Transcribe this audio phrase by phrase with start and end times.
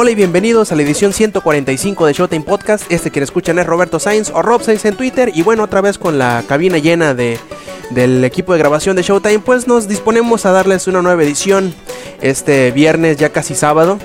[0.00, 2.84] Hola y bienvenidos a la edición 145 de Showtime Podcast.
[2.88, 5.32] Este quien escuchan es Roberto Sainz o Rob Sainz en Twitter.
[5.34, 7.36] Y bueno, otra vez con la cabina llena de,
[7.90, 11.74] del equipo de grabación de Showtime, pues nos disponemos a darles una nueva edición
[12.20, 13.98] este viernes, ya casi sábado.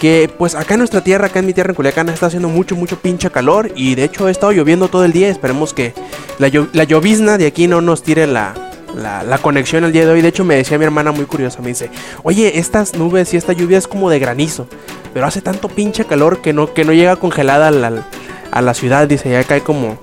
[0.00, 2.74] Que pues acá en nuestra tierra, acá en mi tierra en Culiacán, está haciendo mucho,
[2.74, 3.70] mucho pinche calor.
[3.76, 5.28] Y de hecho ha estado lloviendo todo el día.
[5.28, 5.94] Esperemos que
[6.40, 10.12] la, la llovizna de aquí no nos tire la, la, la conexión el día de
[10.12, 10.22] hoy.
[10.22, 11.90] De hecho, me decía mi hermana muy curiosa, me dice,
[12.22, 14.66] oye, estas nubes y esta lluvia es como de granizo.
[15.12, 18.06] Pero hace tanto pinche calor que no, que no llega congelada a la,
[18.50, 19.08] a la ciudad.
[19.08, 19.98] Dice, ya cae como,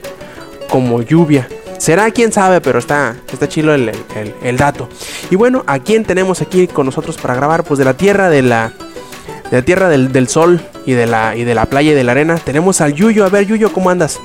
[0.70, 1.48] como lluvia.
[1.78, 3.92] Será quién sabe, pero está, está chilo el,
[4.44, 4.88] el- dato.
[5.30, 7.64] Y bueno, ¿a quién tenemos aquí con nosotros para grabar?
[7.64, 8.72] Pues de la tierra de la,
[9.52, 12.04] de la tierra del, del sol y de la, y de la playa y de
[12.06, 12.38] la arena.
[12.38, 13.26] Tenemos al Yuyo.
[13.26, 14.20] A ver, Yuyo, ¿cómo andas?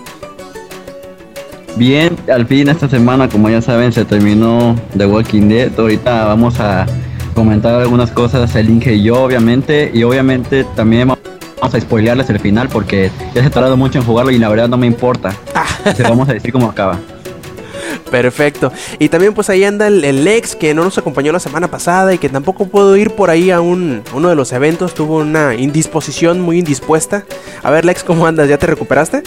[1.76, 5.70] Bien, al fin esta semana, como ya saben, se terminó The Walking Dead.
[5.78, 6.86] Ahorita vamos a
[7.34, 9.90] comentar algunas cosas, el Inge y yo, obviamente.
[9.94, 14.04] Y obviamente también vamos a spoilearles el final porque ya se ha tardado mucho en
[14.04, 15.36] jugarlo y la verdad no me importa.
[15.96, 16.98] Se lo vamos a decir cómo acaba.
[18.10, 18.72] Perfecto.
[18.98, 22.14] Y también pues ahí anda el, el Lex que no nos acompañó la semana pasada
[22.14, 24.94] y que tampoco pudo ir por ahí a un, uno de los eventos.
[24.94, 27.24] Tuvo una indisposición muy indispuesta.
[27.62, 28.48] A ver Lex, ¿cómo andas?
[28.48, 29.22] ¿Ya te recuperaste?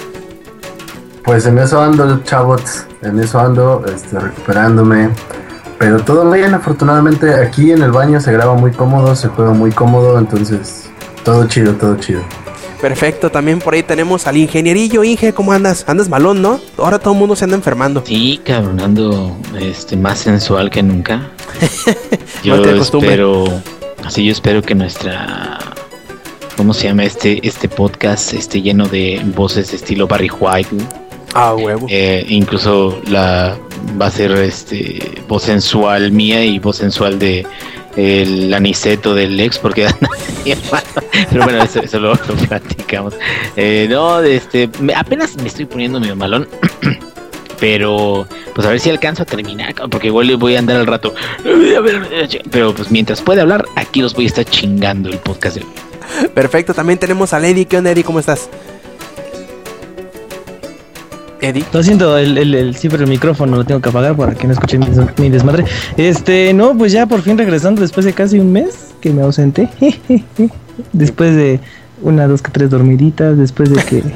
[1.24, 2.86] Pues en eso ando, chavos.
[3.02, 5.10] En eso ando, este, recuperándome.
[5.78, 7.34] Pero todo bien, afortunadamente.
[7.34, 10.90] Aquí en el baño se graba muy cómodo, se juega muy cómodo, entonces
[11.24, 12.22] todo chido, todo chido.
[12.82, 15.04] Perfecto, también por ahí tenemos al ingenierillo.
[15.04, 15.86] Inge, ¿cómo andas?
[15.88, 16.60] Andas malón, ¿no?
[16.78, 18.04] Ahora todo el mundo se anda enfermando.
[18.04, 21.30] Sí, cabrón, ando este, más sensual que nunca.
[22.44, 23.46] Yo No espero,
[24.04, 25.60] así yo espero que nuestra,
[26.58, 30.70] ¿cómo se llama este este podcast esté lleno de voces estilo Barry White.
[30.72, 31.01] ¿no?
[31.34, 31.88] Ah, huevo.
[31.90, 33.58] Eh, incluso la
[34.00, 37.46] va a ser este voz sensual mía y voz sensual de
[37.96, 39.86] el aniceto del ex porque
[41.30, 43.14] pero bueno eso, eso lo, lo platicamos
[43.58, 46.48] Eh, no este me- apenas me estoy poniendo medio malón
[47.60, 48.26] pero
[48.56, 51.14] pues a ver si alcanzo a terminar porque igual le voy a andar al rato
[52.50, 55.58] pero pues mientras pueda hablar aquí los voy a estar chingando el podcast.
[56.34, 57.66] Perfecto, también tenemos a Eddie.
[57.66, 58.04] ¿Qué onda, Eddie?
[58.04, 58.50] ¿Cómo estás?
[61.42, 61.66] Eddie.
[61.74, 64.54] Lo siento, el, el, el- siempre el micrófono lo tengo que apagar para que no
[64.54, 65.66] escuchen mi, des- mi desmadre.
[65.98, 69.70] Este, no, pues ya por fin regresando después de casi un mes que me ausenté.
[70.94, 71.60] después de
[72.02, 74.04] una, dos, tres dormiditas, después de que...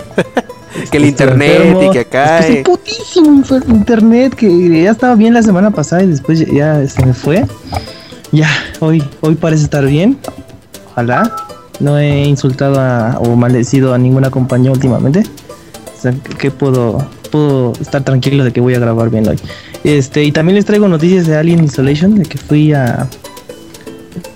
[0.92, 2.46] Que el internet enfermo, y que acá.
[2.46, 2.62] Eh.
[2.66, 7.14] putísimo internet que ya estaba bien la semana pasada y después ya, ya se me
[7.14, 7.46] fue.
[8.34, 8.50] Ya,
[8.82, 10.18] hoy, hoy parece estar bien.
[10.92, 11.34] Ojalá.
[11.80, 15.24] No he insultado a- o maldecido a ninguna compañía últimamente.
[16.38, 19.38] Que, puedo, puedo estar tranquilo de que voy a grabar bien hoy.
[19.84, 23.08] Este, y también les traigo noticias de Alien Isolation, de que fui a.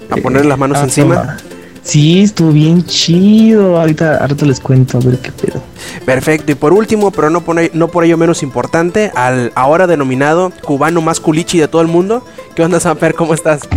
[0.10, 1.38] A poner las manos a- encima.
[1.84, 3.80] Sí, estuvo bien chido.
[3.80, 5.62] Ahorita, ahorita les cuento a ver qué pedo.
[6.06, 6.52] Perfecto.
[6.52, 10.52] Y por último, pero no por, ello, no por ello menos importante, al ahora denominado
[10.64, 12.24] cubano más culichi de todo el mundo.
[12.56, 13.16] ¿Qué onda, Samper?
[13.16, 13.62] ¿Cómo estás?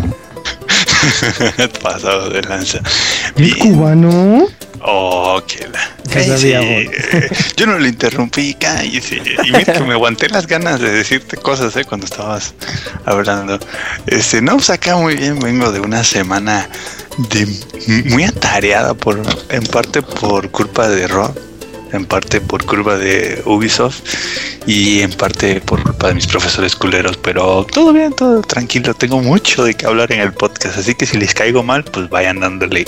[1.82, 2.78] Pasado de lanza.
[2.78, 3.74] ¿Es Bien.
[3.74, 4.46] cubano?
[4.84, 5.96] Oh, que la.
[6.12, 6.90] Cállese.
[7.56, 9.22] Yo no lo interrumpí, cállese.
[9.44, 11.84] Y mira que me aguanté las ganas de decirte cosas, ¿eh?
[11.84, 12.54] Cuando estabas
[13.04, 13.58] hablando.
[14.06, 15.38] Este, no, pues acá muy bien.
[15.38, 16.68] Vengo de una semana
[17.16, 17.46] de
[18.06, 21.34] muy atareada, por, en parte por culpa de Rob,
[21.92, 24.00] en parte por culpa de Ubisoft
[24.66, 27.16] y en parte por culpa de mis profesores culeros.
[27.16, 28.94] Pero todo bien, todo tranquilo.
[28.94, 32.08] Tengo mucho de qué hablar en el podcast, así que si les caigo mal, pues
[32.08, 32.84] vayan dándole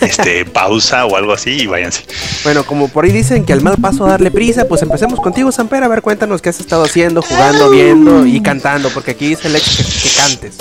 [0.00, 2.04] este pausa o algo así y váyanse.
[2.44, 5.84] Bueno, como por ahí dicen que al mal paso darle prisa, pues empecemos contigo, Samper.
[5.84, 9.56] A ver, cuéntanos qué has estado haciendo, jugando, viendo y cantando, porque aquí dice el
[9.56, 10.56] ex que, que cantes.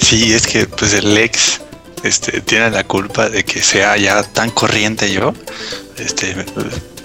[0.00, 1.60] Sí, es que pues el ex
[2.02, 5.34] este, tiene la culpa de que sea ya tan corriente yo.
[5.98, 6.34] Este,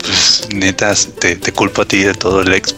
[0.03, 2.73] pues neta, te, te culpo a ti de todo el ex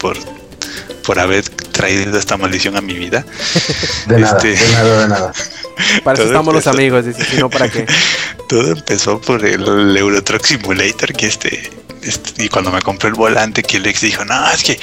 [1.06, 3.26] por, haber traído esta maldición a mi vida.
[4.08, 5.34] De nada, Este- de nada, de nada.
[6.04, 7.86] Para eso Todo estamos los empezó- amigos, dice, si no, ¿para qué?
[8.50, 11.70] Todo empezó por el Euro Truck Simulator que este,
[12.02, 14.80] este- y cuando me compré el volante que el ex dijo, no, es que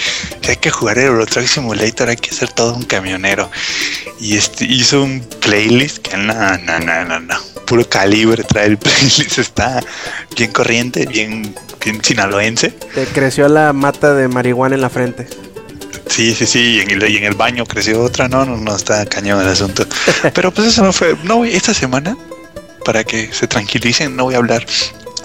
[0.49, 3.51] hay que jugar el Euro Truck Simulator, hay que ser todo un camionero.
[4.21, 7.39] Y este hizo un playlist que no, no, no, no, no.
[7.67, 9.81] Puro calibre trae el playlist, está
[10.37, 12.69] bien corriente, bien, bien sinaloense.
[12.95, 15.27] Te creció la mata de marihuana en la frente.
[16.13, 18.77] Sí, sí, sí, y en, el, y en el baño creció otra, no, no, no,
[18.77, 19.87] está cañón el asunto.
[20.35, 22.19] Pero pues eso no fue, no, güey, esta semana,
[22.85, 24.67] para que se tranquilicen, no voy a hablar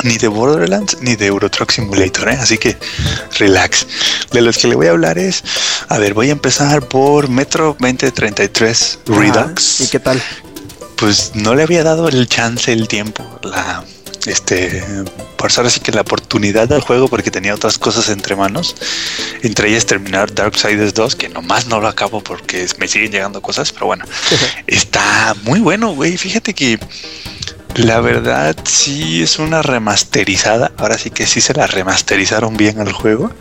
[0.04, 2.38] ni de Borderlands ni de Euro Truck Simulator, ¿eh?
[2.40, 2.78] así que
[3.38, 3.86] relax.
[4.32, 5.44] De los que le voy a hablar es,
[5.90, 9.82] a ver, voy a empezar por Metro 2033 Redux.
[9.82, 10.24] Ah, ¿Y qué tal?
[10.96, 13.84] Pues no le había dado el chance, el tiempo, la
[14.28, 14.84] este
[15.38, 18.76] por ahora sí que la oportunidad del juego porque tenía otras cosas entre manos
[19.44, 23.72] entre ellas terminar Darksiders 2 que nomás no lo acabo porque me siguen llegando cosas
[23.72, 24.06] pero bueno
[24.68, 26.80] está muy bueno güey fíjate que
[27.78, 30.72] la verdad sí es una remasterizada.
[30.78, 33.32] Ahora sí que sí se la remasterizaron bien al juego.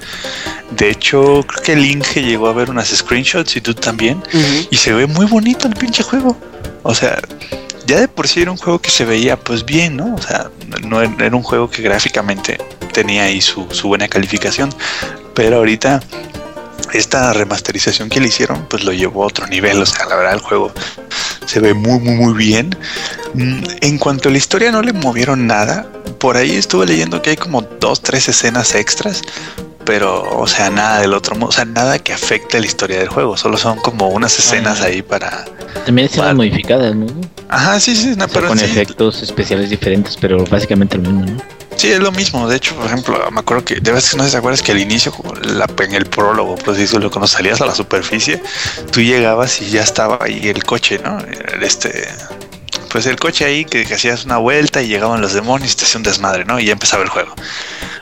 [0.72, 4.22] De hecho, creo que el Inge llegó a ver unas screenshots y tú también.
[4.70, 6.36] Y se ve muy bonito el pinche juego.
[6.82, 7.18] O sea,
[7.86, 10.14] ya de por sí era un juego que se veía pues bien, ¿no?
[10.14, 10.50] O sea,
[10.82, 12.58] no era un juego que gráficamente
[12.92, 14.70] tenía ahí su, su buena calificación.
[15.34, 16.00] Pero ahorita
[16.92, 19.80] esta remasterización que le hicieron, pues lo llevó a otro nivel.
[19.80, 20.72] O sea, la verdad, el juego
[21.46, 22.76] se ve muy, muy, muy bien.
[23.34, 25.86] Mm, En cuanto a la historia, no le movieron nada.
[26.18, 29.22] Por ahí estuve leyendo que hay como dos, tres escenas extras.
[29.86, 33.08] Pero, o sea, nada del otro modo, o sea, nada que afecte la historia del
[33.08, 33.36] juego.
[33.36, 35.44] Solo son como unas escenas ahí para.
[35.86, 36.34] También están Vale.
[36.34, 37.06] modificadas, ¿no?
[37.48, 41.04] Ajá, sí, sí, no, O sea, pero con sí, efectos especiales diferentes, pero básicamente lo
[41.10, 41.42] mismo, ¿no?
[41.76, 42.48] Sí, es lo mismo.
[42.48, 44.62] De hecho, por ejemplo, me acuerdo que, de vez que no sé si te acuerdas
[44.62, 47.74] que al inicio, como la- en el prólogo, por así decirlo, cuando salías a la
[47.74, 48.42] superficie,
[48.90, 51.18] tú llegabas y ya estaba ahí el coche, ¿no?
[51.60, 52.08] Este,
[52.96, 55.98] pues el coche ahí que, hacías una vuelta y llegaban los demonios y te hacía
[55.98, 56.58] un desmadre, ¿no?
[56.58, 57.34] Y ya empezaba el juego.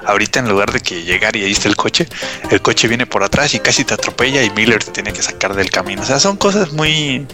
[0.07, 2.07] Ahorita en lugar de que llegar y ahí está el coche,
[2.49, 5.57] el coche viene por atrás y casi te atropella y Miller te tiene que sacar
[5.57, 6.03] del camino.
[6.03, 7.27] O sea, son cosas muy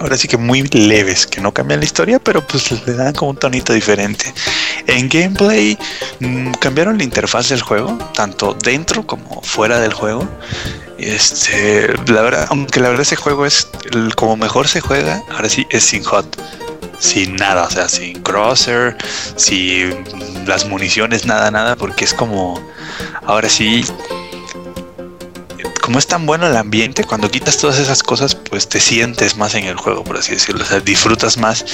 [0.00, 3.32] ahora sí que muy leves, que no cambian la historia, pero pues le dan como
[3.32, 4.32] un tonito diferente.
[4.86, 5.78] En gameplay
[6.20, 10.28] mm, cambiaron la interfaz del juego, tanto dentro como fuera del juego.
[10.98, 13.68] Este, la verdad, aunque la verdad ese juego es
[14.16, 16.40] como mejor se juega, ahora sí es sin hot.
[16.98, 18.96] Sin nada, o sea, sin crosser,
[19.36, 20.04] sin
[20.48, 22.60] las municiones, nada, nada, porque es como,
[23.24, 23.84] ahora sí,
[25.88, 29.54] como es tan bueno el ambiente, cuando quitas todas esas cosas, pues te sientes más
[29.54, 30.62] en el juego, por así decirlo.
[30.62, 31.64] O sea, disfrutas más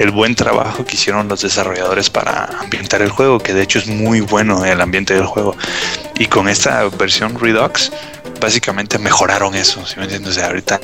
[0.00, 3.86] el buen trabajo que hicieron los desarrolladores para ambientar el juego, que de hecho es
[3.86, 5.54] muy bueno el ambiente del juego.
[6.18, 7.92] Y con esta versión Redux,
[8.40, 10.38] básicamente mejoraron eso, ¿sí me entiendes?
[10.38, 10.80] Ahorita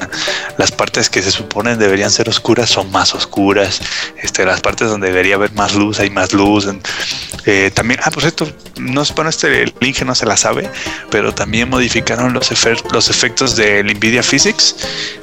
[0.58, 3.80] las partes que se suponen deberían ser oscuras son más oscuras.
[4.22, 6.68] Este, las partes donde debería haber más luz, hay más luz.
[7.46, 8.48] Eh, también, ah, por cierto,
[8.78, 10.70] no bueno, este el Inge no se la sabe,
[11.10, 12.50] pero también modificaron los,
[12.92, 14.76] los efectos del Nvidia Physics.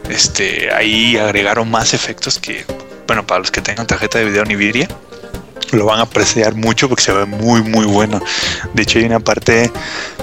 [0.09, 2.65] Este, ahí agregaron más efectos que,
[3.07, 4.87] bueno, para los que tengan tarjeta de video Nvidia,
[5.71, 8.21] lo van a apreciar mucho porque se ve muy, muy bueno.
[8.73, 9.71] De hecho, hay una parte,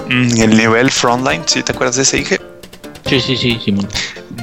[0.09, 2.39] mm, el nivel Frontline, si te acuerdas de ese Inge?
[3.07, 3.87] Sí, sí, sí, Simón.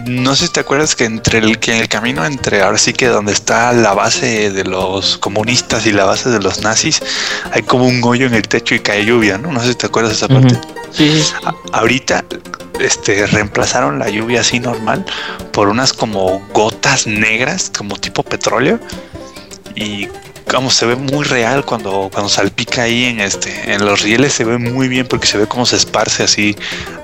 [0.07, 2.93] No sé si te acuerdas que entre el que en el camino entre ahora sí
[2.93, 7.01] que donde está la base de los comunistas y la base de los nazis
[7.53, 9.53] hay como un hoyo en el techo y cae lluvia, ¿no?
[9.53, 10.59] No sé si te acuerdas de esa parte.
[10.91, 11.33] Sí, sí.
[11.45, 12.25] A- ahorita
[12.81, 15.05] este reemplazaron la lluvia así normal
[15.53, 18.79] por unas como gotas negras como tipo petróleo
[19.75, 20.09] y
[20.51, 24.45] como se ve muy real cuando cuando salpica ahí en este en los rieles se
[24.45, 26.57] ve muy bien porque se ve cómo se esparce así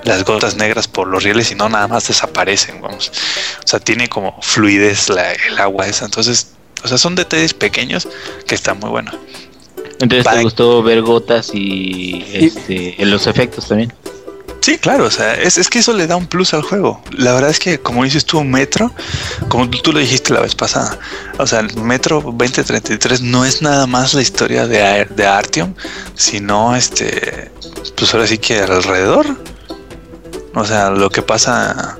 [0.03, 3.11] las gotas negras por los rieles y no nada más desaparecen vamos.
[3.63, 6.05] O sea tiene como fluidez la- el agua esa.
[6.05, 6.53] Entonces
[6.83, 8.07] o sea son detalles pequeños
[8.47, 9.15] que están muy buenos.
[9.99, 13.93] Entonces Para- te gustó ver gotas y este, en los efectos también.
[14.65, 16.99] Sí, claro, o sea, es, es que eso le da un plus al juego.
[17.11, 18.91] La verdad es que, como dices tú, Metro,
[19.47, 20.97] como tú, lo dijiste la vez pasada,
[21.37, 25.75] o sea, Metro 2033 no es nada más la historia de, de Artyom,
[26.15, 27.51] sino este,
[27.95, 29.27] pues ahora sí que alrededor.
[30.55, 31.99] O sea, lo que pasa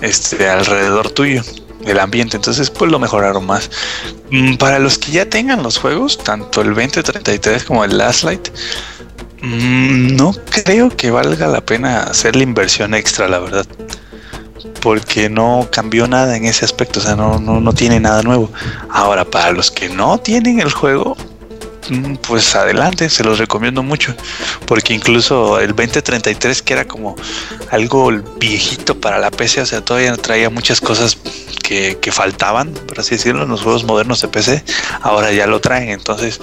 [0.00, 1.42] este, alrededor tuyo,
[1.84, 2.38] el ambiente.
[2.38, 3.70] Entonces, pues lo mejoraron más.
[4.30, 8.48] Mm, Para los que ya tengan los juegos, tanto el 2033 como el Last Light,
[9.42, 13.66] No creo que valga la pena hacer la inversión extra, la verdad.
[14.80, 18.50] Porque no cambió nada en ese aspecto, o sea, no, no, no tiene nada nuevo.
[18.88, 21.31] Ahora, para los que no tienen el juego, mm,
[22.26, 24.14] pues adelante, se los recomiendo mucho.
[24.66, 27.16] Porque incluso el 2033, que era como
[27.70, 31.18] algo viejito para la PC, o sea, todavía traía muchas cosas
[31.62, 34.64] que, que faltaban, por así decirlo, en los juegos modernos de PC,
[35.00, 35.90] ahora ya lo traen.
[35.90, 36.40] Entonces,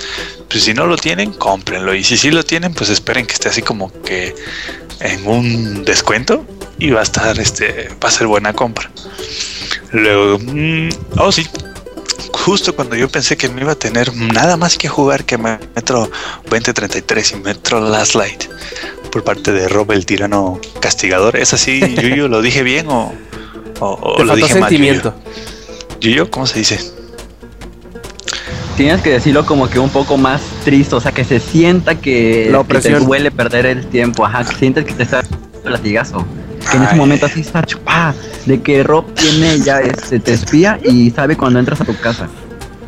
[0.49, 1.93] pues si no lo tienen, cómprenlo.
[1.95, 4.35] Y si sí lo tienen, pues esperen que esté así como que
[4.99, 6.45] en un descuento
[6.77, 8.89] y va a estar, este, va a ser buena compra.
[9.91, 11.47] Luego, mm, oh sí,
[12.49, 16.09] justo cuando yo pensé que no iba a tener nada más que jugar que Metro
[16.49, 18.45] 2033 y Metro Last Light,
[19.11, 21.37] por parte de Rob el tirano castigador.
[21.37, 22.27] ¿Es así, Yuyo?
[22.27, 23.13] ¿Lo dije bien o,
[23.79, 24.75] o, o Te lo dije mal?
[24.75, 25.13] Yuyo?
[26.01, 26.79] Yuyo, ¿cómo se dice?
[28.77, 32.49] Tienes que decirlo como que un poco más triste, o sea, que se sienta que,
[32.51, 35.21] La que te duele perder el tiempo, ajá, que sientes que te está
[35.63, 36.25] latigazo.
[36.59, 38.13] Que en ese momento así está chupada,
[38.45, 42.27] de que Rob tiene ya, este, te espía y sabe cuando entras a tu casa.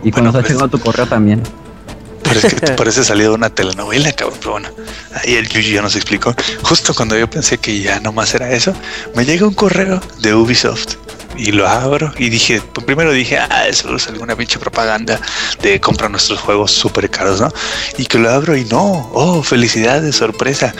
[0.03, 1.41] Y cuando Bueno, estás pues- llegando a tu correo también.
[2.23, 4.37] Parece que te parece salido de una telenovela, cabrón.
[4.39, 4.69] Pero bueno,
[5.15, 6.33] ahí el Yuji ya nos explicó.
[6.61, 8.73] Justo cuando yo pensé que ya nomás era eso,
[9.15, 10.95] me llega un correo de Ubisoft
[11.35, 15.19] y lo abro y dije, pues primero dije, ah, eso es alguna pinche propaganda
[15.61, 17.49] de compra nuestros juegos súper caros, ¿no?
[17.97, 20.73] Y que lo abro y no, oh, felicidades, sorpresa,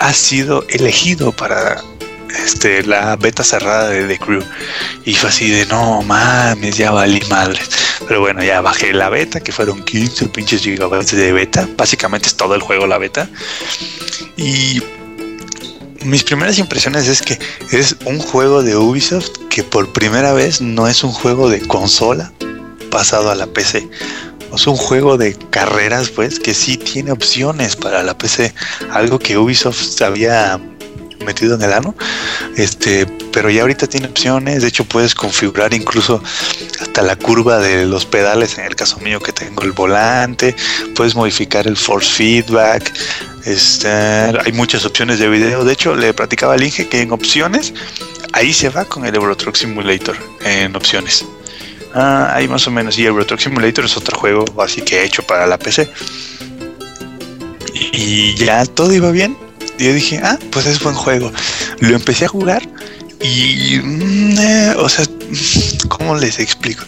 [0.00, 1.80] ha sido elegido para
[2.30, 4.42] este, la beta cerrada de The Crew.
[5.04, 7.70] Y fue así de, no mames, ya valí madres.
[8.06, 11.68] Pero bueno, ya bajé la beta, que fueron 15 pinches gigabytes de beta.
[11.76, 13.28] Básicamente es todo el juego la beta.
[14.36, 14.82] Y
[16.04, 17.38] mis primeras impresiones es que
[17.72, 22.32] es un juego de Ubisoft que por primera vez no es un juego de consola
[22.90, 23.88] pasado a la PC.
[24.54, 28.54] Es un juego de carreras, pues, que sí tiene opciones para la PC.
[28.90, 30.58] Algo que Ubisoft había
[31.24, 31.94] metido en el ano.
[32.56, 34.62] Este, pero ya ahorita tiene opciones.
[34.62, 36.22] De hecho, puedes configurar incluso
[36.80, 38.58] hasta la curva de los pedales.
[38.58, 40.54] En el caso mío, que tengo el volante.
[40.94, 42.92] Puedes modificar el force feedback.
[43.44, 45.64] Este, hay muchas opciones de video.
[45.64, 47.72] De hecho, le platicaba al Inge que en opciones,
[48.32, 50.16] ahí se va con el Euro Truck Simulator.
[50.42, 51.24] En opciones.
[51.94, 52.98] Ah, ahí más o menos.
[52.98, 55.90] Y Euro Truck Simulator es otro juego así que he hecho para la PC.
[57.92, 59.47] Y ya todo iba bien.
[59.78, 61.32] Y yo dije, ah, pues es buen juego.
[61.80, 62.62] Lo empecé a jugar
[63.20, 65.04] y, mm, eh, o sea,
[65.88, 66.84] ¿cómo les explico?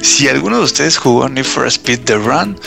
[0.00, 2.58] Si alguno de ustedes jugó Need for Speed The Run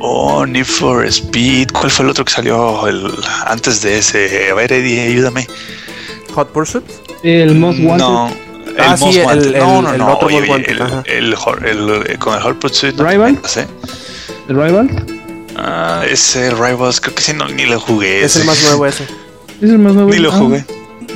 [0.00, 3.10] o Need for Speed, ¿cuál fue el otro que salió el-
[3.46, 4.50] antes de ese?
[4.50, 5.46] A ver, Eddie, ayúdame.
[6.34, 6.84] Hot Pursuit.
[7.22, 8.04] El Most Wanted.
[8.06, 8.28] No.
[8.28, 9.46] El Ah, sí, Most el- Wanted.
[9.46, 10.12] el- no, no, el no.
[10.14, 12.94] otro oye, Most oye, Wanted, el, eh, con el Hot Pursuit.
[12.94, 13.38] no ¿Rival?
[13.56, 13.66] ¿eh?
[14.48, 15.15] ¿El Rival?
[15.56, 18.24] Ah, ese Rivals, creo que sí, no, ni lo jugué.
[18.24, 19.04] Es el más nuevo ese.
[19.60, 20.10] Es el más nuevo.
[20.10, 20.64] Ni lo Ah, jugué.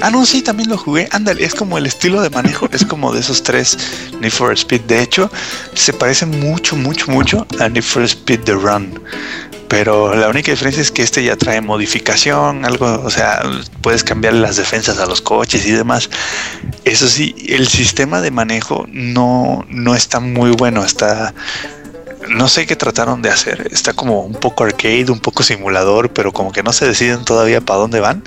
[0.02, 1.08] Ah, no, sí, también lo jugué.
[1.10, 3.76] Ándale, es como el estilo de manejo, es como de esos tres
[4.20, 4.82] Need for Speed.
[4.82, 5.30] De hecho,
[5.74, 8.98] se parece mucho, mucho, mucho a Need for Speed The Run.
[9.68, 13.42] Pero la única diferencia es que este ya trae modificación, algo, o sea,
[13.82, 16.08] puedes cambiar las defensas a los coches y demás.
[16.84, 21.34] Eso sí, el sistema de manejo no, no está muy bueno, está...
[22.28, 26.32] No sé qué trataron de hacer, está como un poco arcade, un poco simulador, pero
[26.32, 28.22] como que no se deciden todavía para dónde van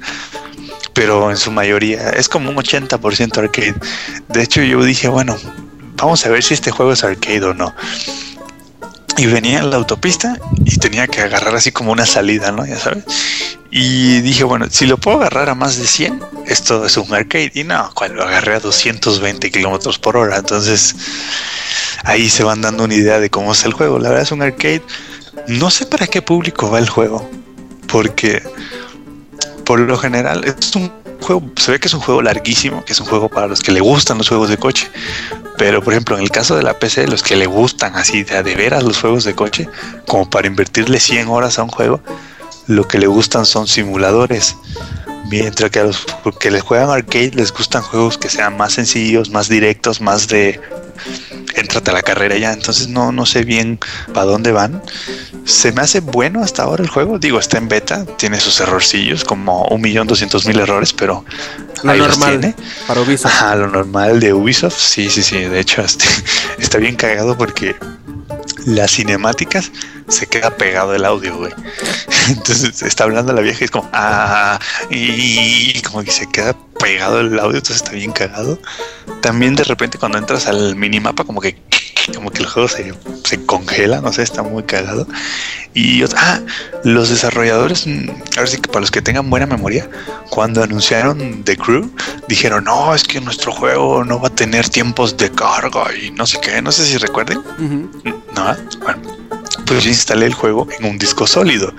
[0.93, 3.75] pero en su mayoría es como un 80% arcade.
[4.29, 5.35] De hecho, yo dije, bueno,
[5.95, 7.73] vamos a ver si este juego es arcade o no.
[9.17, 12.65] Y venía en la autopista y tenía que agarrar así como una salida, ¿no?
[12.65, 13.03] Ya sabes.
[13.69, 17.51] Y dije, bueno, si lo puedo agarrar a más de 100, esto es un arcade.
[17.53, 20.95] Y no, cuando agarré a 220 kilómetros por hora, entonces
[22.03, 23.99] ahí se van dando una idea de cómo es el juego.
[23.99, 24.83] La verdad es un arcade.
[25.47, 27.29] No sé para qué público va el juego,
[27.87, 28.43] porque
[29.65, 30.91] por lo general es un
[31.21, 33.71] juego, se ve que es un juego larguísimo, que es un juego para los que
[33.71, 34.89] le gustan los juegos de coche.
[35.57, 38.41] Pero por ejemplo, en el caso de la PC, los que le gustan así de,
[38.55, 39.69] veras los juegos de coche,
[40.07, 42.01] como para invertirle 100 horas a un juego,
[42.67, 44.55] lo que le gustan son simuladores.
[45.29, 46.05] Mientras que a los
[46.39, 50.59] que les juegan arcade les gustan juegos que sean más sencillos, más directos, más de
[51.55, 52.53] entrate a la carrera ya.
[52.53, 53.79] Entonces no, no sé bien
[54.13, 54.81] para dónde van.
[55.45, 57.19] Se me hace bueno hasta ahora el juego.
[57.19, 61.25] Digo, está en beta, tiene sus errorcillos, como un millón doscientos mil errores, pero
[61.83, 62.55] Lo ahí los normal tiene.
[62.87, 63.25] para Ubisoft.
[63.31, 64.77] Ajá, lo normal de Ubisoft.
[64.77, 65.37] Sí, sí, sí.
[65.39, 66.05] De hecho, este,
[66.59, 67.75] está bien cagado porque
[68.65, 69.71] las cinemáticas
[70.07, 71.53] se queda pegado el audio, güey.
[72.29, 74.59] Entonces está hablando la vieja y es como, ah,
[74.89, 78.59] y como que se queda pegado el audio, entonces está bien cagado.
[79.21, 81.57] También de repente cuando entras al minimapa, como que
[82.11, 82.93] como que el juego se,
[83.23, 85.07] se congela, no sé, está muy cagado.
[85.73, 86.39] Y ah,
[86.83, 89.89] los desarrolladores, mm, ahora sí que para los que tengan buena memoria,
[90.29, 91.89] cuando anunciaron The Crew,
[92.27, 96.25] dijeron, no, es que nuestro juego no va a tener tiempos de carga y no
[96.25, 97.39] sé qué, no sé si recuerden.
[97.39, 97.89] Ujú.
[98.35, 99.22] No, bueno,
[99.65, 101.73] pues yo instalé el juego en un disco sólido.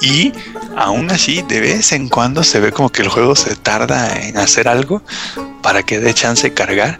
[0.00, 0.32] Y
[0.76, 4.36] aún así, de vez en cuando se ve como que el juego se tarda en
[4.36, 5.02] hacer algo
[5.62, 6.98] para que dé chance de cargar.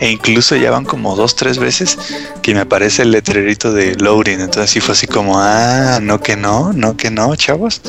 [0.00, 1.98] E incluso ya van como dos, tres veces
[2.42, 4.40] que me aparece el letrerito de loading.
[4.40, 7.80] Entonces sí fue así como, ah, no que no, no que no, chavos.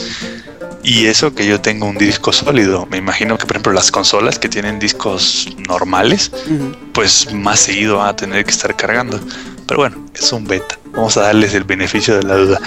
[0.84, 2.88] Y eso que yo tengo un disco sólido.
[2.90, 6.32] Me imagino que, por ejemplo, las consolas que tienen discos normales,
[6.94, 9.20] pues más seguido van a tener que estar cargando.
[9.72, 10.78] Pero bueno, es un beta.
[10.92, 12.60] Vamos a darles el beneficio de la duda.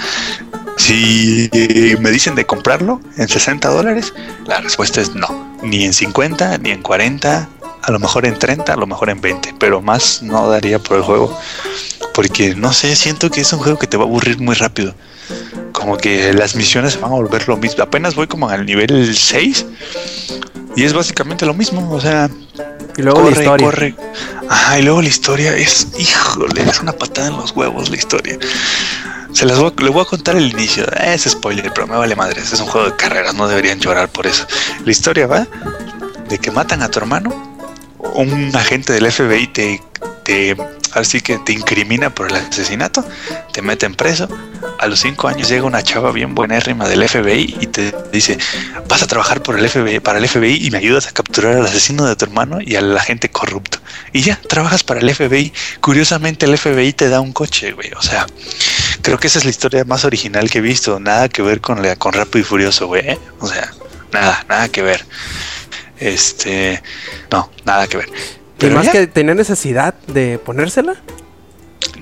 [0.75, 4.11] Si eh, me dicen de comprarlo en 60 dólares,
[4.47, 5.55] la respuesta es no.
[5.61, 7.47] Ni en 50, ni en 40,
[7.83, 10.97] a lo mejor en 30, a lo mejor en 20, pero más no daría por
[10.97, 11.37] el juego.
[12.15, 14.95] Porque no sé, siento que es un juego que te va a aburrir muy rápido.
[15.73, 17.83] Como que las misiones se van a volver lo mismo.
[17.83, 19.63] Apenas voy como al nivel 6
[20.75, 21.87] y es básicamente lo mismo.
[21.91, 22.31] O sea,
[22.97, 23.65] Y luego la corre, historia.
[23.65, 23.95] corre.
[24.49, 28.37] Ajá, y luego la historia es, híjole, es una patada en los huevos la historia.
[29.33, 30.85] Se las voy a, le voy a contar el inicio.
[30.93, 32.41] Es spoiler, pero me vale madre.
[32.41, 34.45] Este es un juego de carreras, no deberían llorar por eso.
[34.85, 35.45] La historia va
[36.29, 37.53] de que matan a tu hermano.
[38.13, 39.81] Un agente del FBI te,
[40.23, 40.55] te
[40.95, 43.05] así que te incrimina por el asesinato,
[43.53, 44.27] te meten preso.
[44.79, 48.37] A los cinco años llega una chava bien buenérrima del FBI y te dice,
[48.87, 52.05] vas a trabajar el FBI, para el FBI y me ayudas a capturar al asesino
[52.05, 53.79] de tu hermano y al agente corrupto.
[54.13, 55.53] Y ya, trabajas para el FBI.
[55.81, 57.91] Curiosamente el FBI te da un coche, güey.
[57.95, 58.25] O sea,
[59.01, 60.99] creo que esa es la historia más original que he visto.
[60.99, 63.07] Nada que ver con, con Rápido y Furioso, güey.
[63.07, 63.19] ¿eh?
[63.39, 63.71] O sea,
[64.11, 65.05] nada, nada que ver.
[65.99, 66.81] Este,
[67.31, 68.09] no, nada que ver.
[68.65, 70.95] Y Pero más ya, que tenía necesidad de ponérsela.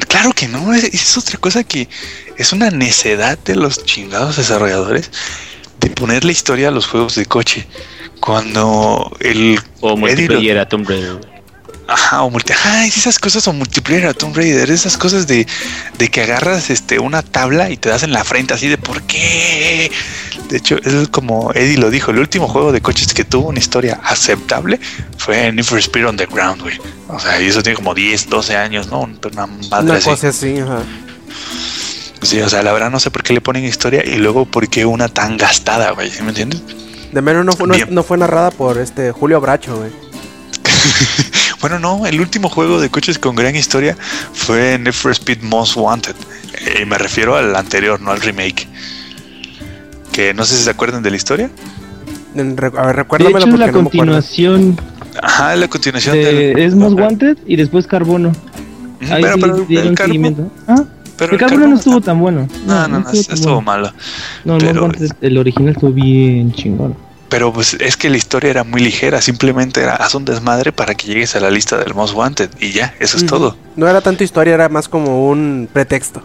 [0.07, 1.89] Claro que no, es, es otra cosa que
[2.37, 5.11] es una necedad de los chingados desarrolladores
[5.79, 7.67] de poner la historia a los juegos de coche.
[8.19, 11.33] Cuando el O multiplayer a Tomb Raider.
[11.85, 15.45] Ajá, o multi, ajá, es esas cosas o multiplayer a Tomb Raider, esas cosas de,
[15.97, 19.03] de que agarras este una tabla y te das en la frente así de ¿por
[19.03, 19.91] qué?
[20.53, 23.57] De hecho, es como Eddie lo dijo, el último juego de coches que tuvo una
[23.57, 24.79] historia aceptable
[25.17, 26.79] fue Need for Speed Underground, güey.
[27.07, 28.99] O sea, y eso tiene como 10, 12 años, ¿no?
[29.01, 30.09] Una madre Una así.
[30.11, 30.83] cosa así, ajá.
[32.21, 34.67] Sí, o sea, la verdad no sé por qué le ponen historia y luego por
[34.69, 36.61] qué una tan gastada, güey, ¿sí me entiendes?
[37.11, 39.89] De menos no fue, no, no fue narrada por este Julio Bracho, güey.
[41.61, 43.97] Bueno, no, el último juego de coches con gran historia
[44.33, 46.15] fue Need for Speed Most Wanted.
[46.59, 48.67] Eh, me refiero al anterior, no al remake.
[50.13, 51.49] Que no sé si se acuerdan de la historia.
[52.35, 53.83] Re- A ver, De recuérdamelo hecho, es porque la no me acuerdo.
[53.83, 54.77] continuación
[55.21, 56.53] Ajá, la continuación del.
[56.55, 58.31] de es Most Wanted y después Carbono.
[59.09, 60.51] Ahí Pero, sí pero dieron el seguimiento.
[60.67, 60.83] Ah,
[61.17, 62.47] pero el el Carbono Carbo no estuvo está- tan bueno.
[62.65, 63.91] No, no, no, estuvo malo.
[64.45, 66.95] No, el Most pero- Wanted, el original estuvo bien chingón.
[67.29, 70.93] Pero pues es que la historia era muy ligera, simplemente era haz un desmadre para
[70.93, 73.57] que llegues a la lista del Most Wanted y ya, eso es todo.
[73.75, 76.21] No era tanto historia, era más como un pretexto.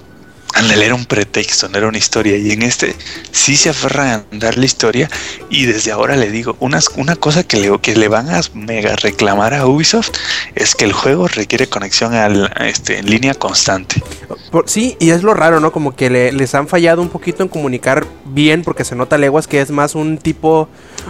[0.55, 2.37] Ándale, era un pretexto, no era una historia.
[2.37, 2.97] Y en este
[3.31, 5.09] sí se aferran a dar la historia.
[5.51, 8.97] Y desde ahora le digo, unas, una cosa que le, que le van a mega
[8.97, 10.11] reclamar a Ubisoft
[10.57, 14.03] es que el juego requiere conexión al, este, en línea constante.
[14.51, 15.71] Por- sí, y es lo raro, ¿no?
[15.71, 19.47] Como que le- les han fallado un poquito en comunicar bien, porque se nota leguas
[19.47, 20.69] que es más un tipo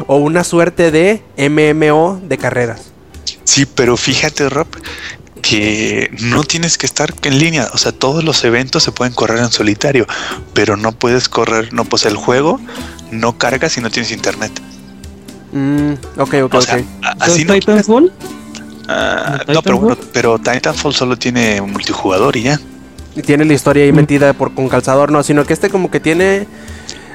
[0.08, 2.92] o una suerte de MMO de carreras.
[3.44, 4.66] Sí, pero fíjate, Rob,
[5.42, 7.68] que no tienes que estar en línea.
[7.72, 10.06] O sea, todos los eventos se pueden correr en solitario,
[10.54, 12.60] pero no puedes correr, no, pues el juego
[13.10, 14.52] no carga si no tienes internet.
[15.52, 16.82] Mm, ok, ok, O sea, ok.
[17.20, 18.12] así ¿Entonces no Titanfall?
[18.88, 22.60] Ah, ¿No pero bueno, pero Titanfall solo tiene multijugador y ya.
[23.16, 26.00] Y tiene la historia ahí metida por con calzador, no, sino que este como que
[26.00, 26.46] tiene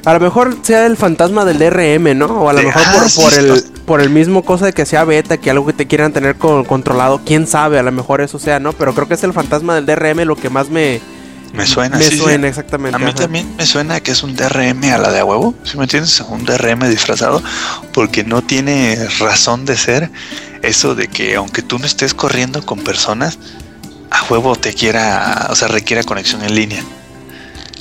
[0.06, 2.26] a lo mejor sea el fantasma del DRM, ¿no?
[2.26, 4.66] O a lo De- mejor ah, por, sí, por sí, el por el mismo cosa
[4.66, 7.84] de que sea beta, que algo que te quieran tener con- controlado, quién sabe, a
[7.84, 8.74] lo mejor eso sea, ¿no?
[8.74, 11.02] Pero creo que es el fantasma del DRM lo que más me
[11.54, 12.18] Me suena, me sí, sí.
[12.18, 12.96] suena exactamente.
[12.96, 13.14] A mí ajá.
[13.16, 16.20] también me suena que es un DRM a la de a huevo, ¿sí me entiendes?
[16.22, 17.44] Un DRM disfrazado,
[17.94, 20.10] porque no tiene razón de ser
[20.64, 23.38] eso de que aunque tú no estés corriendo con personas,
[24.10, 26.84] a huevo te quiera, o sea, requiera conexión en línea.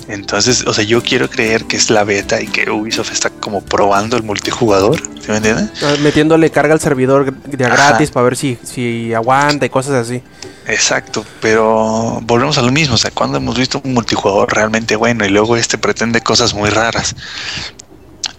[0.08, 3.62] Entonces, o sea, yo quiero creer que es la beta y que Ubisoft está como
[3.62, 5.70] probando el multijugador, ¿sí me entiendes?
[5.82, 10.20] Ah, Metiéndole carga al servidor de gratis para ver si, si aguanta y cosas así.
[10.66, 15.24] Exacto, pero volvemos a lo mismo, o sea, cuando hemos visto un multijugador realmente bueno
[15.24, 17.14] y luego este pretende cosas muy raras.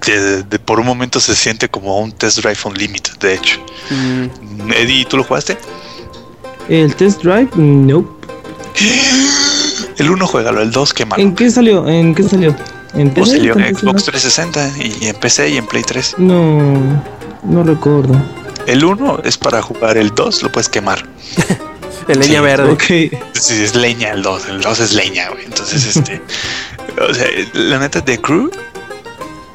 [0.01, 3.59] Que de- de- por un momento se siente como un test drive unlimited, de hecho.
[3.89, 5.57] Mm, Eddie, ¿tú lo jugaste?
[6.67, 8.09] El Test Drive, nope.
[9.97, 11.21] El 1 juégalo, el 2 qué malo.
[11.21, 11.87] ¿En qué salió?
[11.87, 12.55] ¿En qué salió?
[12.93, 13.31] ¿En PC?
[13.31, 14.11] salió en ¿En Xbox PC?
[14.11, 16.15] 360 y en PC y en Play 3.
[16.19, 17.01] No,
[17.43, 18.15] no recuerdo.
[18.67, 21.05] El 1 es para jugar, el 2 lo puedes quemar.
[22.07, 22.71] el leña Sí, verde.
[22.71, 22.83] Ok.
[23.33, 25.45] Sí, es leña el 2, el 2 es leña, güey.
[25.45, 26.21] Entonces, este.
[27.01, 28.51] o sea, la neta de Crew,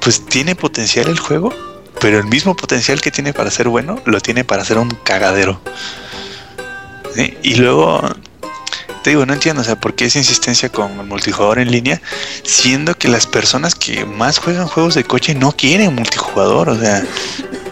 [0.00, 1.52] pues tiene potencial el juego,
[2.00, 5.60] pero el mismo potencial que tiene para ser bueno, lo tiene para ser un cagadero.
[7.14, 7.36] ¿Sí?
[7.42, 8.02] Y luego,
[9.02, 12.00] te digo, no entiendo, o sea, por qué esa insistencia con el multijugador en línea,
[12.44, 17.04] siendo que las personas que más juegan juegos de coche no quieren multijugador, o sea,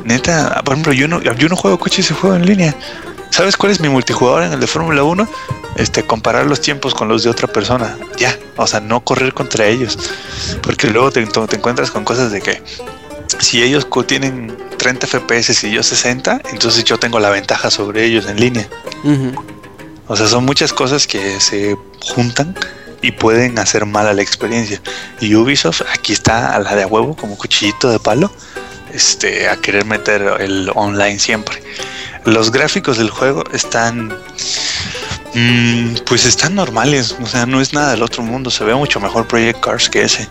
[0.05, 2.75] neta, por ejemplo, yo no, yo no juego coches y juego en línea.
[3.31, 5.29] ¿Sabes cuál es mi multijugador en el de Fórmula 1?
[5.77, 7.97] este, comparar los tiempos con los de otra persona.
[8.17, 9.99] Ya, o sea, no correr contra ellos.
[10.63, 12.63] Porque luego te, te encuentras con cosas de que
[13.39, 18.27] si ellos tienen 30 FPS y yo 60, entonces yo tengo la ventaja sobre ellos
[18.27, 18.69] en línea.
[20.09, 22.55] O sea, son muchas cosas que se juntan
[23.03, 24.81] y pueden hacer mal a la experiencia.
[25.21, 28.31] Y Ubisoft aquí está a la de a huevo, como cuchillito de palo,
[28.93, 31.63] este, a querer meter el online siempre.
[32.25, 34.13] Los gráficos del juego están,
[35.35, 38.51] mm, pues están normales, o sea, no es nada del otro mundo.
[38.51, 40.29] Se ve mucho mejor Project Cars que ese.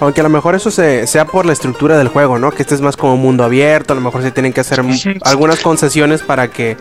[0.00, 2.50] Aunque a lo mejor eso se, sea por la estructura del juego, ¿no?
[2.50, 4.82] Que este es más como mundo abierto, a lo mejor se tienen que hacer
[5.22, 6.76] algunas concesiones para que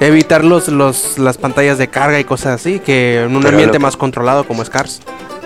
[0.00, 3.78] evitar los, los, las pantallas de carga y cosas así, que en un Pero ambiente
[3.78, 5.00] más controlado como Scars.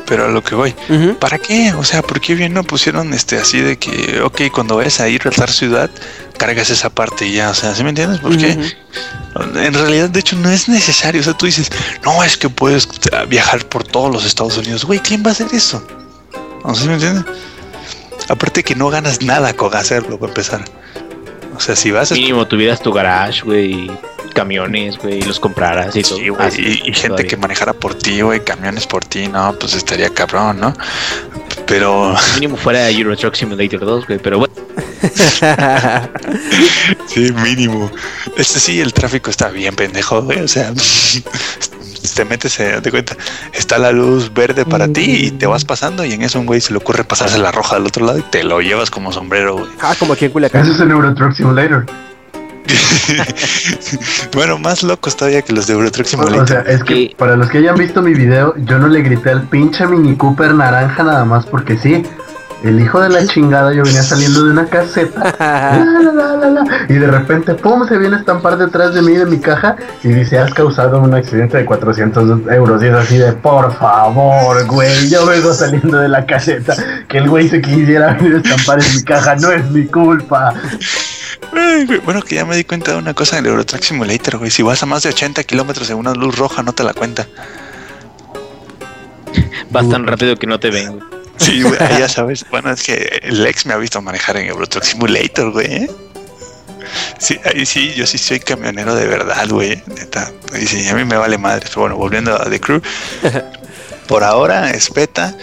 [0.07, 0.75] Pero a lo que voy.
[1.21, 1.73] ¿Para qué?
[1.75, 5.09] O sea, ¿por qué bien no pusieron este así de que, ok, cuando vayas a
[5.09, 5.89] ir a tal ciudad,
[6.37, 7.51] cargas esa parte y ya?
[7.51, 8.19] O sea, ¿sí me entiendes?
[8.19, 8.59] Porque
[9.37, 9.59] Ujú.
[9.59, 11.21] en realidad, de hecho, no es necesario.
[11.21, 11.71] O sea, tú dices,
[12.05, 12.89] no, es que puedes
[13.29, 14.85] viajar por todos los Estados Unidos.
[14.85, 15.87] Güey, ¿quién va a hacer eso?
[16.65, 17.25] O sea, ¿sí me entiendes?
[18.29, 20.65] Aparte que no ganas nada con hacerlo, para empezar.
[21.61, 22.15] O sea, si vas a...
[22.15, 23.91] Mínimo tuvieras tu garage, güey,
[24.33, 26.17] camiones, güey, y los compraras y todo.
[26.17, 27.29] Sí, güey, Así, y, y gente todavía.
[27.29, 30.73] que manejara por ti, güey, camiones por ti, no, pues estaría cabrón, ¿no?
[31.67, 34.55] Pero Mínimo fuera Euro Truck Simulator 2, güey, pero bueno.
[37.07, 37.91] Sí, mínimo.
[38.37, 40.41] Este sí, el tráfico está bien pendejo, güey.
[40.41, 40.73] O sea,
[42.15, 43.17] te metes, te cuenta,
[43.53, 46.61] está la luz verde para ti y te vas pasando y en eso un güey
[46.61, 49.57] se le ocurre pasarse la roja del otro lado y te lo llevas como sombrero,
[49.59, 49.71] güey.
[49.81, 50.63] ah, como aquí en Culiacán.
[50.63, 51.87] Eso es el Euro Truck Simulator.
[54.33, 56.49] bueno, más locos todavía que los de Euro Truck O Simulator.
[56.49, 57.15] sea, es que Sí.
[57.17, 60.55] para los que hayan visto mi video, yo no le grité al pinche Mini Cooper
[60.55, 62.03] naranja nada más porque sí.
[62.63, 65.35] El hijo de la chingada, yo venía saliendo de una caseta.
[65.39, 69.01] la, la, la, la, la, y de repente, pum, se viene a estampar detrás de
[69.01, 72.83] mí, de mi caja, y dice, has causado un accidente de 400 euros.
[72.83, 76.75] Y es así de, por favor, güey, yo vengo saliendo de la caseta.
[77.09, 80.53] Que el güey se quisiera venir a estampar en mi caja, no es mi culpa.
[82.05, 84.51] Bueno, que ya me di cuenta de una cosa en el Euro Truck Simulator, güey.
[84.51, 87.27] Si vas a más de 80 kilómetros en una luz roja, no te la cuenta.
[89.71, 91.10] Vas tan rápido que no te ven, güey.
[91.41, 92.45] Sí, güey, ya sabes.
[92.51, 95.85] Bueno, es que el ex me ha visto manejar en Euro Truck Simulator, güey.
[95.85, 95.91] ¿eh?
[97.19, 99.83] Sí, ahí sí, yo sí soy camionero de verdad, güey.
[99.87, 100.31] Neta.
[100.61, 101.67] Y sí, a mí me vale madre.
[101.69, 102.83] Pero bueno, volviendo a The Crew.
[104.07, 105.35] Por ahora es beta.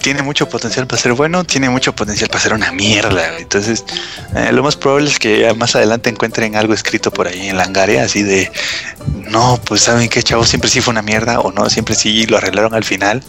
[0.00, 3.30] Tiene mucho potencial para ser bueno, tiene mucho potencial para ser una mierda.
[3.30, 3.42] güey.
[3.42, 3.84] Entonces,
[4.34, 7.64] eh, lo más probable es que más adelante encuentren algo escrito por ahí en la
[7.64, 8.50] hangaria, así de,
[9.28, 12.38] no, pues saben que chavo siempre sí fue una mierda o no, siempre sí lo
[12.38, 13.22] arreglaron al final,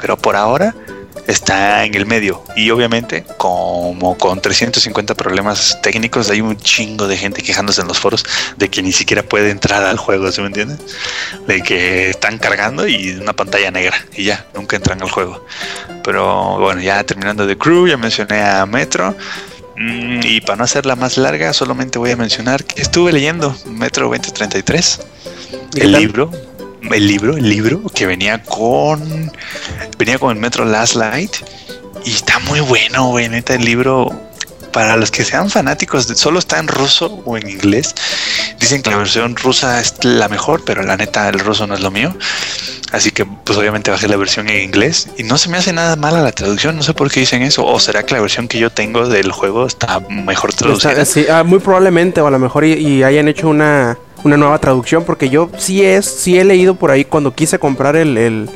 [0.00, 0.74] pero por ahora
[1.26, 2.42] está en el medio.
[2.56, 7.98] Y obviamente, como con 350 problemas técnicos, hay un chingo de gente quejándose en los
[7.98, 8.24] foros
[8.56, 10.78] de que ni siquiera puede entrar al juego, ¿se me entiendes?
[11.46, 15.44] De que están cargando y una pantalla negra y ya, nunca entran al juego.
[16.04, 19.14] Pero bueno, ya terminando de Crew, ya mencioné a Metro.
[19.76, 24.08] Mm, Y para no hacerla más larga, solamente voy a mencionar que estuve leyendo Metro
[24.08, 25.00] 2033,
[25.74, 26.30] ¿Y qué el libro,
[26.92, 29.32] el libro, el libro que venía con
[29.98, 31.36] venía con el Metro Last Light
[32.04, 34.10] y está muy bueno, güey, neta el libro
[34.72, 37.94] para los que sean fanáticos de solo está en ruso o en inglés.
[38.60, 41.80] Dicen que la versión rusa es la mejor, pero la neta el ruso no es
[41.80, 42.14] lo mío.
[42.92, 45.96] Así que pues obviamente bajé la versión en inglés y no se me hace nada
[45.96, 48.58] mala la traducción, no sé por qué dicen eso, o será que la versión que
[48.58, 51.04] yo tengo del juego está mejor traducida.
[51.04, 55.04] Sí, ah, muy probablemente, o a lo mejor y hayan hecho una, una nueva traducción,
[55.04, 58.50] porque yo sí es, sí he leído por ahí cuando quise comprar el, el,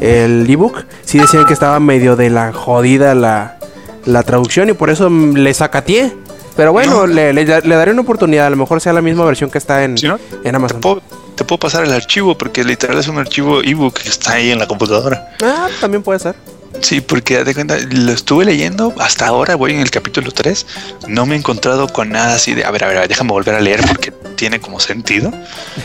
[0.00, 3.58] el ebook, sí decían que estaba medio de la jodida la,
[4.04, 6.12] la traducción y por eso le sacateé.
[6.56, 7.06] Pero bueno, No.
[7.06, 9.84] le, le- le daré una oportunidad, a lo mejor sea la misma versión que está
[9.84, 10.80] en, Si no, en te Amazon.
[10.82, 11.02] puedo,
[11.34, 14.58] te puedo pasar el archivo porque literal es un archivo ebook que está ahí en
[14.58, 15.30] la computadora.
[15.42, 16.34] Ah, también puede ser.
[16.80, 20.66] Sí, porque de cuenta, lo estuve leyendo, hasta ahora voy en el capítulo 3,
[21.08, 23.60] no me he encontrado con nada así de, a ver, a ver, déjame volver a
[23.60, 25.32] leer porque tiene como sentido.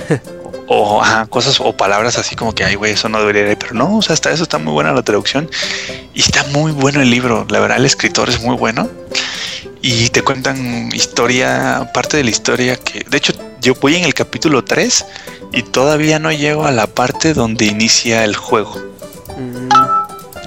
[0.69, 3.73] O ajá, cosas o palabras así como que, ay, güey, eso no debería ir, pero
[3.73, 5.49] no, o sea, hasta eso está muy buena la traducción
[6.13, 8.89] y está muy bueno el libro, la verdad, el escritor es muy bueno
[9.81, 14.13] y te cuentan historia, parte de la historia que, de hecho, yo voy en el
[14.13, 15.05] capítulo 3
[15.53, 18.75] y todavía no llego a la parte donde inicia el juego.
[19.37, 19.69] Mm,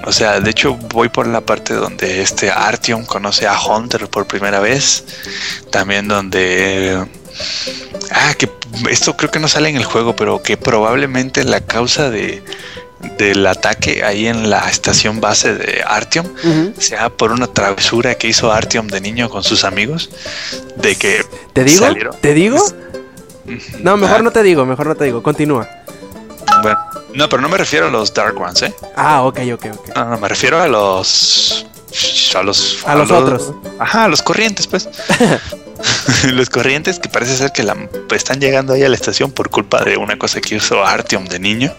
[0.05, 4.25] O sea, de hecho voy por la parte donde este Artyom conoce a Hunter por
[4.27, 5.03] primera vez.
[5.71, 7.05] También donde...
[8.11, 8.49] Ah, que
[8.89, 12.43] esto creo que no sale en el juego, pero que probablemente la causa de
[13.17, 16.27] del ataque ahí en la estación base de Artyom
[16.77, 20.11] sea por una travesura que hizo Artyom de niño con sus amigos
[20.75, 21.83] de que ¿Te digo?
[21.85, 22.15] salieron.
[22.21, 22.63] ¿Te digo?
[23.79, 25.23] No, mejor Ah, no te digo, mejor no te digo.
[25.23, 25.67] Continúa.
[26.61, 26.77] Bueno,
[27.13, 28.73] no, pero no me refiero a los Dark Ones, ¿eh?
[28.95, 29.95] Ah, ok, ok, ok.
[29.95, 31.65] No, no, me refiero a los.
[32.35, 32.83] A los.
[32.85, 33.53] A los otros.
[33.79, 34.89] Ajá, a los corrientes, pues.
[36.31, 37.75] los corrientes que parece ser que la,
[38.11, 41.39] están llegando ahí a la estación por culpa de una cosa que hizo Artyom de
[41.39, 41.73] niño.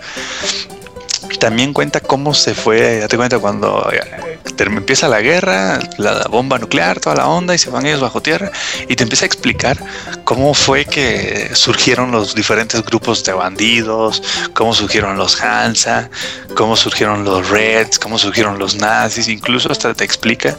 [1.38, 7.00] También cuenta cómo se fue, date cuenta, cuando eh, empieza la guerra, la bomba nuclear,
[7.00, 8.50] toda la onda, y se van ellos bajo tierra,
[8.88, 9.78] y te empieza a explicar
[10.24, 14.22] cómo fue que surgieron los diferentes grupos de bandidos,
[14.54, 16.10] cómo surgieron los Hansa,
[16.56, 20.56] cómo surgieron los Reds, cómo surgieron los nazis, incluso hasta te explica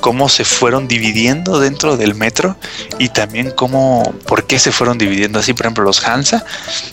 [0.00, 2.56] cómo se fueron dividiendo dentro del metro
[2.98, 5.38] y también cómo, por qué se fueron dividiendo.
[5.38, 6.44] Así, por ejemplo, los Hansa,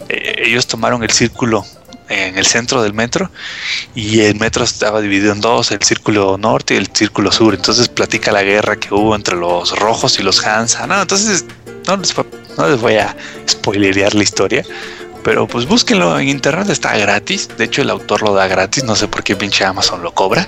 [0.09, 1.65] eh, ellos tomaron el círculo
[2.11, 3.31] en el centro del metro
[3.95, 7.53] y el metro estaba dividido en dos, el círculo norte y el círculo sur.
[7.53, 10.85] Entonces platica la guerra que hubo entre los rojos y los Hansa.
[10.87, 11.45] No, entonces
[11.87, 12.13] no les,
[12.57, 13.15] no les voy a
[13.47, 14.65] spoilerear la historia.
[15.23, 17.49] Pero pues búsquenlo en internet, está gratis.
[17.57, 18.83] De hecho, el autor lo da gratis.
[18.83, 20.47] No sé por qué pinche Amazon lo cobra.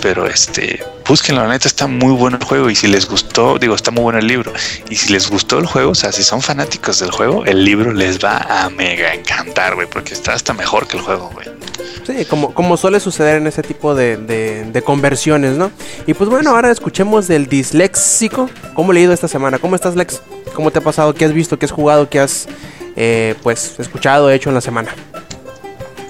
[0.00, 2.70] Pero este, búsquenlo, la neta está muy bueno el juego.
[2.70, 4.52] Y si les gustó, digo, está muy bueno el libro.
[4.90, 7.92] Y si les gustó el juego, o sea, si son fanáticos del juego, el libro
[7.92, 9.88] les va a mega encantar, güey.
[9.88, 11.61] Porque está hasta mejor que el juego, güey.
[12.06, 15.70] Sí, como, como suele suceder en ese tipo de, de- de conversiones, ¿no?
[16.06, 18.48] Y pues bueno, ahora escuchemos del disléxico.
[18.74, 19.58] ¿Cómo he leído esta semana?
[19.58, 20.20] ¿Cómo estás, Lex?
[20.54, 21.14] ¿Cómo te ha pasado?
[21.14, 21.58] ¿Qué has visto?
[21.58, 22.08] ¿Qué has jugado?
[22.08, 22.48] ¿Qué has,
[22.96, 24.90] eh, pues, escuchado, hecho en la semana?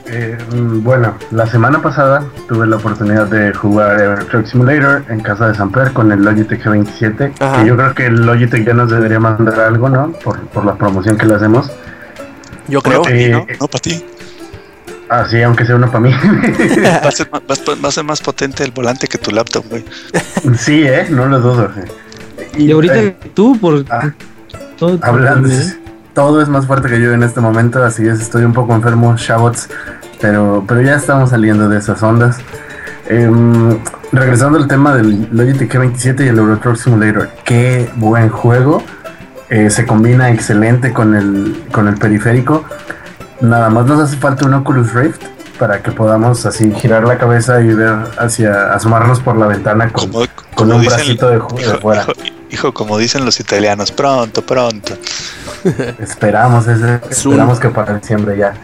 [0.06, 5.20] Eh, mm, bueno, la semana pasada tuve la oportunidad de jugar Ever Truck Simulator en
[5.20, 7.32] casa de Samper con el Logitech G27.
[7.38, 7.62] Ajá.
[7.62, 10.12] Que yo creo que el Logitech ya nos debería mandar algo, ¿no?
[10.12, 11.70] Por, por la promoción que le hacemos.
[12.68, 13.02] Yo creo.
[13.08, 13.46] Eh, ¿no?
[13.60, 14.04] No para ti.
[15.14, 16.10] Ah, sí, aunque sea uno para mí.
[16.10, 19.30] Va a, ser, más- va a- va a ser más potente el volante que tu
[19.30, 19.84] laptop, güey.
[20.56, 21.06] sí, ¿eh?
[21.10, 21.70] No lo dudo.
[22.56, 23.84] Y ahorita eh, tú, por.
[23.90, 24.10] ah,
[24.78, 25.76] todo, Hablando, ¿eh?
[26.14, 29.14] todo es más fuerte que yo en este momento, así es, estoy un poco enfermo,
[29.18, 29.68] Shabots,
[30.18, 32.38] pero, pero ya estamos saliendo de esas ondas.
[33.08, 33.78] Em,
[34.12, 38.82] regresando al tema del Logitech G27 y el Euro Truck Simulator, qué buen juego,
[39.50, 42.64] eh, se combina excelente con el, con el periférico.
[43.42, 45.20] Nada más nos hace falta un Oculus Rift
[45.58, 50.08] para que podamos así girar la cabeza y ver hacia asomarnos por la ventana con,
[50.10, 50.24] Como,
[50.54, 52.02] con un dicen, bracito de, ju- de hijo, fuera.
[52.02, 52.12] hijo-
[52.50, 54.94] hijo, como dicen los italianos, pronto, pronto.
[56.00, 58.54] Esperamos, ese, esperamos que para diciembre ya.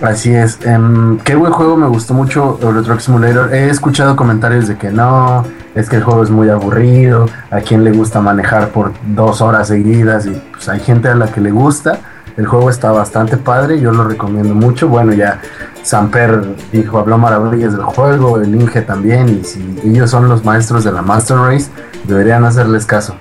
[0.00, 0.58] Así es.
[0.64, 3.54] em, qué buen juego, me gustó mucho Euro Truck Simulator.
[3.54, 5.44] He escuchado comentarios de que no,
[5.76, 9.68] es que el juego es muy aburrido, a quien le gusta manejar por dos horas
[9.68, 12.00] seguidas y pues hay gente a la que le gusta.
[12.36, 14.88] El juego está bastante padre, yo lo recomiendo mucho.
[14.88, 15.40] Bueno, ya
[15.82, 20.84] Samper dijo, habló maravillas del juego, el Inge también, y si ellos son los maestros
[20.84, 21.70] de la Master Race,
[22.04, 23.14] deberían hacerles caso.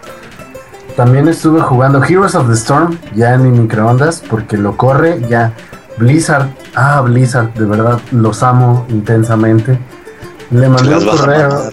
[0.96, 5.54] También estuve jugando Heroes of the Storm ya en mi microondas porque lo corre ya.
[5.98, 9.80] Blizzard, ah, Blizzard, de verdad los amo intensamente.
[10.52, 11.70] Le mandé un correo,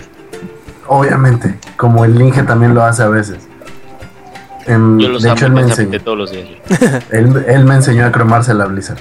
[0.86, 3.47] obviamente, como el Inge también lo hace a veces.
[4.68, 6.46] Em, Yo los de amo hecho, él me, enseñó, todos los días.
[7.10, 8.98] él, él me enseñó a cromarse la Blizzard.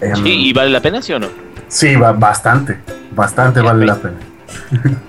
[0.00, 1.28] Em, Sí, ¿Y vale la pena, sí o no?
[1.68, 2.78] Sí, va, bastante,
[3.14, 4.16] bastante vale la pena.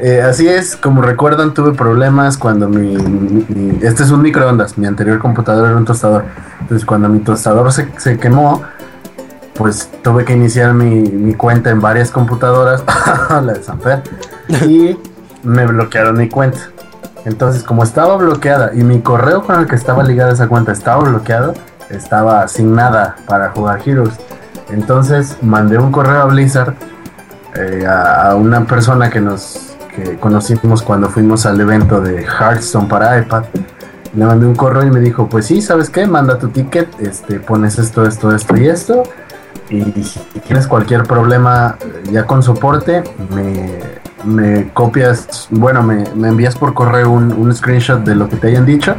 [0.00, 4.78] Eh, así es, como recuerdan, tuve problemas cuando mi, mi- mi- Este es un microondas,
[4.78, 6.24] mi anterior computador era un tostador.
[6.60, 8.62] Entonces, cuando mi tostador se, se quemó,
[9.54, 12.84] pues tuve que iniciar mi, mi cuenta en varias computadoras,
[13.30, 14.02] la de Sanfer,
[14.68, 14.96] y
[15.42, 16.60] me bloquearon mi cuenta.
[17.28, 21.04] Entonces, como estaba bloqueada y mi correo con el que estaba ligada esa cuenta estaba
[21.04, 21.52] bloqueado,
[21.90, 24.14] estaba sin nada para jugar Heroes.
[24.70, 26.74] Entonces mandé un correo a Blizzard
[27.54, 33.18] eh, a, una persona que nos que conocimos cuando fuimos al evento de Hearthstone para
[33.18, 33.44] iPad.
[34.14, 36.06] Le mandé un correo y me dijo, pues sí, ¿sabes qué?
[36.06, 39.02] Manda tu ticket, este, pones esto, esto, esto y esto.
[39.68, 43.80] Y si tienes cualquier problema eh, ya con soporte, me,
[44.24, 48.48] me copias, bueno, me, me envías por correo un, un screenshot de lo que te
[48.48, 48.94] hayan dicho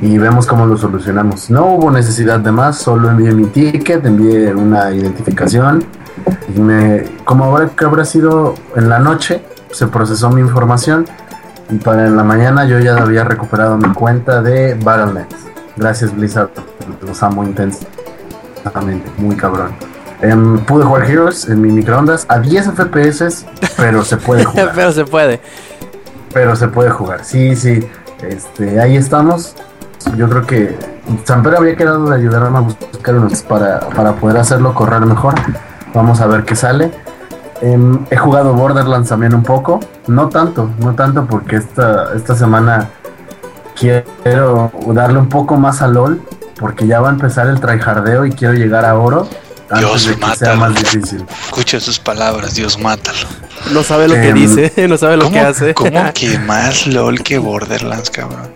[0.00, 1.50] y vemos cómo lo solucionamos.
[1.50, 5.84] No hubo necesidad de más, solo envié mi ticket, envié una identificación
[6.54, 11.06] y me, como ahora que habrá sido en la noche, se procesó mi información
[11.70, 15.26] y para la mañana yo ya había recuperado mi cuenta de Battle.net.
[15.76, 16.50] Gracias Blizzard,
[17.00, 19.93] los amo intensamente, muy cabrón.
[20.24, 23.44] Em, pude jugar Heroes en mi microondas a 10 FPS,
[23.76, 25.40] pero se puede jugar Pero se puede.
[26.32, 27.24] pero se puede jugar.
[27.24, 27.86] Sí, sí.
[28.22, 29.54] Este, ahí estamos.
[30.16, 30.78] Yo creo que
[31.24, 35.34] Samper había quedado de ayudarme a buscar unos para, para poder hacerlo correr mejor.
[35.92, 36.90] Vamos a ver qué sale.
[37.60, 39.80] Em, he jugado Borderlands también un poco.
[40.06, 42.88] No tanto, no tanto porque esta, esta semana
[43.78, 46.20] quiero darle un poco más a LOL.
[46.58, 49.26] Porque ya va a empezar el tryhardeo y quiero llegar a oro.
[49.78, 50.56] Dios, de sea mátalo.
[50.60, 51.24] más difícil.
[51.46, 53.26] Escucha sus palabras, Dios, mátalo.
[53.72, 55.74] No sabe lo que Em, dice, no sabe lo ¿Cómo, que hace.
[55.74, 58.52] ¿Cómo que más LOL que Borderlands, cabrón?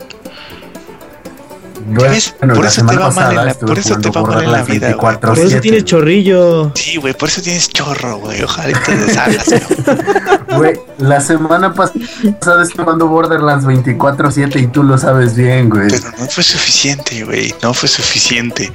[1.94, 2.34] Bueno, ves?
[2.40, 4.52] la Por eso te va mal en la- estuve por eso te va mal en
[4.52, 5.14] la Borderlands vida, güey.
[5.16, 5.20] 24/7.
[5.20, 6.72] Por eso tienes chorrillo.
[6.74, 8.42] Sí, güey, por eso tienes chorro, güey.
[8.42, 9.46] Ojalá te deshagas.
[10.56, 15.88] Güey, la semana pasada estuve jugando Borderlands 24-7 y tú lo sabes bien, güey.
[15.88, 17.54] Pero no fue suficiente, güey.
[17.62, 18.70] No fue suficiente.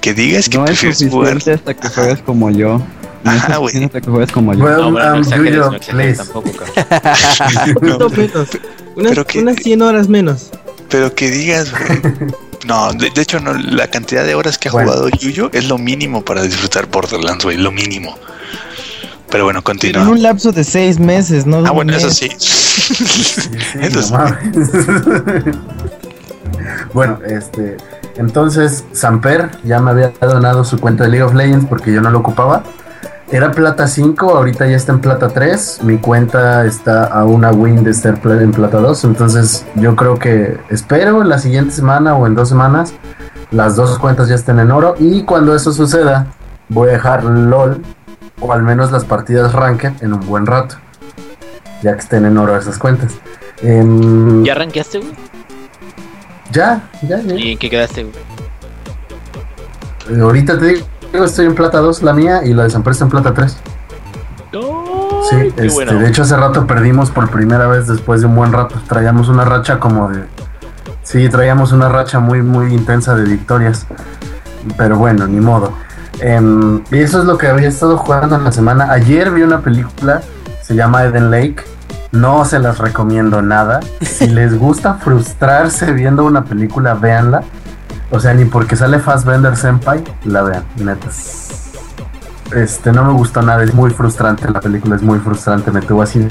[0.00, 1.32] Que digas que No es prefieres jugar.
[1.40, 2.80] suficiente hasta que juegues como yo.
[3.24, 3.84] No es Ajá, güey.
[3.84, 4.64] hasta que juegues como yo.
[4.64, 7.76] Well, No, bueno, no um, exageres, Yuyo, no exageres tampoco, cabrón.
[7.82, 8.48] Menos.
[8.96, 10.50] Unas, Pero que- unas 100 horas menos.
[10.88, 12.00] Pero que digas, güey.
[12.66, 14.90] No, de, de hecho, no, la cantidad de horas que ha Bueno.
[14.90, 17.56] jugado Yuyo es lo mínimo para disfrutar Borderlands, güey.
[17.56, 18.16] Lo mínimo.
[19.30, 20.08] Pero bueno, En continúa.
[20.08, 21.64] un lapso de 6 meses, ¿no?
[21.66, 22.16] Ah, bueno, Un eso mes.
[22.16, 22.28] sí.
[22.38, 23.50] Sí, sí,
[23.80, 25.50] Eso no sí.
[26.92, 27.76] bueno, este.
[28.16, 32.10] Entonces, Samper ya me había donado su cuenta de League of Legends porque yo no
[32.10, 32.62] lo ocupaba.
[33.30, 35.80] Era plata 5, ahorita ya está en plata 3.
[35.82, 39.04] Mi cuenta está a una win de estar en plata 2.
[39.04, 42.94] Entonces, yo creo que espero la siguiente semana o en dos semanas
[43.50, 44.94] las dos cuentas ya estén en oro.
[44.98, 46.26] Y cuando eso suceda,
[46.68, 47.82] voy a dejar LOL
[48.40, 50.76] o al menos las partidas Ranked en un buen rato.
[51.82, 53.12] Ya que estén en oro esas cuentas.
[53.62, 55.12] ¿Ya arranqueaste, güey?
[56.52, 57.34] ya, ya, ya.
[57.34, 58.14] ¿Y en qué quedaste, güey?
[60.22, 60.86] Ahorita te digo,
[61.24, 63.56] estoy en plata 2 la mía y la de San Pedro está en plata 3.
[65.28, 65.94] Sí, este, bueno.
[65.94, 68.76] de hecho hace rato perdimos por primera vez después de un buen rato.
[68.88, 70.24] Traíamos una racha como de...
[71.02, 73.86] Sí, traíamos una racha muy, muy intensa de victorias.
[74.76, 75.72] Pero bueno, ni modo.
[76.20, 78.90] Em, y eso es lo que había estado jugando en la semana.
[78.90, 80.22] Ayer vi una película,
[80.62, 81.64] se llama Eden Lake.
[82.12, 83.80] No se las recomiendo nada.
[84.00, 87.42] Si les gusta frustrarse viendo una película, véanla.
[88.10, 91.08] O sea, ni porque sale Fassbender Senpai, la vean, neta.
[92.54, 96.02] Este, no me gustó nada, es muy frustrante la película, es muy frustrante, me tuvo
[96.02, 96.28] así de,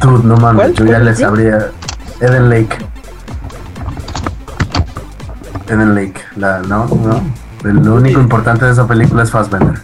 [0.00, 1.68] dude, no mames, yo ya les habría...
[2.20, 2.78] Eden Lake.
[5.68, 7.22] Eden Lake, la, no, no.
[7.62, 9.78] Lo único importante de esa película es Fassbender.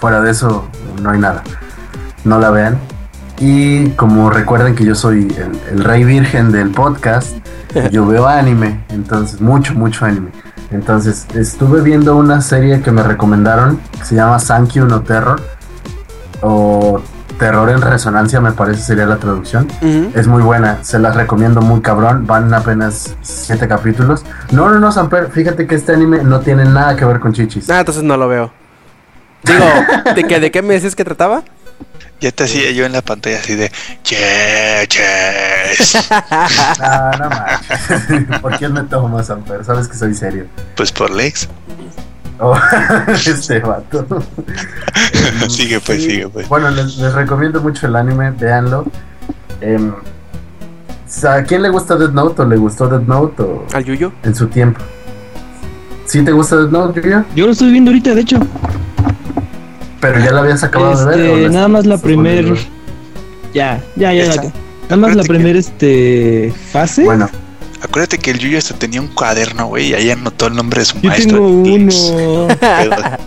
[0.00, 0.66] Fuera de eso,
[1.00, 1.42] no hay nada.
[2.24, 2.78] No la vean.
[3.38, 7.36] Y como recuerden que yo soy el, el rey virgen del podcast,
[7.92, 10.30] yo veo anime, entonces mucho, mucho anime.
[10.70, 15.40] Entonces estuve viendo una serie que me recomendaron, que se llama Sankey no Terror,
[16.40, 17.00] o
[17.38, 19.66] Terror en Resonancia me parece sería la traducción.
[20.14, 24.24] Es muy buena, se las recomiendo muy cabrón, van apenas siete capítulos.
[24.52, 27.68] No, no, no, Samper, fíjate que este anime no tiene nada que ver con chichis.
[27.70, 28.52] Ah, entonces no lo veo.
[29.42, 29.64] Digo,
[30.14, 31.42] ¿de qué, de qué me decías que trataba?
[32.20, 33.70] Ya te hacía yo en la pantalla así de
[34.02, 34.16] che,
[34.88, 35.02] che.
[36.80, 38.40] Ah, no manches.
[38.40, 39.64] ¿Por qué me tomas, Samper?
[39.64, 40.46] Sabes que soy serio.
[40.76, 41.48] Pues por Lex.
[42.40, 42.56] Oh,
[43.08, 44.06] este vato.
[45.48, 46.48] sigue pues, Sí, sigue pues.
[46.48, 48.84] Bueno, les, les recomiendo mucho el anime, véanlo.
[49.60, 49.92] Em,
[51.28, 54.12] ¿A quién le gusta Dead Note o le gustó Dead Note o ¿Al Yuyo?
[54.24, 54.80] en su tiempo?
[56.06, 57.24] ¿Sí te gusta Dead Note, Yuya?
[57.36, 58.38] Yo lo estoy viendo ahorita, de hecho.
[60.04, 61.30] Pero ya la habías acabado de ver.
[61.30, 62.44] ¿o Este, nada más la estás primer.
[62.44, 62.70] volviendo?
[63.54, 64.26] Ya, ya, ya.
[64.34, 64.42] La-
[64.84, 67.04] Nada más la primera este fase.
[67.04, 67.28] Bueno,
[67.82, 70.84] Acuérdate que el Yuyo hasta tenía un cuaderno, güey, y ahí anotó el nombre de
[70.86, 71.36] su yo maestro.
[71.36, 72.48] tengo uno.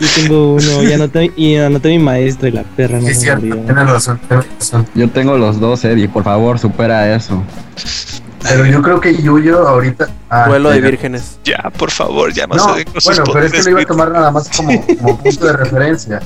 [0.00, 0.82] Yo tengo uno.
[0.82, 3.62] Y anoté, y anoté mi maestro y la perra no sí, cierto, murió.
[3.64, 4.86] tienes razón, tienes razón.
[4.94, 6.08] Yo tengo los dos, Eddie.
[6.08, 7.42] Por favor, supera eso.
[8.48, 10.08] Pero yo creo que Yuyo ahorita.
[10.30, 10.86] ah, Duelo de ya.
[10.88, 11.38] vírgenes.
[11.44, 13.70] Ya, por favor, ya no, No, se den con sus bueno, pero es que lo
[13.70, 16.20] iba a tomar nada más como, como punto de referencia.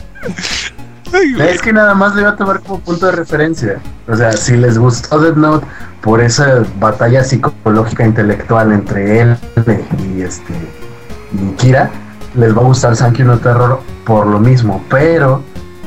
[1.12, 1.36] Ay.
[1.40, 3.78] Es que nada más lo iba a tomar como punto de referencia.
[4.08, 5.66] O sea, si les gustó Dead Note
[6.02, 9.36] por esa batalla psicológica intelectual entre él
[10.16, 10.52] y este
[11.32, 11.90] y Kira,
[12.34, 15.42] les va a gustar Sankey no Terror por lo mismo, pero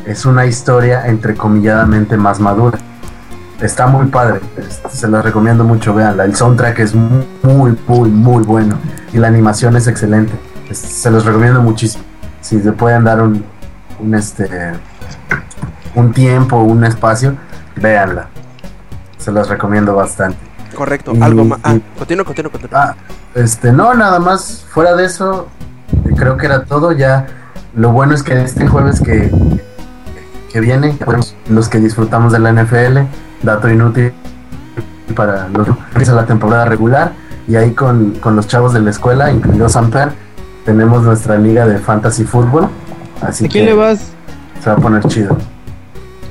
[0.06, 2.78] es una historia entrecomilladamente más madura.
[3.62, 6.26] Está muy padre, este, se la recomiendo mucho, véanla.
[6.26, 7.26] El soundtrack es muy,
[7.88, 8.76] muy, muy, bueno
[9.14, 10.34] y la animación es excelente.
[10.70, 12.04] Es- se los recomiendo muchísimo.
[12.42, 13.44] Si se pueden dar un,
[14.00, 14.50] un este
[15.94, 17.36] un tiempo, un espacio,
[17.76, 18.28] véanla.
[19.20, 20.38] Se las recomiendo bastante.
[20.76, 21.12] Correcto.
[21.14, 21.60] Y- Algo más.
[21.64, 22.82] Ah, continúa, continúa, continúa.
[22.82, 22.96] Ah,
[23.36, 24.66] este, no, nada más.
[24.72, 25.50] Fuera de eso,
[26.06, 26.94] eh, creo que era todo.
[26.94, 27.28] Ya,
[27.76, 29.30] lo bueno es que este jueves que,
[30.52, 30.98] que viene,
[31.50, 33.02] los que disfrutamos de la NFL,
[33.44, 34.14] dato inútil
[35.16, 37.14] para los empieza la temporada regular.
[37.48, 40.12] Y ahí con, con los chavos de la escuela, incluido Samper,
[40.66, 42.70] tenemos nuestra liga de fantasy fútbol.
[43.22, 44.12] Así ¿A quién que le vas?
[44.64, 45.38] se va a poner chido.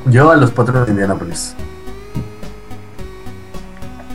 [0.06, 1.54] Yo a los Potros de Indianapolis.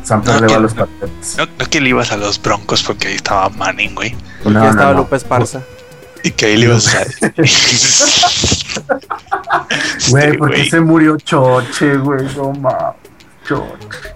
[0.03, 1.35] Samper No, le va a los Patriots.
[1.37, 4.15] No, no que le ibas a los broncos porque ahí estaba Manning, güey.
[4.45, 4.99] No, no, estaba no.
[4.99, 5.61] López Parza.
[6.25, 7.05] Y que ahí le ibas a.
[10.09, 10.69] Güey, ¿por qué güey.
[10.69, 12.25] se murió Choche, güey?
[12.35, 12.95] No mames,
[13.47, 14.15] Choche.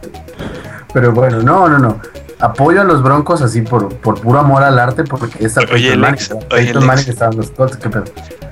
[0.92, 2.02] Pero bueno, no, no, no.
[2.40, 6.00] Apoyo a los Broncos así por, por puro amor al arte, porque esta Oye, Peyton
[6.02, 6.86] Manning, Lex, oye, Peyton Lex.
[6.88, 8.06] Manning estaba en los Colts, ¿qué pedo?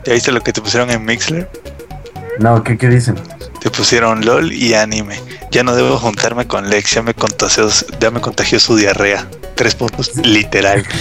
[0.06, 1.50] ¿Ya viste lo que te pusieron en Mixler?
[2.40, 3.16] No, ¿qué, qué dicen?
[3.72, 5.22] Pusieron LOL y anime.
[5.52, 9.28] Ya no debo juntarme con Lex, ya me contagió, ya me contagió su diarrea.
[9.56, 10.86] Tres puntos, literal.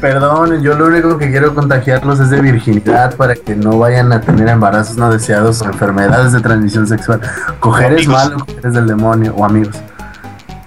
[0.00, 4.20] Perdón, yo lo único que quiero contagiarlos es de virginidad para que no vayan a
[4.20, 7.20] tener embarazos no deseados o enfermedades de transmisión sexual.
[7.58, 9.76] Coger es malo, coger es del demonio, o amigos.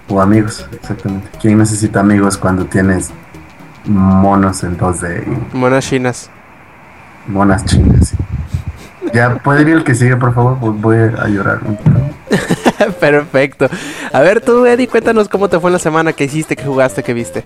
[0.08, 1.30] O amigos, exactamente.
[1.40, 3.10] ¿Quién necesita amigos cuando tienes
[3.84, 6.30] monos en 2D y Monas chinas.
[7.26, 8.08] monas chinas?
[8.08, 8.16] sí?
[9.12, 11.60] Ya puede ir el que sigue, por favor, Voy- voy a llorar.
[11.64, 12.92] un poco.
[13.00, 13.68] Perfecto.
[14.12, 17.02] A ver, tú, Eddie, cuéntanos cómo te fue en la semana, qué hiciste, qué jugaste,
[17.02, 17.44] qué viste.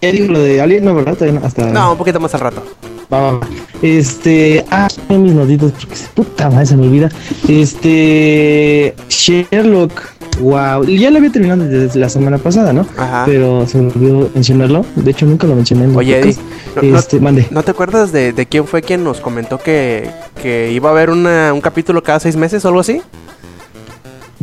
[0.00, 1.16] Ya digo lo de Alien, no, ¿verdad?
[1.42, 1.64] Hasta.
[1.66, 2.62] No, un poquito más al rato.
[3.12, 3.40] Va, va, va.
[3.80, 4.64] Este.
[4.70, 7.08] Ah, mis notitos porque se- puta madre se me olvida.
[7.48, 8.94] Este.
[9.08, 9.92] Sherlock.
[10.40, 10.84] Wow.
[10.84, 12.86] Ya lo había terminado desde la semana pasada, ¿no?
[12.96, 13.22] Ajá.
[13.26, 14.84] Pero se me olvidó mencionarlo.
[14.96, 16.36] De hecho, nunca lo mencioné en Oye, Eddie.
[16.76, 17.46] ¿no, no- Este, mande.
[17.50, 20.10] ¿no te acuerdas de, de quién fue quien nos comentó que,
[20.42, 23.00] que iba a haber una, un capítulo cada seis meses o algo así?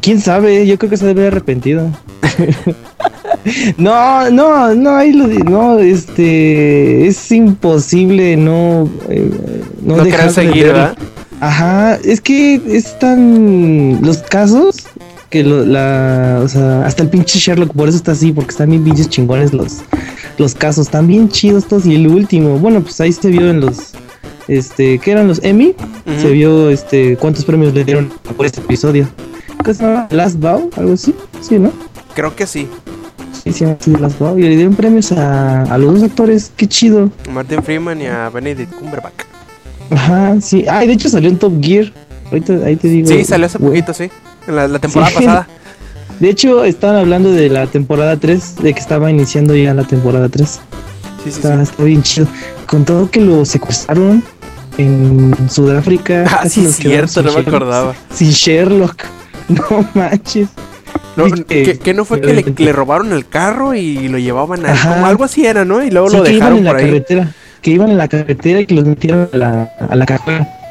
[0.02, 0.66] ¿Quién sabe?
[0.66, 1.90] Yo creo que se debe haber arrepentido.
[3.78, 9.30] no, no, no, ahí lo di- no, este, es imposible no, eh,
[9.82, 10.66] no, No, dejar querer de seguir.
[10.68, 10.98] ¿verdad?
[11.40, 14.76] Ajá, es que están los casos
[15.32, 18.70] que lo, la, o sea, hasta el pinche Sherlock por eso está así, porque están
[18.70, 19.78] bien pinches chingones los,
[20.38, 23.62] los casos, están bien chidos todos y el último, bueno, pues ahí se vio en
[23.62, 23.94] los,
[24.50, 25.74] este, ¿qué eran los Emmy?
[26.20, 29.08] Se vio, este, cuántos premios le dieron por este episodio.
[29.64, 30.08] ¿Qué se llama?
[30.12, 31.72] Last Bow, algo así, sí, ¿no?
[32.14, 32.68] Creo que sí.
[33.44, 36.68] Sí, sí, sí, Last Bow y le dieron premios a, a los dos actores, qué
[36.68, 37.10] chido.
[37.32, 39.24] Martin Freeman y a Benedict Cumberbatch.
[39.92, 41.94] Ajá, sí, ah, y de hecho salió en Top Gear.
[42.26, 43.08] Ahorita ahí te digo.
[43.08, 44.10] Sí, salió hace poquito, sí.
[44.48, 45.16] La, la temporada Sí.
[45.18, 45.48] pasada.
[46.20, 50.30] De hecho, estaban hablando de la temporada 3, de que estaba iniciando ya la temporada
[50.30, 50.50] 3.
[50.50, 50.60] Sí,
[51.24, 51.64] sí, Está, sí.
[51.64, 52.28] está bien chido.
[52.68, 54.24] Con todo que lo secuestraron
[54.78, 56.26] en Sudáfrica.
[56.30, 57.48] Ah, sí, quedamos cierto, no sin me Sherlock.
[57.48, 57.96] acordaba.
[58.14, 59.04] Sin Sherlock.
[59.50, 60.48] No manches.
[61.18, 64.76] No, que, que no fue que le, le robaron el carro y lo llevaban a...
[64.94, 65.84] Como algo así era, ¿no?
[65.84, 66.86] Y luego Sí, lo que iban dejaron en la por ahí.
[66.86, 67.32] carretera.
[67.62, 70.06] Que iban en la carretera y que los metieron a la, a la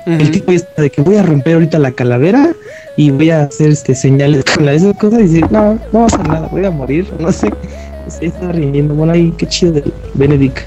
[0.06, 2.50] El tipo está de que voy a romper ahorita la calavera
[2.96, 6.02] y voy a hacer este señales con la- esas cosas y decir, no, no va
[6.02, 7.50] a hacer nada, voy a morir, no sé.
[8.08, 10.58] Se está riendo, bueno, ahí, qué chido del Benedict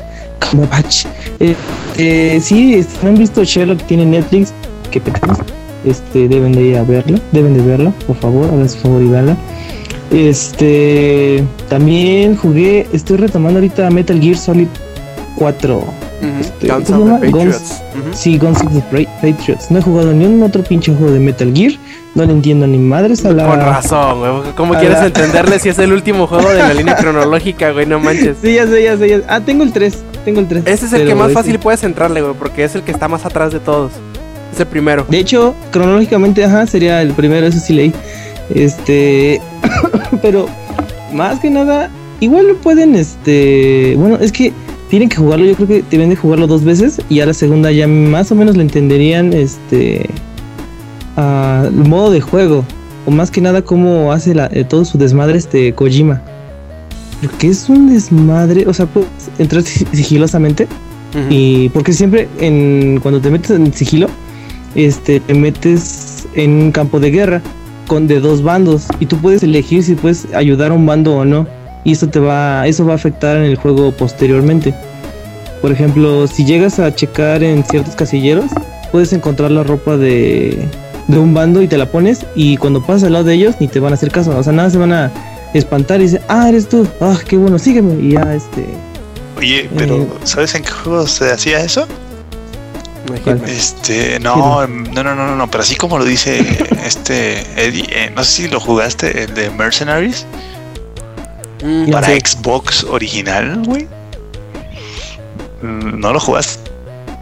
[0.50, 1.06] Cumberbatch.
[1.40, 1.56] Eh,
[1.98, 4.54] eh, sí, este, no han visto Sherlock, tiene Netflix,
[4.92, 5.40] que pecados.
[5.86, 9.08] Este, deben de ir a verla, deben de verla, por favor, hagan su favor y
[9.10, 9.36] verla.
[10.12, 14.68] Este, también jugué, estoy retomando ahorita Metal Gear Solid
[15.38, 15.84] 4.
[16.39, 17.53] Este, Guns ¿cómo of se the llama?
[18.13, 19.69] Sí, Guns of the Patriots.
[19.71, 21.74] No he jugado ni un otro pinche juego de Metal Gear.
[22.15, 23.47] No le entiendo ni madres a la.
[23.47, 24.53] Con razón, güey.
[24.55, 27.86] ¿Cómo a quieres la- entenderle si es el último juego de la línea cronológica, güey?
[27.86, 28.38] No manches.
[28.41, 29.24] Sí, ya sé, ya sé, ya sé.
[29.28, 29.97] Ah, tengo el 3.
[30.24, 30.63] Tengo el 3.
[30.67, 33.26] Ese es el que más fácil puedes entrarle, güey, porque es el que está más
[33.26, 33.91] atrás de todos.
[34.53, 35.05] Es el primero.
[35.09, 37.93] De hecho, cronológicamente, ajá, sería el primero, eso sí leí.
[38.53, 39.41] Este.
[40.21, 40.47] pero,
[41.11, 43.95] más que nada, igual lo pueden, este.
[43.97, 44.53] Bueno, es que
[44.94, 47.02] tienen que jugarlo, yo creo que deben de jugarlo dos veces.
[47.10, 50.08] Y a la segunda ya más o menos le entenderían, este.
[51.18, 52.64] ah, el modo de juego.
[53.08, 56.22] O más que nada, cómo hace la- eh, todo su desmadre este Kojima.
[57.24, 60.68] Porque es un desmadre, o sea, puedes entrar sig- sigilosamente.
[61.32, 64.10] Y porque siempre en cuando te metes en sigilo,
[64.76, 67.41] este te metes en un campo de guerra
[67.88, 71.26] con de dos bandos y tú puedes elegir si puedes ayudar a un bando o
[71.26, 71.48] no
[71.84, 74.74] y eso te va eso va a afectar en el juego posteriormente.
[75.62, 78.46] Por ejemplo, si llegas a checar en ciertos casilleros,
[78.92, 80.68] puedes encontrar la ropa de
[81.08, 83.68] de un bando y te la pones y cuando pasas al lado de ellos ni
[83.68, 85.12] te van a hacer caso, o sea, nada se van a
[85.54, 86.88] espantar y dicen, "Ah, eres tú.
[87.02, 88.66] Ah, qué bueno, sígueme." Y ya este
[89.38, 90.08] Oye, pero Eh.
[90.24, 91.86] ¿sabes en qué juego se hacía eso?
[93.10, 93.52] Imagínate.
[93.52, 96.40] Este, no, no, no, no, no, no, pero así como lo dice
[96.86, 100.26] este Eddie, eh, no sé si lo jugaste, el de Mercenaries,
[101.64, 102.20] Mm, para sí.
[102.20, 103.88] Xbox original, güey.
[105.61, 106.70] No lo jugaste,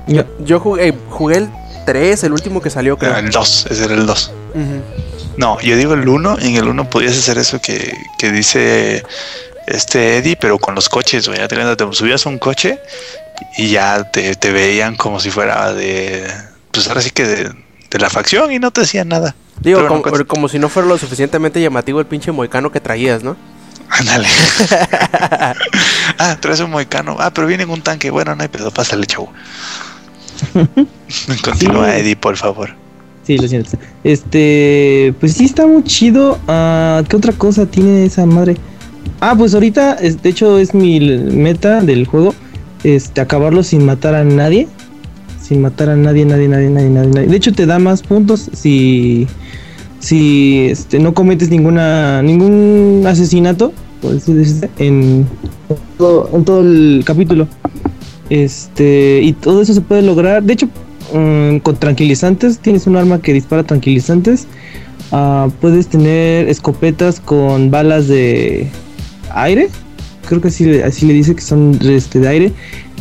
[0.08, 1.50] Yo, yo jugué, jugué el
[1.86, 3.16] 3, el último que salió, creo.
[3.18, 4.32] el 2, ese era el 2.
[4.56, 4.82] Ujú.
[5.38, 9.04] No, yo digo el 1, en el 1 podías hacer eso que, que dice
[9.68, 12.80] este Eddie, pero con los coches, güey, ya te, te subías a un coche
[13.58, 16.28] y ya te, te veían como si fuera de,
[16.72, 17.52] pues ahora sí que de,
[17.92, 19.36] de la facción y no te decían nada.
[19.60, 23.22] Digo, como, no como si no fuera lo suficientemente llamativo el pinche moicano que traías,
[23.24, 23.38] ¿no?
[23.92, 24.28] Ándale.
[26.18, 27.18] ah, traes un moicano.
[27.20, 28.10] Ah, pero viene en un tanque.
[28.10, 29.32] Bueno, no hay pedo, pásale, chavo.
[31.44, 31.98] Continúa.
[31.98, 32.70] Eddie, por favor.
[33.24, 33.78] Sí, lo siento.
[34.04, 36.40] Este, pues sí está muy chido.
[36.48, 38.56] Ah, ¿Qué otra cosa tiene esa madre?
[39.20, 42.34] Ah, pues ahorita, es- de hecho, es mi meta del juego.
[42.84, 44.68] Este, acabarlo sin matar a nadie.
[45.42, 47.10] Sin matar a nadie, nadie, nadie, nadie, nadie.
[47.10, 47.28] nadie.
[47.28, 49.28] De hecho, te da más puntos si,
[50.02, 53.72] si este, no cometes ninguna, ningún asesinato,
[54.78, 55.26] en
[55.98, 57.48] todo, en todo el capítulo.
[58.30, 60.44] Este, y todo eso se puede lograr.
[60.44, 60.68] De hecho,
[61.14, 64.48] mm, con tranquilizantes, tienes un arma que dispara tranquilizantes.
[65.12, 68.70] Ah, puedes tener escopetas con balas de
[69.34, 69.70] aire.
[70.28, 72.52] Creo que así, le- así le dice que son este, de aire.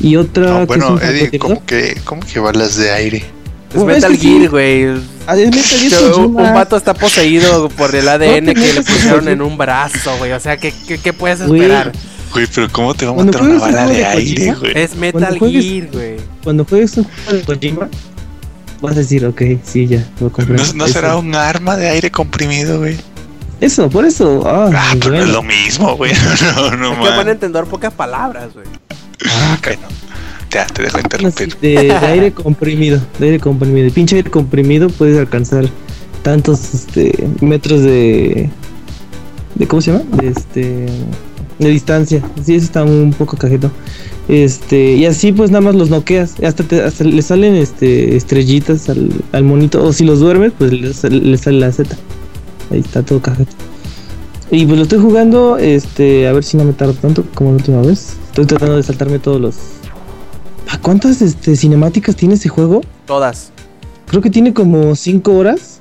[0.00, 0.46] Y otra.
[0.50, 1.40] No, que es bueno, un Eddie, francotirador.
[1.40, 3.22] ¿cómo que, ¿cómo que balas de aire?
[3.70, 4.38] Es Bueno, es Metal que sí.
[4.38, 4.84] Gear, güey.
[5.26, 8.82] Ah, es Metal Gear Que un, vato está poseído por el ADN No que le
[8.82, 10.32] pusieron en un brazo, güey.
[10.32, 11.60] O sea, ¿qué, qué, qué puedes Güey.
[11.62, 11.92] esperar?
[12.32, 14.72] Güey, pero ¿cómo te va a matar una bala de de aire, güey?
[14.76, 16.16] Es Metal juegues- Gear, güey.
[16.44, 17.88] Cuando juegues un juego de Kojima,
[18.80, 20.56] vas a decir, ok, sí, ya, lo compré.
[20.56, 22.96] ¿No, no será un arma de aire comprimido, güey?
[23.60, 24.42] Eso, por eso.
[24.46, 26.12] Ah, Ah, pero no es lo mismo, güey.
[26.56, 28.66] No, no, Es que van a entender pocas palabras, güey.
[29.26, 29.82] Ah, bueno.
[30.50, 31.56] Ya, te dejo No, interrumpir.
[31.58, 33.86] de, de aire comprimido, de aire comprimido.
[33.86, 35.66] El pinche aire comprimido puedes alcanzar
[36.22, 38.50] tantos este, metros de,
[39.54, 40.04] de ¿cómo se llama?
[40.16, 40.86] De este
[41.58, 42.22] de distancia.
[42.44, 43.70] Sí, eso está un poco cajeto.
[44.28, 48.88] Este, y así pues nada más los noqueas, hasta te, hasta le salen este estrellitas
[48.88, 51.96] al, al monito o si los duermes, pues le, sale- le sale la Z.
[52.70, 53.52] Ahí está todo cajeto.
[54.50, 57.56] Y pues lo estoy jugando, este, a ver si no me tardo tanto como la
[57.56, 58.16] última vez.
[58.26, 59.56] Estoy tratando de saltarme todos los
[60.70, 62.82] ¿A cuántas este, cinemáticas tiene ese juego?
[63.06, 63.50] Todas.
[64.06, 65.78] Creo que tiene como 5 horas.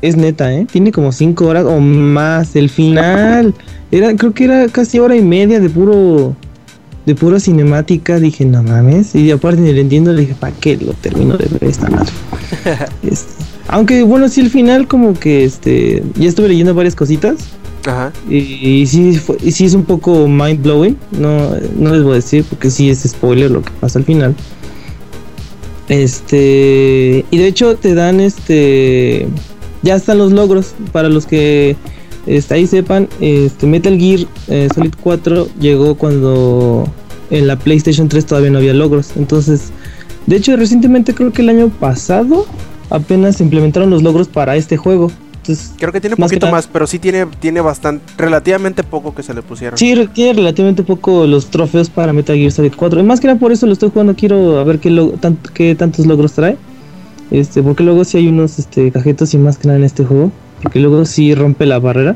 [0.00, 0.66] Es neta, ¿eh?
[0.70, 2.56] Tiene como 5 horas o más.
[2.56, 3.54] El final.
[3.90, 6.34] Era, creo que era casi hora y media de puro.
[7.04, 8.18] De pura cinemática.
[8.18, 9.14] Dije, no mames.
[9.14, 10.12] Y aparte ni le entiendo.
[10.12, 12.12] Le dije, ¿para qué lo termino de ver esta madre?
[13.02, 13.41] Este,
[13.72, 16.02] aunque bueno, sí, el final, como que este.
[16.16, 17.38] Ya estuve leyendo varias cositas.
[17.84, 18.12] Ajá.
[18.30, 20.96] Y, y sí, fue- y sí es un poco mind blowing.
[21.18, 24.36] No, no les voy a decir porque sí es spoiler lo que pasa al final.
[25.88, 27.24] Este.
[27.30, 29.26] Y de hecho te dan este.
[29.82, 30.74] Ya están los logros.
[30.92, 31.76] Para los que
[32.26, 33.08] este, ahí sepan.
[33.20, 36.88] Este Metal Gear eh, Solid 4 llegó cuando
[37.30, 39.10] en la PlayStation 3 todavía no había logros.
[39.16, 39.70] Entonces.
[40.26, 42.46] De hecho, recientemente creo que el año pasado.
[42.92, 45.10] Apenas se implementaron los logros para este juego.
[45.36, 49.22] Entonces, Creo que tiene que poquito más, pero sí tiene, tiene bastante, relativamente poco que
[49.24, 49.76] se le pusieron.
[49.76, 53.00] Sí, tiene relativamente poco los trofeos para Metal Gear Solid 4.
[53.00, 54.14] Y más que nada por eso lo estoy jugando.
[54.14, 56.56] Quiero a ver qué, tant- qué tantos logros trae.
[57.32, 60.30] Este, porque luego sí hay unos este, cajetos y más que nada en este juego.
[60.62, 62.14] Porque luego sí rompe la barrera.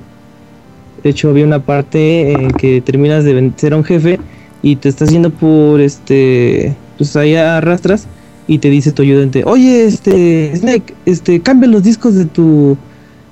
[1.03, 4.20] De hecho, había una parte en que terminas de vencer a un jefe
[4.62, 6.77] y te estás yendo por este.
[6.97, 8.07] Pues ahí arrastras
[8.49, 12.76] y te dice tu ayudante: Oye, este, Snake, este, cambia los discos de tu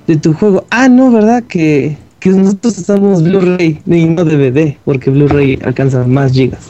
[0.07, 0.65] de tu juego.
[0.69, 1.43] Ah, no, ¿verdad?
[1.47, 6.61] Que, que nosotros estamos Blu-ray y no DVD, porque Blu-ray alcanza más gigas.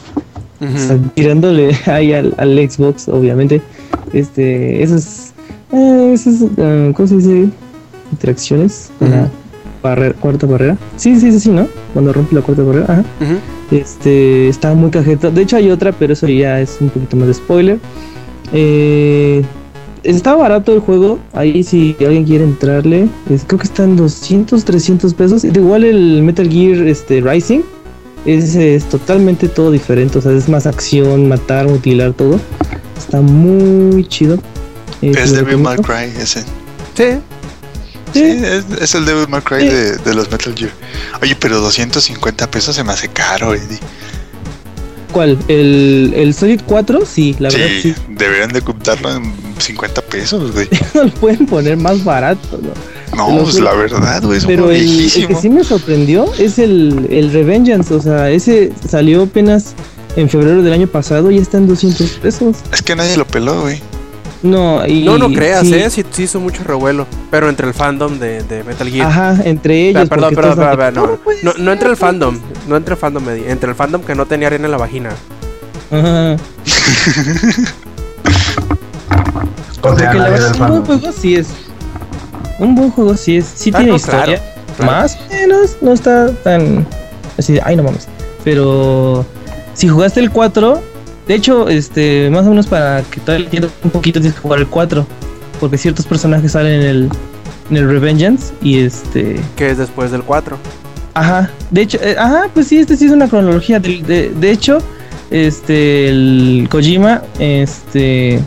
[0.60, 3.60] O sea, tirándole ahí al, al Xbox, obviamente.
[4.12, 5.34] Este, esas,
[5.72, 7.48] eh, esas eh, ¿cómo se dice?
[8.12, 9.10] Interacciones Ujú.
[9.82, 10.78] barrera, cuarta barrera.
[10.96, 11.66] Sí, sí, sí, sí, ¿no?
[11.92, 12.84] Cuando rompe la cuarta barrera.
[12.84, 13.04] Ajá.
[13.70, 15.30] Este, está muy cajeta.
[15.30, 17.78] De hecho, hay otra, pero eso ya es un poquito más de spoiler.
[18.52, 19.44] Eh,
[20.02, 21.18] está barato el juego.
[21.32, 25.44] Ahí, si alguien quiere entrarle, es- creo que están 200, 300 pesos.
[25.44, 27.60] Igual el Metal Gear este, Rising
[28.24, 30.18] es, es totalmente todo diferente.
[30.18, 32.40] O sea, es más acción, matar, mutilar, todo.
[32.96, 34.38] Está muy chido.
[35.02, 35.76] Eh, Es Devil May.
[35.78, 36.40] Cry ese.
[36.94, 37.04] Sí.
[38.12, 38.22] Sí, Sí.
[38.44, 39.66] es, es el Devil May Cry Sí.
[39.68, 40.70] de, de los Metal Gear.
[41.20, 43.78] Oye, pero 250 pesos se me hace caro, Eddie.
[45.16, 45.38] ¿Cuál?
[45.48, 47.06] ¿El, ¿El Solid 4?
[47.06, 50.68] Sí, la verdad Sí, deberían de ocultarlo en 50 pesos, güey.
[50.94, 53.16] No lo pueden poner más barato, ¿no?
[53.16, 57.32] No, pues la verdad, güey, Pero el, el que sí me sorprendió es el, el
[57.32, 57.94] Revengeance.
[57.94, 59.72] O sea, ese salió apenas
[60.16, 62.56] en febrero del año pasado y está en 200 pesos.
[62.70, 63.80] Es que nadie lo peló, güey.
[64.46, 65.90] No, y, No, no creas, sí, ¿eh?
[65.90, 67.06] Sí, sí hizo mucho revuelo.
[67.30, 69.06] Pero entre el fandom de, de Metal Gear.
[69.08, 70.08] Ajá, entre ellos.
[70.08, 72.38] perdón, perdón, perdón, perdón, no, no, entre el fandom,
[72.68, 75.10] no entre el fandom, Eddie, entre el fandom que no tenía arena en la vagina.
[75.90, 75.98] ser".
[76.04, 76.36] Ajá.
[79.80, 81.46] Porque la verdad, del un buen juego sí es.
[82.58, 83.46] Un buen juego sí es.
[83.46, 84.24] Sí Ah, tiene no, historia.
[84.38, 84.42] claro,
[84.76, 84.92] claro.
[84.92, 85.76] Más o menos.
[85.80, 86.86] No está tan.
[87.38, 88.08] Así de, ay, no mames.
[88.44, 89.24] Pero.
[89.74, 90.80] Si jugaste el 4.
[91.26, 92.30] De hecho, este.
[92.30, 95.06] Más o menos para que todavía entiendas un poquito tienes que jugar el 4.
[95.60, 97.08] Porque ciertos personajes salen en el.
[97.70, 98.52] En el Revengeance.
[98.62, 99.40] Y este.
[99.56, 100.56] Que es después del 4.
[101.14, 103.80] Ajá, de hecho, eh, ajá, pues sí, este sí es una cronología.
[103.80, 104.78] De, de- de hecho,
[105.30, 108.38] este, el Kojima, este,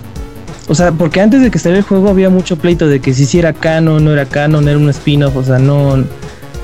[0.67, 3.25] o sea, porque antes de que saliera el juego había mucho pleito de que si
[3.25, 6.03] sí era canon, no era canon, era un spin-off, o sea, no,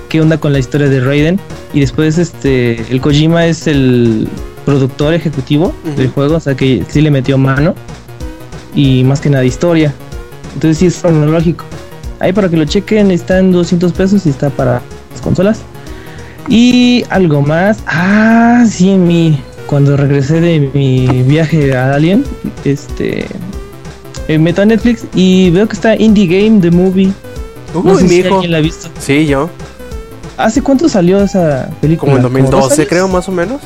[0.08, 1.40] qué onda con la historia de Raiden.
[1.74, 4.28] Y después, este, el Kojima es el
[4.66, 7.76] productor ejecutivo del juego, o sea, que sí le metió mano
[8.74, 9.94] y más que nada historia.
[10.54, 11.66] Entonces sí es cronológico.
[12.20, 15.60] Ahí para que lo chequen está en 200 pesos y está para las consolas.
[16.48, 17.80] Y algo más.
[17.88, 22.24] Ah, sí, en mi cuando regresé de mi viaje a Alien,
[22.64, 23.26] este
[24.28, 27.12] eh, meto a Netflix y veo que está Indie Game The Movie.
[27.74, 28.36] Uy, no sé mi si hijo.
[28.36, 28.90] alguien la ha visto.
[29.00, 29.50] Sí, yo.
[30.38, 32.12] ¿Hace cuánto salió esa película?
[32.14, 32.90] Como en dos 2012, años?
[32.90, 33.62] creo, más o menos.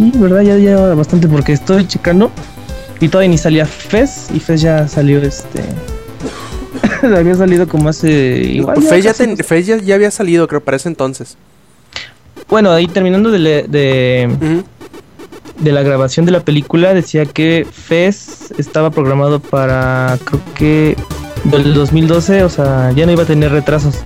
[0.00, 2.30] Sí, verdad, ya lleva bastante porque estoy checando
[3.00, 5.62] y todavía ni salía Fez y Fez ya salió este
[7.14, 8.10] había salido como hace
[8.54, 11.36] igual Fe ya, casi- ten- Fe ya, ya había salido, creo, para ese entonces.
[12.48, 14.62] Bueno, ahí terminando de, le- de,
[15.58, 20.96] de la grabación de la película decía que Fez estaba programado para creo que
[21.44, 23.96] del 2012, o sea, ya no iba a tener retrasos.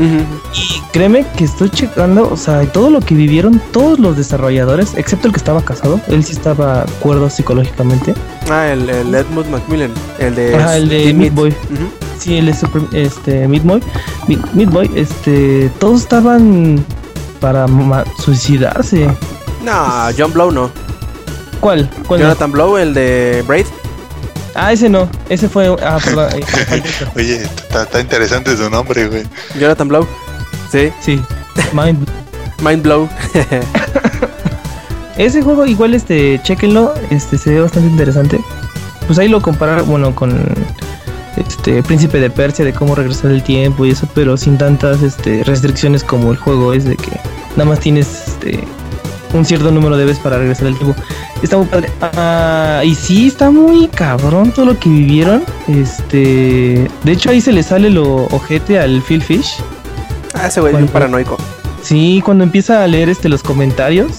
[0.00, 5.26] Y créeme que estoy checando, o sea, todo lo que vivieron todos los desarrolladores, excepto
[5.26, 8.14] el que estaba casado, él sí estaba cuerdo psicológicamente.
[8.50, 9.90] Ah, el, el Edmund Macmillan.
[10.18, 11.34] El de, Ajá, el de Meat.
[11.34, 11.54] Boy.
[12.18, 13.82] Sí, él es super- este Meat Boy.
[14.28, 16.84] Meat, Meat Boy, este, todos estaban
[17.40, 17.66] para
[18.24, 19.06] suicidarse.
[19.64, 19.72] No,
[20.16, 20.70] John Blow no.
[21.60, 21.90] ¿Cuál?
[22.06, 22.20] ¿Cuál?
[22.20, 22.26] no?
[22.26, 23.66] Jonathan Blow, el de Braid.
[24.60, 26.30] Ah, ese no, ese fue, ah, perdón,
[27.14, 29.22] Oye, está, está interesante su nombre, güey.
[29.56, 30.06] Jonathan Blow.
[30.72, 31.22] Sí, sí,
[31.72, 32.08] Mind.
[32.60, 33.08] Mind Blow.
[35.16, 38.40] Ese juego igual, este, chequenlo, este, se ve bastante interesante.
[39.06, 40.36] Pues ahí lo comparar, bueno, con
[41.36, 45.44] este Príncipe de Persia, de cómo regresar el tiempo y eso, pero sin tantas este,
[45.44, 47.20] restricciones como el juego es de que
[47.56, 48.60] nada más tienes este,
[49.32, 50.94] un cierto número de veces para regresar el tiempo.
[51.42, 51.90] Está muy padre.
[52.00, 55.44] Ah, y sí, está muy cabrón todo lo que vivieron.
[55.68, 59.56] Este, de hecho ahí se le sale lo ojete al Phil Fish.
[60.34, 61.36] Ah, ese güey es paranoico.
[61.82, 64.18] Sí, cuando empieza a leer este los comentarios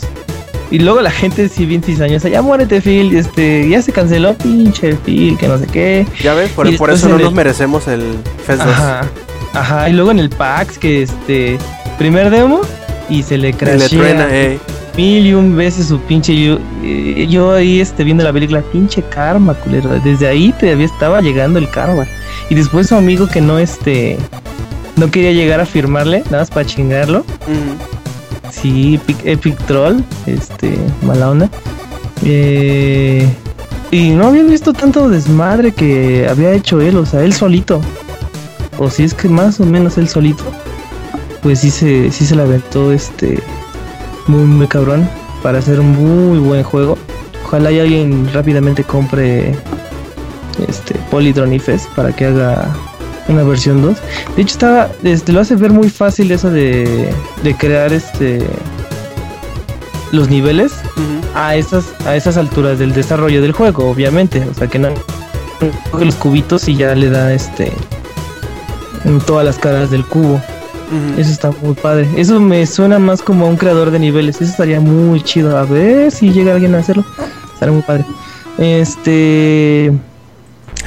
[0.72, 4.96] y luego la gente sí bien cizañosa, ya muérete Phil, este, ya se canceló pinche
[4.96, 6.06] Phil, que no sé qué.
[6.22, 8.02] Ya ves, por, eso no nos merecemos el
[8.46, 8.68] FES 2.
[8.68, 9.02] Ajá.
[9.54, 11.58] Ajá, y luego en el PAX que este
[11.98, 12.62] primer demo
[13.10, 14.60] y se le Y le crashea truena, eh.
[15.00, 19.02] Mil y un veces su pinche yo, eh, yo ahí este viendo la película, pinche
[19.02, 19.98] karma, culero.
[20.04, 22.06] Desde ahí todavía estaba llegando el karma.
[22.50, 24.18] Y después su amigo que no este
[24.98, 27.20] no quería llegar a firmarle, nada más para chingarlo.
[27.20, 28.52] Ujú.
[28.52, 31.50] Sí, Epic, Epic Troll, este, mala onda.
[32.26, 33.26] Eh,
[33.92, 37.80] y no habían visto tanto desmadre que había hecho él, o sea, él solito.
[38.78, 40.44] O si es que más o menos él solito.
[41.42, 43.40] Pues sí se, sí se la aventó este
[44.30, 45.10] muy, muy cabrón
[45.42, 46.98] para hacer un muy buen juego.
[47.46, 49.56] Ojalá y alguien rápidamente compre
[50.68, 52.74] este Polytron y Fest para que haga
[53.28, 53.98] una versión 2.
[54.36, 57.10] De hecho, estaba, este, lo hace ver muy fácil eso de,
[57.44, 58.46] de crear este
[60.12, 60.72] los niveles
[61.36, 64.46] a esas a esas alturas del desarrollo del juego, obviamente.
[64.50, 64.90] O sea que no
[65.92, 67.72] coge los cubitos y ya le da este
[69.06, 70.40] en todas las caras del cubo.
[71.18, 72.08] Eso está muy padre.
[72.18, 74.38] Eso me suena más como a un creador de niveles.
[74.42, 75.58] Eso estaría muy chido.
[75.58, 77.06] A ver si llega alguien a hacerlo.
[77.54, 78.06] Estaría muy padre.
[78.58, 79.92] Este.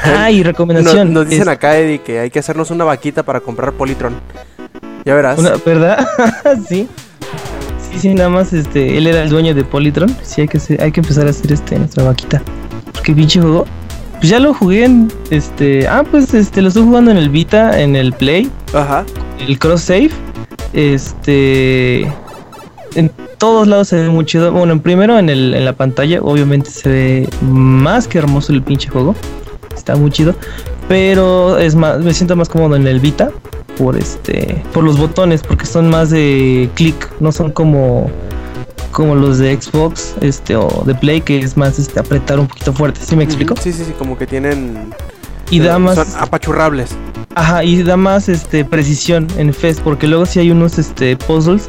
[0.03, 1.13] Ah, y recomendación.
[1.13, 4.15] nos dicen es- acá, Eddie, que hay que hacernos una vaquita para comprar Polytron.
[5.05, 5.39] Ya verás.
[5.39, 6.07] Una- ¿Verdad?
[6.69, 6.89] sí.
[7.93, 10.15] Sí, sí, nada más este, él era el dueño de Polytron.
[10.23, 12.43] Sí, hay que hacer- hay que empezar a hacer este nuestra vaquita.
[12.93, 13.67] Porque pinche juego.
[14.19, 15.87] Pues ya lo jugué en este.
[15.89, 19.05] Ah, pues este lo estoy jugando en el Vita, en el Play, Ajá.
[19.41, 20.11] El cross save.
[20.73, 22.03] Este.
[22.95, 24.53] En todos lados se ve muy chido.
[24.53, 28.63] Bueno, en primero en el, en la pantalla, obviamente se ve más que hermoso el
[28.63, 29.15] pinche juego.
[29.75, 30.35] Está muy chido.
[30.89, 33.31] Pero es más, me siento más cómodo en el Vita
[33.79, 38.11] por este, por los botones, porque son más de clic, no son como
[38.93, 42.73] como los de Xbox, este o de Play, que es más este apretar un poquito
[42.73, 43.01] fuerte.
[43.03, 43.55] ¿Sí me explico?
[43.57, 44.95] Sí, sí, sí, como que tienen.
[45.53, 46.97] Y da más, Son apachurrables.
[47.35, 51.69] Ajá, y da más este precisión en Fest, porque luego sí hay unos este puzzles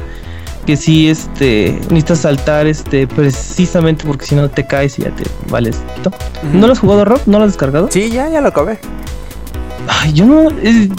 [0.66, 5.24] que sí este necesitas saltar este precisamente porque si no te caes y ya te
[5.50, 5.82] vales.
[6.06, 6.60] ¿no?
[6.60, 7.20] ¿No lo has jugado Rob?
[7.26, 7.90] ¿No lo has descargado?
[7.92, 8.80] Sí, ya, ya lo acabé.
[9.90, 10.50] Ay, yo no,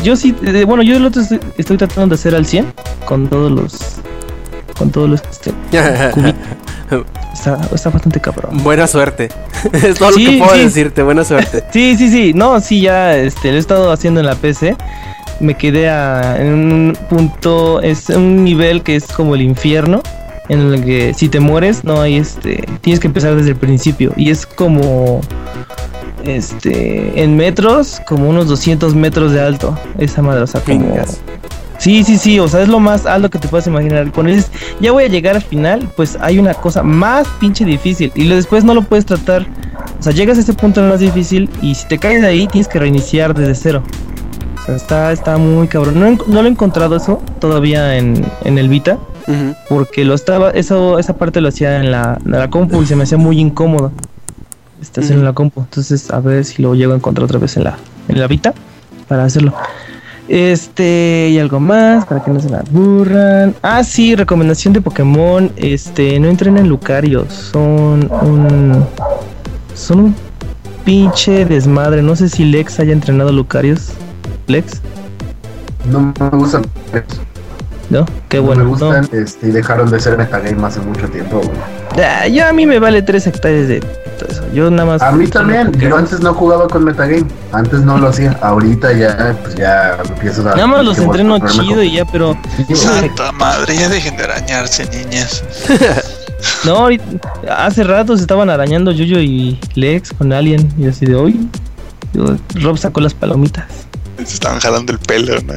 [0.02, 2.70] yo sí, eh, bueno, yo el otro estoy, estoy tratando de hacer al 100
[3.06, 3.96] con todos los
[4.76, 5.52] con todos los este,
[6.12, 6.34] cubitos.
[7.32, 8.62] Está, está bastante cabrón.
[8.62, 9.28] Buena suerte.
[9.72, 10.60] es todo Sí, lo que puedo sí.
[10.60, 11.64] decirte, buena suerte.
[11.72, 12.32] Sí, sí, sí.
[12.34, 14.76] No, sí, ya este, lo he estado haciendo en la PC.
[15.40, 20.00] me quedé a- en un punto, es un nivel que es como el infierno,
[20.48, 24.12] en el que si te mueres no hay este, tienes que empezar desde el principio
[24.16, 25.20] y es como
[26.24, 30.94] este en metros, como unos 200 metros de alto, esa madre, o sea, como.
[31.84, 34.10] Sí, sí, sí, o sea, es lo más alto que te puedes imaginar.
[34.10, 38.10] Cuando dices, ya voy a llegar al final, pues hay una cosa más pinche difícil
[38.14, 39.46] y lo- después no lo puedes tratar.
[40.00, 42.68] O sea, llegas a ese punto más difícil y si te caes de ahí tienes
[42.68, 43.82] que reiniciar desde cero.
[44.62, 46.00] O sea, está, está muy cabrón.
[46.26, 48.96] No, lo he encontrado eso todavía en, en el Vita,
[49.68, 52.96] porque lo estaba, eso, esa parte lo hacía en la, en la compu y se
[52.96, 53.92] me hacía muy incómodo.
[54.96, 55.22] En Ujú.
[55.22, 55.60] la compu.
[55.60, 57.76] Entonces, a ver si lo llego a encontrar otra vez en la,
[58.08, 58.54] en la Vita
[59.08, 59.52] para hacerlo.
[60.28, 63.54] Este, y algo más para que no se la aburran.
[63.62, 65.50] Ah, sí, recomendación de Pokémon.
[65.56, 67.32] Este, no entren en Lucarios.
[67.32, 68.86] Son un.
[69.74, 70.14] Son un
[70.84, 72.02] pinche desmadre.
[72.02, 73.92] No sé si Lex haya entrenado Lucarios.
[74.46, 74.80] Lex,
[75.90, 76.62] No me gustan.
[77.90, 78.06] ¿no?
[78.28, 78.64] Qué no bueno.
[78.64, 78.70] me no.
[78.70, 81.40] gustan este, y dejaron de ser metagame hace mucho tiempo.
[82.02, 83.82] Ah, yo a mí me vale 3 hectáreas de
[84.14, 84.42] todo eso.
[84.52, 85.02] Yo nada más.
[85.02, 85.72] A mí también.
[85.78, 87.24] Yo antes no jugaba con metagame.
[87.52, 88.38] Antes no lo hacía.
[88.42, 90.54] Ahorita ya, pues ya empiezo a.
[90.54, 92.36] Nada más los entreno chido con- y ya, pero.
[92.74, 95.42] Santa madre, ya dejen de arañarse, niñas.
[96.64, 97.04] No, ahorita-
[97.56, 100.70] hace rato se estaban arañando Yuyo y Lex con Alien.
[100.76, 101.48] Y así de hoy.
[102.56, 103.64] Rob sacó las palomitas.
[104.18, 105.54] Se estaban jalando el pelo, ¿no?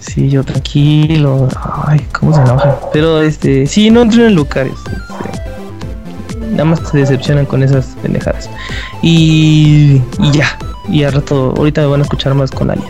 [0.00, 1.48] Sí, yo tranquilo.
[1.86, 2.78] Ay, cómo se enoja.
[2.92, 4.78] Pero este, sí, no entren en Lucarios.
[4.86, 5.49] este,
[6.64, 8.50] nada más se decepcionan con esas pendejadas.
[9.02, 10.58] Y, y ya.
[10.88, 12.88] Y al rato, ahorita me van a escuchar más con Alien.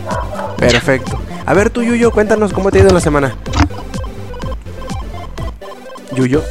[0.57, 1.17] Perfecto.
[1.45, 3.35] A ver tú, Yuyo, cuéntanos cómo te ha ido en la semana.
[6.15, 6.43] Yuyo.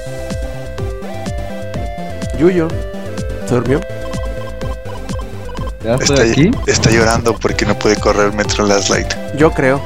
[2.38, 2.68] Yuyo.
[3.46, 3.80] ¿Se durmió?
[5.84, 6.50] Ya estoy Está, aquí.
[6.66, 9.08] está llorando porque no puede correr Metro Last Light.
[9.36, 9.80] Yo creo.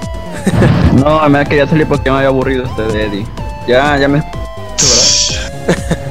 [0.95, 3.27] No, me quería salir porque me había aburrido este de Eddie.
[3.67, 4.23] Ya, ya me.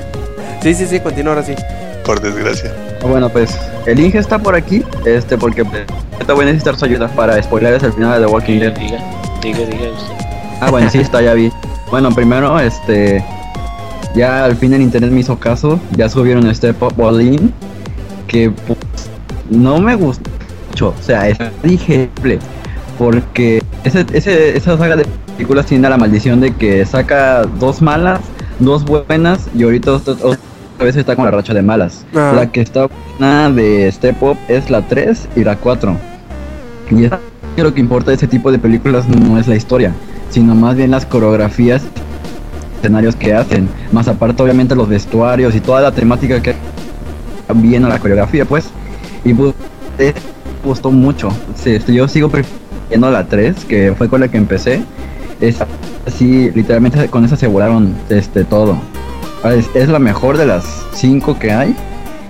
[0.63, 1.55] Sí, sí, sí, continúa ahora sí.
[2.05, 2.73] Por desgracia.
[3.01, 5.83] Bueno, pues el Inge está por aquí, este, porque pues,
[6.25, 8.79] te voy a necesitar su ayuda para spoilers el final de The Walking Diga, Dead.
[8.79, 8.97] diga,
[9.41, 10.25] diga, diga usted.
[10.61, 11.51] Ah, bueno, sí, está, ya vi.
[11.91, 13.21] Bueno, primero, este,
[14.15, 16.93] ya al fin el internet me hizo caso, ya subieron este Pop
[18.27, 18.79] que pues,
[19.49, 20.31] no me gustó
[20.69, 22.39] mucho, o sea, es digerible,
[22.97, 25.05] porque ese, ese, esa saga de
[25.35, 28.21] películas tiene la maldición de que saca dos malas,
[28.59, 29.99] dos buenas, y ahorita
[30.73, 32.05] otra vez está con la racha de malas.
[32.15, 32.33] Ah.
[32.35, 35.95] La que está buena de Step Up es la 3 y la 4.
[36.91, 37.11] Y es
[37.55, 39.93] que lo que importa de ese tipo de películas no es la historia,
[40.29, 41.83] sino más bien las coreografías,
[42.77, 43.69] escenarios que hacen.
[43.91, 46.55] Más aparte, obviamente, los vestuarios y toda la temática que
[47.55, 48.65] viene a la coreografía, pues.
[49.23, 49.53] Y pues,
[49.99, 50.13] eh,
[50.63, 51.29] me gustó mucho.
[51.55, 54.83] Sí, este, yo sigo prefiriendo la 3, que fue con la que empecé.
[55.39, 55.57] Es
[56.05, 58.77] así, literalmente con esa aseguraron este, todo.
[59.45, 60.63] Es, es la mejor de las
[60.93, 61.75] 5 que hay.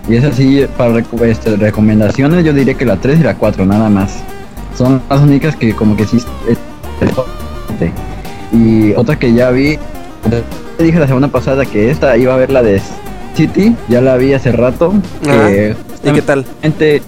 [0.10, 3.90] Y es así, para este, recomendaciones, yo diría que la 3 y la 4, nada
[3.90, 4.16] más.
[4.78, 6.18] Son las únicas que como que sí...
[6.18, 6.58] es-
[7.02, 7.14] es-
[8.52, 9.78] Y otra que ya vi,
[10.78, 12.82] te dije la semana pasada que esta iba a ver la de
[13.36, 14.94] City, ya la vi hace rato.
[15.24, 16.46] Que ¿Y qué tal?
[16.62, 17.02] Gente,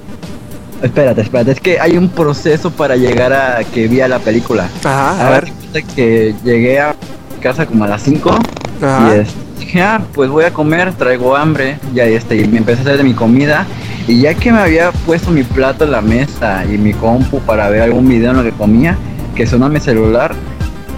[0.82, 4.68] espérate, espérate, es que hay un proceso para llegar a que vi a la película.
[4.84, 5.52] Ajá, a ver.
[5.96, 6.96] Que llegué a
[7.42, 8.32] casa como a las 5
[8.82, 9.16] Ajá.
[9.16, 9.36] y es-
[9.66, 13.04] dije, ah, pues voy a comer, traigo hambre, este, y me empecé a hacer de
[13.04, 13.66] mi comida.
[14.08, 17.70] Y ya que me había puesto mi plato en la mesa y mi compu para
[17.70, 18.96] ver algún video en lo que comía,
[19.36, 20.36] que sonó mi celular,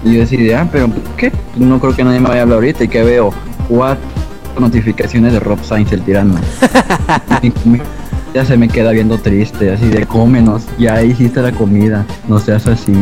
[0.04, 1.32] y yo ah, pero ¿por ¿qué?
[1.56, 2.84] No creo que nadie me vaya a hablar ahorita.
[2.84, 3.32] Y que veo
[3.68, 4.04] cuatro
[4.58, 6.34] notificaciones de Rob Sainz el tirano.
[8.34, 12.66] Ya se me queda viendo triste, así de cómenos, ya hiciste la comida, no seas
[12.66, 12.92] así.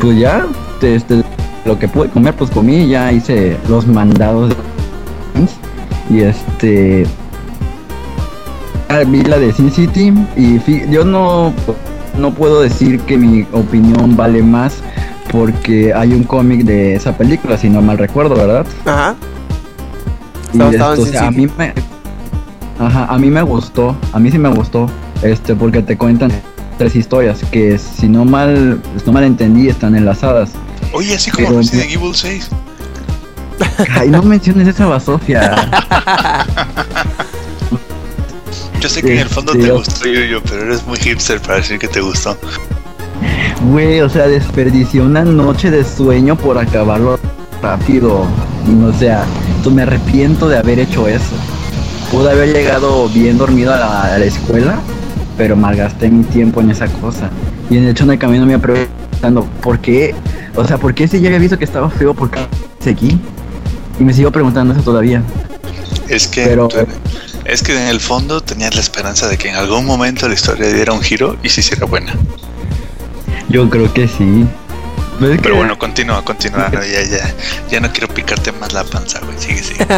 [0.00, 0.44] Pues ya,
[0.80, 1.22] te- este,
[1.64, 4.56] lo que pude comer, pues comí, ya hice los mandados de
[6.10, 7.06] y este
[9.06, 11.52] vi la de Sin City y yo no
[12.18, 14.78] no puedo decir que mi opinión vale más
[15.30, 19.14] porque hay un cómic de esa película si no mal recuerdo verdad Ajá.
[20.52, 21.74] y esto, o sea, a mí me
[22.78, 24.88] ajá, a mí me gustó a mí sí me gustó
[25.22, 26.30] este porque te cuentan
[26.78, 30.52] tres historias que si no mal si no mal entendí están enlazadas
[30.92, 32.48] Oye, así como Pero- Resident Evil 6.
[33.96, 35.52] ay no menciones esa basofia
[38.80, 41.40] Yo sé que en el fondo Este, te yo- gustó Yuyo, pero eres muy hipster
[41.40, 42.36] para decir que te gustó.
[43.72, 47.18] Güey, o sea, desperdicié una noche de sueño por acabarlo
[47.60, 48.20] rápido.
[48.22, 49.24] O sea,
[49.72, 51.34] me arrepiento de haber hecho eso.
[52.12, 54.78] Pude haber llegado bien dormido a la, a la escuela,
[55.36, 57.30] pero malgasté mi tiempo en esa cosa.
[57.68, 60.14] Y en el hecho de camino me iba preguntando, ¿por qué?
[60.58, 62.14] O sea, ¿por qué si ya había visto que estaba feo?
[62.14, 62.30] ¿Por
[62.80, 63.18] seguí?
[63.98, 65.22] Y me sigo preguntando eso todavía.
[66.08, 66.68] Es que, Pero-
[67.44, 70.72] es que en el fondo tenías la esperanza de que en algún momento la historia
[70.72, 72.12] diera un giro y se hiciera buena.
[73.48, 74.46] Yo creo que sí.
[75.18, 76.68] Pero es Pero que- bueno, continúa, continúa.
[76.72, 77.34] no, ya, ya,
[77.70, 79.38] ya no quiero picarte más la panza, güey.
[79.38, 79.86] Sigue, sigue.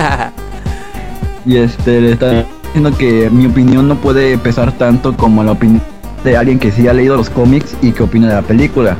[1.46, 5.82] Y este, le está diciendo que mi opinión no puede pesar tanto como la opinión
[6.22, 8.98] de alguien que sí ha leído los cómics y que opina de la película.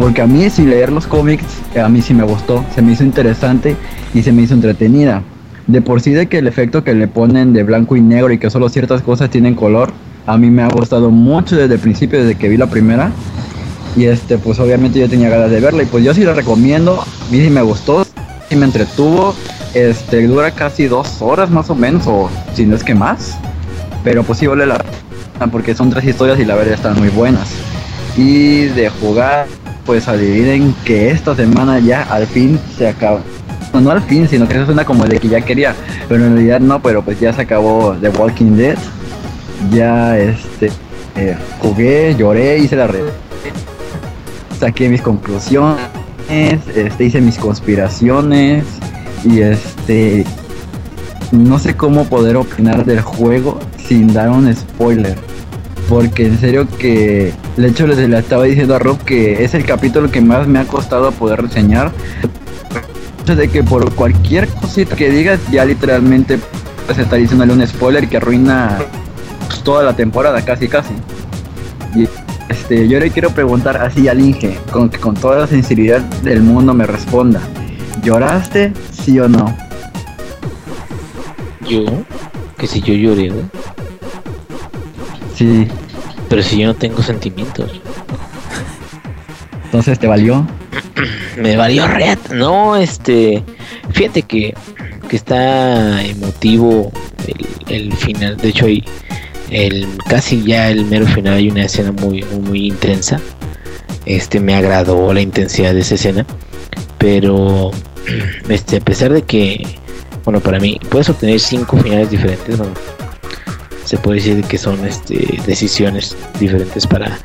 [0.00, 1.44] Porque a mí, sin leer los cómics,
[1.78, 3.76] a mí sí me gustó, se me hizo interesante
[4.14, 5.22] y se me hizo entretenida.
[5.66, 8.38] De por sí de que el efecto que le ponen de blanco y negro y
[8.38, 9.92] que solo ciertas cosas tienen color,
[10.26, 13.12] a mí me ha gustado mucho desde el principio, desde que vi la primera.
[13.94, 17.02] Y este, pues obviamente yo tenía ganas de verla y pues yo sí la recomiendo.
[17.02, 18.06] A mí sí me gustó,
[18.48, 19.34] sí me entretuvo.
[19.74, 23.36] Este, dura casi dos horas más o menos, o si no es que más.
[24.02, 27.10] Pero pues sí vale la pena porque son tres historias y la verdad están muy
[27.10, 27.50] buenas.
[28.16, 29.46] Y de jugar,
[29.90, 33.22] pues adivinen que esta semana ya al fin se acaba.
[33.72, 35.74] No, no al fin, sino que eso suena como de que ya quería,
[36.08, 38.78] pero en realidad no, pero pues ya se acabó The Walking Dead.
[39.72, 40.70] Ya este
[41.16, 43.02] eh, jugué, lloré, hice la red.
[44.60, 45.80] Saqué mis conclusiones,
[46.28, 48.64] este, hice mis conspiraciones
[49.24, 50.24] y este
[51.32, 55.18] no sé cómo poder opinar del juego sin dar un spoiler.
[55.90, 59.66] Porque en serio que de hecho le, le estaba diciendo a Rob que es el
[59.66, 61.92] capítulo que más me ha costado poder reseñar.
[63.26, 66.40] De que por cualquier cosita que digas ya literalmente
[66.84, 68.78] puedes estar diciéndole un spoiler que arruina
[69.46, 70.94] pues, toda la temporada casi casi.
[71.94, 72.08] Y
[72.48, 76.74] este, yo le quiero preguntar así al Inge, con con toda la sinceridad del mundo
[76.74, 77.40] me responda.
[78.02, 78.72] ¿Lloraste?
[78.90, 79.56] ¿Sí o no?
[81.68, 81.84] Yo,
[82.58, 83.44] que si yo lloré, güey.
[85.40, 85.66] Sí.
[86.28, 87.80] Pero si yo no tengo sentimientos.
[89.64, 90.46] Entonces te valió.
[91.38, 92.18] Me valió red.
[92.34, 93.42] No, este.
[93.90, 94.52] Fíjate que,
[95.08, 96.92] que está emotivo
[97.26, 98.36] el, el final.
[98.36, 98.84] De hecho, hay
[99.50, 103.18] el casi ya el mero final hay una escena muy, muy, muy intensa.
[104.04, 106.26] Este me agradó la intensidad de esa escena.
[106.98, 107.70] Pero
[108.50, 109.78] este, a pesar de que,
[110.22, 112.66] bueno, para mí, puedes obtener cinco finales diferentes, ¿no?
[113.90, 117.18] Se puede decir que son este, decisiones diferentes para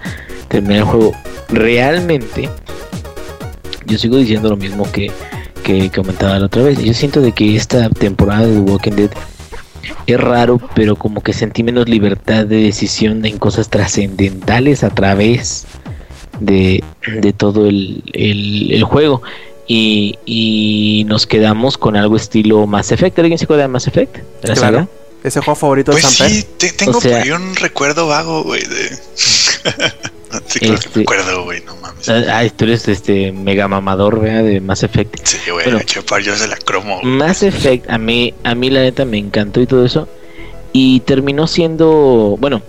[0.47, 1.11] terminar el juego.
[1.49, 2.49] Realmente,
[3.85, 5.11] yo sigo diciendo lo mismo que,
[5.63, 6.81] que comentaba la otra vez.
[6.83, 9.11] Yo siento de que esta temporada de The Walking Dead
[10.07, 15.67] es raro, pero como que sentí menos libertad de decisión en cosas trascendentales a través
[16.39, 16.83] de,
[17.21, 19.21] de todo el, el, el juego.
[19.67, 23.19] Y, y nos quedamos con algo estilo Mass Effect.
[23.19, 24.15] ¿Alguien se acuerda de Mass Effect?
[24.15, 24.77] ¿De la Claro.
[24.77, 24.87] saga?
[25.25, 26.29] Ese juego favorito de Pues Samper.
[26.35, 28.89] sí, te- tengo O sea- por ahí un recuerdo vago, güey, de...
[30.47, 32.07] sí, claro que Este- recuerdo, güey, no mames.
[32.09, 34.43] Ah, tú eres este mega mamador ¿verdad?
[34.43, 35.25] de Mass Effect.
[35.25, 35.81] Sí, güey, bueno.
[36.23, 36.99] yo se la cromo.
[37.01, 37.05] güey.
[37.13, 40.07] Mass Effect a mí, a mí la neta me encantó y todo eso.
[40.73, 42.61] Y terminó siendo, bueno,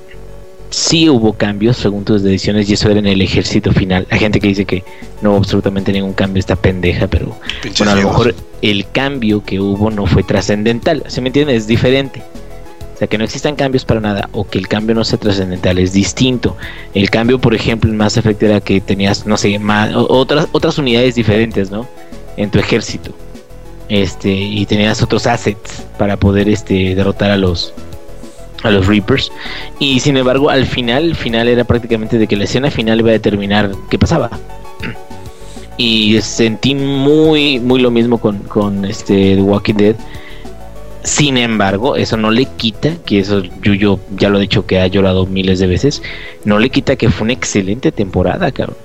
[0.70, 4.06] sí hubo cambios según tus decisiones y eso era en el ejército final.
[4.10, 4.84] Hay gente que dice que
[5.22, 9.42] no hubo absolutamente ningún cambio, esta pendeja, pero Pinches bueno, a lo mejor el cambio
[9.44, 11.02] que hubo no fue trascendental.
[11.08, 11.56] ¿Se me entiende?
[11.56, 12.22] Es diferente.
[12.96, 15.78] O sea, que no existan cambios para nada o que el cambio no sea trascendental,
[15.78, 16.56] es distinto.
[16.94, 20.78] El cambio, por ejemplo, en Mass Effect era que tenías, no sé, más, otras, otras
[20.78, 21.86] unidades diferentes, ¿no?
[22.38, 23.12] En tu ejército.
[23.90, 27.74] Este, y tenías otros assets para poder este, derrotar a los
[28.62, 29.30] a los Reapers.
[29.78, 33.10] Y sin embargo, al final, el final era prácticamente de que la escena final iba
[33.10, 34.30] a determinar qué pasaba.
[35.76, 39.96] Y sentí muy, muy lo mismo con, con este The Walking Dead.
[41.06, 44.86] Sin embargo, eso no le quita, que eso Yuyo ya lo he dicho que ha
[44.88, 46.02] llorado miles de veces,
[46.44, 48.76] no le quita que fue una excelente temporada, cabrón.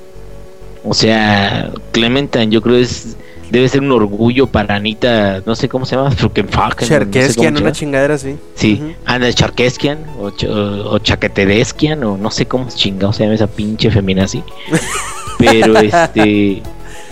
[0.83, 3.17] O sea, Clementine yo creo es
[3.49, 8.13] debe ser un orgullo para Anita, no sé cómo se llama, Frukenfaken, Cherkeskian, una chingadera
[8.13, 8.35] así.
[8.55, 8.93] Sí, Ujú.
[9.05, 13.47] Ana Charkeskian o, Ch- o, o Chaquetedeskian o no sé cómo chingado se llama esa
[13.47, 14.43] pinche feminazi.
[15.39, 16.61] Pero este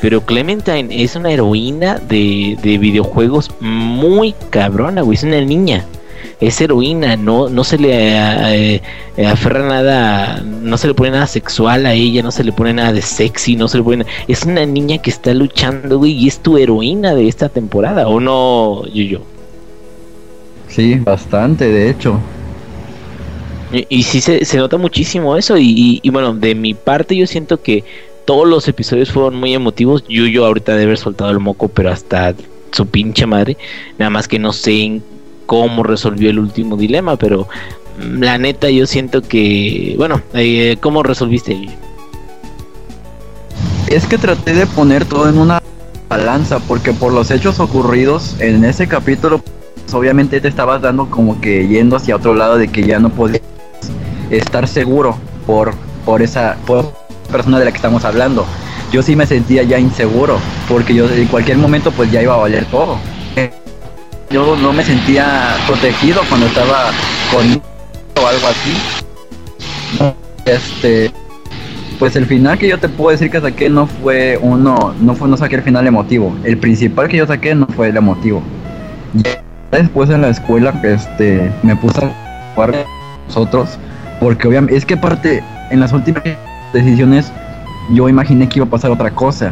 [0.01, 5.85] pero Clementine es una heroína de, de videojuegos muy cabrona, güey, es una niña.
[6.41, 7.89] Es heroína, no, no se le
[8.75, 8.81] eh,
[9.17, 12.73] eh, aferra nada, no se le pone nada sexual a ella, no se le pone
[12.73, 16.27] nada de sexy, no se le pone Es una niña que está luchando, güey, y
[16.29, 19.27] es tu heroína de esta temporada, ¿o no, Yuyo?
[20.67, 22.19] Sí, bastante, de hecho.
[23.71, 25.57] Y, y sí se, se nota muchísimo eso.
[25.57, 27.83] Y, y- y bueno, de mi parte yo siento que
[28.29, 30.03] todos los episodios fueron muy emotivos.
[30.07, 32.35] Yo, yo ahorita de haber soltado el moco, pero hasta
[32.69, 33.57] su pinche madre.
[33.97, 35.03] Nada más que no sé en
[35.47, 37.47] cómo resolvió el último dilema, pero
[37.99, 39.95] mm, la neta yo siento que...
[39.97, 41.75] Bueno, eh, ¿cómo resolviste?
[43.87, 45.59] Es que traté de poner todo en una
[46.07, 51.41] balanza, porque por los hechos ocurridos en ese capítulo, pues, obviamente te estabas dando como
[51.41, 53.41] que yendo hacia otro lado de que ya no podías
[54.29, 55.17] estar seguro
[55.47, 55.73] por,
[56.05, 56.57] por esa
[57.29, 58.45] persona de la que estamos hablando.
[58.91, 62.37] Yo sí me sentía ya inseguro, porque yo en cualquier momento pues ya iba a
[62.37, 62.97] valer todo.
[64.29, 66.91] Yo no me sentía protegido cuando estaba
[67.31, 67.61] con
[68.21, 70.13] o algo así.
[70.45, 71.11] Este,
[71.99, 75.27] pues el final que yo te puedo decir que saqué no fue uno, no fue
[75.27, 76.35] no saqué el final emotivo.
[76.43, 78.41] El principal que yo saqué no fue el emotivo.
[79.71, 82.81] Después en la escuela, este, me puse a jugar con
[83.27, 83.77] nosotros,
[84.19, 86.23] porque obviamente es que aparte en las últimas
[86.73, 87.31] decisiones
[87.93, 89.51] yo imaginé que iba a pasar otra cosa.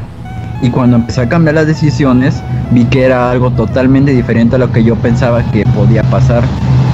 [0.61, 2.41] Y cuando empecé a cambiar las decisiones,
[2.71, 6.43] vi que era algo totalmente diferente a lo que yo pensaba que podía pasar.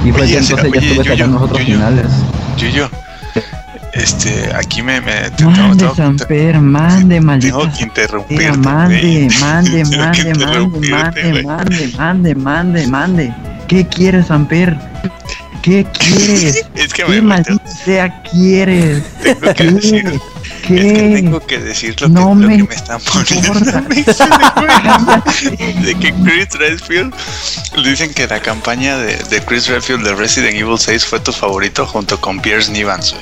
[0.05, 2.07] Y fue Oye, que entonces oye, ya estuve sacando los otros finales.
[2.57, 2.89] Yuyo,
[3.93, 8.57] este, aquí me, me te- Mande, tengo- Samper, mande, maldita tengo que interrumpirte.
[8.57, 9.39] mande, güey.
[9.39, 10.33] mande, mande, mande,
[10.89, 11.43] mande, güey.
[11.45, 13.33] mande, mande, mande, mande.
[13.67, 14.75] ¿Qué quieres, Samper?
[15.63, 16.65] ¿Qué quieres?
[16.75, 19.03] Es que ¿Qué me, me maldita sea quieres?
[19.23, 19.71] tengo que ¿Qué?
[19.71, 20.21] decir, es
[20.67, 21.11] que ¿Qué?
[21.15, 23.53] tengo que decir lo, No que, lo me que me están poniendo.
[25.81, 27.13] de que Chris Redfield
[27.83, 31.85] dicen que la campaña de, de Chris Redfield de Resident Evil 6 fue tu favorito
[31.85, 33.15] junto con Pierce Nivans.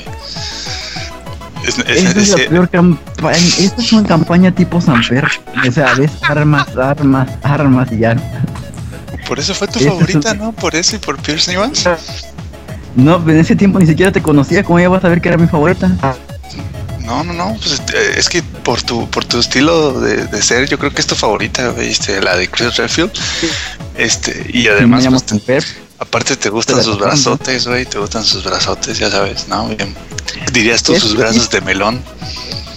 [1.68, 3.38] Es- es- Esa es la peor campaña.
[3.38, 5.28] Esta es una campaña tipo Samper.
[5.68, 8.16] O sea, ves armas, armas, armas y ya.
[9.28, 10.52] por eso fue tu favorita, un- ¿no?
[10.54, 11.88] Por eso y por Pierce Nivans.
[12.96, 14.64] No, en ese tiempo ni siquiera te conocía.
[14.64, 15.92] ¿Cómo ibas a saber que era mi favorita?
[17.06, 20.70] No, no, no, pues eh, es que por tu, por tu estilo de, de ser,
[20.70, 23.12] yo creo que es tu favorita, este, la de Chris Redfield.
[23.98, 25.44] Este, y además, pues, te-
[26.00, 29.68] aparte te gustan sus brazotes, güey, te gustan sus brazotes, ya sabes, ¿no?
[29.70, 29.94] Bien.
[30.54, 32.02] Dirías tú sus brazos de melón.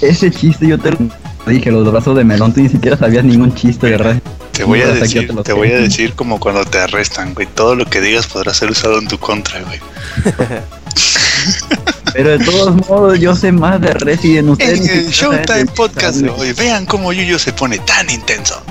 [0.01, 0.99] Ese chiste yo te lo
[1.47, 2.53] dije, los brazos de melón.
[2.53, 4.21] Tú ni siquiera sabías ningún chiste, ¿verdad?
[4.55, 7.47] Te voy a decir, te voy a decir como cuando te arrestan, güey.
[7.47, 9.81] Todo lo que digas podrá ser usado en tu contra, güey.
[12.13, 16.31] Pero de todos modos, yo sé más de Resident ni En el Showtime Podcast de
[16.31, 18.63] hoy, vean cómo Yuyo se pone tan intenso.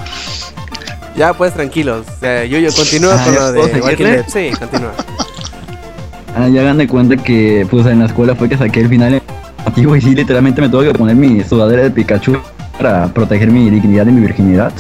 [1.18, 2.06] Ya, pues tranquilos.
[2.22, 4.12] Eh, yo, yo continúa Ah, con ¿ya lo de Walking seguirle?
[4.12, 4.26] Dead.
[4.28, 4.94] Sí, continúa.
[6.36, 9.22] Ah, ya hagan de cuenta que pues en la escuela fue que saqué el final
[9.76, 12.38] y sí, literalmente me tuve que poner mi sudadera de Pikachu
[12.78, 14.72] para proteger mi dignidad y mi virginidad.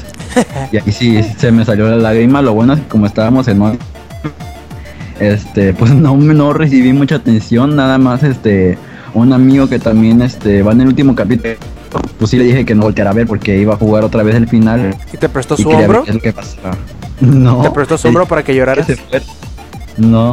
[0.72, 2.42] Y ahí sí se me salió la lágrima.
[2.42, 3.78] Lo bueno es que como estábamos en
[5.20, 8.78] este, pues no, no recibí mucha atención, nada más este
[9.14, 11.54] un amigo que también este va en el último capítulo.
[12.18, 14.36] Pues sí le dije que no volteara a ver porque iba a jugar otra vez
[14.36, 14.96] el final.
[15.14, 16.04] ¿Y te prestó y su ver hombro?
[16.04, 16.76] qué es lo que pasaba.
[17.22, 17.62] No.
[17.62, 18.88] ¿Te prestó su hombro para que lloraras?
[19.98, 20.32] No.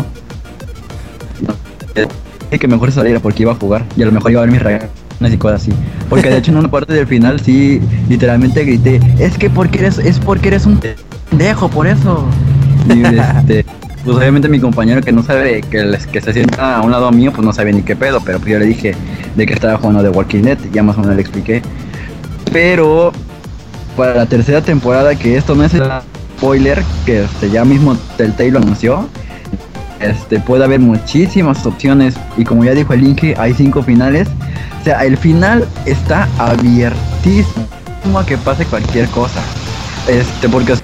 [1.40, 1.54] No.
[1.94, 4.52] Dije que mejor saliera porque iba a jugar y a lo mejor iba a ver
[4.52, 5.72] mis reacciones y cosas así.
[6.08, 9.98] Porque de hecho en una parte del final sí literalmente grité, es que porque eres,
[9.98, 10.80] es porque eres un
[11.30, 12.24] pendejo, por eso.
[12.88, 13.64] Y este,
[14.04, 17.10] pues obviamente mi compañero que no sabe que, les- que se sienta a un lado
[17.12, 18.94] mío, pues no sabe ni qué pedo, pero pues yo le dije
[19.36, 21.62] de que estaba jugando de Walking Dead, ya más o menos le expliqué.
[22.52, 23.12] Pero
[23.96, 25.84] para la tercera temporada, que esto no es el
[26.38, 29.08] spoiler, que este, ya mismo Telltale lo anunció,
[30.00, 34.28] este, puede haber muchísimas opciones y como ya dijo el Inge, hay cinco finales.
[34.80, 39.40] O sea, el final está abiertísimo a que pase cualquier cosa.
[40.08, 40.74] Este, porque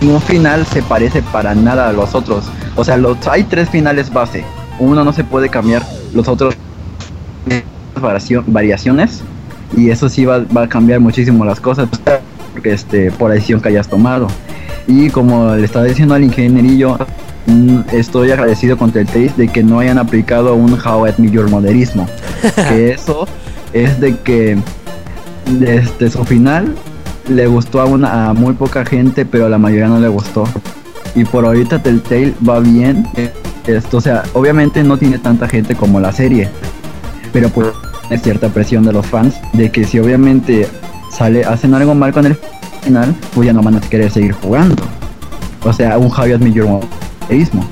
[0.00, 2.44] ningún final se parece para nada a los otros.
[2.76, 4.44] O sea, los, hay tres finales base.
[4.78, 6.56] Uno no se puede cambiar, los otros
[8.46, 9.22] variaciones
[9.76, 11.88] y eso sí va, va a cambiar muchísimo las cosas
[12.52, 14.28] porque este por la decisión que hayas tomado
[14.86, 16.98] y como le estaba diciendo al ingenierillo
[17.92, 22.06] estoy agradecido con Telltale de que no hayan aplicado un How I Met Your moderismo
[22.68, 23.26] que eso
[23.72, 24.58] es de que
[25.60, 26.74] este su final
[27.28, 30.44] le gustó a una a muy poca gente pero a la mayoría no le gustó.
[31.14, 33.06] Y por ahorita Telltale va bien.
[33.66, 36.50] Esto o sea obviamente no tiene tanta gente como la serie
[37.32, 37.68] pero pues
[38.10, 40.68] es cierta presión de los fans de que si obviamente
[41.10, 42.36] sale hacen algo mal con el
[42.82, 44.82] final pues ya no van a querer seguir jugando.
[45.62, 46.80] O sea un Javier Millor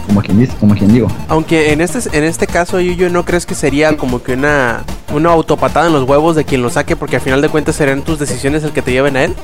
[0.06, 3.46] como quien dice como quien digo Aunque en este en este caso Yuyo no crees
[3.46, 4.82] que sería como que una
[5.12, 8.02] una autopatada en los huevos de quien lo saque porque al final de cuentas serán
[8.02, 9.34] tus decisiones el que te lleven a él.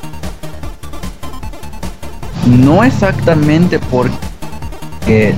[2.47, 5.35] No exactamente porque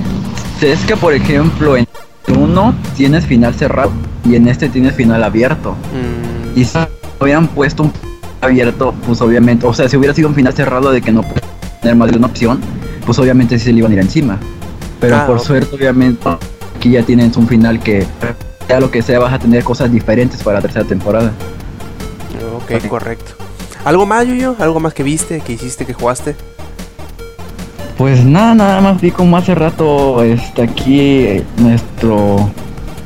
[0.61, 1.85] es que por ejemplo en
[2.37, 3.91] uno tienes final cerrado
[4.23, 5.71] y en este tienes final abierto.
[5.71, 6.77] Mm, Y si
[7.19, 7.93] hubieran puesto un
[8.41, 11.43] abierto, pues obviamente, o sea, si hubiera sido un final cerrado de que no puedes
[11.81, 12.59] tener más de una opción,
[13.05, 14.39] pues obviamente sí se le iban a ir encima.
[15.01, 16.29] Pero Ah, por suerte, obviamente,
[16.77, 18.05] aquí ya tienes un final que
[18.67, 21.33] sea lo que sea, vas a tener cosas diferentes para la tercera temporada.
[22.55, 23.33] ok, correcto.
[23.83, 24.55] ¿Algo más, Yuyo?
[24.59, 26.35] ¿Algo más que viste, que hiciste, que jugaste?
[27.97, 32.49] Pues nada, nada más vi como hace rato este aquí eh, nuestro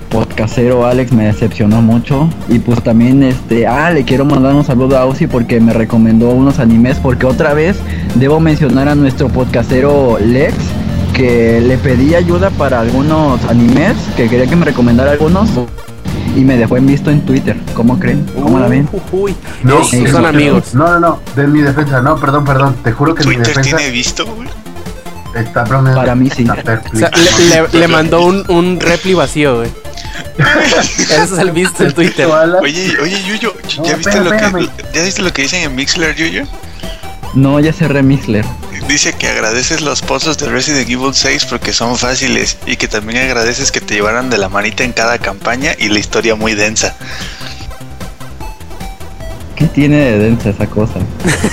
[0.09, 4.97] podcastero Alex me decepcionó mucho y pues también este ah le quiero mandar un saludo
[4.97, 7.77] a Ozzy porque me recomendó unos animes porque otra vez
[8.13, 10.55] debo mencionar a nuestro podcastero Lex
[11.15, 15.49] que le pedí ayuda para algunos animes que quería que me recomendara algunos
[16.35, 17.55] y me dejó en visto en Twitter.
[17.73, 18.25] ¿Cómo creen?
[18.41, 18.89] ¿Cómo la ven?
[18.91, 19.35] Uy, uy.
[19.63, 20.27] No, sí, son sí.
[20.27, 20.73] amigos.
[20.73, 23.55] No, no, no, de mi defensa, no, perdón, perdón, te juro que en mi Twitter
[23.55, 24.49] defensa tiene visto, güey.
[25.35, 26.01] está bromeando.
[26.01, 26.45] Para mí sí.
[26.49, 29.69] O sea, le, le- le mandó un, un repli vacío, güey.
[30.99, 32.27] Ese es el visto en Twitter.
[32.61, 34.69] Oye, oye, Yuyo, ¿ya, No, viste lo que.
[34.93, 36.43] ¿ya viste lo que dicen en Mixler, Yuyo?
[37.33, 38.45] No, ya cerré Mixler.
[38.87, 43.23] Dice que agradeces los pozos de Resident Evil 6 porque son fáciles y que también
[43.23, 46.95] agradeces que te llevaran de la manita en cada campaña y la historia muy densa.
[49.55, 50.95] ¿Qué tiene de densa esa cosa?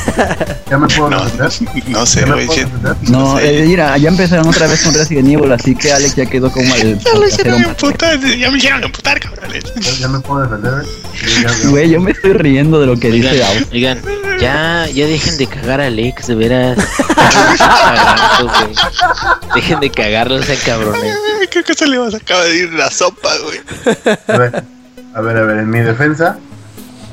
[0.70, 1.88] ¿Ya me puedo No, defender?
[1.88, 2.66] no sé, ¿Ya me güey.
[3.02, 3.58] No, sé.
[3.62, 6.74] eh, mira, ya empezaron otra vez con Resident Evil, así que Alex ya quedó como
[6.74, 9.62] el Ya lo hicieron podcastero emputar, ya me hicieron emputar, cabrones.
[9.80, 10.84] ¿Ya- ¿Ya me puedo defender?
[11.70, 13.66] Güey, yo me estoy riendo de lo que dice Aus.
[13.72, 14.00] oigan,
[14.40, 16.78] ya, ya dejen de cagar a Alex, de veras.
[19.54, 21.14] Dejen de cagarlo, sean cabrones.
[21.50, 23.60] Que se le vas a acabar de ir la sopa, güey.
[24.26, 24.64] A ver,
[25.14, 26.38] a ver, a ver, en mi defensa,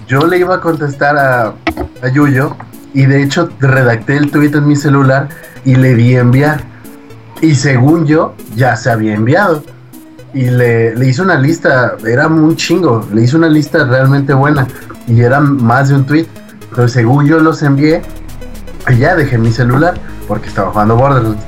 [0.10, 1.54] yo le iba a contestar a,
[2.02, 2.56] a Yuyo
[2.96, 5.30] y de hecho redacté el tweet en mi celular
[5.64, 6.64] y le di enviar.
[7.42, 9.64] Y según yo, ya se había enviado.
[10.34, 14.68] Y le, le hice una lista, era un chingo, le hice una lista realmente buena
[15.08, 16.28] y era más de un tweet.
[16.70, 18.02] Entonces, según yo los envié,
[18.98, 19.94] ya dejé mi celular
[20.28, 21.44] porque estaba jugando Borderlands.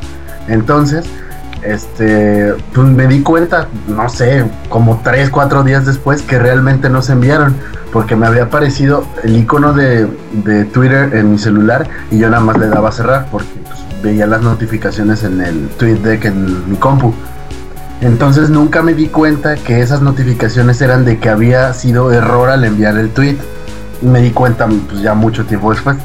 [0.48, 1.06] Entonces,
[1.64, 7.02] este, pues me di cuenta, no sé, como 3, 4 días después que realmente no
[7.02, 7.56] se enviaron,
[7.92, 10.08] porque me había aparecido el icono de,
[10.44, 13.80] de Twitter en mi celular y yo nada más le daba a cerrar porque pues,
[14.02, 17.14] veía las notificaciones en el tweet deck en mi compu.
[18.02, 22.64] Entonces nunca me di cuenta que esas notificaciones eran de que había sido error al
[22.64, 23.38] enviar el tweet.
[24.02, 25.98] Me di cuenta pues, ya mucho tiempo después.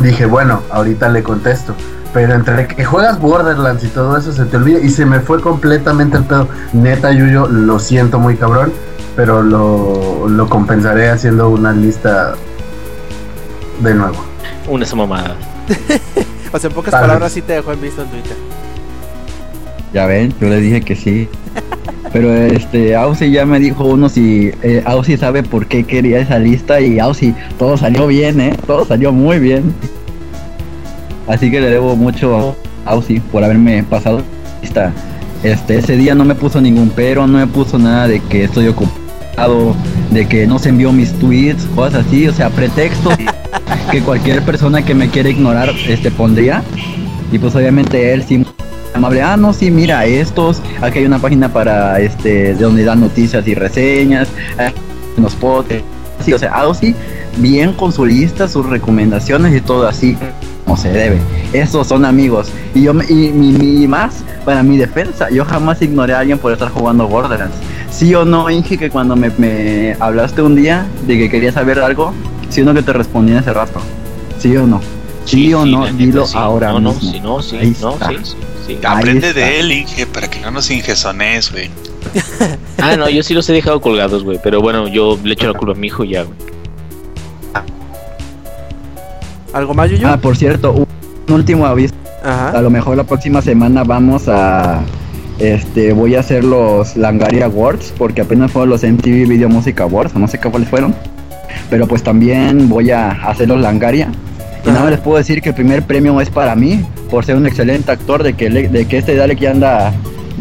[0.00, 1.74] Dije, bueno, ahorita le contesto.
[2.12, 5.40] Pero entre que juegas Borderlands y todo eso se te olvida y se me fue
[5.40, 6.48] completamente el pedo.
[6.72, 8.72] Neta, Yuyo, lo siento muy cabrón,
[9.18, 12.36] pero lo, lo compensaré haciendo una lista
[13.80, 14.14] de nuevo.
[14.68, 15.36] Una esa mamada.
[16.52, 17.32] O sea, en pocas Tal palabras vez.
[17.34, 18.36] sí te dejó en visto en Twitter.
[19.92, 21.28] Ya ven, yo le dije que sí.
[22.10, 26.38] Pero este, Ausi ya me dijo uno si eh, Ausi sabe por qué quería esa
[26.38, 28.56] lista y Ausi, todo salió bien, ¿eh?
[28.66, 29.74] Todo salió muy bien.
[31.26, 32.56] Así que le debo mucho
[32.86, 34.92] a Ausi por haberme pasado la lista.
[35.42, 38.68] Este, ese día no me puso ningún pero, no me puso nada de que estoy
[38.68, 39.07] ocupado,
[40.10, 43.14] de que no se envió mis tweets, cosas así, o sea, pretextos
[43.90, 46.62] que cualquier persona que me quiera ignorar este pondría.
[47.30, 48.44] Y pues obviamente él sí
[48.94, 53.00] amable, ah no sí mira estos, aquí hay una página para este de donde dan
[53.00, 54.28] noticias y reseñas,
[55.16, 55.84] unos podcasts,
[56.24, 56.96] sí, o sea, algo así,
[57.36, 60.16] bien con su lista, sus recomendaciones y todo así
[60.64, 61.18] como se debe.
[61.52, 62.50] Esos son amigos.
[62.74, 66.52] Y yo y mi, mi más para mi defensa, yo jamás ignoré a alguien por
[66.52, 67.56] estar jugando Borderlands.
[67.90, 71.80] Sí o no, Inge, que cuando me, me hablaste un día de que querías saber
[71.80, 72.12] algo,
[72.48, 73.80] sí o no que te respondí en ese rato.
[74.38, 74.80] Sí o no.
[75.24, 76.36] Sí, o no, dilo sí.
[76.38, 77.10] ahora No, no, mismo.
[77.12, 78.08] sí, no, sí, Ahí no, está.
[78.08, 78.36] sí, sí,
[78.66, 78.78] sí.
[78.86, 81.70] Aprende de él, Inge, para que no nos ingesones, güey.
[82.80, 84.38] Ah, no, yo sí los he dejado colgados, güey.
[84.42, 86.36] Pero bueno, yo le echo la culpa a mi hijo y ya, güey.
[89.52, 90.08] ¿Algo más, Yuyo?
[90.08, 90.86] Ah, por cierto, un
[91.34, 91.94] último aviso.
[92.22, 92.60] A Ajá.
[92.62, 94.80] lo mejor la próxima semana vamos a.
[95.38, 100.14] Este, voy a hacer los Langaria Awards, porque apenas fueron los MTV Video Music Awards,
[100.14, 100.94] o no sé qué cuáles fueron.
[101.70, 104.08] Pero pues también voy a hacer los Langaria.
[104.64, 107.36] Y nada más les puedo decir que el primer premio es para mí, por ser
[107.36, 109.92] un excelente actor, de que, le- de que este Dalek ya anda,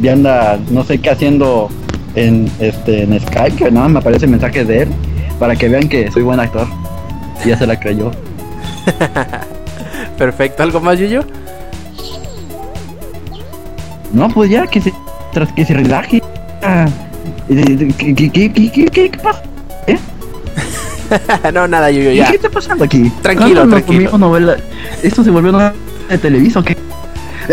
[0.01, 1.69] ya anda, no sé qué haciendo
[2.15, 4.89] en, este, en Skype, que nada más me aparecen mensajes de él,
[5.39, 6.67] para que vean que soy buen actor.
[7.45, 8.11] Y ya se la creyó.
[10.17, 10.63] Perfecto.
[10.63, 11.21] ¿Algo más, Yuyo?
[14.17, 14.91] No, pues ya, que se,
[15.31, 16.21] tras que se relaje.
[16.63, 16.87] Ah,
[17.47, 17.55] ¿Qué,
[17.97, 19.43] qué, qué, qué, qué, qué, qué pasa?
[21.53, 22.29] no, nada, Yuyo, ya.
[22.29, 23.11] ¿Qué está pasando aquí?
[23.21, 24.09] Tranquilo, no, tranquilo.
[24.11, 24.57] conmigo novela.
[25.03, 25.73] Esto se volvió una
[26.09, 26.75] de Televisa, ¿o qué?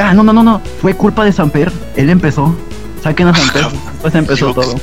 [0.00, 0.60] Ah, no, no, no, no.
[0.80, 1.70] Fue culpa de Samper.
[1.96, 2.56] Él empezó.
[3.02, 3.66] Saquen a Samper.
[3.92, 4.74] Después empezó Yo- todo.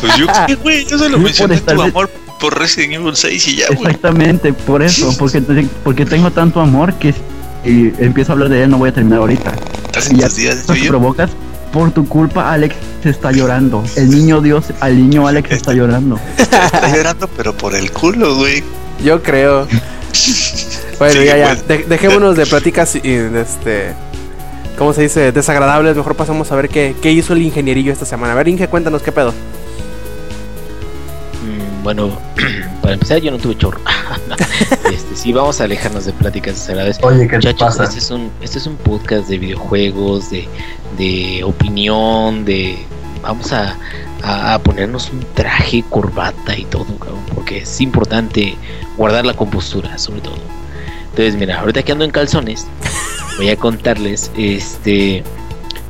[0.00, 2.92] Pues yo qué, güey, yo solo Yo mencioné por estar tu de- amor por Resident
[2.94, 3.78] Evil 6 y ya, güey.
[3.86, 5.16] Exactamente, por eso.
[5.18, 5.40] Porque,
[5.82, 7.14] porque tengo tanto amor que
[7.64, 9.52] si empiezo a hablar de él no voy a terminar ahorita.
[9.86, 10.88] Estás en Y ya tus días, Yuyo.
[10.88, 11.30] provocas,
[11.72, 12.74] por tu culpa Alex
[13.04, 13.82] está llorando.
[13.96, 16.18] El niño Dios, al niño Alex está llorando.
[16.38, 18.62] Está llorando, pero por el culo, güey.
[19.04, 19.66] Yo creo.
[20.98, 21.46] Bueno, Sí, ya, ya.
[21.48, 21.66] pues.
[21.66, 23.92] de- dejémonos de pláticas y de este.
[24.78, 25.32] ¿Cómo se dice?
[25.32, 25.96] Desagradables.
[25.96, 28.34] Mejor pasamos a ver qué, qué hizo el ingenierillo esta semana.
[28.34, 29.32] A ver, Inge, cuéntanos qué pedo.
[31.42, 32.16] Mm, Bueno,
[32.82, 33.80] para empezar, yo no tuve chorro.
[35.12, 36.98] este, sí, vamos a alejarnos de pláticas desagradables.
[37.02, 37.84] Oye, ¿qué Muchachos, pasa?
[37.84, 40.48] este es un, este es un podcast de videojuegos, de,
[40.98, 42.78] de opinión, de
[43.22, 43.76] vamos a,
[44.22, 48.56] a- a ponernos un traje, corbata y todo, cabrón, porque es importante
[48.96, 50.34] guardar la compostura, sobre todo.
[51.10, 52.66] Entonces, mira, ahorita que ando en calzones,
[53.36, 55.22] voy a contarles, este,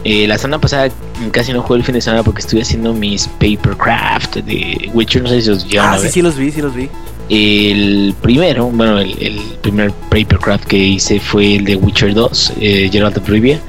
[0.04, 0.88] eh, la semana pasada
[1.30, 5.28] casi no jugué el fin de semana porque estuve haciendo mis papercraft de Witcher, no
[5.28, 6.12] sé si os llegaron Ah, a sí, ver.
[6.12, 6.88] sí los vi, sí los vi.
[7.28, 12.88] El primero, bueno, el, el primer papercraft que hice fue el de Witcher 2, eh,
[12.92, 13.60] Geralt of Rivia.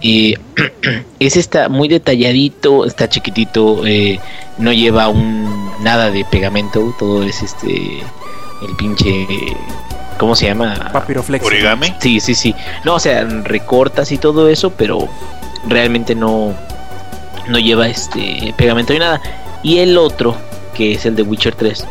[0.00, 0.34] Y
[1.20, 4.18] ese está muy detalladito, está chiquitito, eh,
[4.58, 7.98] no lleva un nada de pegamento, todo es este
[8.68, 9.26] el pinche
[10.18, 10.90] ¿cómo se llama?
[10.92, 11.44] Papiroflex.
[11.44, 11.94] Origami.
[12.00, 12.54] Sí, sí, sí.
[12.84, 15.08] No, o sea, recortas y todo eso, pero
[15.68, 16.54] realmente no
[17.48, 19.20] no lleva este pegamento ni nada.
[19.62, 20.36] Y el otro,
[20.74, 21.84] que es el de Witcher 3,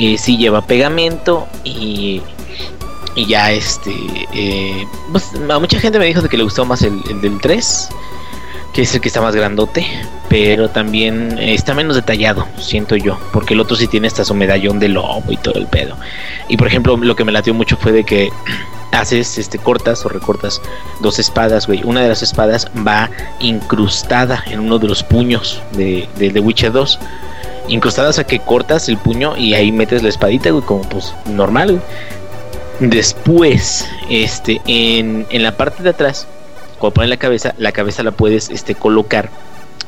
[0.00, 2.22] eh, sí lleva pegamento y,
[3.14, 3.92] y ya este
[4.32, 7.38] eh, pues, a mucha gente me dijo de que le gustó más el, el del
[7.38, 7.88] 3
[8.72, 9.86] que es el que está más grandote
[10.30, 14.78] pero también está menos detallado siento yo porque el otro sí tiene hasta su medallón
[14.78, 15.96] de lobo y todo el pedo
[16.48, 18.30] y por ejemplo lo que me latió mucho fue de que
[18.92, 20.60] haces este cortas o recortas
[21.00, 23.08] dos espadas güey una de las espadas va
[23.38, 26.98] incrustada en uno de los puños de, de Witcher 2
[27.68, 31.80] incrustadas a que cortas el puño y ahí metes la espadita, güey, como pues normal.
[32.80, 36.26] Después, este, en, en la parte de atrás,
[36.78, 39.28] cuando pones la cabeza, la cabeza la puedes este, colocar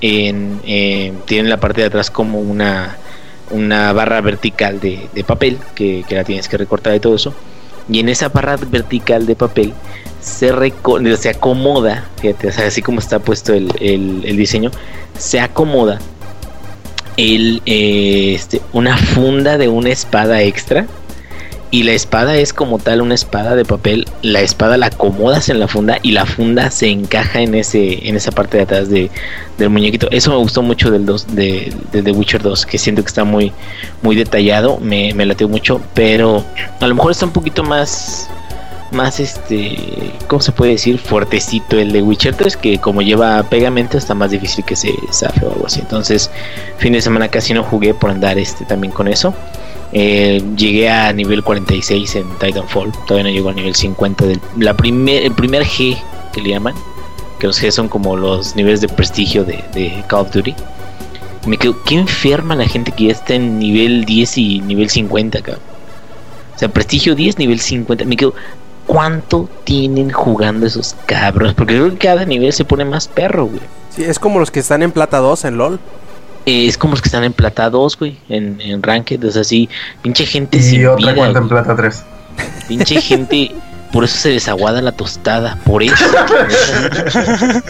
[0.03, 2.97] en, en- tiene en la parte de atrás como una,
[3.51, 7.35] una barra vertical de, de papel que, que la tienes que recortar y todo eso.
[7.91, 9.73] Y en esa barra vertical de papel
[10.21, 10.53] se,
[11.17, 14.71] se acomoda, fíjate, así como está puesto el, el- el diseño,
[15.19, 15.99] se acomoda
[17.17, 20.87] el, eh, este, una funda de una espada extra.
[21.73, 24.07] Y la espada es como tal una espada de papel.
[24.21, 28.15] La espada la acomodas en la funda y la funda se encaja en ese en
[28.15, 29.11] esa parte de atrás de,
[29.57, 30.07] del muñequito.
[30.11, 33.25] Eso me gustó mucho del 2 de, de The Witcher 2, que siento que está
[33.25, 33.53] muy
[34.03, 36.45] muy detallado, me, me mucho, pero
[36.79, 38.29] a lo mejor está un poquito más
[38.91, 40.99] más este, ¿cómo se puede decir?
[40.99, 45.47] Fuertecito el de Witcher 3, que como lleva pegamento está más difícil que se zafe
[45.47, 45.81] o algo así.
[45.81, 46.31] Entonces,
[46.77, 49.35] fin de semana casi no jugué por andar este también con eso.
[49.95, 54.75] Eh, llegué a nivel 46 en Titanfall, todavía no llego al nivel 50 del la
[54.75, 55.99] primer, el primer G
[56.33, 56.75] que le llaman,
[57.39, 60.55] que los G son como los niveles de prestigio de, Call of Duty.
[61.47, 65.43] Me quedo, qué enferma la gente que ya está en nivel 10 y nivel 50,
[65.43, 65.63] cabrón.
[66.55, 68.05] O sea, prestigio 10, nivel 50.
[68.05, 68.35] Me quedo,
[68.87, 71.53] ¿cuánto tienen jugando esos cabros?
[71.55, 73.61] Porque creo que cada nivel se pone más perro, güey.
[73.91, 75.81] Sí, es como los que están en plata 2 en LOL.
[76.47, 79.43] Eh, es como los que están en plata 2, güey, en, en Ranked, o sea,
[79.43, 79.69] así,
[80.03, 82.03] pinche gente Y sin otra vida, cuenta en plata 3.
[82.69, 83.53] pinche gente,
[83.93, 85.95] por eso se desaguada la tostada, por eso.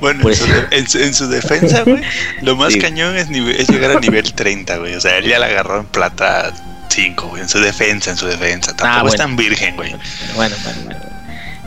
[0.00, 0.44] Bueno, en, sí.
[0.44, 2.02] su, en su- en su defensa, güey,
[2.42, 2.78] lo más Sí.
[2.78, 4.94] cañón es, nive- es llegar a nivel 30, güey.
[4.94, 6.52] O sea, él ya la agarró en plata
[6.88, 7.42] 5, güey.
[7.42, 8.74] En su defensa, en su defensa.
[8.76, 9.14] Tampoco Ah, bueno.
[9.14, 9.94] es tan virgen, güey.
[10.36, 11.00] Bueno, bueno, bueno.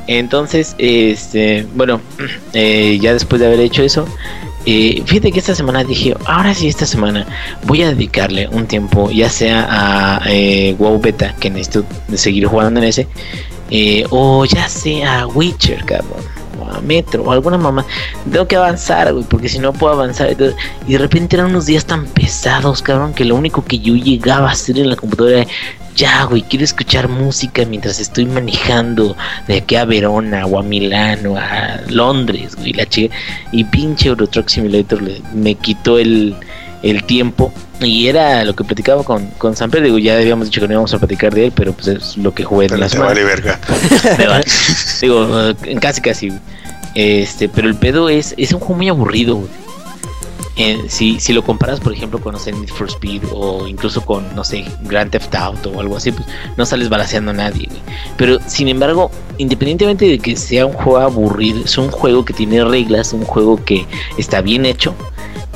[0.07, 2.01] Entonces, este, bueno,
[2.53, 4.07] eh, ya después de haber hecho eso,
[4.65, 7.27] eh, fíjate que esta semana dije, ahora sí, esta semana
[7.65, 11.85] voy a dedicarle un tiempo, ya sea a eh, WoW Beta, que necesito
[12.15, 13.07] seguir jugando en ese,
[13.69, 16.23] eh, o ya sea a Witcher, cabrón,
[16.61, 17.85] o a Metro, o alguna mamá.
[18.31, 20.31] Tengo que avanzar, güey, porque si no puedo avanzar.
[20.31, 24.49] y de repente eran unos días tan pesados, cabrón, que lo único que yo llegaba
[24.49, 25.47] a hacer en la computadora era,
[25.95, 29.15] ya, güey, quiero escuchar música mientras estoy manejando
[29.47, 33.15] de aquí a Verona o a Milán o a Londres, güey, la chica.
[33.51, 36.35] Y pinche Euro Truck Simulator le- me quitó el,
[36.81, 37.53] el tiempo.
[37.81, 40.93] Y era lo que platicaba con, con Samper, digo, ya habíamos dicho que no íbamos
[40.93, 43.09] a platicar de él, pero pues es lo que jugué en Pero la te semana.
[43.09, 43.59] vale verga.
[44.17, 44.45] Me vale.
[45.01, 45.27] Digo,
[45.81, 46.31] casi casi.
[46.95, 49.49] Este, pero el pedo es, es un juego muy aburrido, güey.
[50.55, 54.01] Eh, si, si lo comparas, por ejemplo, con no sé, Need for Speed o incluso
[54.05, 56.27] con, no sé, Grand Theft Auto o algo así, pues
[56.57, 57.81] no sales balaseando a nadie, güey.
[58.17, 59.09] Pero sin embargo,
[59.39, 63.63] independientemente de que sea un juego aburrido, es un juego que tiene reglas, un juego
[63.65, 63.87] que
[64.19, 64.93] está bien hecho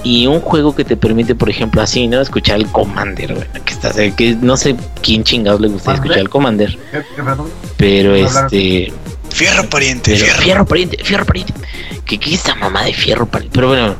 [0.03, 2.19] y un juego que te permite, por ejemplo, así, ¿no?
[2.19, 3.47] Escuchar el Commander, güey.
[3.65, 7.49] Que, está, que no sé quién chingados le gustaría escuchar el Commander, ¿Qué, qué, perdón?
[7.77, 8.91] pero este.
[9.29, 10.41] Fierro pariente, Pero fierro.
[10.41, 11.53] fierro pariente, fierro pariente.
[12.05, 13.53] ¿Qué, qué es esa mamá de fierro pariente?
[13.53, 13.95] Pero bueno,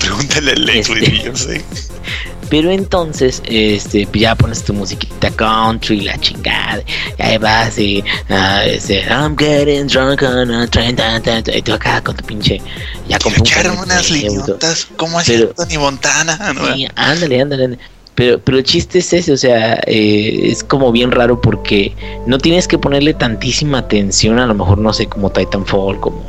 [0.00, 1.22] Pregúntale al Lex, güey, Este.
[1.24, 1.64] yo sé.
[2.50, 6.82] Pero entonces, este, ya pones tu musiquita country, la chingada,
[7.16, 11.56] y ahí vas y, ah, este, I'm getting drunk on a train, tan, tan, tan,
[11.56, 12.60] y tú acá con tu pinche,
[13.08, 13.32] ya con
[13.78, 16.52] unas liñotas, como hacía Tony Montana.
[16.54, 16.74] ¿no?
[16.74, 17.64] Sí, ándale, ándale.
[17.64, 17.78] ándale.
[18.16, 21.94] Pero, pero el chiste es ese, o sea, eh, es como bien raro porque
[22.26, 26.20] no tienes que ponerle tantísima atención, a lo mejor, no sé, como Titanfall, como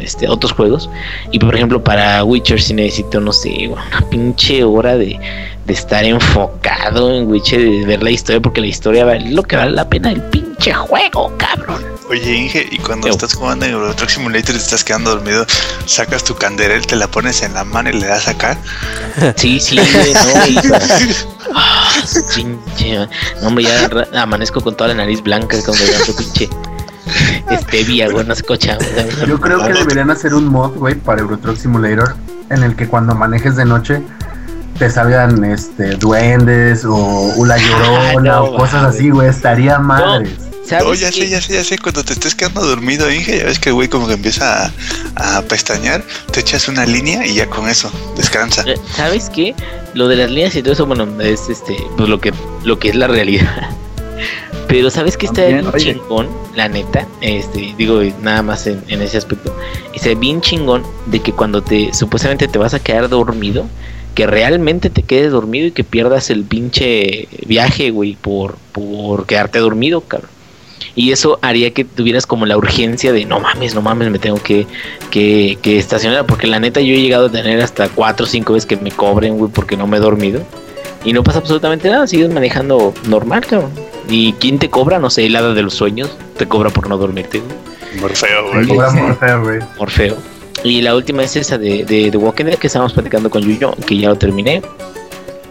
[0.00, 0.90] este otros juegos.
[1.30, 5.18] Y por ejemplo, para Witcher sí necesito, no sé, una pinche hora de,
[5.66, 9.56] de estar enfocado en Witcher, de ver la historia, porque la historia vale lo que
[9.56, 11.84] vale la pena el pinche juego, cabrón.
[12.08, 13.12] Oye, Inge, y cuando Yo.
[13.12, 15.46] estás jugando en Euro Truck Simulator y te estás quedando dormido,
[15.86, 18.58] sacas tu canderel, te la pones en la mano y le das acá.
[19.36, 20.56] Sí, sí, no, y
[21.54, 21.90] Ah,
[22.34, 22.96] pinche,
[23.40, 23.88] no, hombre, ya
[24.22, 26.14] amanezco con toda la nariz blanca cuando veo otro
[27.48, 28.78] pinche stevia, güey, no cocha.
[29.26, 32.14] Yo creo que deberían hacer un mod, güey, para Euro Truck Simulator,
[32.50, 34.02] en el que cuando manejes de noche
[34.78, 40.30] te salgan este duendes o una llorona no o cosas así, güey, estaría madres.
[40.66, 41.22] ¿Sabes No, ya qué?
[41.22, 41.78] sé, ya sé, ya sé.
[41.78, 44.66] Cuando te estés quedando dormido, Inge, ya ves que el güey como que empieza
[45.16, 48.62] a, a pestañear, te echas una línea y ya con eso, descansa.
[48.66, 49.54] Eh, ¿Sabes qué?
[49.94, 52.32] Lo de las líneas y todo eso, bueno, es este, pues lo que,
[52.64, 53.70] lo que es la realidad.
[54.70, 56.28] Pero ¿sabes qué está bien chingón?
[56.54, 59.54] La neta, este, digo, nada más en, en ese aspecto.
[59.92, 63.66] Está bien chingón de que cuando te, supuestamente te vas a quedar dormido,
[64.14, 69.58] que realmente te quedes dormido y que pierdas el pinche viaje, güey, por, por quedarte
[69.58, 70.30] dormido, cabrón.
[70.94, 74.40] Y eso haría que tuvieras como la urgencia de no mames, no mames, me tengo
[74.42, 74.66] que,
[75.10, 76.26] que, que estacionar.
[76.26, 78.90] Porque la neta yo he llegado a tener hasta cuatro o cinco veces que me
[78.92, 80.42] cobren, güey, porque no me he dormido.
[81.04, 83.89] Y no pasa absolutamente nada, sigues manejando normal, cabrón.
[84.08, 84.98] ¿Y quién te cobra?
[84.98, 87.42] No sé, el hada de los sueños te cobra por no dormirte.
[88.00, 88.66] Morfeo, güey.
[88.66, 89.58] Cobra muy feo, güey.
[89.78, 90.16] Morfeo.
[90.62, 93.72] Y la última es esa de, de The Walking Dead que estábamos platicando con Yuyo,
[93.86, 94.62] que ya lo terminé.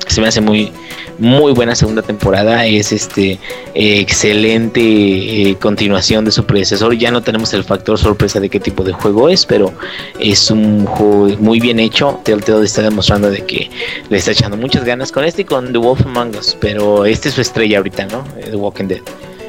[0.09, 0.71] Se me hace muy,
[1.19, 2.65] muy buena segunda temporada.
[2.65, 3.33] Es este
[3.75, 6.95] eh, excelente eh, continuación de su predecesor.
[6.95, 9.71] Ya no tenemos el factor sorpresa de qué tipo de juego es, pero
[10.19, 12.19] es un juego muy bien hecho.
[12.23, 13.69] Telltale está demostrando de que
[14.09, 16.57] le está echando muchas ganas con este y con The Wolf Among Us.
[16.59, 18.23] Pero este es su estrella ahorita, ¿no?
[18.39, 19.01] Eh, The Walking Dead.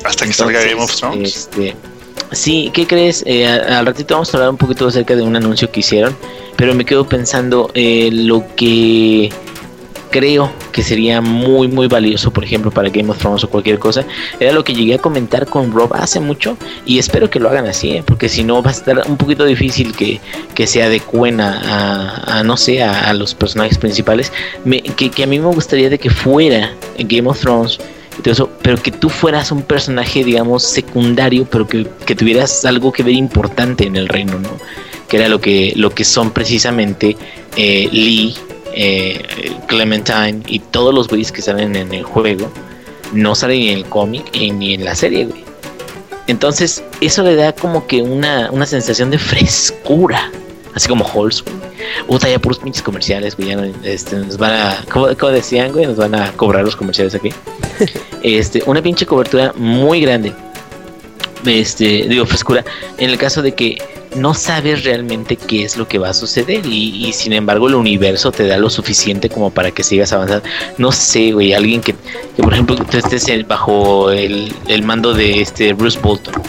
[0.05, 1.37] Hasta que salga Game of Thrones.
[1.37, 1.75] Este,
[2.33, 3.23] sí, ¿qué crees?
[3.27, 6.17] Eh, al ratito vamos a hablar un poquito acerca de un anuncio que hicieron,
[6.57, 9.31] pero me quedo pensando eh, lo que
[10.11, 14.05] creo que sería muy muy valioso, por ejemplo, para Game of Thrones o cualquier cosa,
[14.39, 17.67] era lo que llegué a comentar con Rob hace mucho y espero que lo hagan
[17.67, 18.03] así, ¿eh?
[18.05, 20.21] porque si no va a estar un poquito difícil que,
[20.55, 24.33] que se adecuen a, no sé, a, los personajes principales,
[24.97, 27.79] que, a mí me gustaría de que fuera Game of Thrones
[28.63, 33.15] pero que tú fueras un personaje, digamos, secundario, pero que, que tuvieras algo que ver
[33.15, 34.51] importante en el reino, ¿no?
[35.09, 37.17] Que era lo que, lo que son precisamente
[37.57, 38.35] eh, Lee,
[38.75, 39.23] eh,
[39.67, 42.51] Clementine y todos los güeyes que salen en el juego,
[43.13, 45.45] no salen ni en el cómic ni en la serie, güey.
[46.27, 50.31] Entonces, eso le da como que una, una sensación de frescura.
[50.75, 51.57] Así como Halls, güey.
[52.07, 53.49] Puta, ya puros pinches comerciales, güey.
[53.49, 54.85] Ya no, este, nos van a.
[54.93, 55.87] ¿cómo, cómo decían, güey?
[55.87, 57.31] Nos van a cobrar los comerciales aquí.
[58.23, 60.33] este, una pinche cobertura muy grande.
[61.45, 62.65] Este, digo, frescura.
[62.99, 63.79] En el caso de que
[64.17, 66.67] no sabes realmente qué es lo que va a suceder.
[66.67, 70.45] Y, y sin embargo, el universo te da lo suficiente como para que sigas avanzando.
[70.79, 71.53] No sé, güey.
[71.53, 71.95] Alguien que,
[72.37, 76.43] que por ejemplo, tú estés bajo el, el mando de este Bruce Bolton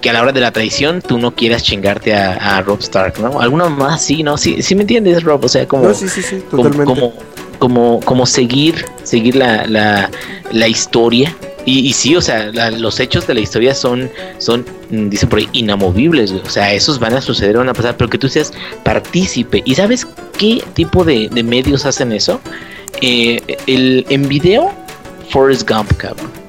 [0.00, 3.18] que a la hora de la traición tú no quieras chingarte a, a Rob Stark,
[3.20, 3.40] ¿no?
[3.40, 4.38] Alguna más, sí, ¿no?
[4.38, 7.12] Sí, sí me entiendes, Rob, o sea, como, No, sí, sí, sí, como, como,
[7.58, 10.10] como, como seguir, seguir la, la,
[10.52, 11.36] la historia.
[11.64, 15.38] Y, y sí, o sea, los hechos de la historia son, son, mm, dice por
[15.38, 16.44] ahí, inamovibles, güey.
[16.44, 18.52] O sea, esos van a suceder, van a pasar, pero que tú seas
[18.84, 19.62] partícipe.
[19.64, 20.06] ¿Y sabes
[20.38, 22.40] qué tipo de, de medios hacen eso?
[23.00, 24.72] Eh, el, en video,
[25.30, 26.42] Forrest Gump, cabrón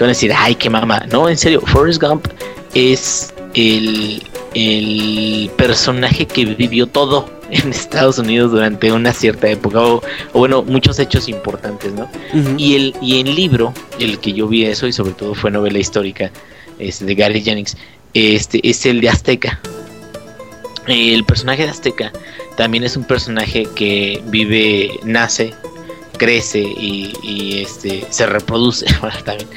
[0.00, 1.04] que van a decir, ay, qué mamá.
[1.12, 2.26] No, en serio, Forrest Gump
[2.72, 4.22] es el,
[4.54, 10.02] el personaje que vivió todo en Estados Unidos durante una cierta época, o,
[10.32, 12.08] o bueno, muchos hechos importantes, ¿no?
[12.56, 15.78] Y el, y el libro, el que yo vi eso, y sobre todo fue novela
[15.78, 16.30] histórica,
[16.78, 17.76] este, de Gary Jennings,
[18.14, 19.60] este, es el de Azteca.
[20.86, 22.12] El personaje de Azteca
[22.56, 25.54] también es un personaje que vive, nace,
[26.20, 28.84] crece y, este se reproduce
[29.24, 29.48] también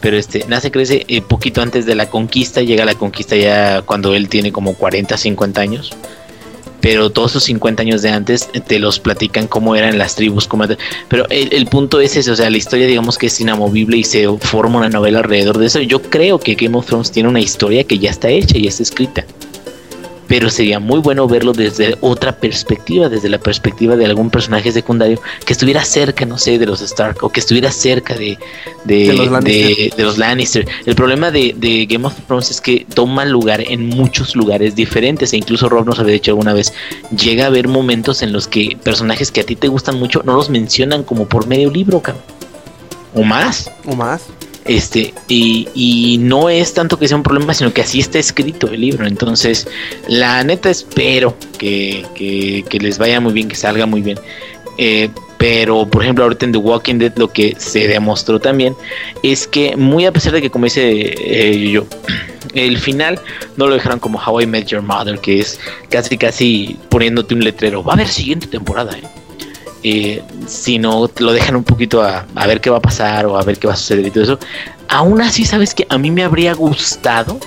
[0.00, 4.14] pero este nace crece eh, poquito antes de la conquista llega la conquista ya cuando
[4.14, 5.90] él tiene como 40 50 años
[6.80, 10.64] pero todos esos 50 años de antes te los platican cómo eran las tribus cómo
[11.08, 14.04] pero el, el punto es ese o sea la historia digamos que es inamovible y
[14.04, 15.80] se forma una novela alrededor de eso.
[15.80, 18.82] Yo creo que Game of Thrones tiene una historia que ya está hecha y está
[18.82, 19.24] escrita
[20.32, 25.20] pero sería muy bueno verlo desde otra perspectiva, desde la perspectiva de algún personaje secundario
[25.44, 28.38] que estuviera cerca, no sé, de los Stark o que estuviera cerca de,
[28.84, 29.76] de, De los Lannister.
[29.76, 30.66] de- de los Lannister.
[30.86, 35.34] El problema de, de Game of Thrones es que toma lugar en muchos lugares diferentes
[35.34, 36.72] e incluso Rob nos había dicho alguna vez,
[37.14, 40.32] llega a haber momentos en los que personajes que a ti te gustan mucho no
[40.32, 42.24] los mencionan como por medio libro, cabrón.
[43.14, 43.70] O más.
[43.84, 44.22] O más.
[44.64, 48.68] Este, y, y no es tanto que sea un problema, sino que así está escrito
[48.68, 49.06] el libro.
[49.06, 49.66] Entonces,
[50.08, 54.18] la neta espero que, que, que les vaya muy bien, que salga muy bien.
[54.78, 58.76] Eh, pero, por ejemplo, ahorita en The Walking Dead lo que se demostró también
[59.24, 61.84] es que, muy a pesar de que, como dice eh, yo,
[62.54, 63.20] el final
[63.56, 65.58] no lo dejaron como How I Met Your Mother, que es
[65.88, 67.82] casi, casi poniéndote un letrero.
[67.82, 69.02] Va a haber siguiente temporada, ¿eh?
[69.82, 73.42] Eh, sino lo dejan un poquito a, a ver qué va a pasar o a
[73.42, 74.38] ver qué va a suceder y todo eso.
[74.88, 77.38] Aún así, sabes que a mí me habría gustado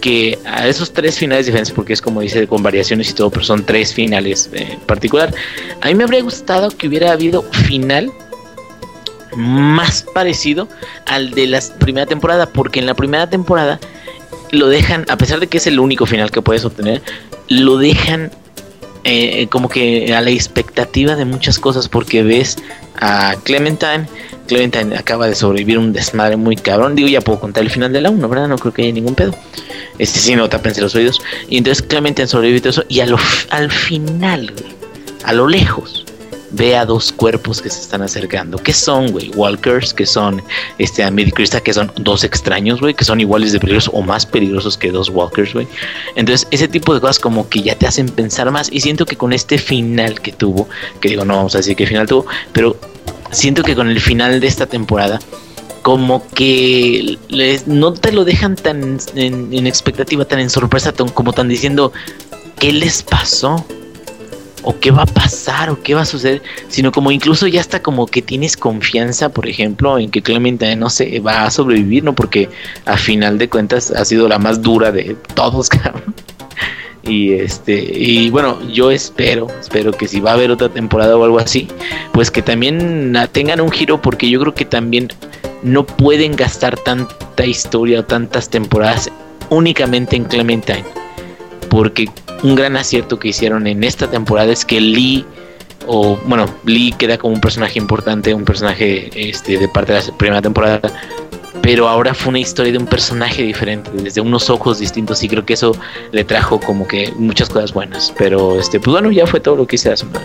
[0.00, 3.44] que a esos tres finales diferentes, porque es como dice con variaciones y todo, pero
[3.44, 5.34] son tres finales en particular.
[5.80, 8.12] A mí me habría gustado que hubiera habido final
[9.36, 10.68] más parecido
[11.06, 13.78] al de la primera temporada, porque en la primera temporada
[14.50, 17.02] lo dejan, a pesar de que es el único final que puedes obtener,
[17.48, 18.30] lo dejan
[19.04, 22.56] eh, como que a la expectativa de muchas cosas porque ves
[23.00, 24.06] a Clementine
[24.46, 28.00] Clementine acaba de sobrevivir un desmadre muy cabrón digo ya puedo contar el final de
[28.00, 29.34] la 1 verdad no creo que haya ningún pedo.
[29.98, 31.20] Este sí no tapense los oídos.
[31.48, 33.18] Y entonces Clementine sobrevive todo eso y a lo,
[33.50, 34.52] al final
[35.24, 36.04] a lo lejos
[36.50, 38.58] ve a dos cuerpos que se están acercando.
[38.58, 39.30] ¿Qué son, güey?
[39.34, 40.42] Walkers, que son
[40.78, 44.24] este a Krista, que son dos extraños, güey, que son iguales de peligrosos o más
[44.26, 45.66] peligrosos que dos Walkers, güey.
[46.16, 49.16] Entonces, ese tipo de cosas como que ya te hacen pensar más y siento que
[49.16, 50.68] con este final que tuvo,
[51.00, 52.76] que digo, no vamos a decir qué final tuvo, pero
[53.30, 55.18] siento que con el final de esta temporada
[55.82, 57.18] como que
[57.66, 61.92] no te lo dejan tan en, en expectativa, tan en sorpresa, tan- como tan diciendo,
[62.58, 63.64] ¿qué les pasó?
[64.62, 67.80] O qué va a pasar o qué va a suceder, sino como incluso ya está
[67.82, 72.14] como que tienes confianza, por ejemplo, en que Clementine no sé, va a sobrevivir, ¿no?
[72.14, 72.48] Porque
[72.84, 75.68] a final de cuentas ha sido la más dura de todos.
[77.04, 81.24] Y este, y bueno, yo espero, espero que si va a haber otra temporada o
[81.24, 81.66] algo así,
[82.12, 85.08] pues que también tengan un giro, porque yo creo que también
[85.62, 89.10] no pueden gastar tanta historia o tantas temporadas
[89.48, 90.84] únicamente en Clementine
[91.68, 92.08] porque
[92.42, 95.24] un gran acierto que hicieron en esta temporada es que Lee
[95.86, 100.16] o bueno Lee queda como un personaje importante un personaje este de parte de la
[100.16, 100.80] primera temporada
[101.62, 105.44] pero ahora fue una historia de un personaje diferente desde unos ojos distintos y creo
[105.44, 105.72] que eso
[106.12, 109.66] le trajo como que muchas cosas buenas pero este pues bueno ya fue todo lo
[109.66, 110.24] que hice la semana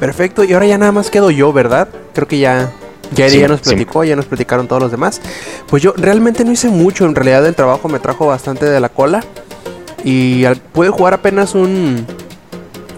[0.00, 1.86] Perfecto, y ahora ya nada más quedo yo, ¿verdad?
[2.14, 2.72] Creo que ya,
[3.14, 3.68] ya, Sí, ya nos sí.
[3.68, 5.20] platicó, ya nos platicaron todos los demás.
[5.68, 8.88] Pues yo realmente no hice mucho, en realidad el trabajo me trajo bastante de la
[8.88, 9.22] cola.
[10.04, 12.06] Y al- jugar apenas un,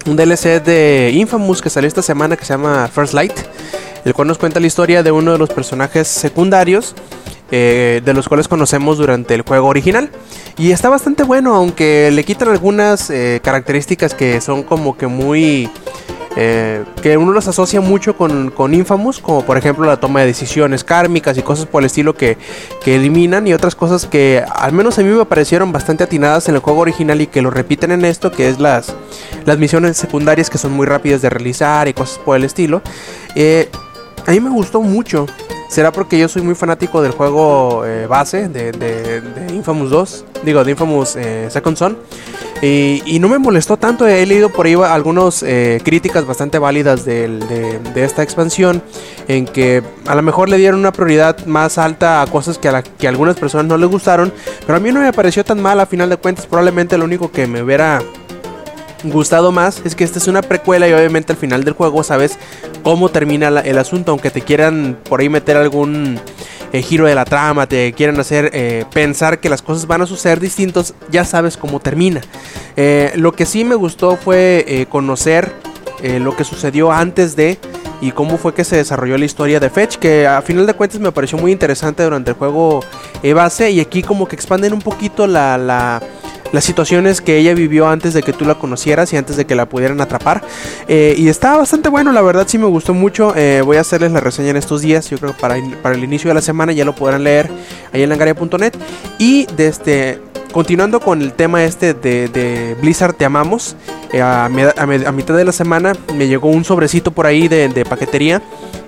[0.07, 3.33] un DLC de Infamous que salió esta semana que se llama First Light,
[4.05, 6.95] el cual nos cuenta la historia de uno de los personajes secundarios.
[7.55, 10.09] eh, de los cuales conocemos durante el juego original.
[10.57, 15.69] Y está bastante bueno, aunque le quitan algunas eh, características que son como que muy
[16.37, 20.27] eh, que uno los asocia mucho con, con Infamous, como por ejemplo la toma de
[20.27, 22.39] decisiones kármicas y cosas por el estilo que,
[22.83, 26.55] que eliminan, y otras cosas que al menos a mí me parecieron bastante atinadas en
[26.55, 28.95] el juego original y que lo repiten en esto, que es las,
[29.45, 32.83] las misiones secundarias que son muy rápidas de realizar y cosas por el estilo.
[33.35, 33.69] Eh,
[34.27, 35.27] a mí me gustó mucho.
[35.73, 40.65] Será porque yo soy muy fanático del juego eh, base de, de- Infamous 2, digo,
[40.65, 41.97] de Infamous eh, Second Son.
[42.61, 45.45] Y, no me molestó tanto, he leído por ahí algunas
[45.83, 48.83] críticas bastante válidas de, de esta expansión,
[49.27, 52.83] en que a lo mejor le dieron una prioridad más alta a cosas que a,
[52.83, 54.33] que a algunas personas no les gustaron,
[54.65, 57.33] pero a mí no me pareció tan mal a final de cuentas, probablemente lo único
[57.33, 58.01] que me hubiera
[59.05, 62.39] gustado más es que esta es una precuela y obviamente al final del juego sabes
[62.83, 66.21] cómo termina el asunto, aunque te quieran por ahí meter algún
[66.73, 70.07] eh, giro de la trama, te quieran hacer eh, pensar que las cosas van a
[70.07, 72.23] suceder distintos, ya sabes cómo termina.
[72.77, 75.53] Eh, lo que sí me gustó fue conocer
[76.03, 77.59] eh, lo que sucedió antes de
[78.01, 81.01] y cómo fue que se desarrolló la historia de Fetch, que a final de cuentas
[81.01, 82.81] me pareció muy interesante durante el juego
[83.23, 86.03] eh, base y aquí como que expanden un poquito la, la-
[86.51, 89.55] las situaciones que ella vivió antes de que tú la conocieras y antes de que
[89.55, 90.43] la pudieran atrapar.
[90.87, 93.33] Eh, y está bastante bueno, la verdad sí me gustó mucho.
[93.65, 96.29] Voy a hacerles la reseña en estos días, yo creo que para, para el inicio
[96.29, 97.49] de la semana ya lo podrán leer
[97.95, 98.75] ahí en langaria.net.
[99.19, 100.21] Y desde...
[100.53, 103.75] Continuando con el tema este de, Blizzard Te Amamos,
[104.13, 107.25] eh, a, mi- a mi- a mitad de la semana me llegó un sobrecito por
[107.27, 108.43] ahí de, paquetería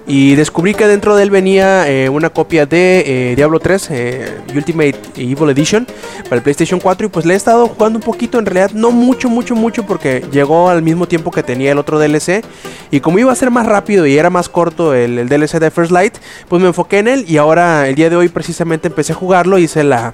[0.06, 4.38] Y descubrí que dentro de él venía eh, una copia de eh, Diablo 3 eh,
[4.54, 5.86] Ultimate Evil Edition
[6.24, 8.90] para el PlayStation 4 y pues le he estado jugando un poquito, en realidad no
[8.90, 12.44] mucho, mucho, mucho porque llegó al mismo tiempo que tenía el otro DLC
[12.90, 15.70] y como iba a ser más rápido y era más corto el, el DLC de
[15.70, 16.14] First Light,
[16.50, 19.56] pues me enfoqué en él y ahora el día de hoy precisamente empecé a jugarlo,
[19.58, 20.12] hice la,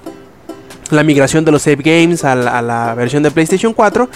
[0.91, 4.09] la migración de los save games a la, versión de PlayStation 4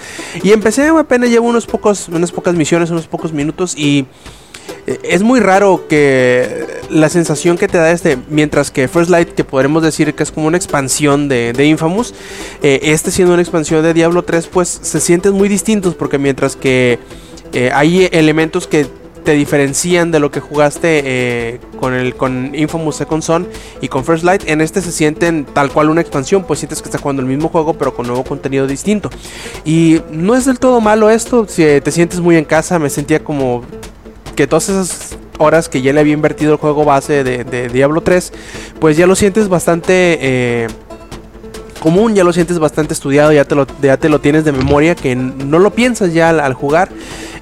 [0.44, 4.06] y empecé apenas llevo unos pocos unas pocas misiones unos pocos minutos y
[4.88, 9.30] eh, es muy raro que la sensación que te da este, mientras que First Light,
[9.30, 12.14] que podremos decir que es como una expansión de, de Infamous,
[12.62, 16.56] eh, este siendo una expansión de Diablo 3, pues se sienten muy distintos porque mientras
[16.56, 17.00] que
[17.54, 18.88] eh, hay elementos que
[19.26, 23.48] te diferencian de lo que jugaste eh, con el con Infamous Second Son
[23.82, 24.44] y con First Light.
[24.48, 27.50] En este se sienten tal cual una expansión, pues sientes que estás jugando el mismo
[27.50, 29.10] juego pero con nuevo contenido distinto.
[29.66, 33.24] Y no es del todo malo esto, si te sientes muy en casa, me sentía
[33.24, 33.64] como
[34.36, 38.02] que todas esas horas que ya le había invertido el juego base de, de Diablo
[38.02, 38.32] 3,
[38.80, 40.18] pues ya lo sientes bastante...
[40.22, 40.68] Eh,
[41.80, 44.96] común, ya lo sientes bastante estudiado, ya te lo, ya te lo tienes de memoria,
[44.96, 46.90] que no lo piensas ya al, jugar.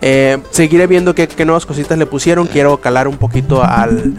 [0.01, 2.47] Eh, seguiré viendo qué, nuevas cositas le pusieron.
[2.47, 4.14] Quiero calar un poquito al,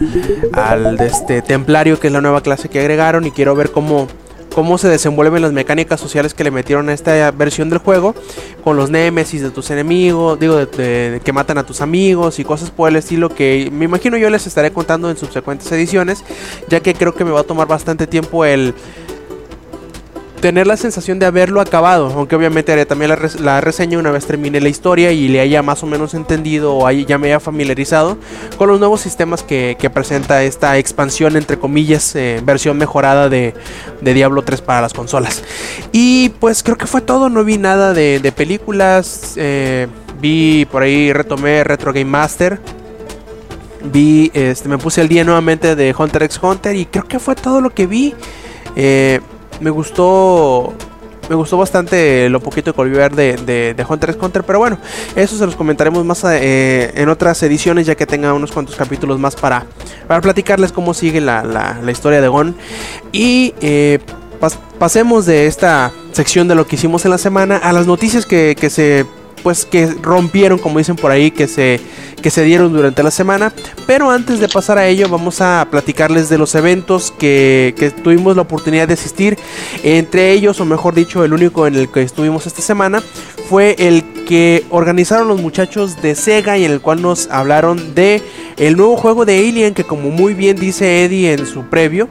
[0.53, 4.07] al de este templario, que es la nueva clase que agregaron, y quiero ver cómo,
[4.55, 8.15] cómo se desenvuelven las mecánicas sociales que le metieron a esta versión del juego,
[8.63, 12.45] con los némesis de tus enemigos, digo, de, de que matan a tus amigos y
[12.45, 16.23] cosas por el estilo que me imagino yo les estaré contando en subsecuentes ediciones,
[16.69, 18.73] ya que creo que me va a tomar bastante tiempo el
[20.45, 24.11] tener la sensación de haberlo acabado, aunque obviamente haré también la, res la, reseña una
[24.11, 27.39] vez termine la historia y le haya más o menos entendido o ya me haya
[27.39, 28.19] familiarizado
[28.55, 33.55] con los nuevos sistemas que, presenta esta expansión, entre comillas, eh, versión mejorada de,
[34.01, 35.43] Diablo 3 para las consolas.
[35.91, 39.87] Y pues creo que fue todo, no vi nada de, de películas, eh,
[40.21, 42.59] vi por ahí, retomé Retro Game Master.
[43.91, 47.33] Vi, este, me puse el día nuevamente de Hunter x Hunter y creo que fue
[47.33, 48.13] todo lo que vi.
[48.75, 49.21] Eh,
[49.59, 50.73] me gustó
[51.29, 54.43] me gustó bastante lo poquito que volví a ver de, de, de, Hunter x Hunter,
[54.43, 54.77] pero bueno,
[55.15, 59.19] eso se los comentaremos más eh, en otras ediciones, ya que tenga unos cuantos capítulos
[59.19, 59.65] más para,
[60.07, 62.55] para platicarles cómo sigue la, la, historia de Gon.
[63.11, 63.99] Y eh,
[64.39, 68.25] pas, pasemos de esta sección de lo que hicimos en la semana a las noticias
[68.25, 69.05] que, que se
[69.45, 71.79] pues que rompieron, como dicen por ahí, que se,
[72.19, 73.53] que se dieron durante la semana.
[73.85, 78.35] Pero antes de pasar a ello, vamos a platicarles de los eventos que, que tuvimos
[78.35, 79.37] la oportunidad de asistir.
[79.83, 83.03] Entre ellos, o mejor dicho, el único en el que estuvimos esta semana,
[83.47, 88.23] fue el que organizaron los muchachos de Sega y en el cual nos hablaron de
[88.57, 92.09] el nuevo juego de Alien, que como muy bien dice Eddie en su previo,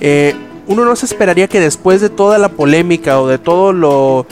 [0.00, 0.32] eh,
[0.68, 4.26] uno no se esperaría que después de toda la polémica o de todo lo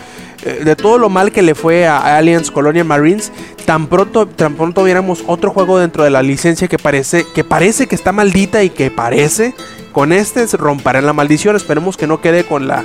[0.45, 3.33] de todo lo mal que le fue a Aliens Colonial Marines,
[3.65, 7.87] tan pronto, tan pronto viéramos otro juego dentro de la licencia que parece, que parece
[7.87, 9.55] que está maldita y que parece
[9.93, 11.57] con este romperán la maldición.
[11.57, 12.85] Esperemos que no quede con la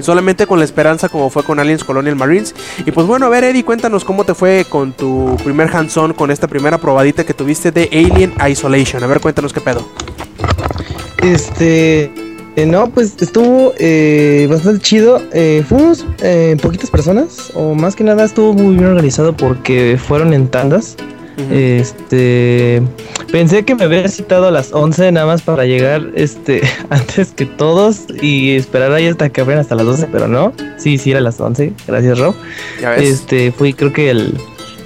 [0.00, 2.54] solamente con la esperanza como fue con Aliens Colonial Marines.
[2.84, 6.30] Y pues bueno, a ver Eddie, cuéntanos cómo te fue con tu primer hands-on, con
[6.30, 9.02] esta primera probadita que tuviste de Alien Isolation.
[9.02, 9.88] A ver, cuéntanos qué pedo.
[11.22, 12.12] Este,
[12.56, 15.22] eh, no, pues estuvo eh, bastante chido.
[15.32, 20.32] Eh, fuimos eh, poquitas personas, o más que nada estuvo muy bien organizado porque fueron
[20.32, 20.96] en tandas.
[21.36, 21.80] Uh -huh.
[21.80, 22.82] Este
[23.30, 27.44] pensé que me había citado a las 11 nada más para llegar este antes que
[27.44, 30.54] todos y esperar ahí hasta que abrieran hasta las 12, pero no.
[30.78, 31.74] Sí, sí era a las 11.
[31.86, 32.34] Gracias, Rob.
[32.96, 34.32] Este fui creo que el,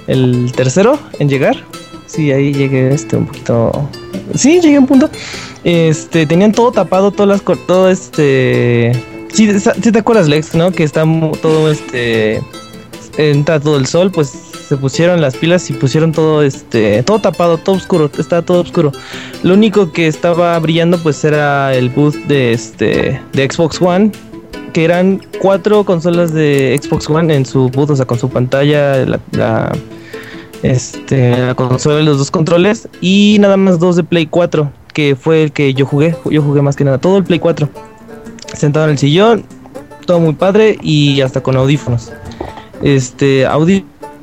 [0.07, 1.55] el tercero en llegar.
[2.11, 3.89] Sí, ahí llegué este un poquito.
[4.35, 5.09] Sí, llegué a un punto.
[5.63, 8.91] Este, tenían todo tapado, todas las todo este.
[9.31, 10.71] Sí, sí te acuerdas, Lex, ¿no?
[10.71, 11.05] Que está
[11.41, 12.41] todo este.
[13.17, 14.27] Entra todo el sol, pues
[14.67, 17.01] se pusieron las pilas y pusieron todo este.
[17.03, 18.91] Todo tapado, todo oscuro, estaba todo oscuro.
[19.43, 23.21] Lo único que estaba brillando, pues era el booth de este.
[23.31, 24.11] de Xbox One.
[24.73, 29.05] Que eran cuatro consolas de Xbox One en su booth, o sea, con su pantalla,
[29.05, 29.71] la, la
[30.63, 35.15] este, la consola de los dos controles y nada más dos de Play 4, que
[35.15, 36.15] fue el que yo jugué.
[36.29, 37.69] Yo jugué más que nada todo el Play 4.
[38.53, 39.45] Sentado en el sillón,
[40.05, 42.11] todo muy padre y hasta con audífonos.
[42.81, 43.45] Este,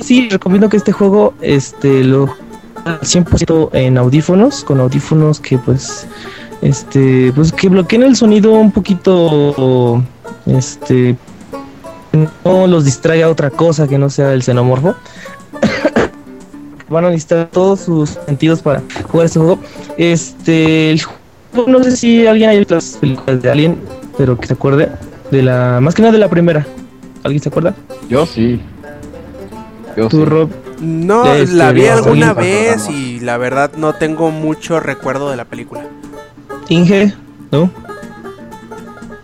[0.00, 2.28] sí, recomiendo que este juego este lo
[2.84, 6.06] 100% en audífonos, con audífonos que pues
[6.62, 10.02] este, pues que bloqueen el sonido un poquito
[10.46, 11.16] este
[12.44, 14.96] no los distraiga otra cosa que no sea el xenomorfo
[16.88, 19.58] van a necesitar todos sus sentidos para jugar este juego.
[19.96, 23.78] Este, el juego, no sé si alguien haya visto las películas de Alien,
[24.16, 24.90] pero que se acuerde
[25.30, 26.66] de la, más que nada de la primera.
[27.22, 27.74] ¿Alguien se acuerda?
[28.08, 28.60] Yo sí.
[29.96, 30.24] Yo ¿Tú, sí.
[30.24, 30.50] Rob?
[30.80, 35.36] No, Este, la vi lo alguna vez y la verdad no tengo mucho recuerdo de
[35.36, 35.82] la película.
[36.68, 37.12] Inge,
[37.50, 37.70] ¿no?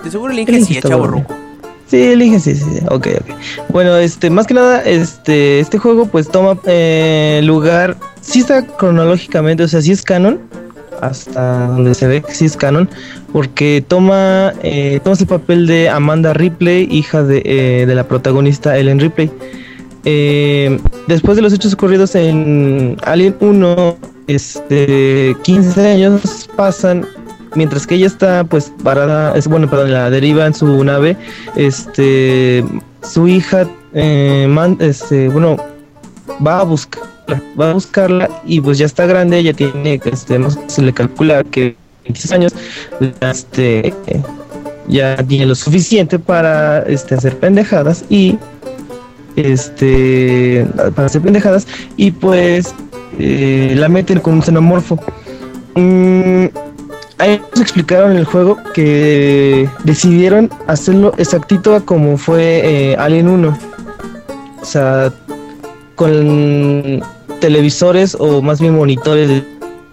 [0.02, 1.43] De seguro el El Inge Inge sí, es estaba chavo ruco.
[1.94, 2.80] Sí, elige, sí, sí.
[2.90, 3.68] Ok, ok.
[3.68, 9.62] Bueno, este, más que nada, este, este juego pues toma eh, lugar, sí está cronológicamente,
[9.62, 10.40] o sea, sí es canon,
[11.00, 12.90] hasta donde se ve que sí es canon,
[13.32, 18.76] porque toma, eh, toma el papel de Amanda Ripley, hija de, eh, de la protagonista
[18.76, 19.30] Ellen Ripley.
[20.04, 23.96] Eh, después de los hechos ocurridos en Alien 1,
[24.26, 27.06] este, 15 años pasan
[27.54, 31.16] mientras que ella está pues parada, es bueno, perdón, la deriva en su nave,
[31.56, 32.64] este,
[33.02, 34.48] su hija, eh,
[34.80, 35.56] este, bueno,
[36.44, 40.50] va a buscarla, va a buscarla y pues ya está grande, ya tiene, este, no
[40.50, 42.54] sé, se le calcula que 26 años,
[43.20, 43.94] este,
[44.88, 48.38] ya tiene lo suficiente para, este, hacer pendejadas y,
[49.36, 51.66] este, para hacer pendejadas
[51.96, 52.74] y pues
[53.18, 54.98] eh, la meten con un xenomorfo.
[55.74, 56.46] Mm,
[57.18, 63.58] Ahí nos explicaron el juego que decidieron hacerlo exactito como fue eh, Alien 1.
[64.60, 65.12] O sea,
[65.94, 67.02] con
[67.40, 69.28] televisores o más bien monitores.
[69.28, 69.44] de-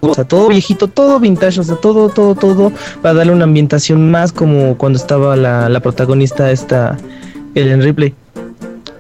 [0.02, 2.72] O sea, todo viejito, todo vintage, o sea, todo, todo, todo
[3.04, 6.98] para darle una ambientación más como cuando estaba la, la protagonista esta
[7.54, 8.16] Ellen Ripley.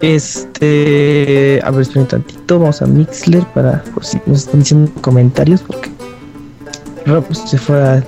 [0.01, 5.61] Este, a ver, esperen tantito, vamos a Mixler para por si nos están diciendo comentarios
[5.61, 5.89] porque
[7.05, 8.03] Rob se fue a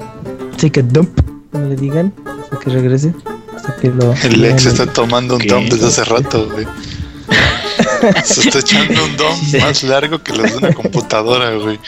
[0.58, 1.10] take a dump,
[1.52, 3.14] como le digan, hasta que regrese,
[3.56, 5.48] hasta que lo El lean ex en- está tomando un ¿Qué?
[5.50, 6.66] dump desde hace rato, güey.
[8.26, 11.80] Se está echando un dump más largo que los de una computadora, güey.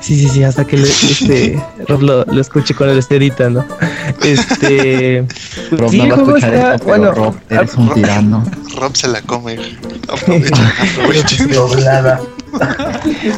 [0.00, 3.64] Sí, sí, sí, hasta que le- este Rob lo, lo escuche cuando lo esté editando.
[4.22, 5.24] Este
[5.72, 8.44] Rob sí, no va a escuchar está, esto, pero bueno, Rob, eres un tirano.
[8.76, 9.56] Rob se la come.
[9.56, 9.76] güey.
[10.08, 10.66] Aprovechen,
[10.98, 11.50] aprovechen.
[11.52, 12.20] Doblada.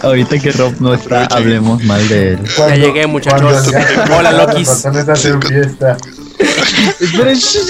[0.02, 2.38] Ahorita que Rob no está, hablemos mal de él.
[2.56, 3.70] Cuando- llegué, muchachos.
[4.16, 4.82] Hola, Lokis.
[4.82, 5.14] ya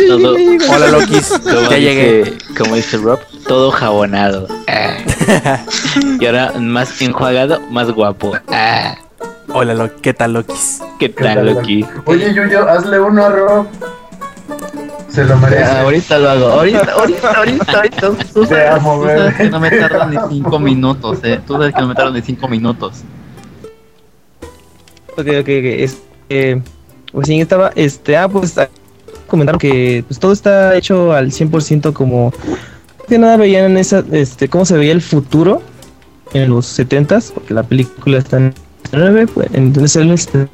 [0.08, 0.74] Todo- ya.
[0.74, 2.24] Hola Lokis, Como ya llegué.
[2.24, 4.48] dice, como dice Rob, todo jabonado.
[4.68, 4.96] Ah.
[6.20, 8.32] y ahora más enjuagado, más guapo.
[8.48, 8.96] Ah.
[9.52, 10.80] Hola Loki, ¿qué tal Lokis?
[10.98, 11.84] ¿Qué ¿Qué tal, tal, Loki?
[12.06, 13.66] Oye, Yuyo, hazle uno a Rob.
[15.14, 15.60] Se lo merece.
[15.60, 16.46] Ya, ahorita lo hago.
[16.46, 18.10] Ahorita, ahorita, ahorita, ahorita.
[18.32, 21.40] Tú Te sabes, amo, tú sabes que no me tardan ni cinco minutos, eh.
[21.46, 23.02] Tú sabes que no me tardan ni cinco minutos.
[25.12, 25.48] Ok, ok, ok.
[25.48, 26.62] Este,
[27.12, 28.68] pues sí, estaba, este, ah, pues ah,
[29.28, 32.32] comentaron que pues todo está hecho al 100% como
[33.06, 35.62] que nada veían esa, este, cómo se veía el futuro
[36.32, 38.54] en los 70s, porque la película está en
[38.90, 40.48] 9, pues, entonces en los 70s,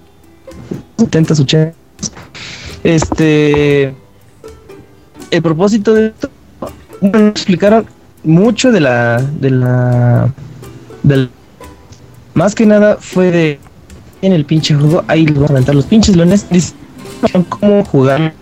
[0.99, 1.73] 80s.
[2.85, 3.95] Este,
[5.31, 6.31] el propósito de esto,
[7.01, 7.86] bueno, explicaron
[8.24, 10.32] mucho de la, de la,
[11.02, 11.31] del,
[12.35, 13.61] más que nada fue de
[14.23, 16.77] en el pinche juego, ahí les vamos a aventar los pinches leones, dicen
[17.48, 18.35] cómo jugar.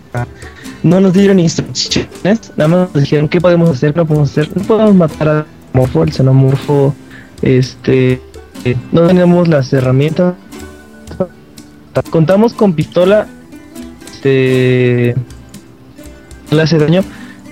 [0.82, 4.48] No nos dieron instrucciones, nada más nos dijeron qué podemos hacer, no podemos hacer.
[4.56, 6.94] No podemos matar al xenomorfo, el xenomorfo,
[7.42, 8.20] este,
[8.92, 10.34] no tenemos las herramientas.
[12.10, 13.26] Contamos con pistola,
[14.12, 15.16] este,
[16.50, 17.02] le hace daño.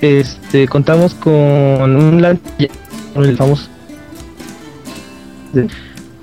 [0.01, 2.43] Este, contamos con un lanza,
[3.16, 3.68] el famoso.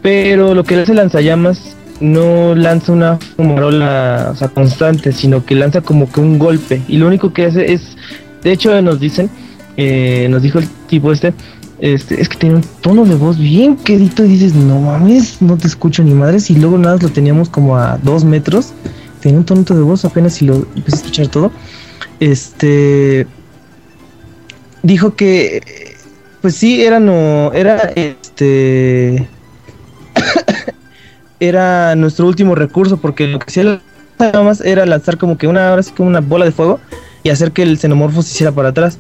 [0.02, 5.82] Pero lo que hace lanzallamas no lanza una fumarola o sea, constante, sino que lanza
[5.82, 6.82] como que un golpe.
[6.88, 7.96] Y lo único que hace es,
[8.44, 9.30] de hecho nos dicen,
[9.78, 11.34] eh, nos dijo el tipo este,
[11.80, 15.58] este, es que tiene un tono de voz bien quedito y dices, no mames, no
[15.58, 16.50] te escucho ni madres.
[16.50, 18.74] Y luego nada, lo teníamos como a dos metros.
[19.20, 21.52] Tenía un tono de voz apenas si lo empecé a escuchar todo.
[22.24, 23.28] Este
[24.82, 25.98] dijo que
[26.42, 29.28] pues sí era no era este
[31.42, 33.82] era nuestro último recurso porque lo que hacía
[34.42, 36.80] más era lanzar como que una ahora sí como una bola de fuego
[37.24, 39.00] y hacer que el xenomorfo se hiciera para atrás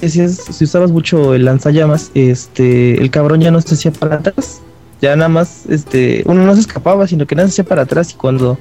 [0.00, 4.60] si, si usabas mucho el lanzallamas este el cabrón ya no se hacía para atrás
[5.00, 8.12] ya nada más este uno no se escapaba sino que nada se hacía para atrás
[8.12, 8.56] y cuando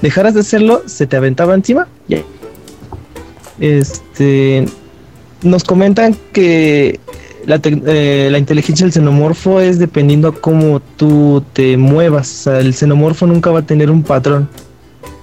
[0.00, 2.18] dejaras de hacerlo se te aventaba encima y.
[3.60, 4.64] este
[5.42, 7.00] nos comentan que
[7.46, 12.46] la, eh, la inteligencia del xenomorfo es dependiendo a cómo tú te muevas.
[12.46, 14.48] El xenomorfo nunca va a tener un patrón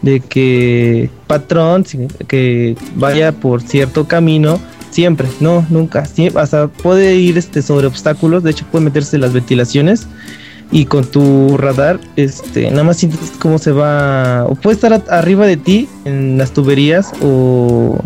[0.01, 1.85] de que patrón
[2.27, 4.59] que vaya por cierto camino
[4.91, 5.27] siempre.
[5.39, 6.03] No, nunca.
[6.05, 8.43] Sie- hasta puede ir este sobre obstáculos.
[8.43, 10.07] De hecho, puede meterse las ventilaciones
[10.71, 14.45] y con tu radar, este, nada más sientes cómo se va.
[14.49, 17.97] O puede estar arriba de ti en las tuberías o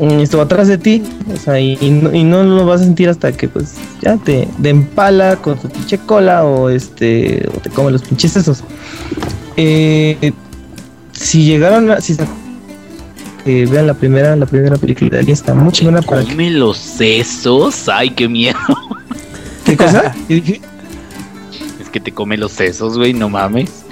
[0.00, 1.02] estuvo atrás de ti,
[1.32, 4.16] o sea, y, y no, y no lo vas a sentir hasta que pues ya
[4.16, 8.62] te, te empala con su pinche cola o este o te come los pinches sesos.
[9.56, 10.32] Eh,
[11.12, 12.26] si llegaron a, si se-
[13.44, 16.76] que vean la primera, la primera película de está muy chingona para que- Come los
[16.76, 17.88] sesos.
[17.88, 18.58] Ay, qué miedo.
[19.64, 20.14] ¿Qué cosa?
[21.80, 23.84] Es que te come los sesos, güey, no mames.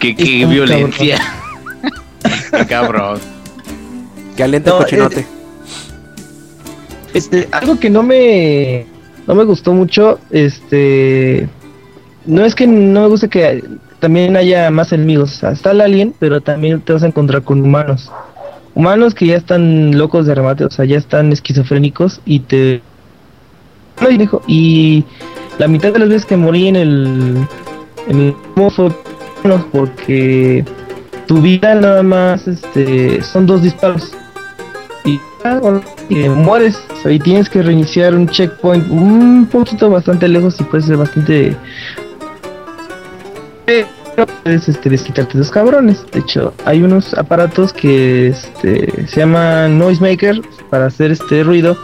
[0.00, 1.18] Qué, qué violencia.
[2.50, 3.20] qué cabrón.
[4.36, 5.26] Caliente No, cochinote.
[7.14, 8.86] Este, algo que no me
[9.26, 11.48] no me gustó mucho, este
[12.26, 13.64] no es que no me guste que
[14.00, 18.10] también haya más enemigos, está el alien, pero también te vas a encontrar con humanos.
[18.74, 22.82] Humanos que ya están locos de remate, o sea, ya están esquizofrénicos y te
[24.48, 25.04] y
[25.58, 27.46] la mitad de las veces que morí en el
[28.08, 28.34] en el
[28.70, 28.90] fue
[29.70, 30.64] porque
[31.26, 34.12] tu vida nada más este son dos disparos
[35.44, 36.78] y, ah, y mueres.
[37.04, 41.56] Y tienes que reiniciar un checkpoint un poquito bastante lejos y puede ser bastante.
[43.66, 46.04] Pero puedes este, desquitarte de los cabrones.
[46.12, 50.40] De hecho, hay unos aparatos que este, se llaman Noisemaker
[50.70, 51.76] para hacer este ruido.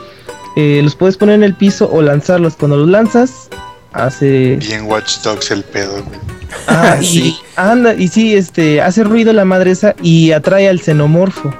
[0.56, 2.56] Eh, los puedes poner en el piso o lanzarlos.
[2.56, 3.48] Cuando los lanzas,
[3.92, 6.18] hace Bien Watch Dogs el pedo, güey.
[6.66, 7.36] Ah, y Sí.
[7.56, 11.52] anda, y sí, este, hace ruido la madre esa y atrae al xenomorfo.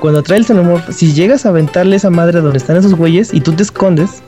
[0.00, 3.40] Cuando atrae el xenomorfo, si llegas a aventarle esa madre donde están esos güeyes y
[3.40, 4.22] tú te escondes,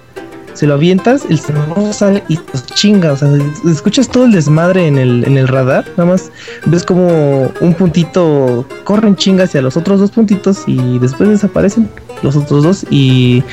[0.55, 3.13] se lo avientas, el xenomorfo sale y los chinga.
[3.13, 3.29] O sea,
[3.71, 6.31] escuchas todo el desmadre en el, en el radar, nada más
[6.65, 11.89] ves como un puntito corre en chinga hacia los otros dos puntitos y después desaparecen
[12.23, 13.45] los otros dos y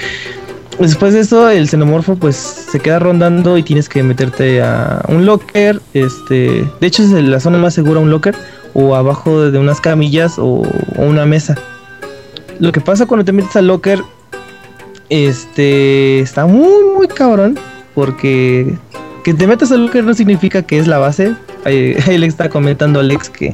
[0.79, 5.25] Después de eso, el xenomorfo pues se queda rondando y tienes que meterte a un
[5.25, 5.79] locker.
[5.93, 8.35] Este, de hecho, es la zona más segura un locker
[8.73, 10.63] o abajo de, unas camillas o
[10.97, 11.55] una mesa.
[12.63, 14.01] Lo que pasa cuando te metes al locker,
[15.09, 17.59] este, está muy muy cabrón
[17.93, 18.73] porque
[19.25, 21.35] que te metas al locker no significa que es la base.
[21.65, 23.53] Ahí, ahí le está comentando Alex que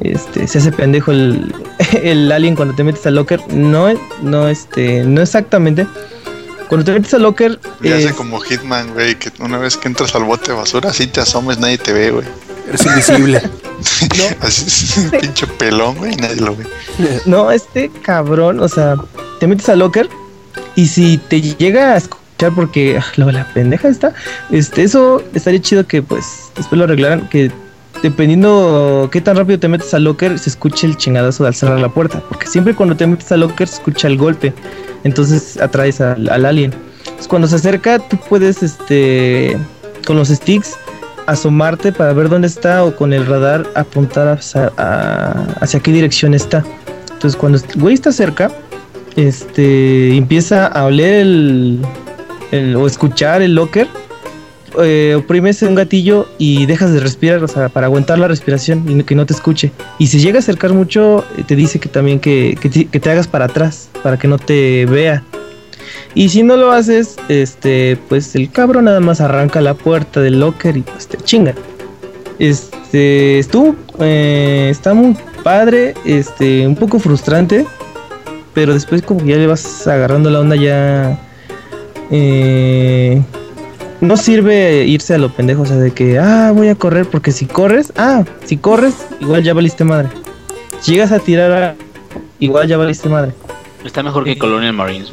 [0.00, 1.54] este se hace pendejo el,
[2.02, 3.42] el alien cuando te metes al locker.
[3.52, 3.88] No,
[4.22, 5.86] no, este, no exactamente.
[6.70, 10.14] Cuando te metes al locker, Le hace como Hitman, güey, que una vez que entras
[10.14, 12.26] al bote de basura, así te asomes, nadie te ve, güey.
[12.70, 13.42] Eres invisible.
[14.40, 16.66] Así, pinche pelón, güey, y nadie lo ve.
[17.26, 18.96] no, este cabrón, o sea,
[19.38, 20.08] te metes al locker
[20.76, 24.14] y si te llega a escuchar porque ah, luego la pendeja está,
[24.50, 27.50] este, eso estaría chido que pues después lo arreglaran, que
[28.02, 31.80] dependiendo qué tan rápido te metes al locker, se escuche el chingadazo de al cerrar
[31.80, 34.52] la puerta, porque siempre cuando te metes al locker se escucha el golpe,
[35.04, 36.72] entonces atraes al, al alien.
[37.00, 39.58] Entonces, cuando se acerca, tú puedes, este,
[40.06, 40.76] con los sticks,
[41.26, 46.34] asomarte para ver dónde está o con el radar apuntar hacia, a- hacia qué dirección
[46.34, 46.64] está.
[47.12, 48.50] Entonces, cuando el güey está cerca,
[49.16, 51.80] este, empieza a oler el,
[52.76, 53.86] o escuchar el locker,
[54.82, 59.02] eh, oprimes un gatillo y dejas de respirar, o sea, para aguantar la respiración y
[59.02, 59.72] que no te escuche.
[59.98, 63.26] Y si llega a acercar mucho, eh, te dice que también que, que te hagas
[63.26, 65.24] para atrás, para que no te vea.
[66.14, 70.40] Y si no lo haces, este, pues el cabrón nada más arranca la puerta del
[70.40, 71.54] locker y pues te chinga.
[72.38, 77.64] Este, estuvo, eh, está muy padre, este, un poco frustrante,
[78.54, 81.18] pero después como que ya le vas agarrando la onda ya,
[82.10, 83.22] eh,
[84.00, 87.30] no sirve irse a lo pendejo, o sea, de que, ah, voy a correr, porque
[87.32, 90.08] si corres, ah, si corres, igual ya valiste madre.
[90.80, 91.74] Si llegas a tirar, a-
[92.38, 93.32] igual ya valiste madre.
[93.84, 95.12] Está mejor que Colonial Marines.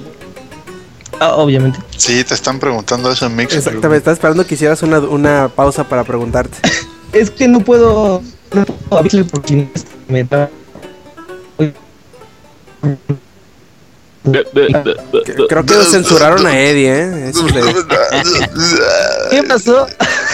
[1.19, 1.79] Ah, obviamente.
[1.97, 3.55] Sí, te están preguntando eso en Mix.
[3.55, 6.57] Exactamente, estaba esperando que hicieras una, una pausa para preguntarte.
[7.13, 8.21] Es que no puedo,
[8.53, 9.69] no puedo avisarle porque
[10.09, 10.49] me da...
[14.23, 14.45] Que-
[15.47, 17.29] Creo que censuraron a Eddie, ¿eh?
[17.29, 17.45] Eso
[19.29, 19.87] ¿Qué pasó?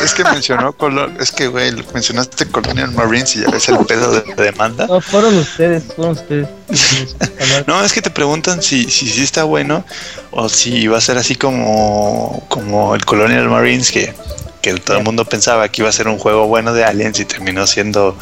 [0.03, 4.11] Es que mencionó Colon, es que güey, mencionaste Colonial Marines y ya ves el pedo
[4.11, 4.85] de demanda.
[4.87, 6.47] No, fueron ustedes, fueron ustedes.
[7.67, 9.85] No, es que te preguntan si, si sí está bueno
[10.31, 14.13] o si va a ser así como, como el Colonial Marines que,
[14.61, 17.25] que todo el mundo pensaba que iba a ser un juego bueno de aliens y
[17.25, 18.17] terminó siendo,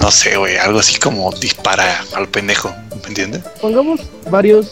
[0.00, 2.72] no sé, güey, algo así como dispara al pendejo,
[3.02, 3.42] ¿me entiendes?
[3.60, 4.00] Pongamos
[4.30, 4.70] varios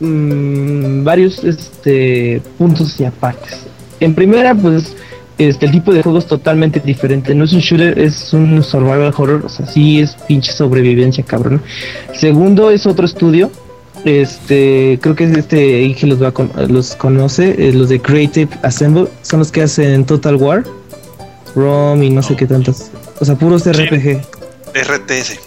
[0.00, 3.71] mm, varios este puntos y apartes.
[4.04, 4.94] En primera, pues
[5.38, 7.34] este el tipo de juego es totalmente diferente.
[7.34, 9.42] No es un shooter, es un survival horror.
[9.44, 11.62] O sea, sí es pinche sobrevivencia, cabrón.
[12.14, 13.50] Segundo, es otro estudio.
[14.04, 18.48] Este, creo que este Inge los va a con- los conoce, eh, los de Creative
[18.62, 20.64] Assemble, son los que hacen Total War,
[21.54, 22.90] ROM y no sé qué tantos.
[23.20, 24.20] O sea, puros RPG.
[24.74, 25.38] RTS.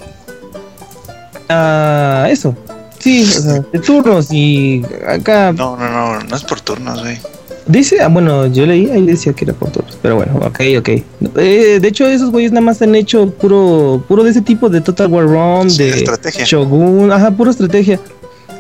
[1.50, 2.56] Ah, eso.
[3.00, 7.18] Sí, o sea, de turnos y acá No, no, no, no es por turnos, güey.
[7.68, 10.90] Dice, ah, bueno, yo leí, ahí decía que era por turnos, pero bueno, ok, ok.
[11.38, 14.82] Eh, de hecho, esos güeyes nada más han hecho puro, puro de ese tipo de
[14.82, 16.46] Total War Sí, de estrategia.
[16.46, 18.00] Shogun, ajá, pura estrategia.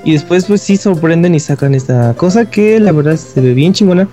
[0.03, 3.73] Y después, pues sí sorprenden y sacan esta cosa que la verdad se ve bien
[3.73, 4.07] chingona.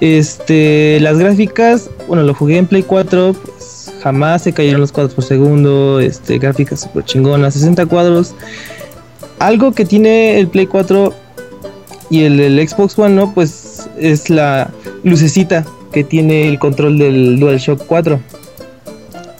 [0.00, 5.14] Este, las gráficas, bueno, lo jugué en Play 4, pues jamás se cayeron los cuadros
[5.14, 6.00] por segundo.
[6.00, 8.34] Este, gráficas super chingonas, 60 cuadros.
[9.38, 11.14] Algo que tiene el Play 4
[12.10, 13.32] y el, el Xbox One, ¿no?
[13.32, 14.70] Pues es la
[15.02, 18.20] lucecita que tiene el control del DualShock 4.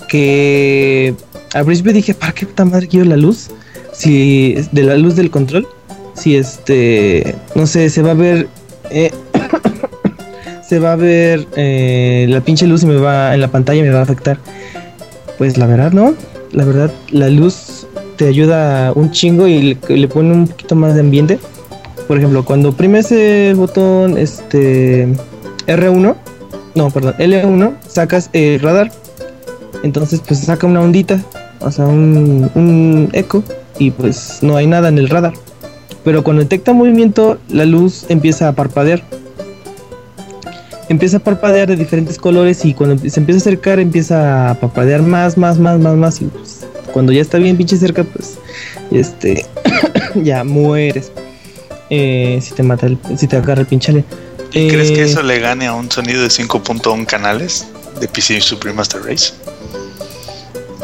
[0.09, 1.15] Que
[1.53, 3.49] al principio dije, ¿para qué puta madre quiero la luz?
[3.93, 5.67] Si de la luz del control,
[6.15, 8.49] si este, no sé, se va a ver,
[8.91, 9.11] eh,
[10.69, 13.91] se va a ver eh, la pinche luz y me va en la pantalla me
[13.91, 14.39] va a afectar.
[15.39, 16.15] Pues la verdad, no.
[16.53, 17.87] La verdad, la luz
[18.17, 21.39] te ayuda un chingo y le, le pone un poquito más de ambiente.
[22.07, 25.09] Por ejemplo, cuando oprimes el botón este
[25.67, 26.15] R1,
[26.75, 28.93] no, perdón, L1, sacas el radar.
[29.83, 31.21] Entonces, pues saca una ondita,
[31.61, 33.43] o sea, un, un eco,
[33.79, 35.33] y pues no hay nada en el radar.
[36.05, 39.03] Pero cuando detecta movimiento, la luz empieza a parpadear.
[40.89, 45.03] Empieza a parpadear de diferentes colores y cuando se empieza a acercar empieza a parpadear
[45.03, 46.23] más, más, más, más, más.
[46.23, 48.39] Y pues, cuando ya está bien pinche cerca, pues
[48.93, 49.45] este
[50.15, 51.11] ya mueres.
[51.91, 54.05] Eh, si te mata el, si te agarra el pinchale.
[54.53, 57.67] ¿Y crees que Eh, eso le gane a un sonido de 5.1 canales
[58.01, 59.33] de PC Supreme Master Race?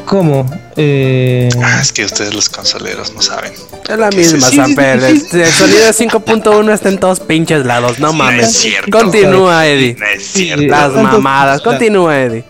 [0.07, 0.45] ¿Cómo?
[0.77, 3.53] Eh, Ah, es que ustedes los consoleros no saben.
[3.89, 4.51] Es la ¿Qué misma?
[4.51, 5.01] Samper.
[5.01, 5.41] Sí, sí, sí, sí.
[5.41, 8.53] El, sonido de 5.1 está en todos pinches lados, no No es mames.
[8.57, 8.91] cierto.
[8.91, 9.95] Continúa, Eddie.
[9.99, 10.65] No es cierto.
[10.67, 11.63] Las mamadas.
[11.63, 12.45] Continúa, Eddie.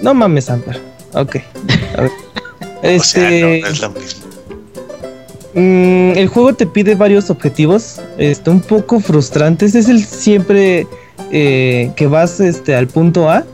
[0.00, 0.80] no mames, Samper.
[1.14, 1.36] Ok.
[1.96, 2.10] A ver.
[2.84, 4.22] O sea, no, Este, no es lo mismo.
[5.54, 9.74] Mm, el juego te pide varios objetivos, este, un poco frustrantes.
[9.74, 10.86] Es el siempre
[11.30, 13.44] eh, que vas este, al punto A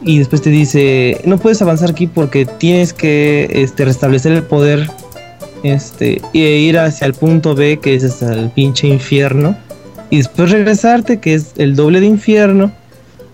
[0.00, 4.88] y después te dice no puedes avanzar aquí porque tienes que este, restablecer el poder
[5.64, 9.56] este, e ir hacia el punto B que es hasta el pinche infierno
[10.10, 12.72] y después regresarte que es el doble de infierno.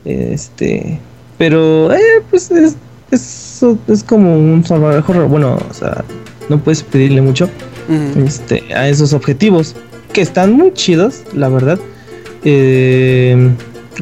[0.05, 0.99] Este,
[1.39, 2.77] pero eh, pues es,
[3.11, 5.29] es, como un horror.
[5.29, 6.05] Bueno, o sea,
[6.49, 7.49] no puedes pedirle mucho
[8.25, 9.75] Este, a esos objetivos
[10.13, 11.79] que están muy chidos, la verdad.
[12.45, 13.51] Eh,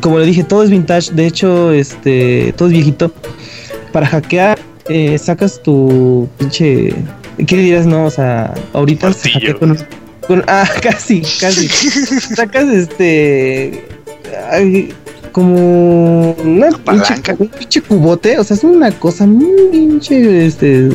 [0.01, 1.13] como le dije, todo es vintage.
[1.13, 3.13] De hecho, este, todo es viejito.
[3.93, 6.95] Para hackear, eh, sacas tu pinche.
[7.47, 7.87] ¿Qué dirás?
[7.87, 9.55] No, o sea, ahorita se Martillo.
[9.55, 9.77] hackea con,
[10.27, 11.69] con- Ah, casi, casi.
[11.69, 13.85] sacas este.
[14.51, 14.93] ay,
[15.33, 17.37] como una pinche, palanca.
[17.39, 20.91] un pinche cubote, o sea, es una cosa muy pinche, este,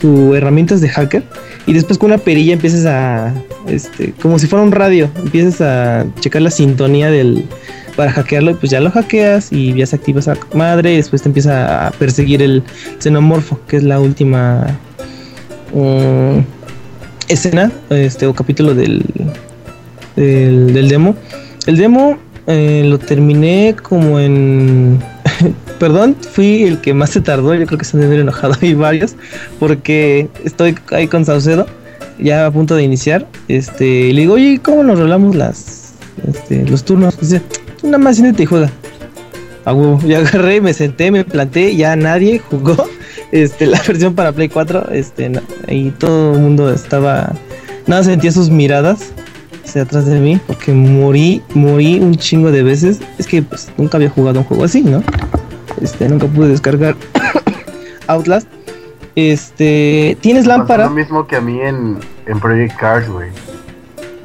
[0.00, 1.22] su herramientas de hacker
[1.66, 3.34] y después con una perilla empiezas a,
[3.66, 7.44] este, como si fuera un radio, empiezas a checar la sintonía del,
[7.96, 11.28] para hackearlo pues ya lo hackeas y ya se activa esa madre y después te
[11.28, 12.62] empieza a perseguir el
[12.98, 14.66] xenomorfo, que es la última
[15.74, 16.38] mm,
[17.28, 19.04] escena, este, o capítulo del,
[20.14, 21.16] del, del demo.
[21.66, 25.00] El demo eh, lo terminé como en...
[25.78, 28.74] Perdón, fui el que más se tardó, yo creo que se han de enojado ahí
[28.74, 29.16] varios,
[29.58, 31.66] porque estoy ahí con Saucedo,
[32.18, 35.94] ya a punto de iniciar, este, y le digo, oye, ¿cómo nos rolamos las,
[36.26, 37.18] este, los turnos?
[37.20, 37.42] Dice,
[37.82, 38.70] nada más y juega.
[39.64, 42.76] A huevo, ya agarré, me senté, me planté, ya nadie jugó,
[43.32, 45.30] este, la versión para Play 4, este,
[45.68, 47.32] ahí todo el mundo estaba,
[47.86, 49.12] nada, sentía sus miradas,
[49.80, 54.10] atrás de mí, porque morí, morí un chingo de veces, es que pues nunca había
[54.10, 55.02] jugado un juego así, ¿no?
[55.80, 56.94] Este, nunca pude descargar
[58.06, 58.48] Outlast.
[59.14, 60.84] Este, ¿tienes Pasó lámpara?
[60.86, 63.30] lo mismo que a mí en, en Project Cars, güey.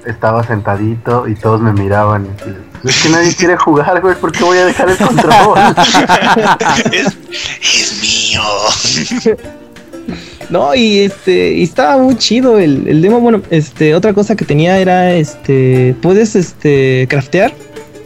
[0.06, 2.26] Estaba sentadito y todos me miraban.
[2.84, 4.16] y, Es que nadie quiere jugar, güey.
[4.16, 5.34] ¿Por qué voy a dejar el control?
[6.92, 7.18] es,
[7.62, 9.38] es mío.
[10.50, 13.22] No, y este, y estaba muy chido el, el demo.
[13.22, 17.54] Bueno, este, otra cosa que tenía era, este, puedes, este, craftear.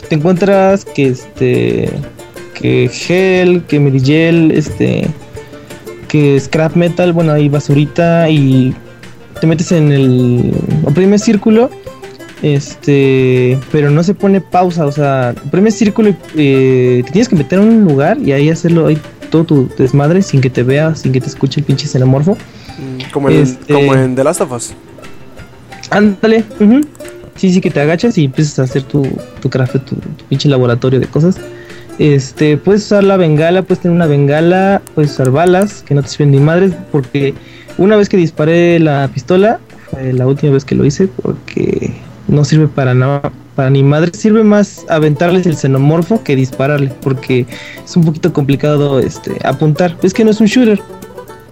[0.09, 1.89] Te encuentras que, este,
[2.59, 5.07] que gel, que merigel, este,
[6.07, 8.73] que scrap metal, bueno, hay basurita y
[9.39, 10.51] te metes en el
[10.83, 11.69] oprime círculo.
[12.41, 17.35] Este, pero no se pone pausa, o sea, oprime círculo y eh, te tienes que
[17.35, 18.97] meter en un lugar y ahí hacerlo ahí
[19.31, 22.33] todo tu desmadre sin que te vea, sin que te escuche el pinche xenomorfo.
[22.33, 24.73] Mm, Como en, Este- como en The Last of Us.
[25.89, 26.81] Ándale, ujú.
[27.35, 29.07] sí, sí, que te agachas y empiezas a hacer tu,
[29.41, 31.37] tu craft, tu, tu pinche laboratorio de cosas.
[31.97, 36.09] Este, puedes usar la bengala, puedes tener una bengala, puedes usar balas, que no te
[36.09, 37.33] sirven ni madres, porque
[37.77, 39.59] una vez que disparé la pistola,
[39.89, 41.93] fue la última vez que lo hice porque
[42.27, 44.11] no sirve para nada, para ni madre.
[44.13, 47.45] Sirve más aventarles el xenomorfo que dispararle, porque
[47.83, 49.95] es un poquito complicado este apuntar.
[50.03, 50.81] Es que no es un shooter.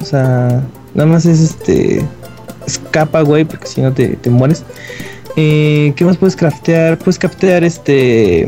[0.01, 0.61] O sea,
[0.93, 2.05] nada más es este.
[2.65, 4.63] Escapa, güey, porque si no te, te mueres.
[5.35, 6.97] Eh, ¿Qué más puedes craftear?
[6.97, 8.47] Puedes craftear este.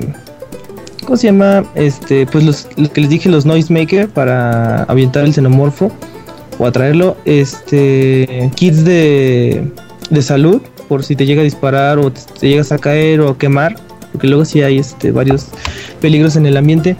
[1.05, 1.63] ¿Cómo se llama?
[1.75, 5.91] Este, pues los, que les dije, los Noisemaker para avientar el xenomorfo
[6.57, 7.15] o atraerlo.
[7.25, 9.71] Este, kits de,
[10.09, 13.37] de salud por si te llega a disparar o te, llegas a caer o a
[13.37, 13.75] quemar.
[14.11, 15.47] Porque luego sí hay este, varios
[16.01, 16.95] peligros en el ambiente.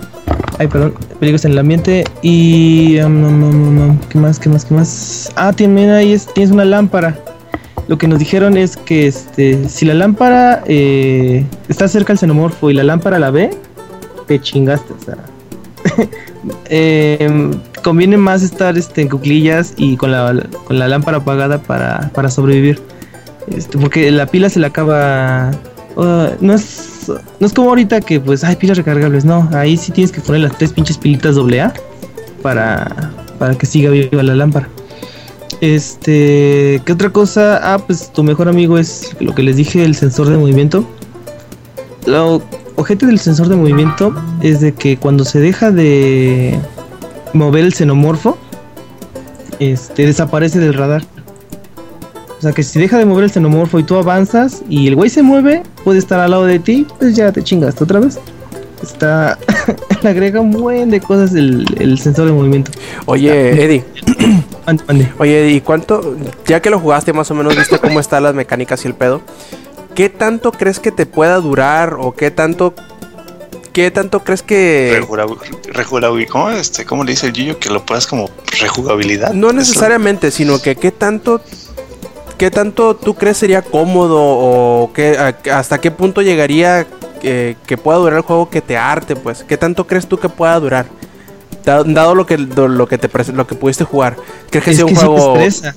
[0.60, 2.04] Ay, perdón, peligros en el ambiente.
[2.22, 3.00] Y.
[3.00, 3.44] um, um,
[3.90, 4.38] um, ¿Qué más?
[4.40, 4.66] ¿Qué más?
[4.66, 5.32] ¿Qué más?
[5.36, 7.18] Ah, también ahí es- tienes una lámpara.
[7.88, 12.70] Lo que nos dijeron es que este, si la lámpara eh, está cerca al xenomorfo
[12.72, 13.52] y la lámpara la ve,
[14.28, 14.94] te chingaste.
[14.94, 15.18] O sea,
[16.70, 17.52] Em,
[17.84, 22.30] conviene más estar este, en cuclillas y con la, con la lámpara apagada para, para
[22.30, 22.82] sobrevivir.
[23.48, 25.52] Este, porque la pila se le acaba.
[25.96, 29.26] uh, no, es, no es como ahorita que pues hay pilas recargables.
[29.26, 31.74] No, ahí sí tienes que poner las tres pinches pilitas AA
[32.42, 34.70] para, para que siga viva la lámpara.
[35.62, 37.74] Este, ¿qué otra cosa?
[37.74, 40.86] Ah, pues tu mejor amigo es lo que les dije, el sensor de movimiento.
[42.06, 42.42] Lo
[42.76, 46.60] objeto del sensor de movimiento es de que cuando se deja de
[47.34, 48.38] mover el xenomorfo,
[49.60, 51.04] este desaparece del radar.
[52.38, 55.10] O sea que si deja de mover el xenomorfo y tú avanzas y el güey
[55.10, 58.20] se mueve, puede estar al lado de ti, pues ya te chingaste otra vez.
[58.84, 59.40] Está.
[60.04, 62.72] le agrega un buen de cosas el, el sensor de movimiento.
[63.06, 63.84] Oye, Eddie.
[64.66, 65.12] Mande, mande.
[65.18, 66.16] Oye, ¿y cuánto?
[66.46, 69.22] Ya que lo jugaste más o menos, viste cómo están las mecánicas y el pedo.
[69.96, 72.74] ¿Qué tanto crees que te pueda durar o qué tanto
[73.74, 74.92] qué tanto crees que
[75.68, 76.32] Rejugabilidad.
[76.32, 77.60] ¿Cómo, este, ¿Cómo le dice el Gillo?
[77.60, 78.30] Que lo puedas como
[78.62, 79.34] rejugabilidad.
[79.34, 79.58] no Eso.
[79.58, 81.42] necesariamente, sino que qué tanto
[82.38, 86.86] qué tanto tú crees sería cómodo o qué a- hasta qué punto llegaría
[87.24, 89.44] eh, que pueda durar el juego que te arte, pues?
[89.48, 90.86] ¿Qué tanto crees tú que pueda durar?
[91.64, 94.16] Da- Dado lo que lo que te lo que pudiste jugar.
[94.52, 95.76] ¿Crees que Es sea un que sí te juego estresa.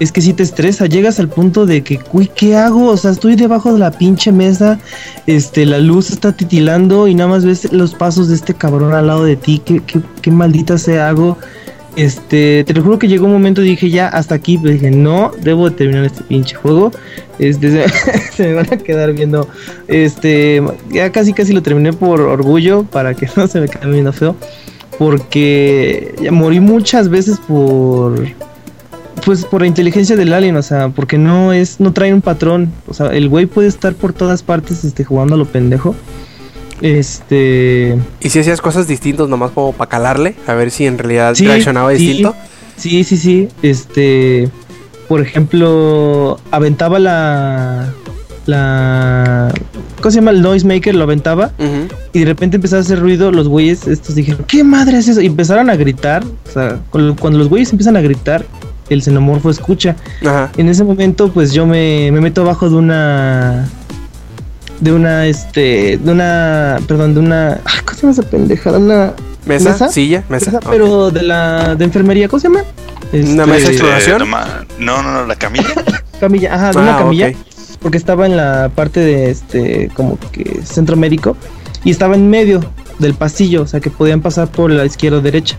[0.00, 2.86] Es que si te estresa, llegas al punto de que, uy, ¿qué hago?
[2.86, 4.80] O sea, estoy debajo de la pinche mesa,
[5.26, 9.08] este, la luz está titilando y nada más ves los pasos de este cabrón al
[9.08, 11.36] lado de ti, ¿qué, qué, qué maldita sea hago?
[11.96, 15.32] Este, te lo juro que llegó un momento dije, ya, hasta aquí, pero dije, no,
[15.42, 16.92] debo de terminar este pinche juego,
[17.38, 17.88] este, se,
[18.32, 19.48] se me van a quedar viendo,
[19.86, 24.14] este, ya casi casi lo terminé por orgullo, para que no se me quede viendo
[24.14, 24.34] feo,
[24.98, 28.24] porque morí muchas veces por
[29.24, 32.72] pues por la inteligencia del alien, o sea, porque no es, no trae un patrón,
[32.88, 35.94] o sea, el güey puede estar por todas partes, este, jugando a lo pendejo.
[36.80, 41.34] Este, Y si hacías cosas distintas nomás como para calarle, a ver si en realidad
[41.34, 41.98] Sí, reaccionaba sí.
[42.06, 42.34] distinto.
[42.76, 44.48] sí, sí, sí, este,
[45.08, 47.92] por ejemplo, aventaba la,
[48.46, 49.52] la,
[50.00, 50.30] ¿cómo se llama?
[50.30, 51.52] El noisemaker, lo aventaba
[52.12, 55.20] y de repente empezaba a hacer ruido, los güeyes estos dijeron, ¿qué madre es eso?
[55.20, 58.44] Y empezaron a gritar, o sea, cuando los güeyes empiezan a gritar,
[58.90, 59.96] el xenomorfo escucha.
[60.22, 60.50] Ajá.
[60.56, 63.68] En ese momento, pues yo me, me meto abajo de una.
[64.80, 65.98] De una, este.
[66.02, 66.78] De una.
[66.86, 67.60] Perdón, de una.
[67.64, 68.78] ay, ¿Cómo se llama esa pendejada?
[68.78, 69.12] Una.
[69.46, 69.88] Mesa, ¿Mesa?
[69.88, 70.50] silla, mesa.
[70.52, 70.60] mesa.
[70.70, 71.74] Pero de la.
[71.74, 72.60] De enfermería, ¿cómo se llama?
[73.12, 74.30] Una mesa Este, de exploración.
[74.78, 75.64] No, no, no, la camilla.
[76.20, 77.28] Camilla, ajá, de Ah, una camilla.
[77.28, 77.36] ok.
[77.80, 79.90] Porque estaba en la parte de este.
[79.94, 81.36] Como que centro médico.
[81.82, 82.60] Y estaba en medio
[82.98, 83.62] del pasillo.
[83.62, 85.56] O sea que podían pasar por la izquierda o derecha.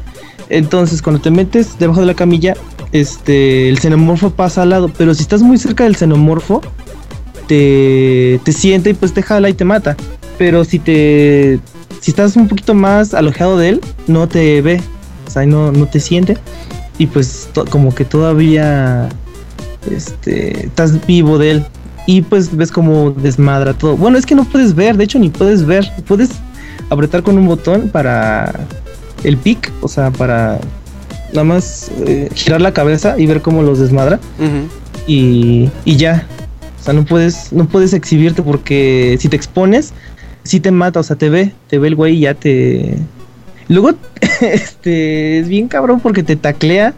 [0.50, 2.54] Entonces, cuando te metes debajo de la camilla,
[2.92, 4.92] este, el xenomorfo pasa al lado.
[4.98, 6.62] Pero si estás muy cerca del xenomorfo,
[7.48, 9.96] te, te siente y pues te jala y te mata.
[10.38, 11.60] Pero si te,
[12.00, 14.82] si estás un poquito más alojado de él, no te ve,
[15.28, 16.38] o sea, no, no te siente.
[16.98, 19.10] Y pues como que todavía,
[19.90, 21.66] este, estás vivo de él.
[22.08, 23.96] Y pues ves como desmadra todo.
[23.96, 25.92] Bueno, es que no puedes ver, de hecho ni puedes ver.
[26.08, 26.32] Puedes
[26.90, 28.52] apretar con un botón para
[29.24, 30.60] el pic, o sea, para
[31.32, 34.20] nada más eh, girar la cabeza y ver cómo los desmadra
[35.08, 36.28] y, y ya.
[36.80, 39.94] O sea, no puedes, no puedes exhibirte porque si te expones,
[40.44, 42.98] sí te mata, o sea, te ve, te ve el güey y ya te.
[43.68, 43.92] Luego,
[44.42, 46.94] este, es bien cabrón porque te taclea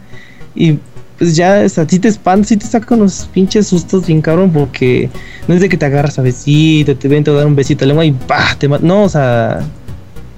[0.54, 0.78] y
[1.18, 4.50] pues ya, o sea, sí te espanta, sí te saca unos pinches sustos bien cabrón
[4.52, 5.10] porque
[5.46, 7.86] no es de que te agarras a besito, te ven, te dar un besito a
[7.86, 8.56] la lengua y ¡pah!
[8.58, 8.84] te mata.
[8.84, 9.60] No, o sea,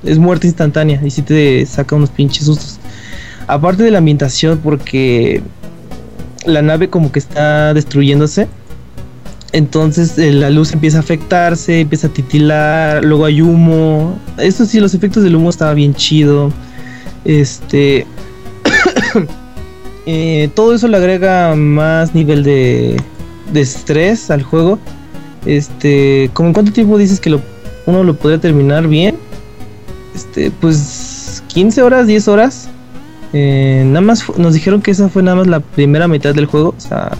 [0.05, 2.79] es muerte instantánea y sí te saca unos pinches sustos.
[3.47, 5.43] Aparte de la ambientación, porque
[6.47, 8.49] la nave como que está destruyéndose.
[9.53, 14.19] Entonces eh, la luz empieza a afectarse, empieza a titilar, luego hay humo.
[14.39, 16.53] Eso sí, los efectos del humo estaba bien chido.
[17.25, 18.07] Este.
[20.07, 23.01] eh, todo eso le agrega más nivel de,
[23.55, 24.79] estrés al juego.
[25.45, 27.39] Este, ¿cómo en cuánto tiempo dices que
[27.87, 29.17] uno lo podría terminar bien?
[30.15, 32.69] Este, pues 15 horas, 10 horas.
[33.33, 36.75] Eh, nada más nos dijeron que esa fue nada más la primera mitad del juego.
[36.77, 37.11] O sea,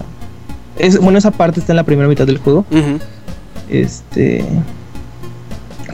[0.77, 2.65] es, bueno, esa parte está en la primera mitad del juego.
[3.69, 4.43] Este.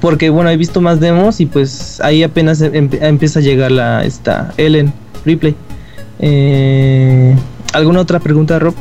[0.02, 4.04] Porque bueno, he visto más demos y pues ahí apenas em- empieza a llegar la
[4.04, 4.92] esta Ellen
[5.26, 5.56] Replay.
[6.20, 7.36] Eh,
[7.74, 8.76] ¿Alguna otra pregunta, Rob?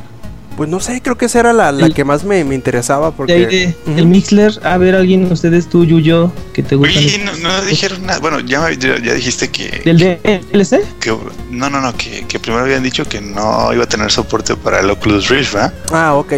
[0.57, 3.07] Pues no sé, creo que esa era la, la El- que más me, me interesaba
[3.11, 3.33] De porque...
[3.33, 3.99] ahí de- Ujú.
[3.99, 6.99] El Mixler, a ver, alguien, ustedes, tú, Yuyo, que te gustan.
[7.03, 8.21] Oye, no, no dijeron nada.
[8.21, 10.81] Bueno, ya, me- ya, ya dijiste que, ¿Del DLC?
[11.01, 11.17] que-
[11.51, 14.81] No, no, no, que, que primero habían dicho que no iba a tener soporte para
[14.81, 15.75] el Oculus Rift, ¿verdad?
[15.91, 16.33] Ah, ok.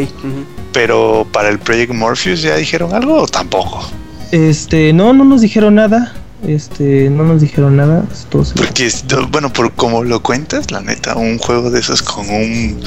[0.72, 3.88] Pero para el Project Morpheus ya dijeron algo o tampoco.
[4.32, 6.14] Este, no, no nos dijeron nada.
[6.46, 8.04] Este, no nos dijeron nada.
[8.30, 8.90] Todo se- Porque,
[9.30, 12.80] bueno, por como lo cuentas, la neta, un juego de esos con un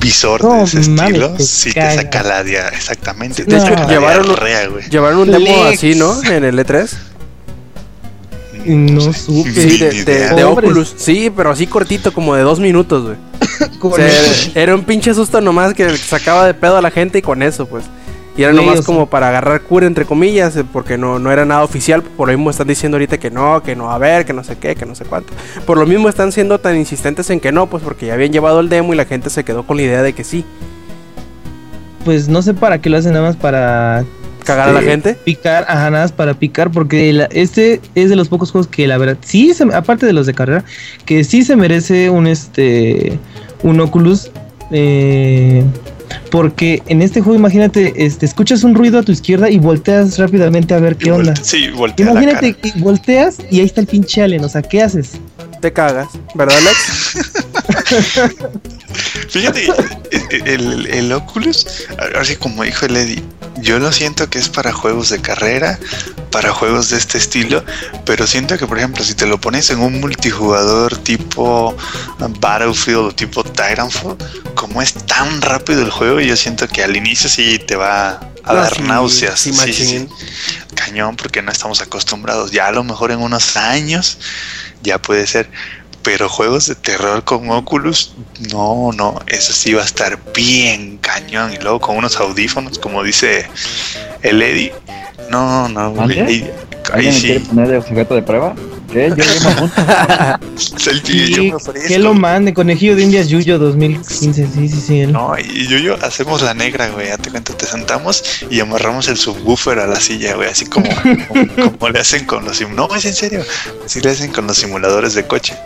[0.00, 3.44] visor No, de ese estilo, te sí te saca la dia, exactamente.
[3.44, 4.88] De te hecho, saca la llevaron- diarrea, güey.
[4.88, 5.78] Llevaron un demo Lex.
[5.78, 6.22] así, ¿no?
[6.24, 6.88] En el E3.
[8.66, 9.12] No sé.
[9.14, 9.52] supe.
[9.52, 10.44] Sí, de, de- de.
[10.44, 10.94] Oculus.
[10.96, 13.16] Sí, pero así cortito, como de dos minutos, güey.
[13.82, 14.08] O sea,
[14.54, 17.66] era un pinche susto nomás que sacaba de pedo a la gente y con eso,
[17.66, 17.84] pues.
[18.36, 21.44] Y era nomás sea- como para agarrar cura, entre comillas, eh, porque no, no era
[21.44, 22.02] nada oficial.
[22.02, 24.44] Por lo mismo están diciendo ahorita que no, que no va a haber, que no
[24.44, 25.32] sé qué, que no sé cuánto.
[25.66, 28.60] Por lo mismo están siendo tan insistentes en que no, pues porque ya habían llevado
[28.60, 30.44] el demo y la gente se quedó con la idea de que sí.
[32.04, 34.04] Pues no sé para qué lo hacen nada más para
[34.44, 35.14] Cagar a la gente.
[35.24, 38.86] Picar, ajá, nada más para picar, porque la- este es de los pocos juegos que
[38.86, 40.64] la verdad, sí, se- aparte de los de carrera,
[41.04, 43.18] que sí se merece un este,
[43.62, 44.30] un Oculus,
[44.70, 45.62] eh,
[46.30, 50.74] porque en este juego, imagínate, este, escuchas un ruido a tu izquierda y volteas rápidamente
[50.74, 51.34] a ver qué onda.
[51.36, 54.82] Sí, voltea la Imagínate, y volteas y ahí está el pinche alien, o sea, ¿qué
[54.82, 55.12] haces?
[55.60, 58.32] Te cagas, ¿verdad, Alex?
[59.28, 59.66] Fíjate,
[60.30, 61.66] el, el- el Oculus,
[62.18, 63.22] así como dijo el Eddie,
[63.56, 65.78] yo lo siento que es para juegos de carrera,
[66.30, 67.64] para juegos de este estilo,
[68.06, 71.76] pero siento que, por ejemplo, si te lo pones en un multijugador tipo
[72.40, 74.16] Battlefield o tipo Titanfall,
[74.54, 78.52] como es tan rápido el juego, yo siento que al inicio sí te va a
[78.54, 79.40] No, dar sí, náuseas.
[79.40, 80.08] sí, Sí, sí.
[80.74, 82.52] Cañón, porque no estamos acostumbrados.
[82.52, 84.18] Ya a lo mejor en unos años
[84.82, 85.50] ya puede ser.
[86.02, 88.14] Pero juegos de terror con Oculus,
[88.50, 91.52] no, no, eso sí va a estar bien cañón.
[91.52, 93.46] Y luego con unos audífonos, como dice
[94.22, 94.72] el Eddie.
[95.30, 96.50] No, no, ahí, ahí
[96.92, 97.46] ¿Alguien me quiere sí.
[97.46, 98.54] poner sujeto de prueba?
[98.92, 99.08] ¿Qué?
[99.08, 99.32] Yo, yo
[100.92, 105.00] me yo me que lo mande, Conejillo de Indias Yuyo 2015, sí, sí, sí.
[105.00, 105.12] él.
[105.12, 107.08] No, y yo, yo hacemos la negra, güey.
[107.08, 110.48] Ya te cuento, te sentamos y amarramos el subwoofer a la silla, güey.
[110.48, 110.88] Así como,
[111.28, 112.90] como, como le hacen con los simuladores.
[112.90, 113.44] No, es en serio.
[113.84, 115.56] Así le hacen con los simuladores de coche.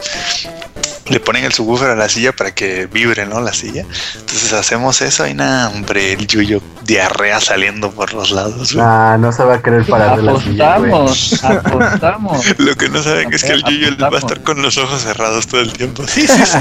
[1.06, 3.40] Le ponen el subwoofer a la silla para que vibre, ¿no?
[3.40, 3.84] La silla.
[4.14, 8.86] Entonces hacemos eso y nada, hombre, el yuyo diarrea saliendo por los lados, güey.
[8.86, 10.90] Ah, no se va a querer parar de la silla, güey.
[10.92, 12.58] Apostamos, apostamos.
[12.58, 15.46] Lo que no saben es que el yuyo va a estar con los ojos cerrados
[15.46, 16.02] todo el tiempo.
[16.06, 16.58] Sí, sí, sí.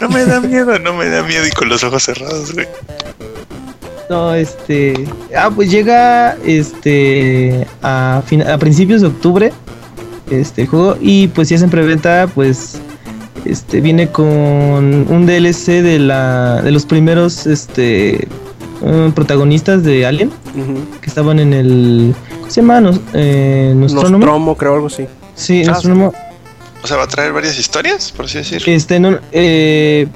[0.00, 2.66] No, no me da miedo, no me da miedo y con los ojos cerrados, güey.
[4.10, 5.06] No, este.
[5.36, 9.52] Ah, pues llega este a, fin- a principios de octubre
[10.30, 12.78] este el juego y pues si es en preventa, pues
[13.44, 14.26] este viene con
[15.10, 18.26] un DLC de la de los primeros este
[18.82, 20.30] eh, protagonistas de Alien
[21.00, 22.80] que estaban en el ¿cómo se llama?
[22.80, 24.08] Nos, eh, Nostromo.
[24.18, 25.06] Nostromo, creo, algo así.
[25.38, 26.12] Sí, Ah, Nostromo.
[26.82, 28.72] O sea, va a traer varias historias, por así decirlo.
[28.72, 30.06] Este, no, eh,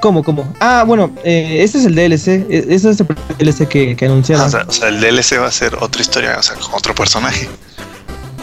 [0.00, 0.52] ¿Cómo, cómo?
[0.60, 2.28] Ah, bueno, eh, este es el DLC.
[2.50, 3.06] eh, Este es el
[3.38, 4.46] DLC que, que Ah, anunciaron.
[4.46, 6.94] o, sea, o sea, el DLC va a ser otra historia, o sea, con otro
[6.94, 7.48] personaje.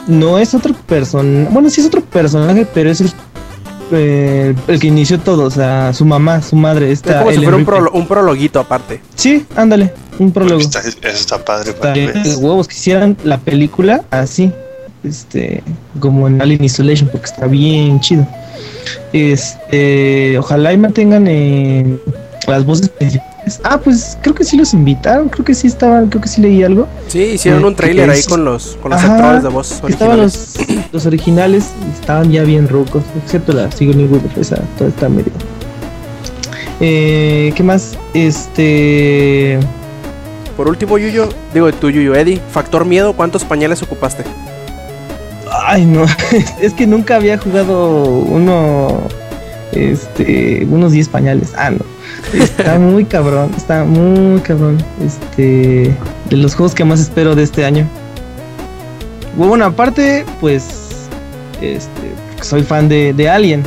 [0.07, 1.47] No es otro personaje.
[1.51, 3.11] Bueno, sí es otro personaje, pero es el,
[3.91, 5.43] eh, el que inició todo.
[5.43, 6.87] O sea, su mamá, su madre.
[6.91, 8.99] Es Esta como si fuera un, prolo- un prologuito aparte.
[9.15, 10.59] Sí, ándale, un prólogo.
[10.59, 12.37] Está- eso está padre para veas.
[12.37, 14.51] huevos que hicieran la película así.
[15.03, 15.63] Este,
[15.99, 18.27] como en Alien Isolation, porque está bien chido.
[19.13, 21.97] Este, ojalá y mantengan eh,
[22.47, 23.59] las voces principales.
[23.63, 26.63] Ah, pues creo que sí los invitaron, creo que sí estaban, creo que sí leí
[26.63, 26.87] algo.
[27.07, 29.71] Sí, hicieron Eh, un trailer que ahí con los, con los Ajá, actores de voz
[29.87, 30.55] Estaban originales.
[30.69, 35.09] los, los originales, y estaban ya bien rucos, excepto la Sigourney Weaver, esa toda está
[35.09, 35.31] medio.
[36.79, 37.97] Eh, ¿Qué más?
[38.13, 39.59] Este.
[40.55, 44.23] Por último, Yuyo, digo tú, Yuyo, Eddie, factor miedo, ¿cuántos pañales ocupaste?
[45.71, 46.05] Ay, no.
[46.61, 49.07] es que nunca había jugado uno.
[49.71, 50.67] Este.
[50.69, 51.53] Unos 10 pañales.
[51.57, 51.79] Ah, no.
[52.33, 53.51] Está muy cabrón.
[53.55, 54.83] Está muy cabrón.
[55.01, 55.95] Este.
[56.29, 57.87] De los juegos que más espero de este año.
[59.37, 61.07] Bueno, aparte, pues.
[61.61, 61.89] Este.
[62.41, 63.63] Soy fan de, de Alien.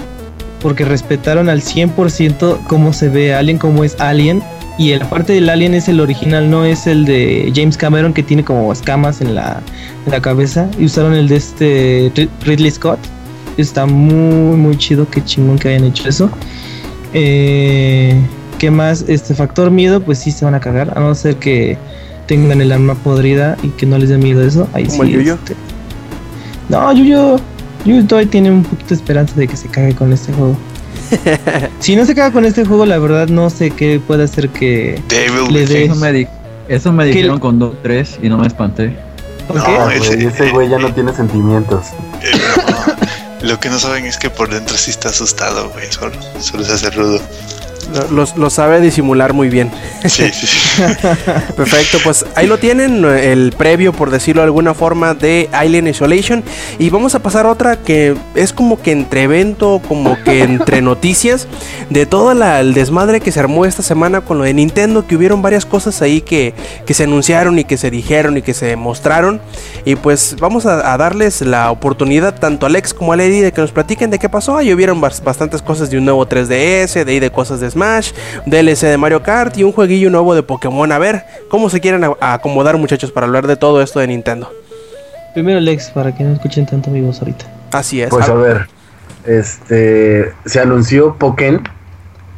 [0.60, 4.42] porque respetaron al 100% cómo se ve Alien, cómo es Alien.
[4.76, 8.22] Y la parte del Alien es el original, no es el de James Cameron que
[8.24, 9.60] tiene como escamas en la,
[10.04, 10.68] en la cabeza.
[10.78, 12.98] Y usaron el de este Rid- Ridley Scott.
[13.56, 16.28] Está muy, muy chido, qué chingón que hayan hecho eso.
[17.12, 18.20] Eh,
[18.58, 19.04] ¿Qué más?
[19.08, 21.76] Este factor miedo, pues sí se van a cagar, a no ser que
[22.26, 24.68] tengan el alma podrida y que no les dé miedo eso.
[24.72, 25.34] Ahí sí, el Yuyo.
[25.34, 25.54] este,
[26.68, 27.36] No, Yuyo,
[27.84, 30.56] Yuyo todavía tiene un poquito de esperanza de que se cague con este juego.
[31.80, 35.00] si no se caga con este juego, la verdad no sé qué puede hacer que
[35.08, 35.84] Devil le dé.
[35.84, 36.28] Eso me, di-
[36.68, 38.96] eso me dijeron con 2-3 y no me espanté.
[39.46, 39.96] ¿Por No, qué?
[39.96, 41.86] Ese- güey, ese güey ya no tiene sentimientos.
[42.22, 42.30] Eh,
[43.42, 43.48] no.
[43.48, 45.84] Lo que no saben es que por dentro sí está asustado, güey.
[45.92, 47.20] Solo, solo se hace rudo.
[47.92, 49.70] Lo, los- lo sabe disimular muy bien.
[50.04, 50.63] Sí, sí, sí.
[51.56, 56.42] Perfecto, pues ahí lo tienen, el previo, por decirlo de alguna forma, de Alien Isolation.
[56.78, 60.82] Y vamos a pasar a otra que es como que entre evento, como que entre
[60.82, 61.46] noticias,
[61.90, 65.16] de todo la- el desmadre que se armó esta semana con lo de Nintendo, que
[65.16, 66.54] hubieron varias cosas ahí que,
[66.86, 69.40] que se anunciaron y que se dijeron y que se mostraron.
[69.84, 73.52] Y pues vamos a, a darles la oportunidad tanto a Alex como a Lady de
[73.52, 74.56] que nos platiquen de qué pasó.
[74.56, 78.12] Ahí hubieron bas- bastantes cosas de un nuevo 3DS, de ahí de cosas de Smash,
[78.46, 80.63] DLC de Mario Kart y un jueguillo nuevo de Pokémon.
[80.66, 84.50] A ver, ¿cómo se quieren acomodar muchachos para hablar de todo esto de Nintendo?
[85.34, 87.44] Primero Lex, para que no escuchen tanto mi voz ahorita.
[87.72, 88.08] Así es.
[88.10, 88.66] Pues A- a ver,
[89.26, 91.62] este se anunció Pokémon.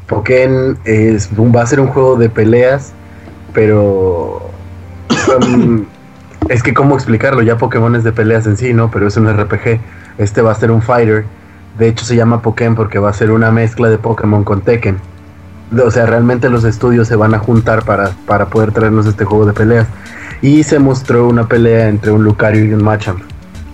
[0.06, 2.92] Pokémon es, va a ser un juego de peleas,
[3.52, 4.50] pero
[5.52, 5.84] um,
[6.48, 8.90] es que cómo explicarlo, ya Pokémon es de peleas en sí, ¿no?
[8.90, 9.80] Pero es un RPG.
[10.18, 11.24] Este va a ser un fighter.
[11.78, 14.98] De hecho se llama Pokémon porque va a ser una mezcla de Pokémon con Tekken.
[15.84, 19.46] O sea, realmente los estudios se van a juntar para, para poder traernos este juego
[19.46, 19.86] de peleas.
[20.42, 23.20] Y se mostró una pelea entre un Lucario y un Machamp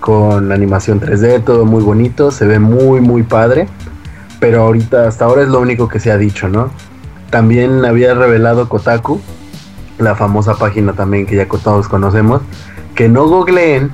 [0.03, 3.69] con animación 3D, todo muy bonito, se ve muy muy padre,
[4.41, 6.71] pero ahorita hasta ahora es lo único que se ha dicho, ¿no?
[7.31, 9.21] También había revelado Kotaku,
[9.99, 12.43] la famosa página también que ya todos conocemos,
[12.97, 13.93] que no googleen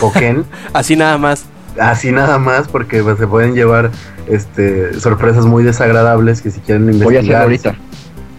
[0.00, 1.44] Pokémon Así nada más.
[1.78, 3.90] Así nada más porque pues, se pueden llevar
[4.26, 7.74] este sorpresas muy desagradables que si quieren Voy a investigar ahorita.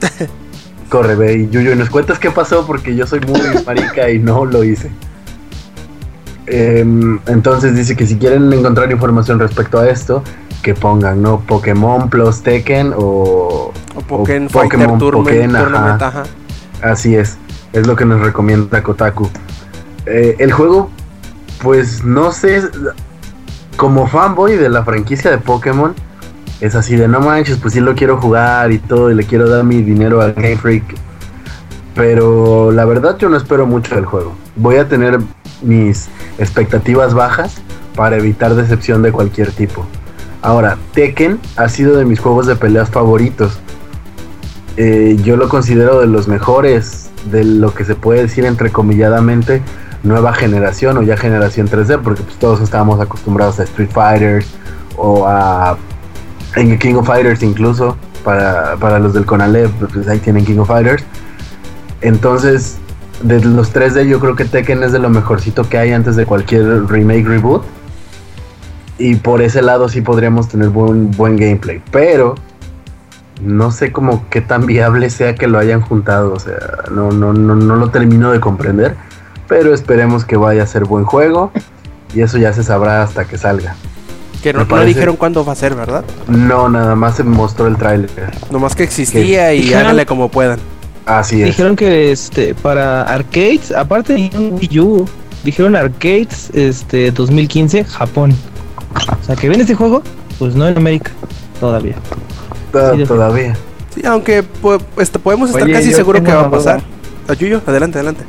[0.90, 4.46] corre ve y Yuyo nos cuentas qué pasó porque yo soy muy marica y no
[4.46, 4.92] lo hice
[6.48, 10.22] Em, entonces dice que si quieren encontrar información respecto a esto
[10.62, 15.64] que pongan no Pokémon plus Tekken o O Pokémon O Fighter Pokémon, Tournament, Pokémon, ajá.
[15.64, 16.24] Tournament, ajá.
[16.84, 17.38] Así es,
[17.74, 19.28] es lo que nos recomienda Kotaku.
[20.06, 20.92] Eh, el juego,
[21.64, 22.62] pues no sé,
[23.76, 25.94] como fanboy de la franquicia de Pokémon,
[26.62, 29.50] es así de no manches, pues sí lo quiero jugar y todo, y le quiero
[29.50, 30.84] dar mi dinero al Game Freak.
[31.94, 34.34] Pero la verdad yo no espero mucho del juego.
[34.56, 35.20] Voy a tener
[35.62, 36.08] mis
[36.38, 37.62] expectativas bajas
[37.96, 39.86] para evitar decepción de cualquier tipo.
[40.42, 43.58] Ahora, Tekken ha sido de mis juegos de peleas favoritos.
[44.78, 49.62] Eh, yo lo considero de los mejores, de lo que se puede decir entrecomilladamente
[50.04, 54.48] nueva generación o ya generación 3D, porque pues todos estábamos acostumbrados a Street Fighters
[54.98, 55.78] o a
[56.54, 61.04] King of Fighters incluso, para, para los del Conalep, pues ahí tienen King of Fighters.
[62.02, 62.78] Entonces,
[63.22, 66.26] de los 3D yo creo que Tekken es de lo mejorcito que hay antes de
[66.26, 67.64] cualquier remake reboot.
[68.98, 71.82] Y por ese lado sí podríamos tener buen, buen gameplay.
[71.92, 72.36] Pero
[73.42, 76.34] no sé como qué tan viable sea que lo hayan juntado.
[76.34, 76.58] O sea,
[76.92, 78.96] no, no, no, no lo termino de comprender.
[79.48, 81.52] Pero esperemos que vaya a ser buen juego.
[82.14, 83.76] Y eso ya se sabrá hasta que salga.
[84.42, 86.04] Que no, Me no dijeron cuándo va a ser, ¿verdad?
[86.28, 88.10] No, nada más se mostró el tráiler.
[88.52, 90.60] Nomás que existía y Dijeron- háganle como puedan.
[91.06, 91.48] Así es.
[91.48, 95.06] Dijeron que este para arcades, aparte de Wii U,
[95.44, 98.34] dijeron arcades este 2015 Japón.
[99.22, 100.02] O sea, que ven este juego,
[100.40, 101.12] pues no en América
[101.60, 101.96] todavía.
[102.96, 103.56] Sí, todavía.
[103.94, 106.82] Sí, aunque po- este, podemos estar Oye, casi seguros que va a pasar.
[107.28, 108.24] Ayuyo, adelante, adelante.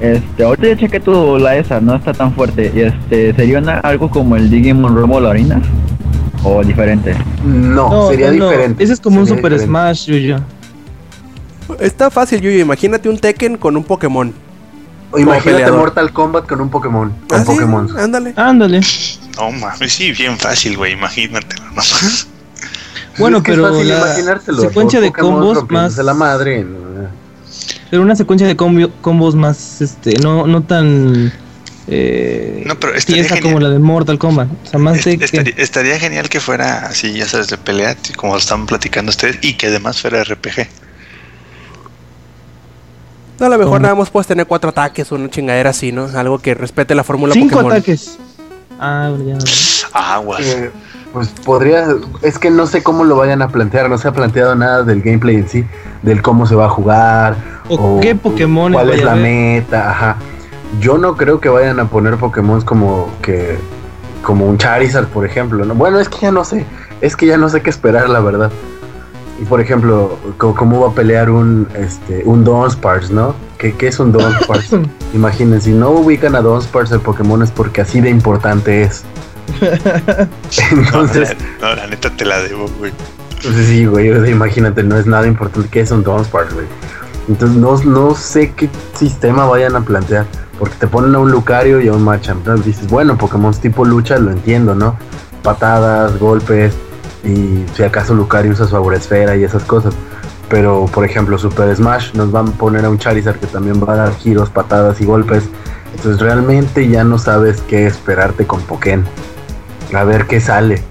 [0.00, 2.70] Este, ahorita ya chequé tu la esa, no está tan fuerte.
[2.74, 5.60] Y este, ¿sería una- algo como el Digimon Rumble Arena?
[6.44, 7.16] ¿O diferente?
[7.44, 8.50] No, sería no, no.
[8.50, 8.84] diferente.
[8.84, 9.66] Ese es como un Super diferente.
[9.66, 10.36] Smash, Yuyo.
[11.80, 12.60] Está fácil, Yuyo.
[12.60, 14.32] Imagínate un Tekken con un Pokémon.
[15.12, 15.78] O imagínate peleador.
[15.78, 17.12] Mortal Kombat con un Pokémon.
[17.28, 17.98] Con Ah, sí, Pokémon.
[17.98, 18.34] ándale.
[18.36, 18.80] Ándale.
[19.36, 22.26] No mames, sí, bien fácil, güey, imagínatelo nomás.
[23.18, 26.66] Bueno, Es que es pero fácil la imaginárselo, secuencia de combos más la madre.
[27.90, 31.32] Pero una secuencia de combi- combos más este no no tan
[31.88, 34.48] eh, No, pero estaría como la de Mortal Kombat.
[34.64, 38.36] O sea, más de que estaría, genial que fuera así, ya sabes, de pelea, como
[38.36, 40.66] están platicando ustedes, y que además fuera RPG.
[43.38, 43.78] No, a lo mejor ¿Cómo?
[43.80, 46.06] nada más puedes tener cuatro ataques o una chingadera así, ¿no?
[46.06, 47.72] Algo que respete la fórmula cinco Pokémon.
[47.72, 48.18] ataques.
[48.80, 49.44] Ah, bueno, ya.
[49.92, 50.40] Aguas.
[50.40, 50.70] Eh,
[51.16, 51.86] Pues podría,
[52.20, 55.00] es que no sé cómo lo vayan a plantear, no se ha planteado nada del
[55.00, 55.64] gameplay en sí,
[56.02, 57.36] del cómo se va a jugar,
[57.70, 60.16] O qué Pokémon cuál es la meta, ajá.
[60.78, 63.56] Yo no creo que vayan a poner Pokémon como que
[64.20, 65.74] como un Charizard, por ejemplo, ¿no?
[65.74, 66.66] Bueno, es que ya no sé,
[67.00, 68.50] es que ya no sé qué esperar, la verdad.
[69.40, 73.34] Y por ejemplo, cómo va a pelear un este un Dunsparce, ¿no?
[73.56, 74.82] ¿Qué, qué es un Dunsparce?
[75.14, 79.06] Imaginen, si no ubican a Dunsparce el Pokémon es porque así de importante es.
[80.70, 82.92] Entonces, No, la neta te la debo, güey.
[83.42, 86.66] pues sí, güey, o sea, imagínate, no es nada importante que es un Dunsparce, güey.
[87.28, 90.26] Entonces no, no sé qué sistema vayan a plantear,
[90.58, 92.56] porque te ponen a un Lucario y a un Machamp, ¿no?
[92.56, 94.96] Dices, bueno, Pokémon tipo lucha lo entiendo, ¿no?
[95.42, 96.74] Patadas, golpes,
[97.24, 99.94] y si acaso Lucario usa su Auresfera y esas cosas.
[100.48, 103.94] Pero, por ejemplo, Super Smash nos van a poner a un Charizard que también va
[103.94, 105.42] a dar giros, patadas y golpes.
[105.96, 109.04] Entonces realmente ya no sabes qué esperarte con Pokémon.
[109.94, 110.82] A ver qué sale.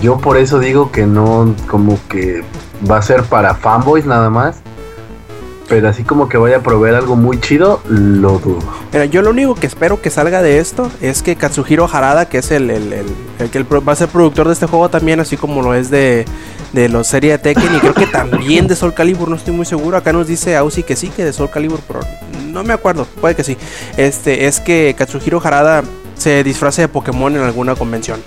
[0.00, 2.42] Yo por eso digo que no, como que
[2.90, 4.56] va a ser para fanboys nada más.
[5.68, 8.58] Pero así como que vaya a proveer algo muy chido, lo dudo.
[8.92, 12.38] Mira, yo lo único que espero que salga de esto es que Katsuhiro Harada, que
[12.38, 12.92] es el, el-
[13.38, 16.26] el- que va a ser productor de este juego también, así como lo es de,
[16.72, 19.64] de los serie de Tekken y creo que también de Soul Calibur, no estoy muy
[19.64, 19.96] seguro.
[19.96, 22.00] Acá nos dice Ausi que sí, que de Soul Calibur, pero
[22.48, 23.56] no me acuerdo, puede que sí.
[23.96, 25.84] Este es que Katsuhiro Harada
[26.16, 28.20] se disfrace de Pokémon en alguna convención.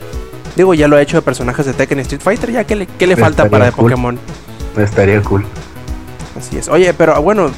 [0.56, 3.08] Digo, ya lo ha hecho de personajes de Tekken Street Fighter, ya que le, qué
[3.08, 3.92] le falta para de cool.
[3.92, 4.20] Pokémon.
[4.78, 5.46] Estaría cool.
[6.38, 6.68] Así es.
[6.68, 7.52] Oye, pero bueno,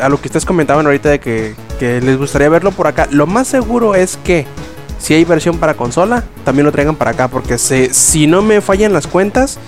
[0.00, 3.26] a lo que ustedes comentaban ahorita de que, que les gustaría verlo por acá, lo
[3.26, 4.46] más seguro es que
[4.98, 8.60] si hay versión para consola, también lo traigan para acá, porque se, si no me
[8.60, 9.58] fallan las cuentas,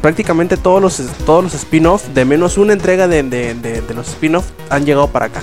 [0.00, 4.08] prácticamente todos los, todos los spin-off, de menos una entrega de, de- de- de los
[4.08, 5.42] spin-off, han llegado para acá.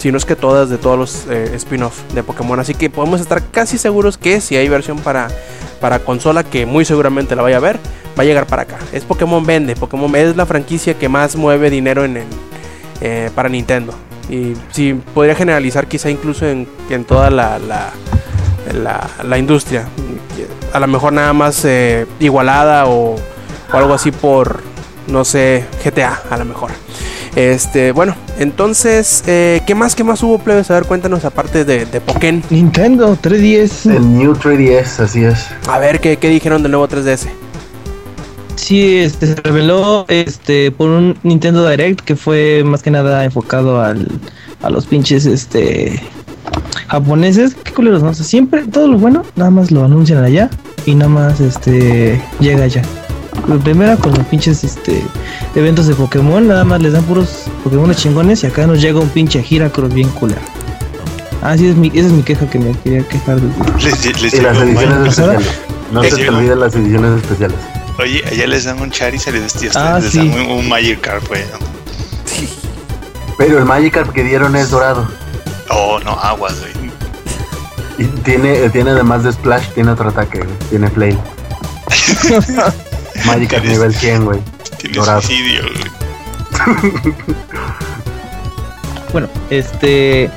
[0.00, 2.58] Si no es que todas de todos los eh, spin-off de Pokémon.
[2.58, 5.28] Así que podemos estar casi seguros que si hay versión para,
[5.80, 7.76] para consola, que muy seguramente la vaya a ver,
[8.18, 8.78] va a llegar para acá.
[8.92, 12.24] Es Pokémon vende, Pokémon es la franquicia que más mueve dinero en,
[13.02, 13.92] eh, para Nintendo.
[14.30, 17.90] Y sí, podría generalizar quizá incluso en, en toda la, la,
[19.22, 19.86] la- industria.
[20.72, 23.16] A lo mejor nada más eh, igualada o
[23.72, 24.62] algo así por,
[25.06, 26.70] no sé, GTA a lo mejor.
[27.36, 30.70] Este, bueno, entonces, eh, ¿qué más, qué más hubo, plebes?
[30.70, 32.42] A ver, cuéntanos aparte de, de Pokémon.
[32.50, 33.94] Nintendo 3DS.
[33.94, 35.46] El New 3DS, así es.
[35.68, 37.28] A ver, ¿qué, qué dijeron del nuevo 3DS?
[38.56, 43.80] Sí, este se reveló este por un Nintendo Direct que fue más que nada enfocado
[43.80, 44.06] al,
[44.62, 46.00] a los pinches este
[46.88, 47.54] japoneses.
[47.54, 48.10] Qué culeros, ¿no?
[48.10, 50.50] O sea, siempre todo lo bueno nada más lo anuncian allá
[50.84, 52.82] y nada más este llega allá.
[53.48, 55.02] La primera con los pinches este
[55.54, 59.08] eventos de Pokémon, nada más les dan puros Pokémon chingones y acá nos llega un
[59.08, 60.40] pinche Heracross bien culero.
[61.42, 63.40] Ah, sí, es mi, esa es mi queja que me quería quejar.
[63.40, 65.46] de- Les, les Y las ediciones especiales.
[65.92, 67.56] No Les se te olviden las ediciones especiales.
[67.98, 70.18] Oye, allá les dan un Charizard y ustedes Ah, les sí.
[70.18, 71.42] dan un, un Magikarp, güey.
[71.52, 71.58] ¿no?
[73.38, 75.08] Pero el Magikarp que dieron es dorado.
[75.70, 76.72] Oh, no, aguas, güey.
[77.98, 80.50] Y tiene, tiene además de Splash, tiene otro ataque, güey.
[80.70, 81.18] Tiene Flame.
[83.26, 84.40] Magikarp Tienes- nivel 100, güey.
[84.94, 85.20] Dorado.
[85.22, 87.14] suicidio, güey.
[89.12, 90.30] Bueno, este.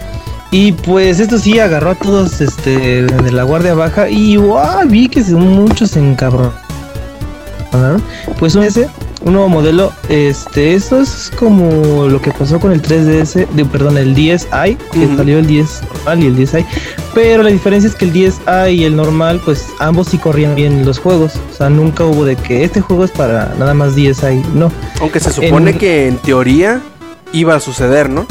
[0.52, 4.10] Y pues esto sí agarró a todos este, de la guardia baja.
[4.10, 4.88] Y ¡guau!
[4.88, 6.54] vi que muchos se encabronaron.
[8.38, 8.88] Pues un ese,
[9.24, 9.92] un nuevo modelo.
[10.10, 15.16] Este, eso es como lo que pasó con el 3DS, de, perdón, el 10i, que
[15.16, 16.66] salió el 10 normal y el 10i.
[17.14, 20.86] Pero la diferencia es que el 10i y el normal, pues ambos sí corrían bien
[20.86, 21.34] los juegos.
[21.52, 24.44] O sea, nunca hubo de que este juego es para nada más 10i.
[24.54, 24.72] No.
[25.00, 26.82] Aunque se supone En- que en teoría
[27.32, 28.26] iba a suceder, ¿no?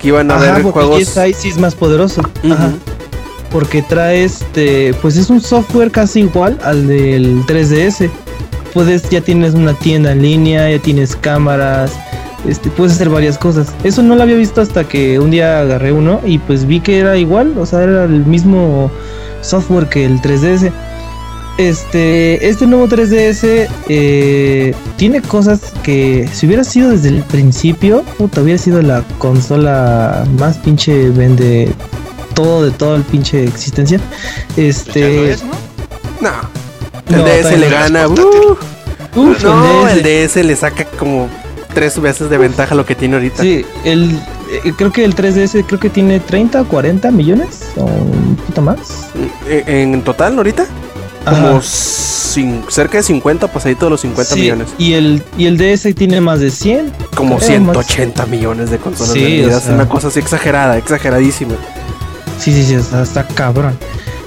[0.00, 0.98] Que iban a Ajá, haber juegos.
[1.00, 2.22] el 10i sí es más poderoso.
[2.50, 2.70] Ajá.
[3.50, 8.10] porque trae este, pues es un software casi igual al del 3DS.
[8.76, 11.92] Puedes, ya tienes una tienda en línea, ya tienes cámaras,
[12.46, 13.72] este, puedes hacer varias cosas.
[13.84, 16.98] Eso no lo había visto hasta que un día agarré uno y pues vi que
[16.98, 18.90] era igual, o sea, era el mismo
[19.40, 20.70] software que el 3DS.
[21.56, 28.42] Este, este nuevo 3DS eh, tiene cosas que si hubiera sido desde el principio, puta,
[28.42, 31.72] hubiera sido la consola más pinche vende
[32.34, 33.96] todo de toda el pinche existencia.
[33.98, 35.52] Ya lo Este, es, ¿no?
[36.20, 36.65] No.
[37.08, 38.08] El No, DS le gana.
[38.08, 38.56] Uh,
[39.14, 41.28] uf, no, el el DS le saca como
[41.74, 43.42] tres veces de ventaja lo que tiene ahorita.
[43.42, 44.18] Sí, el
[44.64, 48.62] eh, creo que el 3DS creo que tiene 30 o 40 millones o un poquito
[48.62, 48.78] más.
[49.48, 50.66] Eh, En total, ahorita,
[51.24, 54.68] como cin- cerca de 50, pues ahí todos los 50 Sí, millones.
[54.78, 56.92] Y el y el DS tiene más de 100.
[57.14, 59.62] Como creo, 180 millones de consolas Sí, vendidas.
[59.62, 59.74] o sea.
[59.74, 61.54] Una cosa así exagerada, exageradísima.
[62.38, 63.76] Sí, sí, sí, está, está cabrón.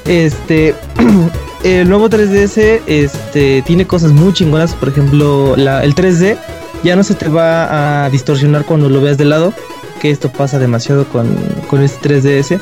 [0.06, 0.76] Este,
[1.64, 4.74] el nuevo 3DS este, tiene cosas muy chingonas.
[4.76, 6.38] Por ejemplo, la- el 3D
[6.84, 9.54] ya no se te va a distorsionar cuando lo veas de lado.
[10.02, 11.28] Que esto pasa demasiado con,
[11.70, 12.60] con este 3DS.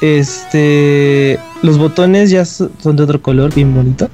[0.00, 4.08] Este, los botones ya so- son de otro color, bien bonito.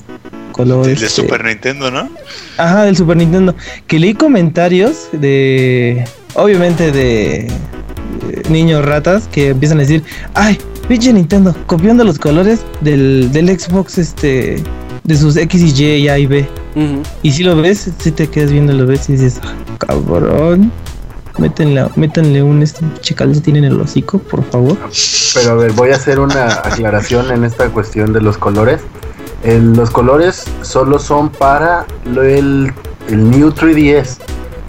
[0.52, 2.08] Color El de este, Super Nintendo, ¿no?
[2.58, 3.54] Ajá, del Super Nintendo.
[3.86, 6.04] Que leí comentarios de.
[6.34, 7.46] Obviamente de.
[7.46, 7.48] eh,
[8.50, 10.02] niños ratas que empiezan a decir.
[10.34, 10.58] Ay,
[10.88, 14.62] pinche Nintendo, copiando los colores del, del Xbox, este.
[15.04, 16.48] De sus X y Y y A y B.
[17.22, 20.72] Y si lo ves, si te quedas viendo, lo ves y dices, "Ah, cabrón.
[21.38, 24.78] Métenle, métanle un este pinche calcetín en el hocico, por favor.
[25.34, 28.80] Pero a ver, voy a hacer una aclaración en esta cuestión de los colores.
[29.42, 32.72] El- los colores solo son para lo- el,
[33.10, 34.18] el New 3DS.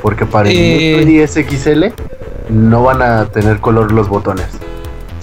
[0.01, 1.05] Porque para el Eh.
[1.05, 1.93] New 3DS XL
[2.49, 4.47] no van a tener color los botones.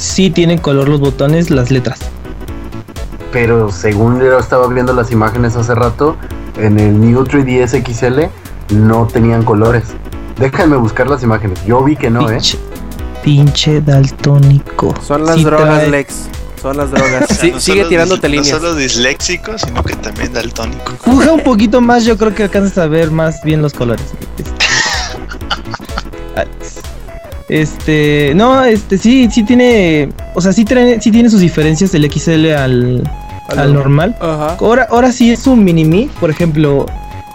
[0.03, 2.01] Sí tienen color los botones, las letras.
[3.33, 6.17] Pero según yo estaba viendo las imágenes hace rato,
[6.59, 9.85] en el New 3DS XL no tenían colores.
[10.39, 11.65] Déjenme buscar las imágenes.
[11.65, 12.33] Yo vi que no, ¿eh?
[12.35, 12.59] pinche,
[13.23, 14.93] pinche daltónico.
[15.07, 16.15] Son las Sí drogas, trae- Lex.
[16.61, 17.23] Son las drogas.
[17.23, 18.53] O sea, Sí, no sigue tirándote líneas.
[18.55, 20.93] No solo disléxico, sino que también daltónico.
[21.01, 24.05] Fuja un poquito más, yo creo que alcanzas a ver más bien los colores.
[27.49, 32.11] Este, no, este sí, sí tiene, o sea, sí tiene, sí tiene sus diferencias del
[32.11, 33.11] XL al,
[33.49, 34.17] al normal.
[34.21, 34.57] Ajá.
[34.61, 36.87] Ahora, ahora sí es un mini me, por ejemplo,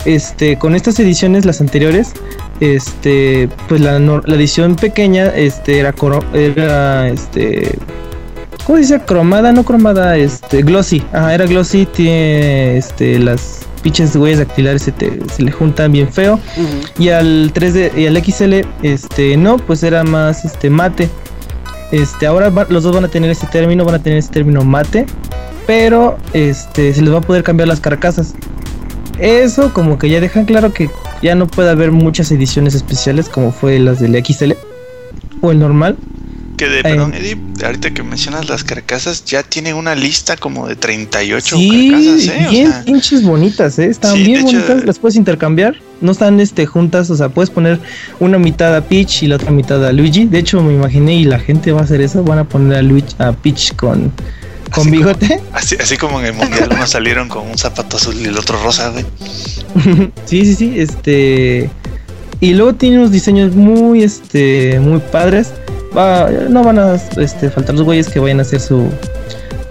[0.06, 2.14] este, con estas ediciones, las anteriores,
[2.60, 5.94] este, pues la, la edición pequeña, este, era,
[6.34, 7.78] era, este,
[8.66, 9.00] ¿cómo se dice?
[9.02, 14.92] Cromada, no cromada, este, glossy, ajá, era glossy, tiene, este, las pinches huellas dactilares se,
[14.92, 16.38] te- se le juntan bien feo,
[17.00, 21.08] y al 3D, y al XL, este, no, pues era más, este, mate.
[21.94, 24.66] Este, ahora va- los dos van a tener este término, van a tener este término
[24.66, 25.06] mate,
[25.66, 28.34] pero este, se les va a poder cambiar las carcasas.
[29.20, 30.90] Eso como que ya dejan claro que
[31.22, 34.52] ya no puede haber muchas ediciones especiales como fue las del XL
[35.42, 35.96] o el normal.
[36.58, 36.84] Que de, Eh.
[36.84, 41.92] perdón, Eddie, ahorita que mencionas las carcasas, ya tiene una lista como de 38 sí,
[41.92, 42.46] carcasas, ¿eh?
[42.48, 43.86] O bien sea, pinches bonitas, ¿eh?
[43.86, 45.76] Están Sí, bien hecho, bonitas, las puedes intercambiar.
[46.02, 47.80] No están este, juntas, o sea, puedes poner
[48.20, 50.26] una mitad a Peach y la otra mitad a Luigi.
[50.26, 52.82] De hecho, me imaginé y la gente va a hacer eso, van a poner a,
[52.82, 54.12] Luigi, a Peach con,
[54.72, 55.40] con Así bigote.
[55.54, 58.62] así, así como en el mundial unos salieron con un zapato azul y el otro
[58.64, 59.06] rosa, güey.
[60.26, 61.70] sí, sí, sí, este
[62.40, 65.52] y luego tiene unos diseños muy este muy padres.
[66.50, 68.88] No van a este, faltar los güeyes que vayan a hacer su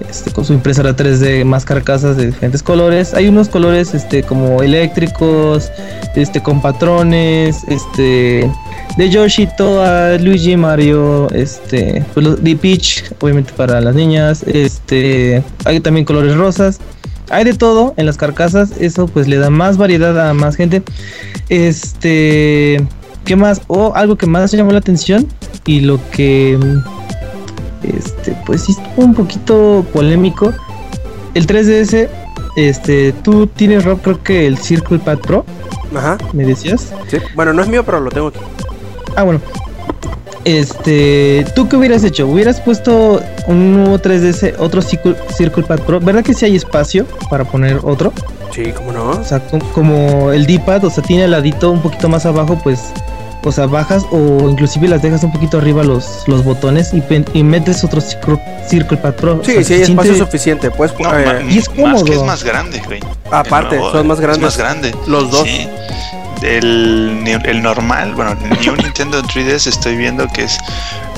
[0.09, 3.15] este, con su impresora 3D más carcasas de diferentes colores.
[3.15, 5.71] Hay unos colores este como eléctricos,
[6.15, 8.51] este con patrones, este
[8.97, 15.81] de Yoshi, Toa, Luigi, Mario, este, pues de Peach, obviamente para las niñas, este, hay
[15.81, 16.81] también colores rosas.
[17.29, 20.83] Hay de todo en las carcasas, eso pues le da más variedad a más gente.
[21.49, 22.87] Este,
[23.27, 23.61] ¿qué más?
[23.67, 25.27] O algo que más llamó la atención
[25.67, 26.59] y lo que
[27.83, 30.53] este, pues sí estuvo un poquito polémico.
[31.35, 32.09] El 3DS,
[32.57, 35.45] este, tú tienes Rob, creo que el Circle Pad Pro,
[35.95, 36.17] Ajá.
[36.33, 36.93] me decías.
[37.09, 37.19] Sí.
[37.35, 38.39] Bueno, no es mío, pero lo tengo aquí.
[39.17, 39.41] Ah, bueno.
[40.45, 42.27] Este, ¿tú qué hubieras hecho?
[42.29, 45.99] ¿Hubieras puesto un nuevo 3DS, otro Circle, Circle Pad Pro?
[46.01, 48.13] ¿Verdad que sí hay espacio para poner otro?
[48.55, 49.11] Sí, cómo no.
[49.11, 52.59] O sea, com- como el D-pad, o sea, tiene el ladito un poquito más abajo,
[52.63, 52.81] pues,
[53.49, 57.25] o sea, bajas o inclusive las dejas un poquito arriba los, los botones y, pen-
[57.35, 59.41] y metes otro Circle, Circle Pad Pro.
[59.41, 60.71] O Sí, sea, sí hay se espacio siente- suficiente.
[60.71, 62.13] Pues, No, eh, y es más que cómodo.
[62.13, 63.01] es más grande, güey.
[63.31, 64.43] aparte, nuevo son más es grandes.
[64.43, 64.95] más grande.
[65.07, 65.45] Los dos.
[65.47, 65.69] Sí.
[66.43, 70.59] El, ni- el normal, bueno, el New Nintendo 3DS estoy viendo que es,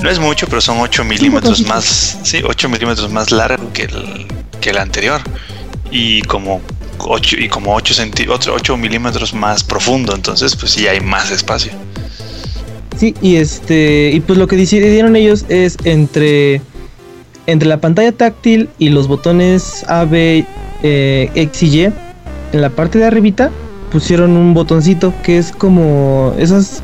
[0.01, 4.25] no es mucho, pero son 8 milímetros más, sí, 8 milímetros más largo que el,
[4.61, 5.19] que el anterior.
[5.91, 6.61] Y como
[6.99, 11.31] 8, y como 8, centi- otro 8 milímetros más profundo, entonces pues sí hay más
[11.31, 11.73] espacio.
[12.99, 16.61] Sí, y este, y pues lo que decidieron ellos es entre,
[17.45, 20.45] entre la pantalla táctil y los botones A, B,
[20.83, 23.51] eh, X y Y, en la parte de arribita
[23.89, 26.81] pusieron un botoncito que es como esos,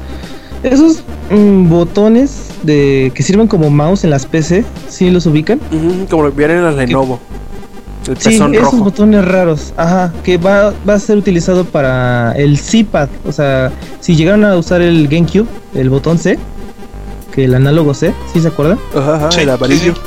[0.63, 5.59] esos mm, botones de que sirven como mouse en las PC, ¿sí los ubican?
[5.69, 7.19] Ujú, como vienen en las Lenovo.
[8.07, 8.83] El Sí, pezón esos rojo.
[8.83, 14.15] botones raros, ajá, que va, va a ser utilizado para el C-pad, o sea, si
[14.15, 16.37] llegaron a usar el GameCube, el botón C,
[17.33, 18.77] que el análogo C, ¿sí se acuerdan?
[18.95, 19.93] Ajá, ajá, Sí, el amarillo.
[19.95, 20.01] sí.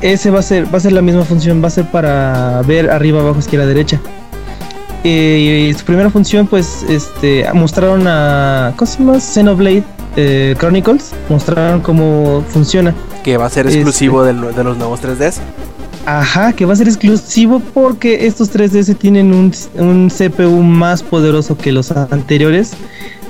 [0.00, 2.90] Ese va a ser, va a ser la misma función, va a ser para ver
[2.90, 4.00] arriba, abajo, izquierda, derecha.
[5.04, 9.20] Eh, y su primera función, pues, este, mostraron a, ¿cómo se llama?
[9.20, 9.82] Xenoblade
[10.16, 12.94] eh, Chronicles, mostraron cómo funciona.
[13.24, 13.78] Que va a ser Este.
[13.80, 15.40] exclusivo del- de los nuevos 3DS.
[16.04, 21.56] Ajá, que va a ser exclusivo porque estos 3DS tienen un, un CPU más poderoso
[21.56, 22.72] que los anteriores.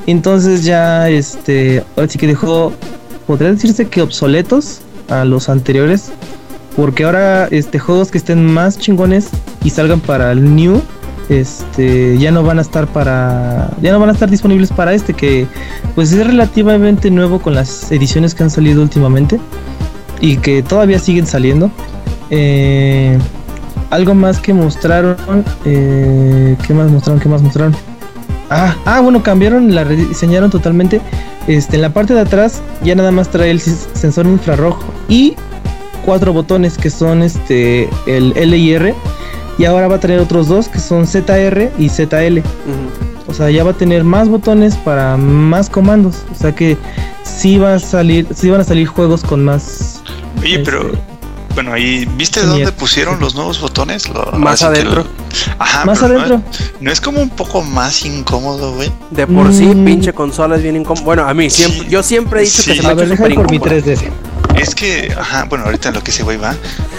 [0.07, 2.73] Entonces ya, este, ahora sí que dejó,
[3.27, 6.11] podría decirse que obsoletos a los anteriores.
[6.77, 9.29] Porque ahora, este, juegos que estén más chingones
[9.63, 10.81] y salgan para el New,
[11.29, 15.13] este, ya no van a estar para, ya no van a estar disponibles para este
[15.13, 15.47] que,
[15.95, 19.39] pues es relativamente nuevo con las ediciones que han salido últimamente
[20.21, 21.71] y que todavía siguen saliendo.
[22.33, 23.19] Eh,
[23.91, 25.17] algo más que mostraron.
[25.67, 27.21] Eh, ¿Qué más mostraron?
[27.21, 27.77] ¿Qué más mostraron?
[28.51, 31.01] Ah, ah, bueno, cambiaron, la rediseñaron totalmente.
[31.47, 35.35] Este, en la parte de atrás ya nada más trae el sensor infrarrojo y
[36.05, 38.95] cuatro botones que son este el L y R.
[39.59, 42.41] Y ahora va a tener otros dos que son ZR y ZL.
[43.29, 46.25] O sea, ya va a tener más botones para más comandos.
[46.33, 46.79] O sea que
[47.25, 50.03] sí va a salir, sí van a salir juegos con más.
[50.41, 51.12] Oye, pero este,
[51.55, 54.09] bueno, ahí, ¿viste Sí, dónde es- pusieron los nuevos botones?
[54.09, 55.05] Lo- Más adentro.
[55.05, 55.11] lo-
[55.59, 56.43] Ajá, más no- adentro.
[56.81, 58.91] No, es como un poco más incómodo, güey.
[59.11, 59.85] De por sí, Mm.
[59.85, 61.05] pinche consola es bien incómodo.
[61.05, 61.87] Bueno, a mí siempre, Sí.
[61.89, 63.61] yo siempre he dicho que se me A ha ver, por mi incómodo.
[63.65, 64.05] 3DS.
[64.57, 66.55] Es que, ajá, bueno, ahorita en lo que ese güey va,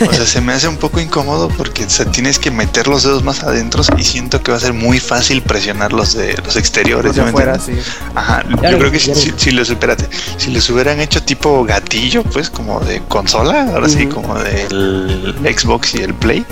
[0.06, 3.04] o sea, se me hace un poco incómodo porque o sea, tienes que meter los
[3.04, 6.56] dedos más adentro y siento que va a ser muy fácil presionar los de los
[6.56, 7.16] exteriores.
[7.16, 7.74] Los de ¿sí me afuera, sí.
[8.16, 11.64] Ajá, Ya yo creo que si, si, si les, espérate, si les hubieran hecho tipo
[11.64, 16.46] gatillo, pues como de consola, ahora sí, como del Xbox y el Play,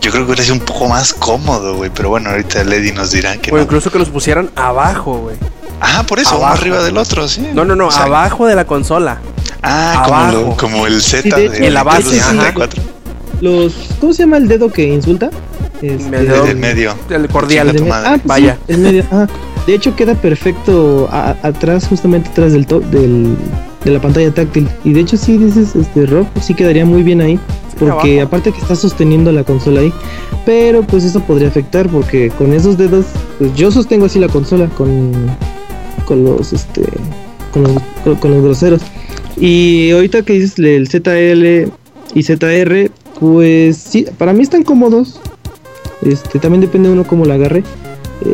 [0.00, 3.10] yo creo que hubiera sido un poco más cómodo, güey, pero bueno, ahorita Lady nos
[3.12, 3.62] dirá que O no.
[3.62, 5.36] incluso que los pusieran abajo, güey.
[5.80, 7.40] Ajá, por eso, uno arriba del otro, sí.
[7.54, 9.18] No, no, no, O sea, abajo de la consola.
[9.62, 10.40] Ah, como, abajo.
[10.50, 12.32] lo- como el Z Sí, de hecho, de en la base, Nintendo ajá.
[12.52, 12.82] 64,
[13.40, 15.30] Los, ¿Cómo se llama el dedo que insulta?
[15.80, 16.94] Este, El dedo- del medio.
[17.08, 17.68] El cordial.
[17.72, 18.08] De tu me- madre.
[18.08, 18.58] Ah, pues Vaya.
[18.66, 19.04] sí, el medio.
[19.12, 19.26] ah.
[19.66, 23.34] De hecho queda perfecto a- a- atrás, justamente atrás del, to- del
[23.84, 24.68] de la pantalla táctil.
[24.84, 27.38] Y de hecho sí dices, este Rob, sí quedaría muy bien ahí.
[27.78, 28.26] Porque abajo.
[28.28, 29.92] aparte que está sosteniendo la consola ahí.
[30.44, 33.06] Pero pues eso podría afectar porque con esos dedos,
[33.38, 35.12] pues yo sostengo así la consola con,
[36.04, 36.82] con los este
[37.52, 37.72] con los,
[38.04, 38.82] con, con los groseros.
[39.40, 41.72] Y ahorita que dices el ZL
[42.14, 45.18] y ZR, pues sí, para mí están cómodos.
[46.02, 47.64] Este, también depende de uno cómo la agarre.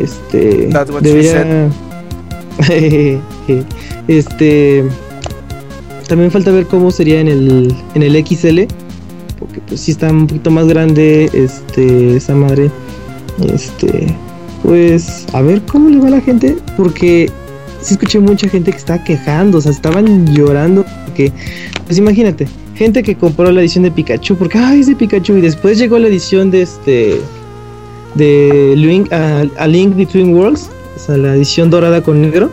[0.01, 1.69] Este, That's what she debería.
[4.07, 4.83] este,
[6.07, 8.63] también falta ver cómo sería en el en el XL,
[9.39, 12.69] porque pues sí está un poquito más grande, este, esa madre.
[13.53, 14.07] Este,
[14.63, 17.29] pues a ver cómo le va a la gente, porque
[17.81, 21.31] sí escuché mucha gente que estaba quejando, o sea, estaban llorando, porque
[21.85, 25.41] pues imagínate, gente que compró la edición de Pikachu porque ay es de Pikachu y
[25.41, 27.21] después llegó la edición de este
[28.15, 32.49] de Link, Between Worlds, o sea, la edición dorada con negro.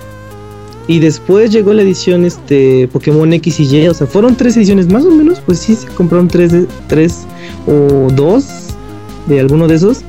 [0.86, 4.86] Y después llegó la edición este Pokémon X y Y, o sea, fueron tres ediciones
[4.86, 6.52] más o menos, pues sí se compraron tres,
[6.88, 7.24] tres
[7.66, 8.46] o dos
[9.26, 10.02] de alguno de esos.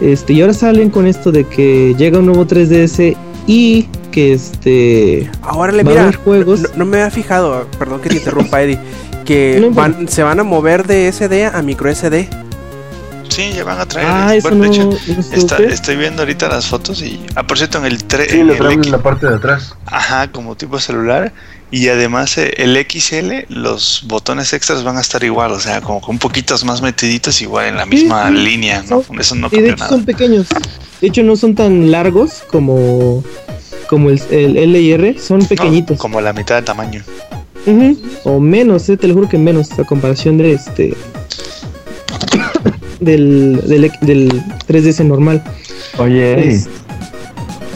[0.00, 3.16] Este, y ahora salen con esto de que llega un nuevo 3DS
[3.48, 6.60] y que este Ahora le mira, juegos.
[6.62, 8.78] No, no me había fijado, perdón que te interrumpa, Eddie,
[9.24, 9.96] que No importa.
[9.98, 12.28] van, se van a mover de SD a micro SD.
[13.28, 14.08] Sí, ya van a traer.
[14.10, 14.84] Ah, eso bueno, no, de hecho,
[15.14, 17.20] no está- estoy viendo ahorita las fotos y.
[17.36, 18.28] Ah, por cierto, en el 3.
[18.32, 19.74] Sí, lo traen en la parte de atrás.
[19.86, 21.32] Ajá, como tipo celular.
[21.70, 26.00] Y además eh, el XL, los botones extras van a estar igual, o sea, como
[26.00, 28.34] con poquitos más metiditos, igual en la misma sí.
[28.34, 29.04] línea, ¿no?
[29.20, 29.88] Eso no Y de cambia hecho nada.
[29.90, 30.48] son pequeños.
[31.00, 33.22] De hecho no son tan largos como
[33.90, 35.98] como el, el L y R, son No, pequeñitos.
[35.98, 37.02] como la mitad de tamaño.
[38.24, 40.94] O menos, eh, te lo juro que menos a comparación de este
[43.00, 45.42] del, del, del 3DS normal.
[45.98, 46.68] Oye, Es-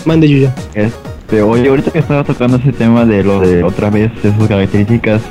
[0.05, 0.55] Mande Yuya.
[0.74, 4.47] este, oye, ahorita que estaba tocando ese tema de lo de otra vez, de sus
[4.49, 5.23] características,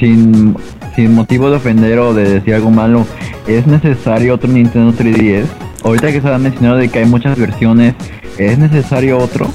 [0.00, 0.56] sin,
[0.94, 3.04] sin motivo de ofender o de decir algo malo,
[3.48, 5.44] ¿es necesario otro Nintendo 3DS?
[5.84, 7.94] Ahorita que se ha mencionado de que hay muchas versiones,
[8.38, 9.48] ¿es necesario otro?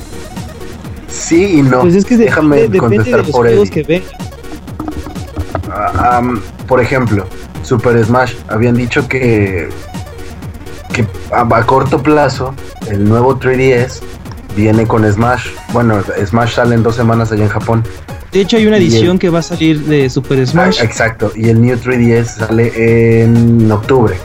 [1.11, 1.81] Sí y no.
[1.81, 4.03] Pues es que de- Déjame de- depende de contestar por que ven.
[5.69, 6.21] Ah,
[6.67, 7.25] por ejemplo,
[7.63, 9.69] Super Smash habían dicho que
[10.93, 12.53] que a, a corto plazo
[12.89, 14.01] el nuevo 3DS
[14.55, 15.47] viene con Smash.
[15.71, 17.83] Bueno, Smash sale en dos semanas allá en Japón.
[18.33, 20.79] De hecho hay una el- edición que va a salir de Super Smash.
[20.81, 21.31] Ah, exacto.
[21.35, 24.15] Y el New 3DS sale en octubre.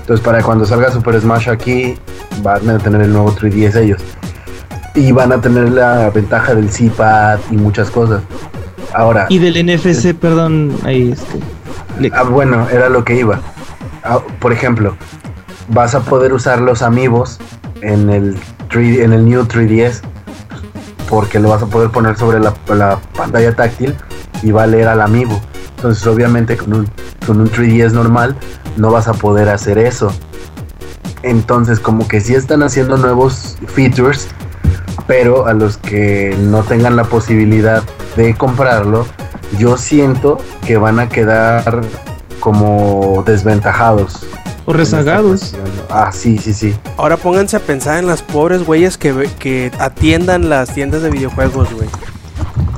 [0.00, 1.94] Entonces para cuando salga Super Smash aquí
[2.42, 4.02] van a tener el nuevo 3DS ellos.
[4.94, 8.22] Y van a tener la ventaja del C-Pad y muchas cosas.
[8.92, 11.40] Ahora, Y del NFC, perdón, ahí este.
[12.12, 13.40] Ah, bueno, era lo que iba.
[14.04, 14.96] Ah, por ejemplo,
[15.68, 17.38] vas a poder usar los amigos
[17.80, 18.36] en el
[18.70, 20.00] 3D en el New 3DS
[21.08, 23.94] porque lo vas a poder poner sobre la, la pantalla táctil
[24.42, 25.40] y va a leer al amigo.
[25.76, 26.88] Entonces, obviamente, con un,
[27.26, 28.36] con un 3DS normal
[28.76, 30.12] no vas a poder hacer eso.
[31.22, 34.28] Entonces, como que sí están haciendo nuevos features,
[35.06, 37.82] pero a los que no tengan la posibilidad
[38.16, 39.06] de comprarlo,
[39.58, 41.82] yo siento que van a quedar
[42.40, 44.26] como desventajados.
[44.66, 45.54] O rezagados.
[45.90, 46.74] Ah, sí, sí, sí.
[46.96, 51.68] Ahora pónganse a pensar en las pobres güeyes que, que atiendan las tiendas de videojuegos,
[51.74, 51.88] güey.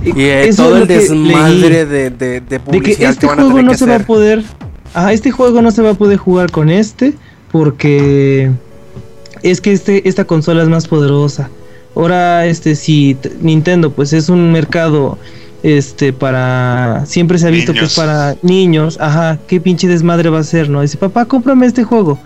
[0.05, 3.39] Y eh, Eso todo es el desmadre de, de, de de que publicidad este van
[3.39, 4.45] a juego tener no que se va a poder.
[4.95, 7.15] Ajá, este juego no se va a poder jugar con este
[7.53, 8.51] porque
[9.43, 11.51] es que este esta consola es más poderosa.
[11.97, 15.19] Ahora este si Nintendo pues es un mercado
[15.63, 17.91] este para siempre se ha visto que Niños.
[17.91, 20.83] es para niños, ajá, qué pinche desmadre va a ser, ¿no?
[20.83, 22.19] Dice, "Papá, cómprame este juego."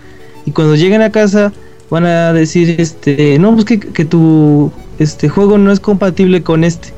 [0.45, 1.53] Y cuando lleguen a casa
[1.89, 6.65] van a decir este, "No, pues que, que tu este juego no es compatible con
[6.65, 6.89] este."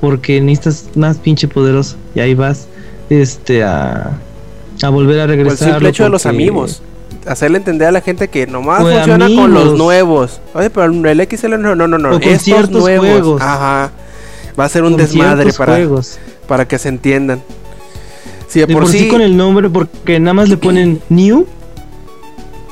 [0.00, 1.96] Porque necesitas más pinche poderoso.
[2.14, 2.66] Y ahí vas
[3.08, 4.18] este a,
[4.82, 5.68] a volver a Por el regresar.
[5.70, 6.82] simple hecho de los amigos.
[7.26, 10.40] Hacerle entender a la gente que nomás de funciona con los nuevos.
[10.54, 12.10] Oye, pero el XL no, no, no, no.
[12.16, 12.98] O Estos nuevos.
[13.06, 13.42] juegos.
[13.42, 13.90] Ajá.
[14.58, 16.18] Va a ser un desmadre para, juegos.
[16.46, 17.42] para que se entiendan.
[18.48, 21.46] Sí, de, De por, sí, con el nombre, porque nada más le ponen New,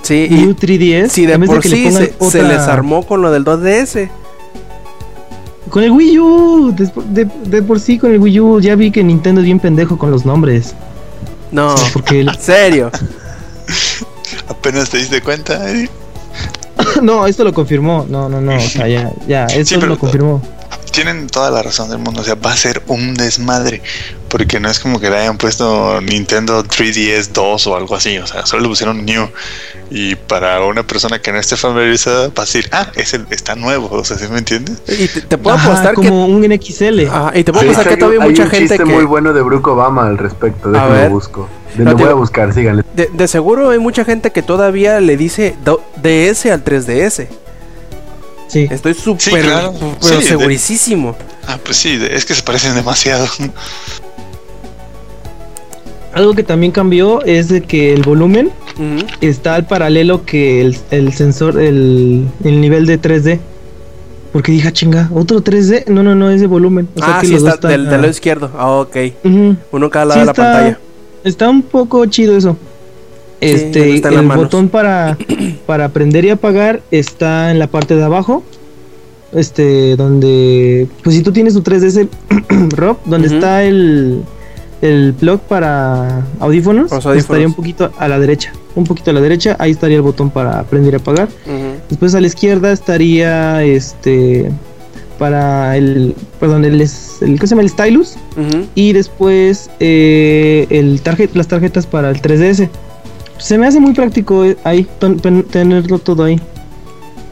[0.02, 1.08] sí, New y 3DS.
[1.08, 4.08] si de por le sí se, se les armó con lo del 2DS.
[5.68, 6.90] Con el Wii U, de,
[7.24, 9.98] de- de por sí con el Wii U, ya vi que Nintendo es bien pendejo
[9.98, 10.74] con los nombres.
[11.50, 12.90] No, Porque en serio.
[14.48, 15.90] Apenas te diste cuenta, Eddie.
[17.02, 18.06] no, esto lo confirmó.
[18.08, 18.56] No, no, no.
[18.56, 20.42] O sea, ya, ya, esto pero- lo confirmó.
[20.90, 22.20] Tienen toda la razón del mundo.
[22.20, 23.82] O sea, va a ser un desmadre.
[24.28, 28.16] Porque no es como que le hayan puesto Nintendo 3DS 2 o algo así.
[28.18, 29.28] O sea, solo le pusieron New.
[29.90, 33.56] Y para una persona que no esté familiarizada, va a decir, ah, es el, está
[33.56, 33.88] nuevo.
[33.90, 34.82] O sea, ¿sí me entiendes?
[34.86, 36.08] Y te, te puedo Ajá, apostar que.
[36.08, 37.08] como un NXL.
[37.08, 38.92] Ajá, y te puedo apostar que hay, todavía hay hay mucha un gente chiste que.
[38.92, 40.70] muy bueno de Barack Obama al respecto.
[40.70, 41.48] Déjame busco.
[41.76, 42.82] De- No, lo voy a buscar, síganle.
[42.94, 45.54] De, de seguro hay mucha gente que todavía le dice
[46.02, 47.26] DS al 3DS.
[48.48, 48.68] Sí.
[48.70, 49.74] Estoy súper, claro.
[50.00, 51.16] Sí, de- segurísimo.
[51.48, 53.26] Ah, pues sí, es que se parecen demasiado.
[56.12, 58.52] Algo que también cambió es de que el volumen
[59.20, 63.40] está al paralelo que el, el sensor, el, el nivel de 3D.
[64.32, 65.84] Porque dije, "Ah, chinga, otro 3D.
[65.88, 66.88] No, no, no, es de volumen.
[66.94, 68.50] O sea ah, que sí, está del, están, del ah, lado izquierdo.
[68.56, 68.96] Ah, ok.
[69.72, 70.78] Uno cada Sí, lado de la está- pantalla.
[71.24, 72.56] Está un poco chido eso.
[73.40, 75.18] Este, el botón para,
[75.66, 78.42] para prender y apagar está en la parte de abajo.
[79.32, 80.86] Este, donde.
[81.02, 82.08] Pues si tú tienes tu 3DS,
[82.76, 84.22] Rob, donde está el,
[84.80, 87.24] el plug para audífonos, pues audífonos.
[87.24, 88.52] estaría un poquito a la derecha.
[88.76, 91.28] Un poquito a la derecha, ahí estaría el botón para prender y apagar.
[91.88, 94.50] Después a la izquierda estaría este.
[95.24, 96.14] Para el.
[96.38, 96.88] Perdón, el, el
[97.38, 97.62] ¿cómo se llama?
[97.62, 98.16] El stylus.
[98.74, 102.68] Y después eh, el target, las tarjetas para el 3DS.
[103.38, 106.38] Se me hace muy práctico eh, ahí, ten- ten- tenerlo todo ahí.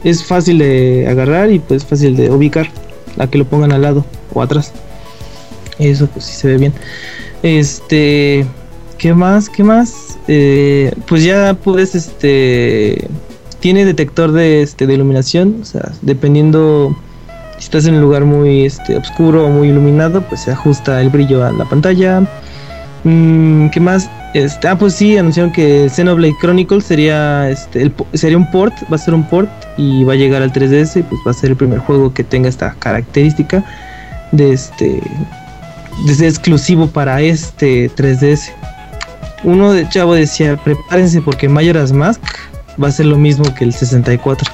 [0.03, 2.67] Es fácil de agarrar y pues fácil de ubicar.
[3.19, 4.71] A que lo pongan al lado o atrás.
[5.77, 6.73] Eso pues sí se ve bien.
[7.43, 8.47] Este.
[8.97, 9.49] ¿Qué más?
[9.49, 10.17] ¿Qué más?
[10.27, 13.07] Eh, pues ya puedes este.
[13.59, 15.59] Tiene detector de, este, de iluminación.
[15.61, 16.97] O sea, dependiendo
[17.57, 21.09] si estás en un lugar muy este, oscuro o muy iluminado, pues se ajusta el
[21.09, 22.21] brillo a la pantalla.
[23.03, 24.09] Mm, ¿Qué más?
[24.33, 28.99] Este, ah, pues sí, anunciaron que Xenoblade Chronicles sería, este, sería un port, va a
[28.99, 31.55] ser un port y va a llegar al 3DS, y pues va a ser el
[31.55, 33.63] primer juego que tenga esta característica
[34.31, 35.01] de este,
[36.07, 38.51] de ser exclusivo para este 3DS.
[39.43, 42.21] Uno de chavo decía, prepárense porque Majora's Mask
[42.81, 44.51] va a ser lo mismo que el 64.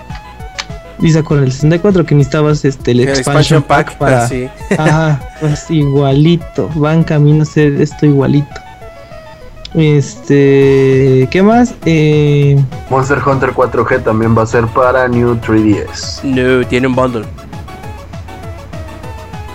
[1.00, 4.50] Dice con el 64 que necesitabas este el, El expansion, pack, para sí.
[4.78, 6.70] Ajá, pues igualito.
[6.82, 8.54] Va en camino a ser esto igualito.
[9.74, 11.28] Este.
[11.32, 11.74] ¿Qué más?
[11.86, 16.24] Eh, Monster Hunter 4G también va a ser para New 3DS.
[16.24, 17.26] No, tiene un bundle.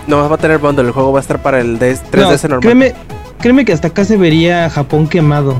[0.07, 2.49] No va a tener bundle, el juego va a estar para el DS 3DS no,
[2.49, 2.59] normal.
[2.61, 2.95] créeme,
[3.39, 5.57] créeme que hasta acá se vería Japón quemado.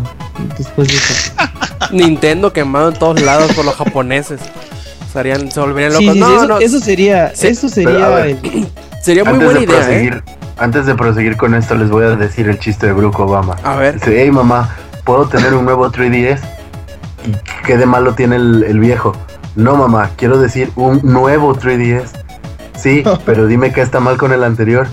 [0.57, 1.31] Después de eso.
[1.91, 4.39] Nintendo quemado en todos lados por los japoneses.
[5.15, 6.13] Serían, se volverían Sí, locos.
[6.13, 7.35] sí, sí, no, eso, no, eso sería.
[7.35, 8.09] Sí, eso sería.
[8.09, 8.27] ver.
[8.43, 8.67] el-
[9.01, 10.23] sería muy antes buena de idea, proseguir, ¿eh?
[10.57, 13.55] antes de proseguir con esto, les voy a decir el chiste de Barack Obama.
[13.63, 13.95] A ver.
[13.95, 16.39] Dice, hey mamá, ¿puedo tener un nuevo 3DS?
[17.25, 19.15] ¿Y qué de malo tiene el, el viejo?
[19.55, 22.09] No mamá, quiero decir un nuevo 3DS.
[22.77, 24.87] Sí, pero dime qué está mal con el anterior.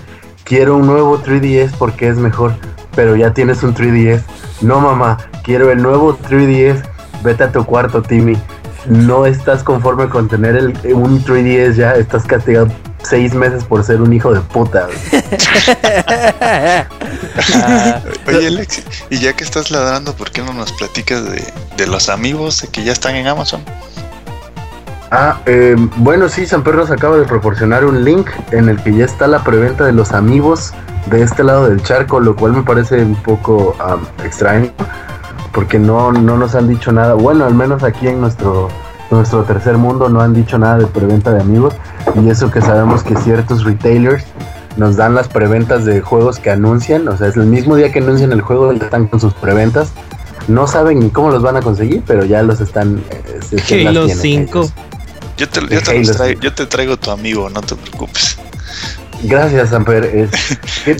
[0.45, 2.53] Quiero un nuevo 3DS porque es mejor,
[2.95, 4.21] pero ya tienes un 3DS.
[4.61, 6.81] No mamá, quiero el nuevo 3DS.
[7.23, 8.37] Vete a tu cuarto, Timmy.
[8.85, 12.67] No estás conforme con tener el, un 3DS ya, estás castigado
[13.03, 14.87] seis meses por ser un hijo de puta.
[17.55, 21.43] Ah, Oye, Alex, y ya que estás ladrando, ¿por qué no nos platicas de,
[21.77, 23.61] de los amigos que ya están en Amazon?
[25.11, 28.95] Ah, eh, bueno, sí, San Pedro nos acaba de proporcionar un link en el que
[28.95, 30.73] ya está la preventa de los amigos
[31.07, 33.75] de este lado del charco, lo cual me parece un poco
[34.23, 34.71] extraño,
[35.53, 37.13] porque no, no nos han dicho nada.
[37.13, 38.69] Bueno, al menos aquí en nuestro,
[39.11, 41.73] nuestro tercer mundo no han dicho nada de preventa de amigos,
[42.21, 44.25] y eso que sabemos que ciertos retailers
[44.77, 47.99] nos dan las preventas de juegos que anuncian, o sea, es el mismo día que
[47.99, 49.91] anuncian el juego, están con sus preventas.
[50.47, 53.01] No saben ni cómo los van a conseguir, pero ya los están...
[53.11, 54.59] eh, se- se las Halo tienen 5.
[54.59, 54.73] ellos.
[55.37, 58.37] Yo te, yo, te traigo, yo te traigo tu amigo, no te preocupes.
[59.23, 60.03] Gracias, Samper.
[60.03, 60.29] Es,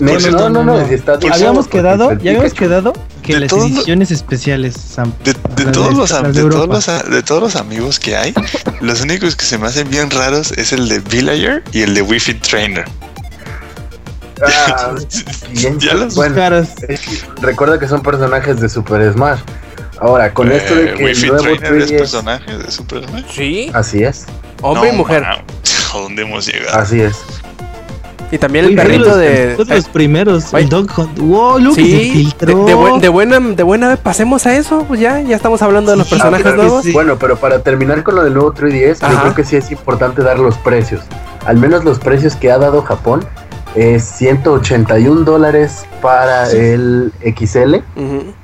[0.00, 0.88] no, no, no, no, no.
[0.88, 2.92] si estás de Habíamos quedado, ya habíamos quedado
[3.24, 5.12] que De las todos los- ediciones especiales, Sam.
[5.24, 5.32] De,
[5.72, 6.74] todos de- los, am- las de de, todos Europa.
[6.74, 8.34] los, a- de todos los amigos que hay,
[8.80, 12.02] los únicos que se me hacen bien raros es el de Villager y el de
[12.02, 12.84] Wi-Fi Trainer.
[14.44, 14.94] Ah,
[15.52, 16.68] bien, Ya los- bueno, caras.
[16.88, 19.40] es que recuerda que son personajes de Super Smash.
[20.00, 23.24] Ahora, con esto de Eh, que Wi-Fi nuevo Trainer es 3DS personaje de Super Smash.
[23.32, 24.26] sí, Así es,
[24.60, 25.22] hombre No, y mujer.
[25.22, 25.38] man,
[25.94, 26.78] ¿A dónde hemos llegado?
[26.78, 27.16] así es.
[28.34, 29.54] Y también el Uy, perrito los, de.
[29.56, 31.18] los, los primeros, el Dog Hunt.
[31.20, 32.64] Wow, Luke se Sí, de, filtró.
[32.64, 35.92] de buen- de buena, de buena vez pasemos a eso, pues ya, ya estamos hablando
[35.92, 36.82] de los Sí, personajes nuevos.
[36.82, 36.92] sí.
[36.92, 39.12] Bueno, pero para terminar con lo del nuevo 3DS, Ajá.
[39.14, 41.02] yo creo que sí es importante dar los precios.
[41.46, 43.24] Al menos los precios que ha dado Japón
[43.74, 47.76] es 181 dólares para el XL.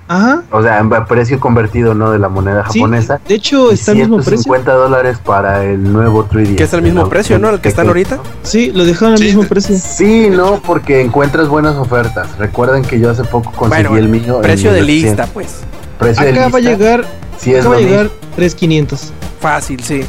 [0.08, 0.42] Ajá.
[0.50, 3.20] o sea, precio convertido, no de la moneda Sí, japonesa.
[3.28, 4.38] de hecho y está al mismo precio.
[4.42, 6.56] 150 dólares para el nuevo 3DS.
[6.56, 7.50] Que es el mismo precio, ¿no?
[7.50, 8.18] El que están ahorita.
[8.42, 9.76] Sí, lo dejaron al Sí, mismo precio.
[9.78, 12.26] Sí, no, porque encuentras buenas ofertas.
[12.38, 14.40] Recuerden que yo hace poco conseguí Bueno, el mío.
[14.42, 14.86] Precio de 1200.
[15.18, 15.60] lista, pues.
[16.00, 16.70] Precio de Acá va a lista.
[16.76, 17.04] llegar,
[17.38, 18.18] Sí, es acá va a llegar mismo.
[18.34, 19.12] 3500.
[19.40, 20.02] Fácil, sí.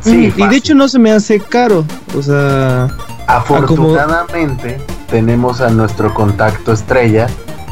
[0.00, 1.84] Sí, Mm, y de hecho no se me hace caro.
[2.16, 2.88] O sea,
[3.28, 7.26] Afortunadamente, tenemos a nuestro contacto estrella.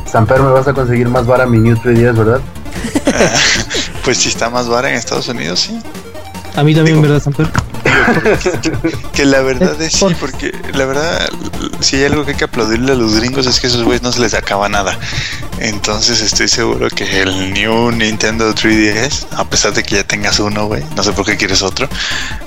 [0.05, 2.41] Samper, me vas a conseguir más vara mi New 3DS, ¿verdad?
[4.05, 5.81] Pues si está más vara en Estados Unidos, sí.
[6.55, 7.49] a mí también, Digo- ¿verdad, Samper?
[9.13, 11.29] Que la verdad es sí, Por- porque la verdad,
[11.81, 14.03] si hay algo que hay que aplaudirle a los gringos es que a esos güeyes
[14.03, 14.99] no se les acaba nada.
[15.59, 20.67] Entonces estoy seguro que el New Nintendo 3DS, a pesar de que ya tengas uno,
[20.67, 21.89] güey, no sé por qué quieres otro,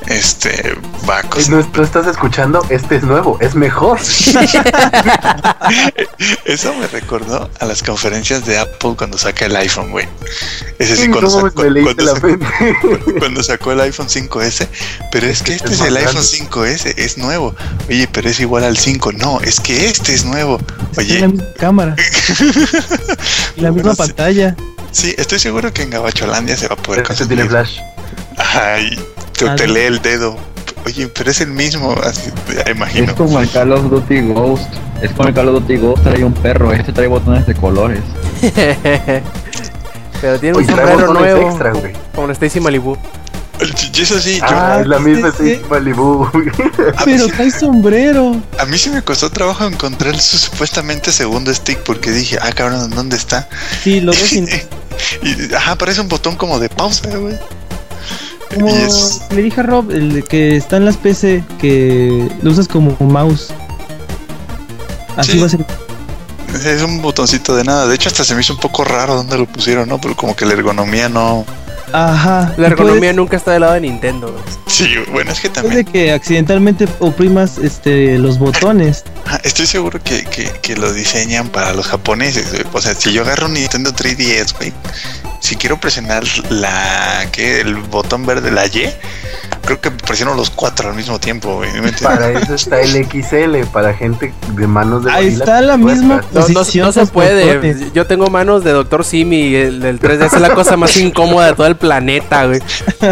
[0.07, 0.75] este
[1.09, 1.55] va a costar.
[1.55, 2.63] ¿No, ¿Tú estás escuchando?
[2.69, 3.99] Este es nuevo, es mejor.
[6.45, 10.07] Eso me recordó a las conferencias de Apple cuando saca el iPhone, güey.
[10.77, 12.27] Es decir, ¿Cómo cuando sacó,
[13.19, 14.67] cuando sacó el iPhone 5S,
[15.11, 16.71] pero es que este Es es el iPhone grande.
[16.71, 17.55] 5S, es nuevo.
[17.89, 19.11] Oye, pero es igual al 5.
[19.13, 20.57] No, es que este es nuevo.
[20.91, 21.95] Es la Oye, misma cámara.
[23.55, 24.55] y la misma Bueno, pantalla.
[24.91, 27.49] sí, estoy seguro que en Gabacholandia se va a poder Este tiene conseguir.
[27.49, 27.79] flash.
[28.37, 28.99] Ay,
[29.37, 30.37] te, Ah, te lee el dedo.
[30.85, 33.13] Oye, pero es el mismo, así, ya Es imagino.
[33.15, 34.63] como el Call of Duty Ghost.
[35.01, 36.71] Es como el Call of Duty Ghost trae un perro.
[36.73, 37.99] Este trae botones de colores.
[40.21, 41.49] Pero tiene un Oye, trae sombrero nuevo.
[41.49, 41.93] extra, güey.
[42.13, 42.97] Como la Stacy Malibu.
[43.93, 45.51] Y eso sí, yo, Ah, es la sí, misma sí.
[45.51, 46.27] Stacy Malibu.
[47.05, 48.35] Pero sí, trae sombrero.
[48.57, 52.89] a mí sí me costó trabajo encontrar su supuestamente segundo stick porque dije, ah, cabrón,
[52.91, 53.49] ¿dónde está?
[53.83, 54.43] Sí, lo ves y
[55.23, 57.37] y, ajá, parece un botón como de pausa, güey.
[58.53, 62.51] como es, le dije a Rob, el de que está en las PC, que lo
[62.51, 63.47] usas como mouse.
[65.17, 65.39] Así Sí.
[65.39, 65.65] va a ser.
[66.65, 67.87] es un botoncito de nada.
[67.87, 69.99] De hecho, hasta se me hizo un poco raro dónde lo pusieron, ¿no?
[70.01, 71.45] Pero como que la ergonomía no.
[71.93, 72.53] Ajá.
[72.57, 74.31] La ergonomía puedes- nunca está del lado de Nintendo.
[74.31, 74.43] güey.
[74.67, 75.85] Sí, bueno, es que Puede también.
[75.85, 79.03] que accidentalmente oprimas este los botones.
[79.25, 82.49] Ajá, Estoy seguro que, que, que lo diseñan para los japoneses.
[82.51, 82.63] güey.
[82.73, 84.73] O sea, si yo agarro un Nintendo 3DS, güey,
[85.39, 88.93] si quiero presionar la que el botón verde, la Y,
[89.65, 91.61] creo que presiono los cuatro al mismo tiempo.
[92.01, 96.21] Para eso está el XL, para gente de manos de Ahí gorila está la misma
[96.33, 97.91] No, no- no se puede.
[97.93, 99.03] Yo tengo manos de Dr.
[99.03, 99.53] Simi.
[99.55, 102.59] El, el 3DS es la cosa más incómoda de todo el planeta, güey.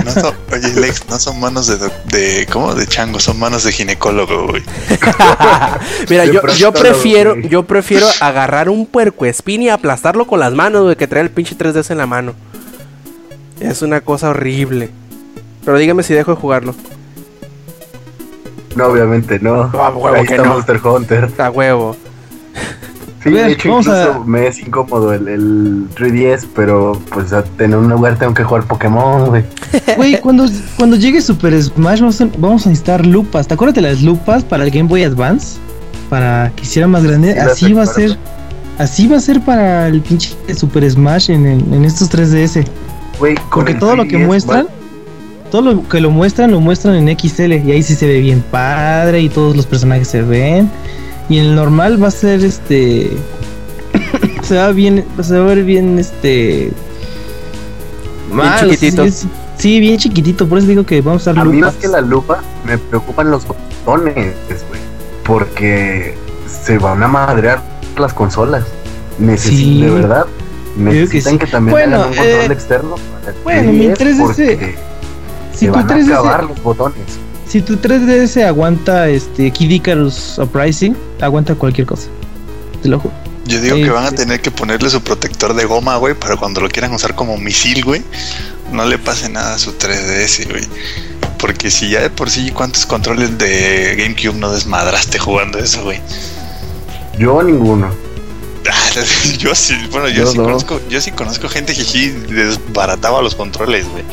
[0.04, 2.74] No son- oye, Lex, no son manos de, ¿cómo?
[2.76, 4.64] De chango, son manos de ginecólogo, güey.
[6.10, 10.96] Mira, yo, prefiero, yo prefiero agarrar un puerco espín y aplastarlo con las manos, güey,
[10.96, 12.34] que traer el pinche 3DS en la mano.
[13.60, 14.90] Es una cosa horrible.
[15.68, 16.74] Pero dígame si dejo de jugarlo.
[18.78, 19.64] No, obviamente no.
[19.74, 20.54] Ah, huevo Ahí que está no.
[20.54, 21.30] Monster Hunter.
[21.40, 21.94] A huevo.
[23.22, 27.34] Sí, ver, de hecho, vamos incluso a- me es incómodo el, el 3DS, pero pues
[27.34, 29.44] a- en un lugar tengo que jugar Pokémon, güey.
[29.98, 30.46] Güey, cuando,
[30.78, 33.46] cuando llegue Super Smash vamos a, vamos a necesitar lupas.
[33.50, 35.58] ¿Te acuerdas de las lupas para el Game Boy Advance?
[36.10, 37.34] Para que hiciera más grande.
[37.34, 38.18] Sí, así va a ser.
[38.78, 42.66] Así va a ser para el pinche Super Smash en, el- en estos 3DS.
[43.20, 44.68] Güey, Porque todo lo que 3DS muestran,
[45.50, 48.44] todo lo que lo muestran, lo muestran en XL y ahí sí se ve bien
[48.52, 50.70] padre y todos los personajes se ven.
[51.30, 53.12] Y en el normal va a ser este.
[54.42, 55.06] se va bien.
[55.22, 56.72] Se va a ver bien este.
[58.32, 59.06] mal, chiquitito.
[59.06, 60.48] Sí, sí, sí, bien chiquitito.
[60.48, 63.32] Por eso digo que vamos a usar A mí más que la lupa me preocupan
[63.32, 64.36] los botones,
[64.70, 64.80] güey.
[65.24, 66.16] Porque
[66.48, 67.62] se van a madrear
[67.98, 68.64] las consolas.
[69.20, 69.82] Necesitan, Sí.
[69.82, 70.26] de verdad,
[70.78, 71.40] necesitan sí.
[71.40, 72.96] que, también Bueno, hagan un control eh, externo.
[73.24, 74.76] para bueno, mi 3DS 3DS porque
[75.58, 77.02] Si se tu van a 3DS acabar los botones.
[77.48, 82.08] Si tu 3DS aguanta este Kid Icarus Uprising, aguanta cualquier cosa.
[82.82, 83.14] Te lo juro.
[83.46, 84.16] Yo digo que van a sí.
[84.18, 87.84] tener que ponerle su protector de goma, güey, para cuando lo quieran usar como misil,
[87.86, 88.04] güey,
[88.74, 90.68] no le pase nada a su 3DS, güey.
[91.40, 96.02] Porque si ya de por sí, ¿cuántos controles de GameCube no desmadraste jugando eso, güey?
[97.18, 97.90] Yo ninguno.
[99.38, 100.44] Yo sí, bueno, yo, Yo sí no.
[100.44, 104.04] conozco, yo sí conozco gente que sí desbarataba los controles, güey.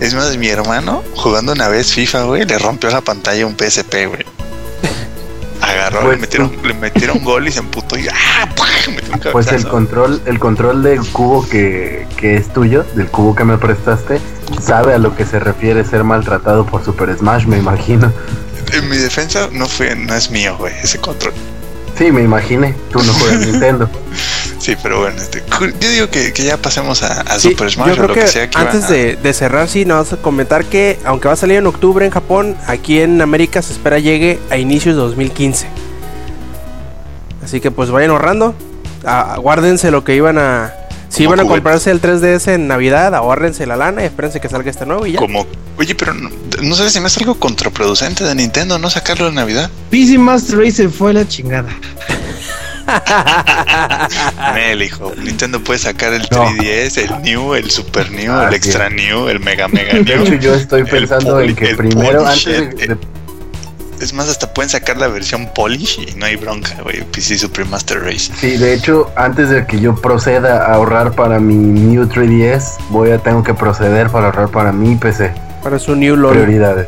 [0.00, 4.06] Es más, mi hermano, jugando una vez FIFA, güey, le rompió la pantalla un PSP,
[4.06, 4.24] güey.
[5.60, 8.48] Agarró, Pues le metieron, le metieron gol y se emputó y ¡ah!
[9.32, 13.58] Pues el control, el control del cubo que, que es tuyo, del cubo que me
[13.58, 14.20] prestaste,
[14.62, 18.12] sabe a lo que se refiere ser maltratado por Super Smash, me imagino.
[18.72, 21.34] En mi defensa no fue, no es mío, güey, ese control.
[21.96, 22.74] Sí, me imaginé.
[22.92, 23.90] Tú no juegas Nintendo.
[24.58, 25.42] Sí, pero bueno, este,
[25.80, 28.20] yo digo que, que ya pasemos a, a Sí, Super Smash yo o lo que,
[28.20, 31.28] que, sea que antes a- de, de cerrar, sí, nos vas a comentar que aunque
[31.28, 34.96] va a salir en octubre en Japón, aquí en América se espera llegue a inicios
[34.96, 35.66] de 2015.
[37.42, 38.54] Así que pues vayan ahorrando.
[39.04, 40.74] Ah, guárdense lo que iban a...
[41.08, 44.48] Si Como iban a comprarse el 3DS en Navidad, ahórrense la lana y espérense que
[44.50, 45.18] salga este nuevo y ya.
[45.18, 45.46] Como,
[45.78, 46.28] oye, pero no,
[46.60, 49.70] no sé si me hace algo contraproducente de Nintendo no sacarlo en Navidad.
[49.88, 51.70] PC Master Race se fue la chingada.
[54.54, 55.12] Nel, hijo.
[55.22, 56.46] Nintendo puede sacar el No.
[56.46, 58.56] 3DS, el New, el Super New, Ah, el sí.
[58.56, 60.38] Extra New, el Mega Mega De hecho, New.
[60.40, 62.98] yo estoy pensando en que primero, antes de, de-
[64.00, 67.02] Es más, hasta pueden sacar la versión Polish y no hay bronca, güey.
[67.04, 68.30] PC Super Master Race.
[68.40, 73.10] Sí, de hecho, antes de que yo proceda a ahorrar para mi New 3DS, voy
[73.10, 75.32] a tengo que proceder para ahorrar para mi PC.
[75.64, 76.32] Para su New LOL.
[76.32, 76.86] Prioridades.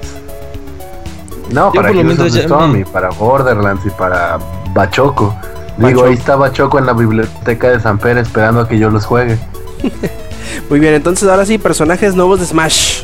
[1.50, 4.38] No, Yo para Heroes of menos the ya Storm me- y para Borderlands y para
[4.72, 5.34] Bachoco.
[5.78, 9.06] Digo, ahí está Bachoco en la biblioteca de San Pedro esperando a que yo los
[9.06, 9.38] juegue.
[10.70, 13.02] Muy bien, entonces ahora sí, personajes nuevos de Smash.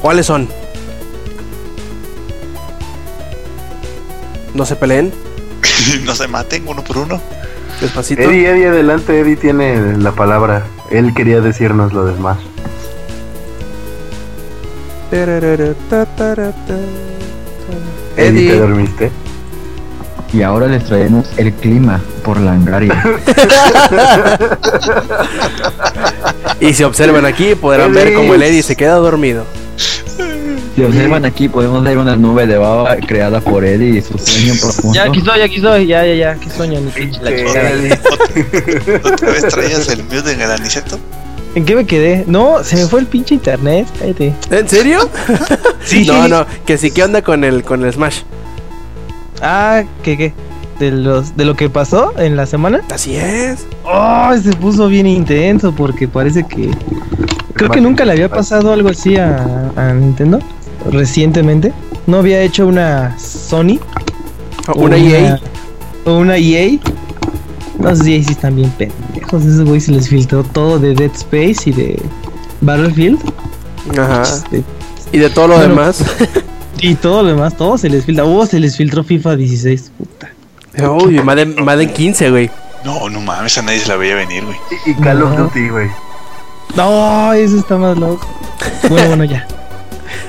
[0.00, 0.48] ¿Cuáles son?
[4.54, 5.12] No se peleen,
[6.04, 7.20] no se maten uno por uno.
[7.80, 8.22] despacito.
[8.22, 10.64] Eddie, Eddie, adelante, Eddie tiene la palabra.
[10.90, 12.40] Él quería decirnos lo de Smash.
[18.16, 19.10] Eddie, ¿te dormiste?
[20.32, 23.02] Y ahora les traemos el clima por Langaria.
[26.60, 29.44] Y si observan aquí, podrán ver cómo el Eddie se queda dormido.
[30.74, 34.54] Si observan aquí, podemos ver una nube de baba creada por Eddie y su sueño
[34.58, 34.94] profundo.
[34.94, 35.86] Ya, aquí estoy, aquí estoy.
[35.86, 36.34] Ya, ya, ya.
[36.36, 36.80] ¿Qué sueño?
[39.04, 40.98] ¿Otra vez traías el mute de Graniceto?
[41.54, 42.24] ¿En qué me quedé?
[42.26, 43.86] No, se me fue el pinche internet.
[43.98, 44.32] Cállate.
[44.50, 45.10] ¿En serio?
[45.84, 46.06] Sí.
[46.06, 48.20] No, no, que sí, ¿qué onda con el, con el Smash?
[49.42, 50.34] Ah, ¿qué, qué?
[50.78, 52.80] ¿De, los, ¿De lo que pasó en la semana?
[52.92, 53.66] Así es.
[53.84, 56.70] Oh, se puso bien intenso porque parece que...
[57.54, 60.38] Creo que nunca le había pasado algo así a, a Nintendo
[60.90, 61.72] recientemente.
[62.06, 63.78] No había hecho una Sony.
[64.74, 65.40] Una E EA.
[66.04, 66.78] O una EA.
[67.78, 69.44] Los EA sí están bien pendejos.
[69.44, 72.02] Esos güey se les filtró todo de Dead Space y de
[72.60, 73.20] Battlefield.
[73.96, 74.22] Ajá.
[74.22, 74.64] Este,
[75.12, 75.68] Y de todo lo Bueno.
[75.74, 76.02] demás.
[76.82, 78.24] Y todo lo demás, todo se les filtra.
[78.24, 80.30] Oh, se les filtró FIFA 16, puta.
[81.04, 82.50] Uy, Madden, Madden 15, güey.
[82.84, 84.56] No, no mames, a nadie se la veía venir, güey.
[84.86, 85.44] Y, y Call of No.
[85.44, 85.88] Duty, güey.
[86.76, 88.26] No, eso está más loco.
[88.88, 89.46] Bueno, bueno, ya.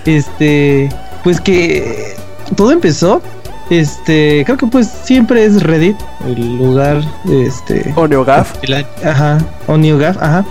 [0.06, 0.90] Este,
[1.23, 2.15] pues que
[2.56, 3.22] todo empezó.
[3.69, 5.95] Este, creo que pues siempre es Reddit
[6.27, 7.01] el lugar,
[7.32, 8.56] este, O NeoGaf.
[8.67, 10.45] la- ajá, o NeoGAF, ajá,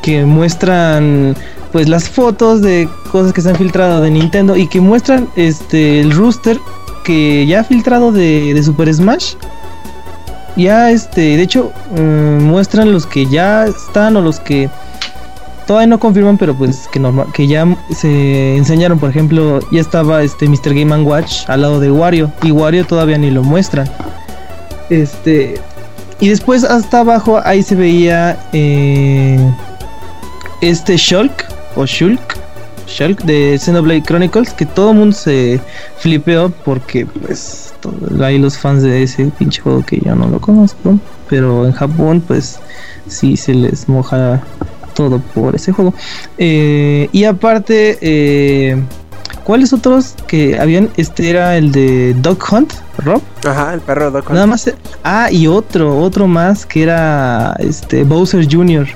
[0.00, 1.34] que muestran
[1.72, 6.00] pues las fotos de cosas que se han filtrado de Nintendo y que muestran este
[6.00, 6.58] el rooster
[7.02, 9.34] que ya ha filtrado de, Super Smash.
[10.54, 14.68] Ya este, de hecho, mm, muestran los que ya están o los que
[15.66, 20.22] todavía no confirman, pero pues que normal, que ya se enseñaron, por ejemplo, ya estaba
[20.22, 20.74] este Mr.
[20.74, 23.88] Game Watch al lado de Wario y Wario todavía ni lo muestran.
[24.90, 25.54] Este,
[26.20, 29.38] y después hasta abajo ahí se veía eh,
[30.60, 32.20] este Shulk o Shulk,
[32.86, 35.60] Shulk de Xenoblade Chronicles que todo el mundo se
[35.98, 40.40] flipeó porque pues todo- hay los fans de ese pinche juego que yo no lo
[40.40, 42.58] conozco, pero en Japón pues
[43.08, 44.42] sí se les moja
[44.94, 45.94] todo por ese juego.
[46.38, 48.76] Eh, y aparte, eh,
[49.44, 50.90] ¿cuáles otros que habían?
[50.98, 53.22] Este era el de Dog Hunt, Rob.
[53.46, 54.34] Ajá, el perro de Doc Hunt.
[54.34, 54.66] Nada más.
[54.66, 58.86] eh, Ah, y otro, otro más que era este Bowser Jr.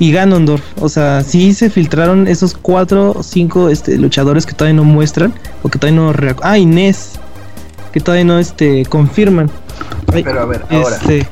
[0.00, 0.62] y Ganondorf.
[0.80, 5.32] O sea, sí se filtraron esos cuatro o cinco este, luchadores que todavía no muestran.
[5.62, 6.12] O que todavía no.
[6.42, 7.12] Ah, y Ness.
[7.92, 9.48] Que todavía no este, confirman.
[10.12, 11.28] Ay, Pero a ver, ahora, este,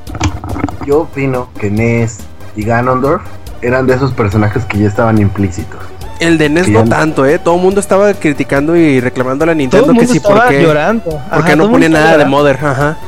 [0.87, 2.19] yo opino que Ness
[2.55, 3.23] y Ganondorf
[3.63, 5.81] eran de esos personajes que ya estaban implícitos.
[6.21, 7.39] El de NES Que no tanto, ¿eh?
[7.39, 10.63] Todo el mundo estaba criticando y reclamando a la Nintendo que mundo sí, estaba porque,
[10.63, 11.05] llorando.
[11.05, 12.57] porque Ajá, no mundo nada de Mother.
[12.57, 12.99] Ajá.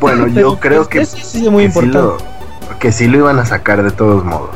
[0.00, 2.24] Bueno, yo creo que, sí, sí, es muy que sí importante.
[2.24, 2.31] lo,
[2.82, 4.50] que sí lo iban a sacar de todos modos.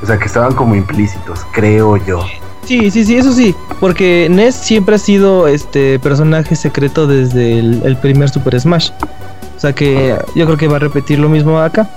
[0.00, 2.24] O sea, que estaban como implícitos, creo yo.
[2.64, 7.96] Sí, sí, sí, eso sí, porque Ness siempre ha sido este personaje secreto desde el,
[7.96, 8.90] primer Super Smash.
[9.56, 11.90] O sea que yo creo que va a repetir lo mismo acá.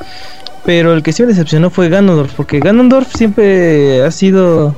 [0.66, 4.76] Pero el que sí me decepcionó fue Ganondorf, porque Ganondorf siempre ha sido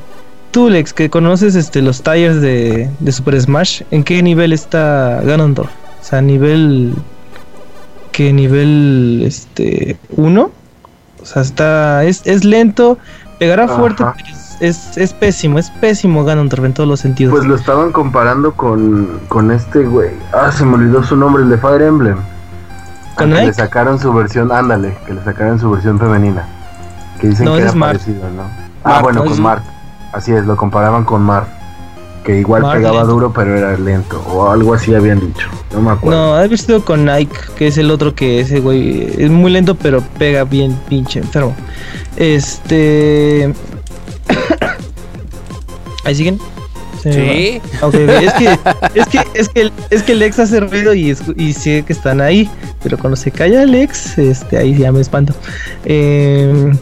[0.51, 3.83] tú, Lex, que conoces este los tires de, de Super Smash.
[3.89, 5.71] ¿En qué nivel está Ganondorf?
[6.01, 6.93] O sea, nivel
[8.11, 10.58] ¿qué nivel este 1?
[11.21, 12.97] O sea, está es, es lento,
[13.39, 13.75] pegará Ajá.
[13.75, 17.33] fuerte, pero es, es, es pésimo, es pésimo Ganondorf en todos los sentidos.
[17.33, 20.11] Pues lo estaban comparando con, con este güey.
[20.33, 22.17] Ah, se me olvidó su nombre, el de Fire Emblem.
[23.15, 26.47] ¿Con que le sacaron su versión, ándale, que le sacaron su versión femenina.
[27.19, 28.43] Que dicen No, que era parecido, ¿no?
[28.83, 29.29] Ah, Marth, bueno, ¿no?
[29.29, 29.63] con Marth.
[30.13, 31.49] Así es, lo comparaban con Marth.
[32.23, 33.07] Que igual pegaba lento.
[33.13, 34.21] duro, pero era lento.
[34.27, 35.47] O algo así habían dicho.
[35.73, 36.19] No me acuerdo.
[36.19, 39.51] No, ha haber sido con Nike, que es el otro que ese güey es muy
[39.51, 41.55] lento, pero pega bien pinche enfermo.
[42.17, 43.53] Este.
[46.05, 46.39] ¿Ahí siguen?
[47.01, 47.61] Sí.
[47.81, 47.87] va.
[47.87, 48.59] Ok, ok, es que
[48.99, 52.19] es que es que es que Lex hace ruido y, escu- y sé que están
[52.19, 52.49] ahí,
[52.83, 55.33] pero cuando se calla Lex, este ahí ya me espanto.
[55.85, 56.73] Eh,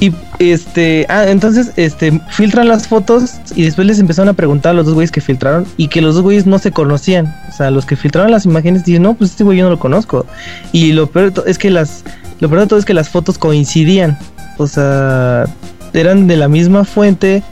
[0.00, 4.74] y este, ah, entonces este filtran las fotos y después les empezaron a preguntar a
[4.74, 7.34] los dos güeyes que filtraron y que los dos güeyes no se conocían.
[7.48, 9.78] O sea, los que filtraron las imágenes dicen, "No, pues este güey yo no lo
[9.78, 10.26] conozco."
[10.72, 12.04] Y lo peor es que las
[12.40, 14.18] lo peor de todo es que las fotos coincidían.
[14.58, 15.44] O sea,
[15.92, 17.42] eran de la misma fuente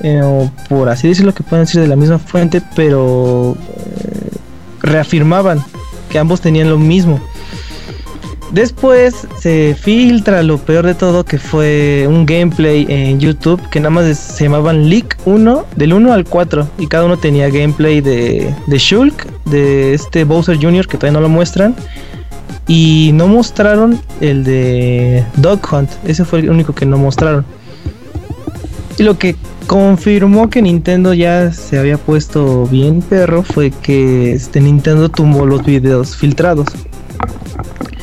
[0.00, 4.30] eh, o por así decirlo que pueden decir de la misma fuente, pero eh,
[4.82, 5.62] reafirmaban
[6.10, 7.20] que ambos tenían lo mismo.
[8.52, 13.90] Después se filtra lo peor de todo que fue un gameplay en YouTube que nada
[13.90, 18.54] más se llamaban Leak 1 del 1 al 4 y cada uno tenía gameplay de,
[18.66, 20.86] de Shulk, de este Bowser Jr.
[20.86, 21.74] que todavía no lo muestran
[22.66, 27.44] y no mostraron el de Dog Hunt, ese fue el único que no mostraron.
[28.98, 34.60] Y lo que confirmó que Nintendo ya se había puesto bien perro fue que este
[34.60, 36.68] Nintendo tumbó los videos filtrados.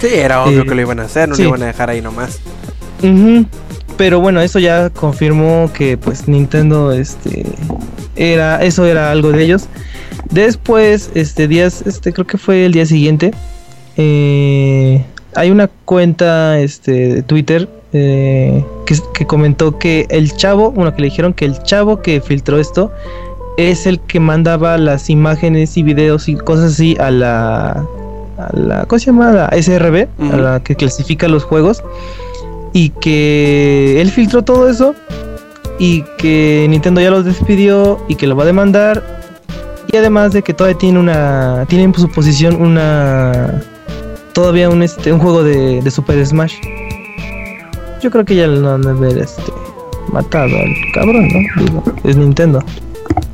[0.02, 1.44] Sí, era obvio Eh, que lo iban a hacer, no sí.
[1.44, 2.40] lo iban a dejar ahí nomás.
[3.98, 7.46] Pero bueno, eso ya confirmó que pues Nintendo este
[8.16, 9.68] era eso era algo de ellos.
[10.32, 13.32] Después, este días, este creo que fue el día siguiente,
[13.98, 15.04] eh,
[15.36, 21.02] hay una cuenta este de Twitter eh, que, que comentó que el chavo, bueno, que
[21.02, 22.92] le dijeron que el chavo que filtró esto
[23.58, 27.86] es el que mandaba las imágenes y videos y cosas así a la
[28.46, 29.30] a la ¿cómo se llama?
[29.30, 31.84] A la SRB, a la que clasifica los juegos
[32.74, 34.96] y que él filtró todo eso
[35.80, 39.04] y que Nintendo ya los despidió y que lo va a demandar
[39.92, 43.62] y además de que todavía tiene una tiene en su posición una
[44.34, 46.56] todavía un este un juego de, de Super Smash.
[48.02, 49.52] Yo creo que ya lo han de haber este
[50.12, 52.64] matado al cabrón no Digo, es Nintendo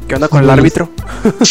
[0.08, 0.90] ¿Qué onda con el árbitro?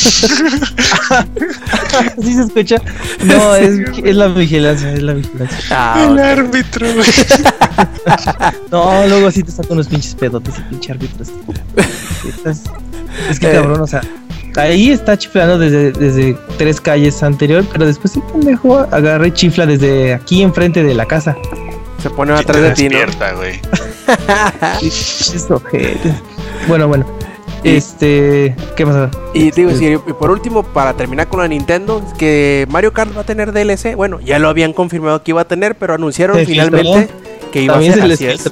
[2.22, 2.76] ¿Sí se escucha?
[3.24, 5.58] No, es, es la vigilancia, es la vigilancia.
[5.70, 7.06] Ah, El árbitro, güey.
[8.70, 11.24] No, luego sí te sacan unos pinches pedotes y pinche árbitro.
[12.26, 12.50] este.
[13.30, 13.52] Es que Eh.
[13.54, 14.00] cabrón, o sea,
[14.56, 19.66] ahí está chiflando desde, desde tres calles anterior, pero después el pendejo agarra y chifla
[19.66, 21.36] desde aquí enfrente de la casa.
[22.02, 22.98] Se pone atrás de ti, ¿no?
[22.98, 23.60] despierta, güey.
[25.50, 26.14] Ojetes.
[26.68, 27.06] Bueno, bueno.
[27.64, 29.10] Este, ¿qué pasa?
[29.34, 33.22] Y digo, sí, y por último, para terminar con la Nintendo, que Mario Kart va
[33.22, 33.96] a tener DLC.
[33.96, 37.08] Bueno, ya lo habían confirmado que iba a tener, pero anunciaron Se finalmente
[37.52, 38.50] que iba a ser así es.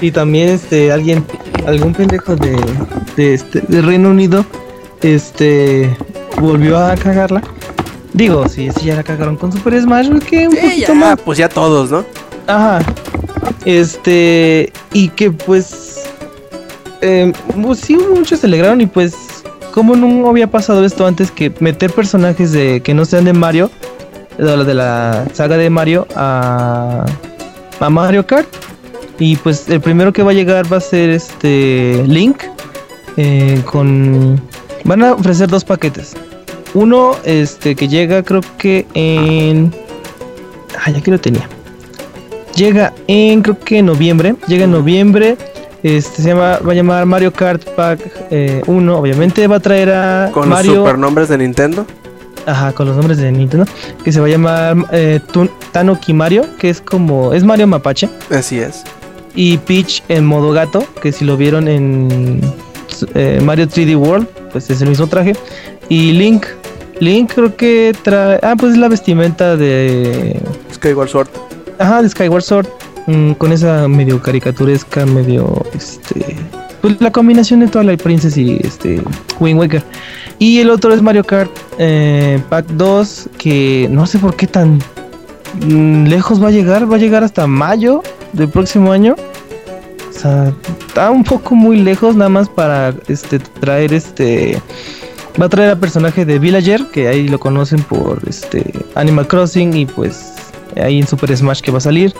[0.00, 1.24] Y también este alguien,
[1.66, 2.56] algún pendejo de,
[3.16, 4.44] de este de Reino Unido,
[5.00, 5.96] este
[6.40, 7.42] volvió a cagarla.
[8.12, 11.20] Digo, si sí, ya la cagaron con Super Smash, que un Sí, poquito ya, más.
[11.20, 12.04] pues ya todos, ¿no?
[12.46, 12.80] Ajá.
[13.64, 15.91] Este, y que pues,
[17.02, 19.14] eh, pues, sí, muchos se alegraron y pues,
[19.72, 23.70] como no había pasado esto antes que meter personajes de que no sean de Mario,
[24.38, 27.04] de la, de la saga de Mario a,
[27.80, 28.48] a Mario Kart.
[29.18, 32.42] Y pues el primero que va a llegar va a ser este Link.
[33.16, 34.40] eh, con.
[34.84, 36.14] Van a ofrecer dos paquetes.
[36.74, 39.72] Uno, este, que llega creo que en.
[40.84, 41.48] Ah, ya que lo tenía.
[42.56, 44.34] Llega en creo que en noviembre.
[44.46, 45.36] Llega en noviembre.
[45.82, 48.96] Este se llama, va a llamar Mario Kart Pack eh, 1.
[48.98, 50.72] Obviamente va a traer a Con Mario.
[50.74, 51.86] los supernombres de Nintendo.
[52.46, 53.66] Ajá, con los nombres de Nintendo.
[54.04, 55.20] Que se va a llamar eh,
[55.72, 56.44] Tanuki Mario.
[56.58, 57.32] Que es como.
[57.32, 58.08] Es Mario Mapache.
[58.30, 58.84] Así es.
[59.34, 60.84] Y Peach en modo gato.
[61.00, 62.40] Que si lo vieron en
[63.14, 64.26] eh, Mario 3D World.
[64.52, 65.34] Pues es el mismo traje.
[65.88, 66.46] Y Link.
[67.00, 68.38] Link creo que trae.
[68.42, 70.40] Ah, pues es la vestimenta de.
[70.74, 71.28] Skyward Sword.
[71.78, 72.66] Ajá, de Skyward Sword.
[73.06, 75.64] Mm, con esa medio caricaturesca, medio.
[75.74, 76.36] Este.
[76.80, 79.02] Pues la combinación de Twilight Princess y este.
[79.40, 79.82] Wind Waker.
[80.38, 83.30] Y el otro es Mario Kart eh, Pack 2.
[83.38, 84.78] Que no sé por qué tan
[85.66, 86.90] mm, lejos va a llegar.
[86.90, 89.16] Va a llegar hasta mayo del próximo año.
[90.08, 90.52] O sea,
[90.86, 94.60] está un poco muy lejos, nada más para este traer este.
[95.40, 99.74] Va a traer al personaje de Villager, que ahí lo conocen por este Animal Crossing
[99.74, 100.32] y pues
[100.80, 102.14] ahí en Super Smash que va a salir.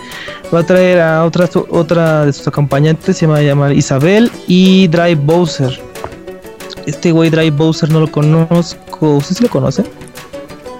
[0.52, 4.88] Va a traer a otra otra de sus acompañantes, se va a llamar Isabel y
[4.88, 5.80] Drive Bowser.
[6.86, 9.84] Este güey Drive Bowser no lo conozco, ¿usted sí lo conoce?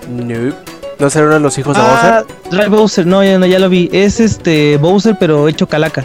[0.09, 0.53] No.
[0.99, 2.51] ¿No será uno de los hijos de Ah, Bowser?
[2.51, 3.89] Drive Bowser, no, ya, no, ya lo vi.
[3.93, 6.05] Es este Bowser pero hecho calaca.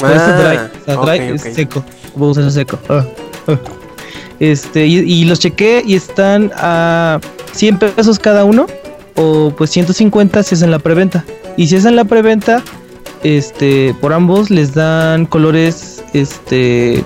[0.00, 1.84] Por eso Drive, o sea, Ah, Drive es seco.
[2.14, 2.78] Bowser es seco.
[2.88, 3.04] Ah,
[3.48, 3.56] ah.
[4.40, 7.18] Este, y, y los chequé y están a
[7.52, 8.66] 100 pesos cada uno.
[9.18, 11.24] O pues 150 si es en la preventa.
[11.56, 12.62] Y si es en la preventa,
[13.22, 17.04] este, por ambos les dan colores este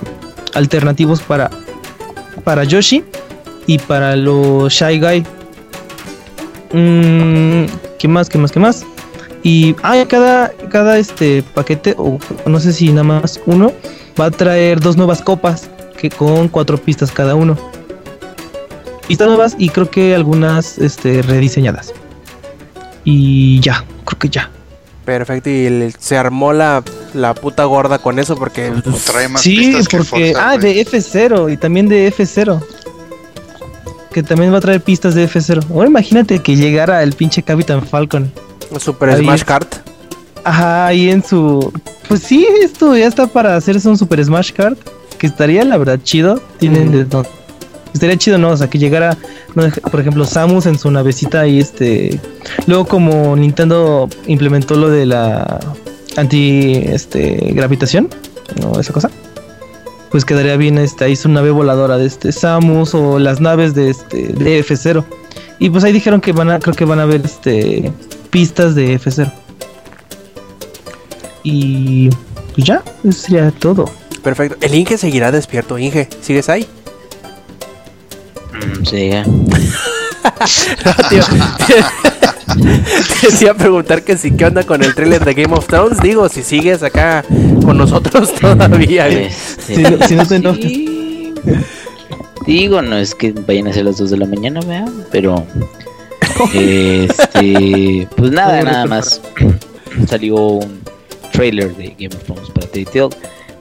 [0.54, 1.50] alternativos para
[2.44, 3.04] para Yoshi
[3.66, 5.26] y para los Shy Guy.
[6.72, 7.66] Mm,
[7.98, 8.28] ¿Qué más?
[8.28, 8.52] ¿Qué más?
[8.52, 8.84] ¿Qué más?
[9.42, 13.72] Y ah, cada, cada este paquete, o no sé si nada más uno,
[14.20, 17.56] va a traer dos nuevas copas que con cuatro pistas cada uno.
[19.08, 21.92] Pistas nuevas y creo que algunas este, rediseñadas.
[23.04, 24.50] Y ya, creo que ya.
[25.04, 25.50] Perfecto.
[25.50, 26.82] Y el- se armó la,
[27.14, 28.70] la puta gorda con eso porque.
[28.70, 30.32] O trae más Sí, pistas que porque.
[30.32, 32.62] Forza, ah, de F0 y también de F0.
[34.12, 35.64] Que también va a traer pistas de F0.
[35.70, 38.30] Ahora imagínate que llegara el pinche Capitán Falcon.
[38.78, 39.42] Super Ahí Smash.
[39.42, 39.74] Kart.
[40.44, 41.72] Ajá, ahí en su.
[42.08, 44.76] Pues sí, esto ya está para hacerse un Super Smash Card.
[45.18, 46.40] Que estaría, la verdad, chido.
[46.58, 46.98] Tienen Ujú.
[46.98, 47.26] de todo.
[47.92, 48.50] Estaría chido, ¿no?
[48.50, 49.16] O sea, que llegara,
[49.90, 52.20] por ejemplo, Samus en su navecita y este.
[52.66, 55.60] Luego, como Nintendo implementó lo de la
[56.16, 58.08] anti este gravitación,
[58.60, 58.80] ¿no?
[58.80, 59.10] Esa cosa.
[60.10, 63.90] Pues quedaría bien este, ahí su nave voladora de este Samus o las naves de
[63.90, 65.04] este de F0.
[65.58, 67.92] Y pues ahí dijeron que van a, creo que van a haber este
[68.30, 69.32] pistas de F0.
[71.44, 72.10] Y
[72.54, 73.86] pues ya, eso sería todo.
[74.22, 74.56] Perfecto.
[74.60, 75.78] El Inge seguirá despierto.
[75.78, 76.66] Inge, ¿sigues ahí?
[78.52, 79.24] Mm, sí, ya.
[80.84, 81.24] No, tío.
[83.20, 86.00] Te decía preguntar que si qué onda con el trailer de Game of Thrones.
[86.00, 87.24] Digo, si sigues acá
[87.64, 89.08] con nosotros todavía.
[89.08, 90.60] Este, Si no- si no te enojas.
[90.62, 91.34] sí.
[92.46, 94.90] Digo, no es que vayan a ser las 2 de la mañana, ¿verdad?
[95.10, 95.46] Pero.
[96.54, 98.08] Este.
[98.16, 99.20] Pues nada, nada más.
[100.08, 100.80] Salió un
[101.32, 103.10] trailer de Game of Thrones para Telltale.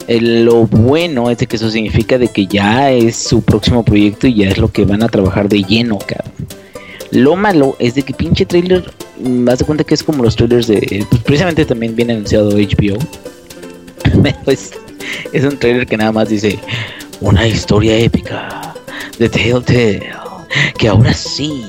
[0.07, 4.35] Lo bueno es de que eso significa de que ya es su próximo proyecto y
[4.35, 5.99] ya es lo que van a trabajar de lleno.
[7.11, 8.89] Lo malo es de que pinche trailer,
[9.19, 12.51] mm, haz de cuenta que es como los trailers de, pues precisamente también viene anunciado
[12.51, 12.97] HBO.
[14.47, 14.71] Es,
[15.31, 16.59] es un trailer que nada más dice
[17.21, 18.73] una historia épica
[19.19, 20.11] de Telltale,
[20.77, 21.63] que ahora sí,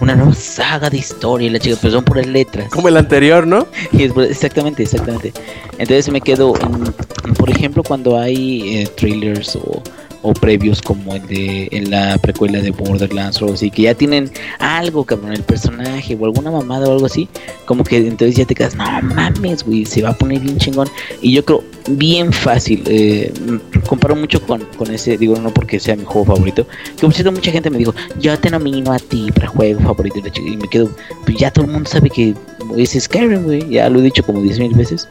[0.00, 2.68] una nueva saga de historia, y la chica, pero son puras letras.
[2.70, 3.66] Como el anterior, ¿no?
[3.92, 5.32] Y es- exactamente, exactamente.
[5.78, 9.82] Entonces me quedo, en- por ejemplo, cuando hay eh, trailers o,
[10.26, 14.30] o previos como el de en la precuela de Borderlands o así, que ya tienen
[14.58, 17.28] algo, cabrón, el personaje o alguna mamada o algo así,
[17.64, 20.88] como que entonces ya te quedas, no mames, güey, se va a poner bien chingón.
[21.22, 25.78] Y yo creo, bien fácil, eh, mm, comparo mucho con, con ese, digo, no porque
[25.78, 28.98] sea mi juego favorito, que por cierto mucha gente me dijo, yo te nomino a
[28.98, 30.90] ti para juego favorito, y me quedo,
[31.24, 32.34] pues ya todo el mundo sabe que
[32.76, 35.06] es Skyrim, güey, ya lo he dicho como 10 mil veces.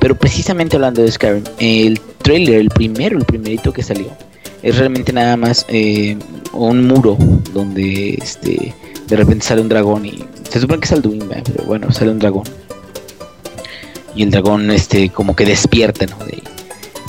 [0.00, 4.06] Pero precisamente hablando de Skyrim, el trailer, el primero, el primerito que salió,
[4.62, 6.16] es realmente nada más eh,
[6.52, 7.16] un muro
[7.52, 8.74] donde este
[9.08, 11.44] de repente sale un dragón y se supone que es Alduin, ¿verdad?
[11.52, 12.44] pero bueno, sale un dragón.
[14.14, 16.16] Y el dragón este como que despierta, ¿no?
[16.24, 16.42] De-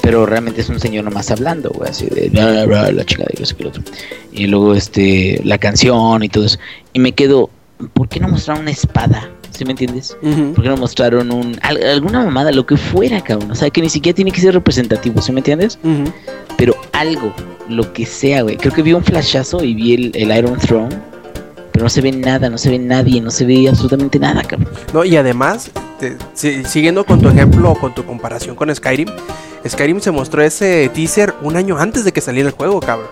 [0.02, 3.44] pero realmente es un señor nomás hablando, güey, así de bla, bla, la chingada y
[3.44, 3.84] qué lo otro.
[4.32, 6.60] Y luego este la canción y todo eso.
[6.94, 7.50] Y me quedo,
[7.94, 9.30] ¿por qué no mostrar una espada?
[9.58, 10.16] ¿Sí me entiendes?
[10.22, 10.54] Ujú.
[10.54, 13.50] ¿Por qué no mostraron un, al- alguna mamada, lo que fuera, cabrón?
[13.52, 15.80] O sea, que ni siquiera tiene que ser representativo, ¿sí me entiendes?
[16.58, 17.34] Pero algo,
[17.68, 18.58] lo que sea, güey.
[18.58, 20.96] Creo que vi un flashazo y vi el, el Iron Throne.
[21.72, 24.70] Pero no se ve nada, no se ve nadie, no se ve absolutamente nada, cabrón.
[24.94, 25.70] No, y además,
[26.00, 29.08] te- si- siguiendo con tu ejemplo o con tu comparación con Skyrim,
[29.68, 33.08] Skyrim se mostró ese teaser un año antes de que saliera el juego, cabrón.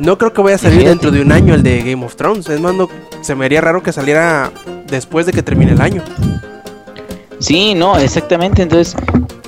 [0.00, 2.48] No creo que vaya a salir dentro de un año el de Game of Thrones.
[2.48, 2.88] Es más, no-
[3.20, 4.50] se me haría raro que saliera
[4.86, 6.02] después de que termine el año.
[7.38, 8.62] Sí, no, exactamente.
[8.62, 8.96] Entonces,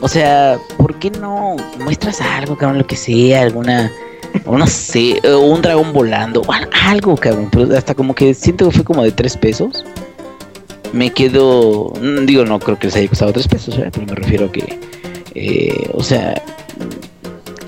[0.00, 2.78] o sea, ¿por qué no muestras algo, cabrón?
[2.78, 3.90] Lo que sea, alguna,
[4.47, 6.42] no sé, un dragón volando,
[6.86, 7.48] algo, cabrón.
[7.50, 9.84] Pero hasta como que siento que fue como de tres pesos.
[10.92, 13.90] Me quedo, mm, digo, no creo que les haya costado tres pesos, ¿verdad?
[13.94, 14.78] pero me refiero a que,
[15.34, 16.34] eh, o sea,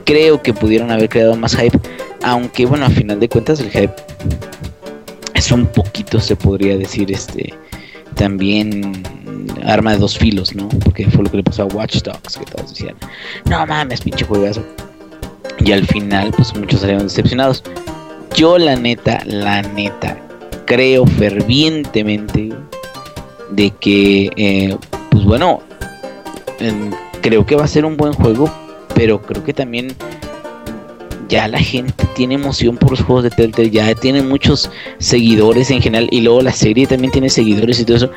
[0.05, 1.79] creo que pudieron haber creado más hype.
[2.25, 3.95] Aunque, bueno, a final de cuentas, el hype
[5.35, 7.53] es un poquito, se podría decir, este
[8.15, 9.03] también
[9.65, 10.69] arma de dos filos, ¿no?
[10.69, 12.97] Porque fue lo que le pasó a Watch Dogs, que todos decían,
[13.45, 14.65] no mames, pinche juegazo.
[15.59, 17.63] Y al final, pues muchos salieron decepcionados.
[18.35, 20.19] Yo, la neta, la neta,
[20.65, 22.51] creo fervientemente
[23.51, 24.77] de que, eh,
[25.11, 25.61] pues bueno,
[27.21, 28.51] creo que va a ser un buen juego,
[28.95, 29.95] pero creo que también
[31.35, 35.83] ya la gente tiene emoción por los juegos de Telltale, ya tiene muchos seguidores en
[35.83, 38.11] general y luego la serie también tiene seguidores y todo eso.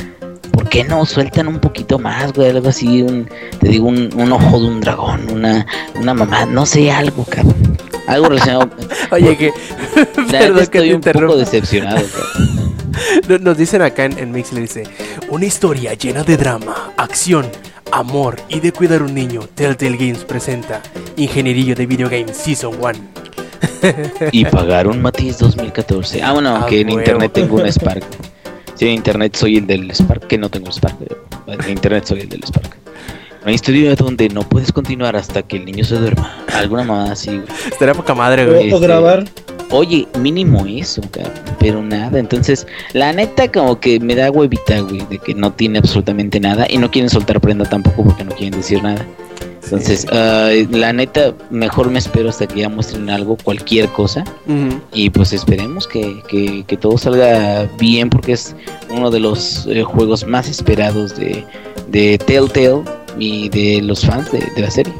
[0.51, 2.51] ¿Por qué no sueltan un poquito más, güey?
[2.51, 3.27] Algo así, un,
[3.59, 5.65] te digo, un, un ojo de un dragón, una,
[5.99, 7.75] una mamá, no sé, algo, cabrón.
[8.05, 8.69] Algo relacionado.
[9.11, 9.51] Oye, que.
[10.29, 12.05] Perdón que estoy te un poco decepcionado,
[13.25, 13.43] cabrón.
[13.43, 14.83] Nos dicen acá en, en Mixler, dice,
[15.29, 17.47] una historia llena de drama, acción,
[17.91, 19.41] amor y de cuidar un niño.
[19.55, 20.81] Telltale Games presenta
[21.15, 22.91] Ingenierillo de Video Games Season 1.
[24.31, 26.21] Y pagar un Matiz 2014.
[26.21, 26.99] Ah, bueno, Ah, aunque en huevo.
[26.99, 28.03] internet tengo un Spark.
[28.75, 30.97] Sí, en internet soy el del Spark, que no tengo Spark.
[31.47, 32.77] En internet soy el del Spark.
[33.47, 36.35] Una historia donde no puedes continuar hasta que el niño se duerma.
[36.53, 37.43] Alguna mamada así, güey.
[37.71, 38.69] Estaría poca madre, güey.
[38.73, 39.23] o Este- grabar.
[39.71, 40.99] Oye, mínimo eso.
[41.57, 45.79] Pero nada, entonces, la neta como que me da huevita, güey, de que no tiene
[45.79, 46.67] absolutamente nada.
[46.69, 49.05] Y no quieren soltar prenda tampoco porque no quieren decir nada.
[49.63, 54.25] Entonces, ah, la neta, mejor me espero hasta que ya muestren algo, cualquier cosa.
[54.91, 58.57] Y pues esperemos que, que- que todo salga bien porque es
[58.89, 61.45] uno de los eh, juegos más esperados de,
[61.87, 62.81] de Telltale
[63.19, 64.93] y de los fans de, de la serie.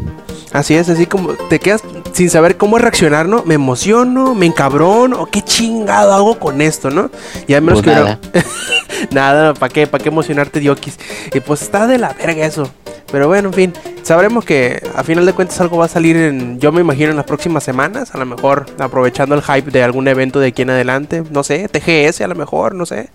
[0.54, 3.44] Así es, así como te quedas sin saber cómo reaccionar, ¿no?
[3.44, 7.12] Me emociono, me encabrono, o qué chingado hago con esto, ¿no?
[7.48, 8.20] Y al menos Pues que nada.
[9.12, 9.86] Nada, ¿para qué?
[9.86, 10.98] ¿Para qué emocionarte, Diokis?
[11.34, 12.70] Y pues está de la verga eso.
[13.12, 13.74] Pero bueno, en fin,
[14.08, 17.18] sabremos que a final de cuentas algo va a salir en, yo me imagino, en
[17.18, 18.16] las próximas semanas.
[18.16, 21.24] A lo mejor aprovechando el hype de algún evento de aquí en adelante.
[21.30, 23.10] No sé, TGS a lo mejor, no sé.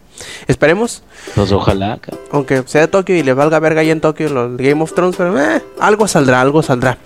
[0.47, 1.03] Esperemos.
[1.35, 1.99] Pues ojalá.
[2.31, 5.17] Aunque sea de Tokio y le valga verga ahí en Tokio los Game of Thrones,
[5.17, 6.99] pero eh, algo saldrá, algo saldrá.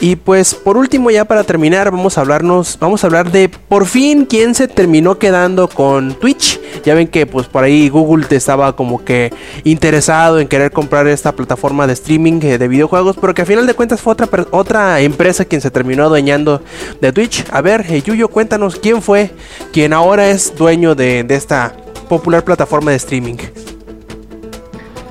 [0.00, 3.86] Y pues por último ya para terminar vamos a hablarnos, vamos a hablar de por
[3.86, 6.60] fin quién se terminó quedando con Twitch.
[6.84, 11.06] Ya ven que pues por ahí Google te estaba como que interesado en querer comprar
[11.06, 14.28] esta plataforma de streaming eh, de videojuegos, pero que a final de cuentas fue otra,
[14.50, 16.60] otra empresa quien se terminó adueñando
[17.00, 17.44] de Twitch.
[17.52, 19.30] A ver, eh, Yuyo, cuéntanos quién fue
[19.72, 21.72] quien ahora es dueño de, de esta
[22.08, 23.36] popular plataforma de streaming.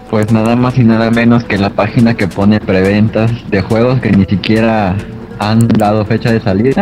[0.09, 4.11] Pues nada más y nada menos que la página que pone preventas de juegos que
[4.11, 4.93] ni siquiera
[5.39, 6.81] han dado fecha de salida,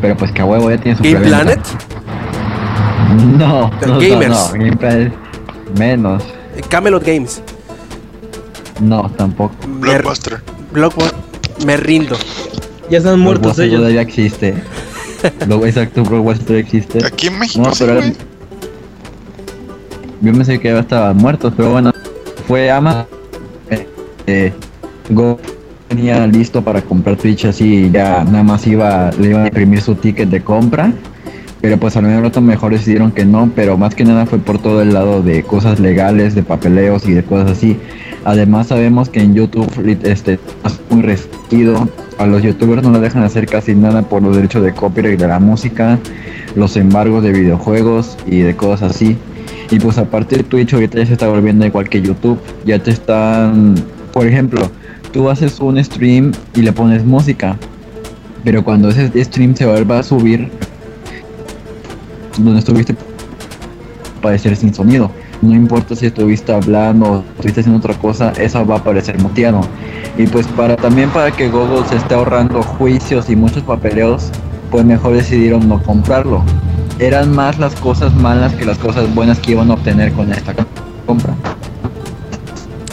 [0.00, 1.44] pero pues que a huevo ya tiene su Game preventa.
[1.44, 1.66] Planet.
[3.38, 4.28] No, no, no, Gamers.
[4.28, 5.12] no, Game Planet
[5.78, 6.24] menos.
[6.68, 7.40] Camelot Games.
[8.80, 9.54] No, tampoco.
[9.78, 10.42] Blockbuster.
[10.74, 11.18] Blockbuster.
[11.66, 12.16] me rindo.
[12.90, 13.78] Ya están muertos ellos.
[13.78, 14.54] todavía existe.
[15.46, 17.06] Luego exacto, Blockbuster todavía existe.
[17.06, 18.08] Aquí en México, No, sí, pero güey.
[18.10, 18.18] era-
[20.20, 21.92] yo pensé que ya estaban muertos, pero bueno,
[22.46, 23.06] fue Amazon.
[23.70, 23.86] Eh,
[24.26, 24.52] eh,
[25.10, 25.38] Go
[25.88, 29.94] tenía listo para comprar Twitch así, ya nada más iba, le iban a imprimir su
[29.94, 30.92] ticket de compra.
[31.60, 34.58] Pero pues al menos rato mejor decidieron que no, pero más que nada fue por
[34.58, 37.78] todo el lado de cosas legales, de papeleos y de cosas así.
[38.24, 39.68] Además sabemos que en YouTube
[40.02, 41.88] este es muy restringido.
[42.18, 45.28] A los youtubers no les dejan hacer casi nada por los derechos de copyright de
[45.28, 45.98] la música,
[46.54, 49.18] los embargos de videojuegos y de cosas así.
[49.70, 52.38] Y pues aparte de Twitch ahorita ya se está volviendo igual que YouTube.
[52.64, 53.74] Ya te están,
[54.12, 54.70] por ejemplo,
[55.12, 57.58] tú haces un stream y le pones música.
[58.42, 60.50] Pero cuando ese stream se vuelva a subir,
[62.38, 62.94] donde estuviste
[64.18, 65.10] aparecer sin sonido.
[65.44, 69.60] No importa si estuviste hablando o estuviste haciendo otra cosa, eso va a aparecer muteado.
[70.16, 74.30] Y pues para también para que Google se esté ahorrando juicios y muchos papeleos,
[74.70, 76.42] pues mejor decidieron no comprarlo.
[76.98, 80.54] Eran más las cosas malas que las cosas buenas que iban a obtener con esta
[81.04, 81.34] compra.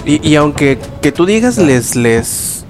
[0.06, 2.61] Y, y aunque que tú digas, les, les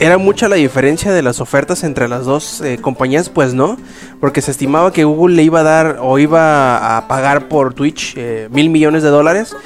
[0.00, 3.76] era mucha la diferencia de las ofertas entre las dos eh, compañías, pues no,
[4.20, 8.14] porque se estimaba que Google le iba a dar o iba a pagar por Twitch
[8.16, 9.56] eh, mil millones de dólares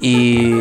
[0.00, 0.52] y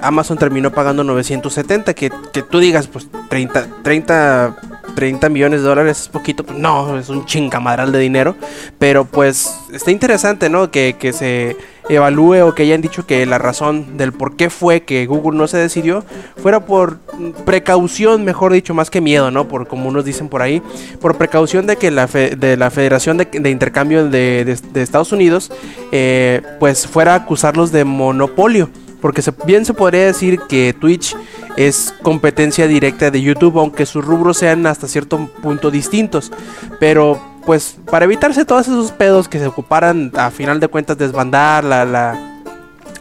[0.00, 4.56] Amazon terminó pagando 970, que, que tú digas, pues 30, 30,
[4.94, 8.36] 30 millones de dólares es poquito, pues no, es un chingamadral de dinero,
[8.78, 10.70] pero pues está interesante, ¿no?
[10.70, 11.56] Que, que se
[11.88, 15.46] evalúe o que hayan dicho que la razón del por qué fue que Google no
[15.48, 16.02] se decidió
[16.42, 16.96] fuera por
[17.44, 19.48] precaución, mejor dicho, más que miedo, ¿no?
[19.48, 20.62] Por como unos dicen por ahí,
[21.00, 25.12] por precaución de que la, fe- de la Federación de, Intercambio de, de- de Estados
[25.12, 25.52] Unidos,
[25.92, 28.70] eh, pues fuera a acusarlos de monopolio.
[29.04, 31.14] Porque bien se podría decir que Twitch
[31.58, 36.32] es competencia directa de YouTube, aunque sus rubros sean hasta cierto punto distintos.
[36.80, 41.64] Pero pues para evitarse todos esos pedos que se ocuparan a final de cuentas desbandar
[41.64, 42.33] la, la,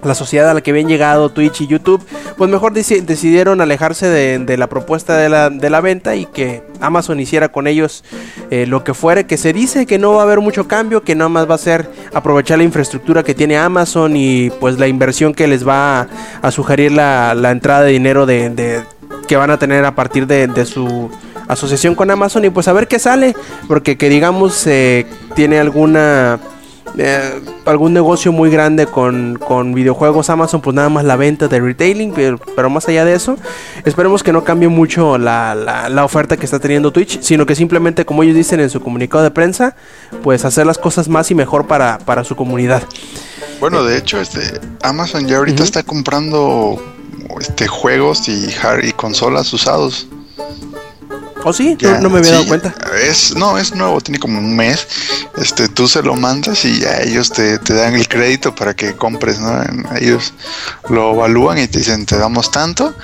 [0.06, 2.03] la sociedad a la que habían llegado Twitch y YouTube,
[2.38, 6.25] pues mejor deci- decidieron alejarse de, de la propuesta de la, de la venta y
[6.25, 8.03] que Amazon hiciera con ellos
[8.51, 11.15] eh, lo que fuere, que se dice que no va a haber mucho cambio, que
[11.15, 15.33] nada más va a ser aprovechar la infraestructura que tiene Amazon y pues la inversión
[15.33, 16.07] que les va a,
[16.41, 18.83] a sugerir la, entrada de dinero de,
[19.27, 21.09] que van a tener a partir de, de su
[21.48, 23.35] asociación con Amazon y pues a ver qué sale,
[23.67, 26.40] porque que digamos eh, tiene alguna
[26.97, 31.59] eh, algún negocio muy grande con, con videojuegos Amazon, pues nada más la venta de
[31.59, 33.38] retailing, pero, pero más allá de eso,
[33.85, 37.55] esperemos que no cambie mucho la, la- la oferta que está teniendo Twitch, sino que
[37.55, 39.75] simplemente, como ellos dicen en su comunicado de prensa,
[40.22, 42.83] pues hacer las cosas más y mejor para, para su comunidad.
[43.59, 46.81] Bueno, de hecho, este Amazon ya ahorita está comprando
[47.39, 50.07] este juegos y, har- y consolas usados.
[51.45, 51.75] ¿O sí?
[51.80, 52.73] Ya, no, no me había dado cuenta.
[53.03, 54.88] Es, no, es nuevo, tiene como un mes.
[55.38, 58.93] Este, tú se lo mandas y ya ellos te, te dan el crédito para que
[58.95, 59.61] compres, ¿no?
[59.99, 60.33] Ellos
[60.89, 62.95] lo evalúan y te dicen, te damos tanto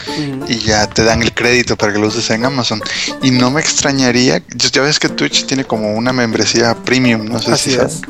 [0.48, 2.82] y ya te dan el crédito para que lo uses en Amazon.
[3.22, 7.52] Y no me extrañaría, ya ves que Twitch tiene como una membresía premium, no sé
[7.52, 8.02] Así si es.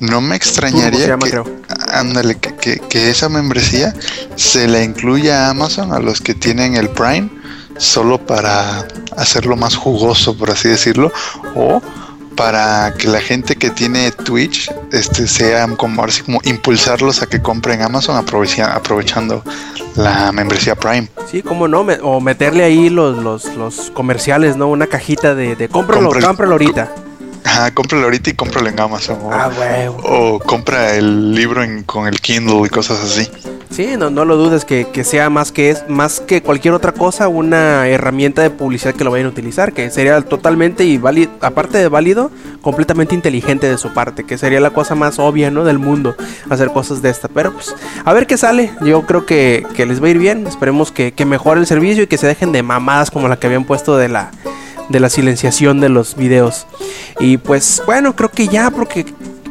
[0.00, 1.60] No me extrañaría llama, que, creo.
[1.92, 3.94] ándale, que, que- que esa membresía
[4.36, 7.28] se la incluya a Amazon a los que tienen el Prime
[7.78, 11.12] solo para hacerlo más jugoso, por así decirlo,
[11.54, 11.82] o
[12.36, 17.40] para que la gente que tiene Twitch este sea como así como impulsarlos a que
[17.40, 19.42] compren Amazon aprovecha- aprovechando
[19.94, 21.08] la membresía Prime.
[21.30, 24.68] Sí, cómo no, o meterle ahí los, los, los comerciales, ¿no?
[24.68, 26.92] Una cajita de, de cómpralo, cómpralo ahorita.
[27.46, 29.18] Ajá, cómpralo ahorita y cómpralo en Amazon.
[29.22, 29.96] O, Ah, huevo.
[30.04, 33.28] o compra el libro en- con el Kindle y cosas así.
[33.70, 36.92] Sí, no, no lo dudes que, que sea más que es más que cualquier otra
[36.92, 41.32] cosa una herramienta de publicidad que lo vayan a utilizar, que sería totalmente y válido,
[41.40, 42.30] aparte de válido,
[42.62, 45.64] completamente inteligente de su parte, que sería la cosa más obvia, ¿no?
[45.64, 46.16] del mundo
[46.48, 48.70] hacer cosas de esta, pero pues a ver qué sale.
[48.82, 52.04] Yo creo que, que les va a ir bien, esperemos que, que mejore el servicio
[52.04, 54.30] y que se dejen de mamadas como la que habían puesto de la
[54.88, 56.66] de la silenciación de los videos.
[57.20, 59.04] Y pues bueno, creo que ya porque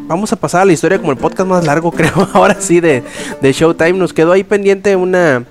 [0.08, 3.04] vamos a pasar a la historia como el podcast más largo, creo, ahora sí, de,
[3.42, 3.94] de Showtime.
[3.94, 5.44] Nos quedó ahí pendiente una,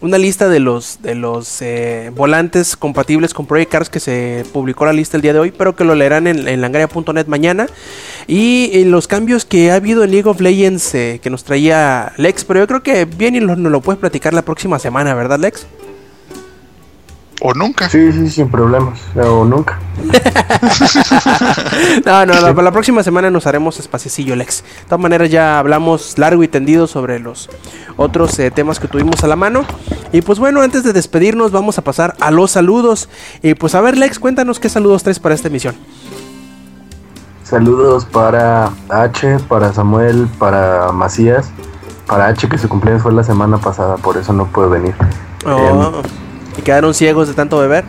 [0.00, 4.84] una lista de los, de los eh, volantes compatibles con Project Cars que se publicó
[4.84, 6.60] la lista el día de hoy, pero que lo leerán en, en
[7.26, 7.66] mañana.
[8.28, 12.44] Y los cambios que ha habido en League of Legends eh, que nos traía Lex,
[12.44, 15.38] pero yo creo que bien y lo- nos lo puedes platicar la próxima semana, ¿verdad,
[15.40, 15.66] Lex?
[17.44, 17.90] O nunca.
[17.90, 19.00] Sí, sí, sin problemas.
[19.16, 19.78] O nunca.
[22.04, 24.62] No, no, la, la próxima semana nos haremos espaciecillo, Lex.
[24.62, 27.48] De todas maneras, ya hablamos largo y tendido sobre los
[27.96, 29.64] otros eh, temas que tuvimos a la mano.
[30.12, 33.08] Y pues bueno, antes de despedirnos, vamos a pasar a los saludos.
[33.42, 35.74] Y pues a ver, Lex, cuéntanos qué saludos traes para esta emisión.
[37.42, 41.50] Saludos para H, para Samuel, para Macías,
[42.06, 44.94] para H que su cumpleaños fue la semana pasada, por eso no puede venir.
[45.44, 46.02] Oh,
[46.58, 47.84] y quedaron ciegos de tanto beber.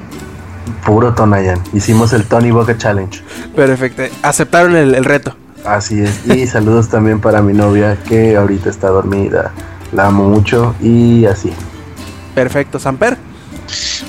[0.86, 1.62] Puro Tonayan.
[1.74, 3.22] Hicimos el Tony Boca Challenge.
[3.56, 4.04] Perfecto.
[4.22, 5.36] Aceptaron el, el reto.
[5.66, 6.26] Así es.
[6.28, 9.52] Y saludos también para mi novia que ahorita está dormida.
[9.92, 11.52] La amo mucho y así.
[12.36, 13.18] Perfecto, Samper.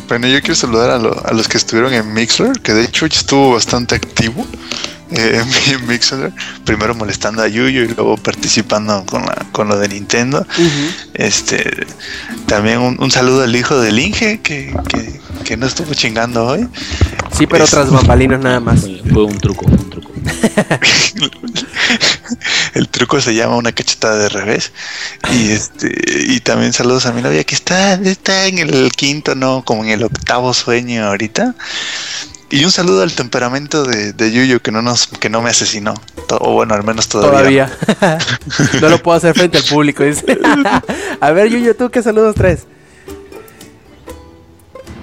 [0.08, 3.06] Bueno, yo quiero saludar a, lo- a los que estuvieron en Mixler, que de hecho
[3.06, 4.44] estuvo bastante activo
[5.16, 6.32] eh, en Mixler.
[6.64, 10.46] Primero molestando a Yuyo y luego participando con, la, con lo de Nintendo.
[11.14, 11.86] Este,
[12.46, 16.66] también un, un saludo al hijo del Inge, que, que, que no estuvo chingando hoy.
[17.36, 18.80] Sí, pero Es- tras bambalinas nada más.
[18.80, 20.10] Fue, fue un truco, fue un truco.
[22.74, 24.72] El truco se llama una cachetada de revés.
[25.32, 25.92] Y este
[26.26, 29.90] y también saludos a mi novia que está, está en el quinto, no, como en
[29.90, 31.54] el octavo sueño ahorita.
[32.50, 35.94] Y un saludo al temperamento de, de Yuyo que no nos, que no me asesinó.
[36.40, 37.70] O bueno, al menos todavía.
[37.98, 38.18] Todavía.
[38.80, 40.04] no lo puedo hacer frente al público.
[40.04, 40.38] dice.
[41.20, 42.66] a ver, Yuyo, ¿tú qué saludos traes?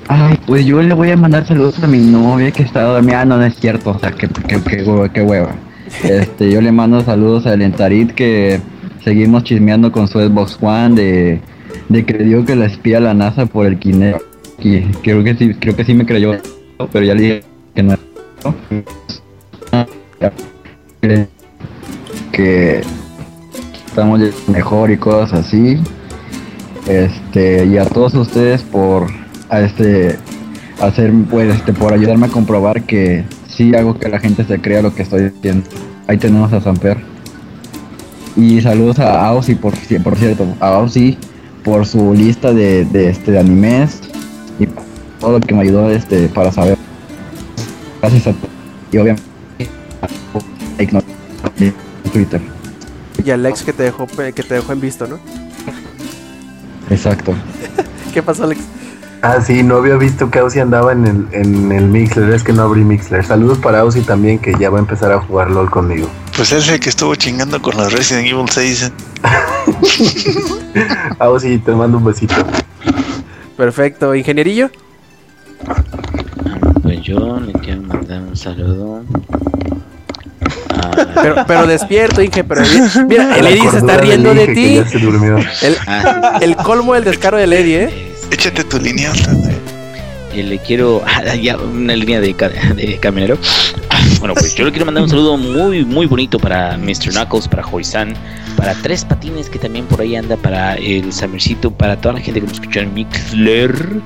[0.07, 3.25] Ay, pues yo le voy a mandar saludos a mi novia que está dormida.
[3.25, 5.55] No, no es cierto, o sea, que, que, que hueva, qué hueva.
[6.03, 8.61] Este, yo le mando saludos a Lentarit que
[9.03, 11.41] seguimos chismeando con su Xbox One de,
[11.89, 14.21] de que digo que la espía la NASA por el Kinect.
[14.59, 16.33] Y creo que sí, creo que sí me creyó,
[16.91, 17.43] pero ya le dije
[17.75, 17.97] que no.
[22.31, 22.81] Que
[23.87, 25.77] estamos mejor y cosas así.
[26.87, 29.07] Este, y a todos ustedes por
[29.51, 30.17] este
[30.81, 34.81] hacer pues este por ayudarme a comprobar que sí hago que la gente se crea
[34.81, 35.69] lo que estoy diciendo.
[36.07, 36.97] Ahí tenemos a Samper.
[38.35, 41.17] Y saludos a Aussie por, por cierto, a Aussie
[41.63, 44.01] por su lista de, de este de animes
[45.21, 46.77] todo lo que me ayudó este para saber.
[48.01, 48.33] Gracias a
[48.91, 49.23] y obviamente
[50.01, 52.41] a Twitter.
[53.23, 55.19] Y Alex que te dejó que te dejó en visto, ¿no?
[56.89, 57.33] Exacto.
[58.13, 58.61] ¿Qué pasó, Alex?
[59.21, 62.53] Ah, sí, no había visto que Aussie andaba en el, en el Mixler, es que
[62.53, 63.23] no abrí Mixler.
[63.23, 66.09] Saludos para Aussie también, que ya va a empezar a jugar LOL conmigo.
[66.35, 68.91] Pues es el que estuvo chingando con los Resident Evil 6.
[71.19, 72.33] Aussie, te mando un besito.
[73.55, 74.71] Perfecto, ingenierillo.
[76.81, 79.03] Pues yo le quiero mandar un saludo.
[80.75, 82.61] a- Pero, pero despierto, Inge, pero
[83.07, 84.77] mira, el Eddie se está riendo de ti.
[85.61, 88.11] El, Ah, el colmo del descaro del Eddie, ¿eh?
[88.31, 89.11] Échate tu línea
[90.33, 91.03] y le quiero
[91.41, 92.33] ya una línea de,
[92.75, 93.37] de camionero.
[94.21, 97.11] Bueno, pues yo le quiero mandar un saludo muy, muy bonito para Mr.
[97.11, 98.13] Knuckles, para Horizan,
[98.55, 102.39] para Tres Patines que también por ahí anda, para el Samercito, para toda la gente
[102.39, 103.99] que nos escucha en Mixler.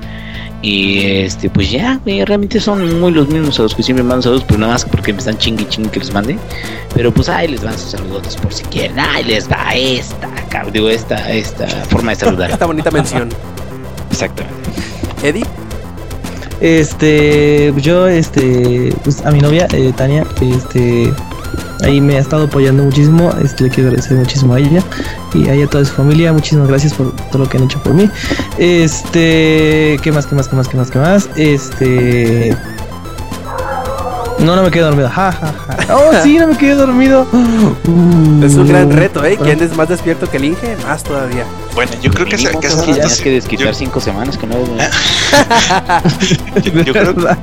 [0.62, 4.22] Y este, pues ya, eh, realmente son muy los mismos a los que siempre mando
[4.22, 6.38] saludos, pero nada más porque me están chingui chingui que les mande.
[6.94, 8.98] Pero pues ahí les van sus saludos por si quieren.
[8.98, 10.30] Ahí les va esta,
[10.72, 12.50] digo, esta, esta forma de saludar.
[12.52, 13.28] Esta bonita mención.
[14.10, 14.70] Exactamente.
[15.22, 15.44] Eddie,
[16.60, 21.12] Este, yo, este, pues a mi novia, eh, Tania, este,
[21.84, 24.82] ahí me ha estado apoyando muchísimo, este, le quiero agradecer muchísimo a ella
[25.34, 28.08] y a toda su familia, muchísimas gracias por todo lo que han hecho por mí.
[28.58, 31.28] Este, ¿qué más, qué más, qué más, qué más, qué más?
[31.36, 32.75] Este...
[34.38, 35.08] No, no me quedé dormido.
[35.08, 35.54] Ja, ja,
[35.86, 35.96] ja.
[35.96, 37.26] Oh, sí, no me quedé dormido.
[38.44, 39.38] es un gran reto, ¿eh?
[39.42, 40.76] ¿Quién es más despierto que el Inge?
[40.86, 41.44] Más todavía.
[41.74, 44.36] Bueno, yo creo que, hace- Mínimo que que tienes sí- que desquitar yo- cinco semanas
[44.36, 44.54] que no.
[46.62, 47.38] yo- yo creo- ¿Verdad?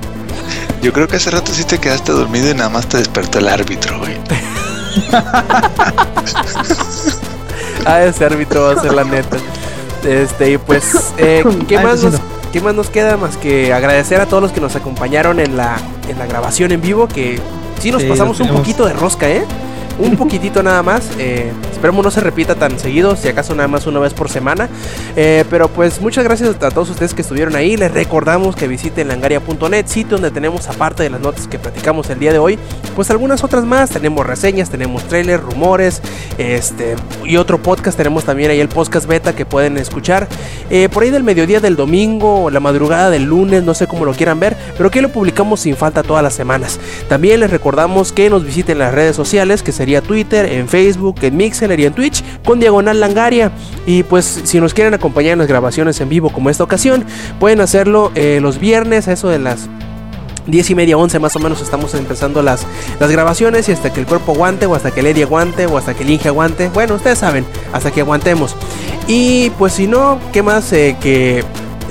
[0.81, 3.47] Yo creo que hace rato sí te quedaste dormido y nada más te despertó el
[3.47, 4.17] árbitro, güey.
[7.85, 9.37] Ah, ese árbitro va a ser la neta.
[10.05, 13.73] Este, y pues, eh, ¿qué, Ay, más lo nos, ¿qué más nos queda más que
[13.73, 17.07] agradecer a todos los que nos acompañaron en la, en la grabación en vivo?
[17.07, 17.39] Que
[17.79, 19.43] sí nos Sí, pasamos un poquito de rosca, ¿eh?
[19.99, 21.09] Un poquitito nada más.
[21.17, 21.51] eh,
[21.83, 24.69] esperemos no se repita tan seguido, si acaso nada más una vez por semana.
[25.17, 27.75] Eh, pero pues muchas gracias a todos ustedes que estuvieron ahí.
[27.75, 32.19] Les recordamos que visiten langaria.net, sitio donde tenemos, aparte de las notas que platicamos el
[32.19, 32.57] día de hoy,
[32.95, 33.89] pues algunas otras más.
[33.89, 36.01] Tenemos reseñas, tenemos trailers, rumores,
[36.37, 36.95] este
[37.25, 37.97] y otro podcast.
[37.97, 40.29] Tenemos también ahí el podcast beta que pueden escuchar
[40.69, 44.05] eh, por ahí del mediodía del domingo o la madrugada del lunes, no sé cómo
[44.05, 46.79] lo quieran ver, pero que lo publicamos sin falta todas las semanas.
[47.09, 51.35] También les recordamos que nos visiten las redes sociales, que sería Twitter, en Facebook, en
[51.79, 53.51] Y en Twitch, con Diagonal Langaria.
[53.85, 57.05] Y pues si nos quieren acompañar en las grabaciones en vivo como esta ocasión,
[57.39, 59.69] pueden hacerlo eh, los viernes, eso de las
[60.47, 62.65] 10 y media, 11 más o menos estamos empezando las,
[62.99, 65.77] las grabaciones y hasta que el cuerpo aguante o hasta que el Eddie aguante o
[65.77, 66.69] hasta que el aguante.
[66.73, 68.55] Bueno, ustedes saben, hasta que aguantemos.
[69.07, 71.43] Y pues si no, ¿qué más eh, que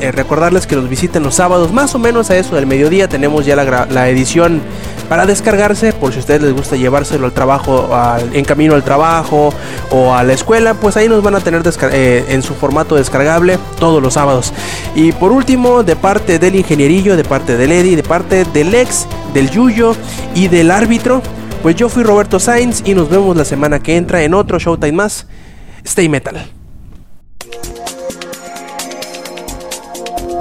[0.02, 1.72] eh, recordarles que nos visiten los sábados?
[1.72, 4.60] Más o menos a eso del mediodía tenemos ya la, edición
[5.08, 8.82] para descargarse por si a ustedes les gusta llevárselo al trabajo, al- en camino al
[8.82, 9.52] trabajo
[9.90, 13.58] o a la escuela, pues ahí nos van a tener eh, en su formato descargable
[13.78, 14.52] todos los sábados.
[14.94, 19.06] Y por último, de parte del ingenierillo, de parte del Eddie, de parte del ex,
[19.34, 19.94] del Yuyo
[20.34, 21.22] y del árbitro,
[21.62, 24.92] pues yo fui Roberto Sainz y nos vemos la semana que entra en otro Showtime
[24.92, 25.26] más.
[25.84, 26.61] Stay Metal.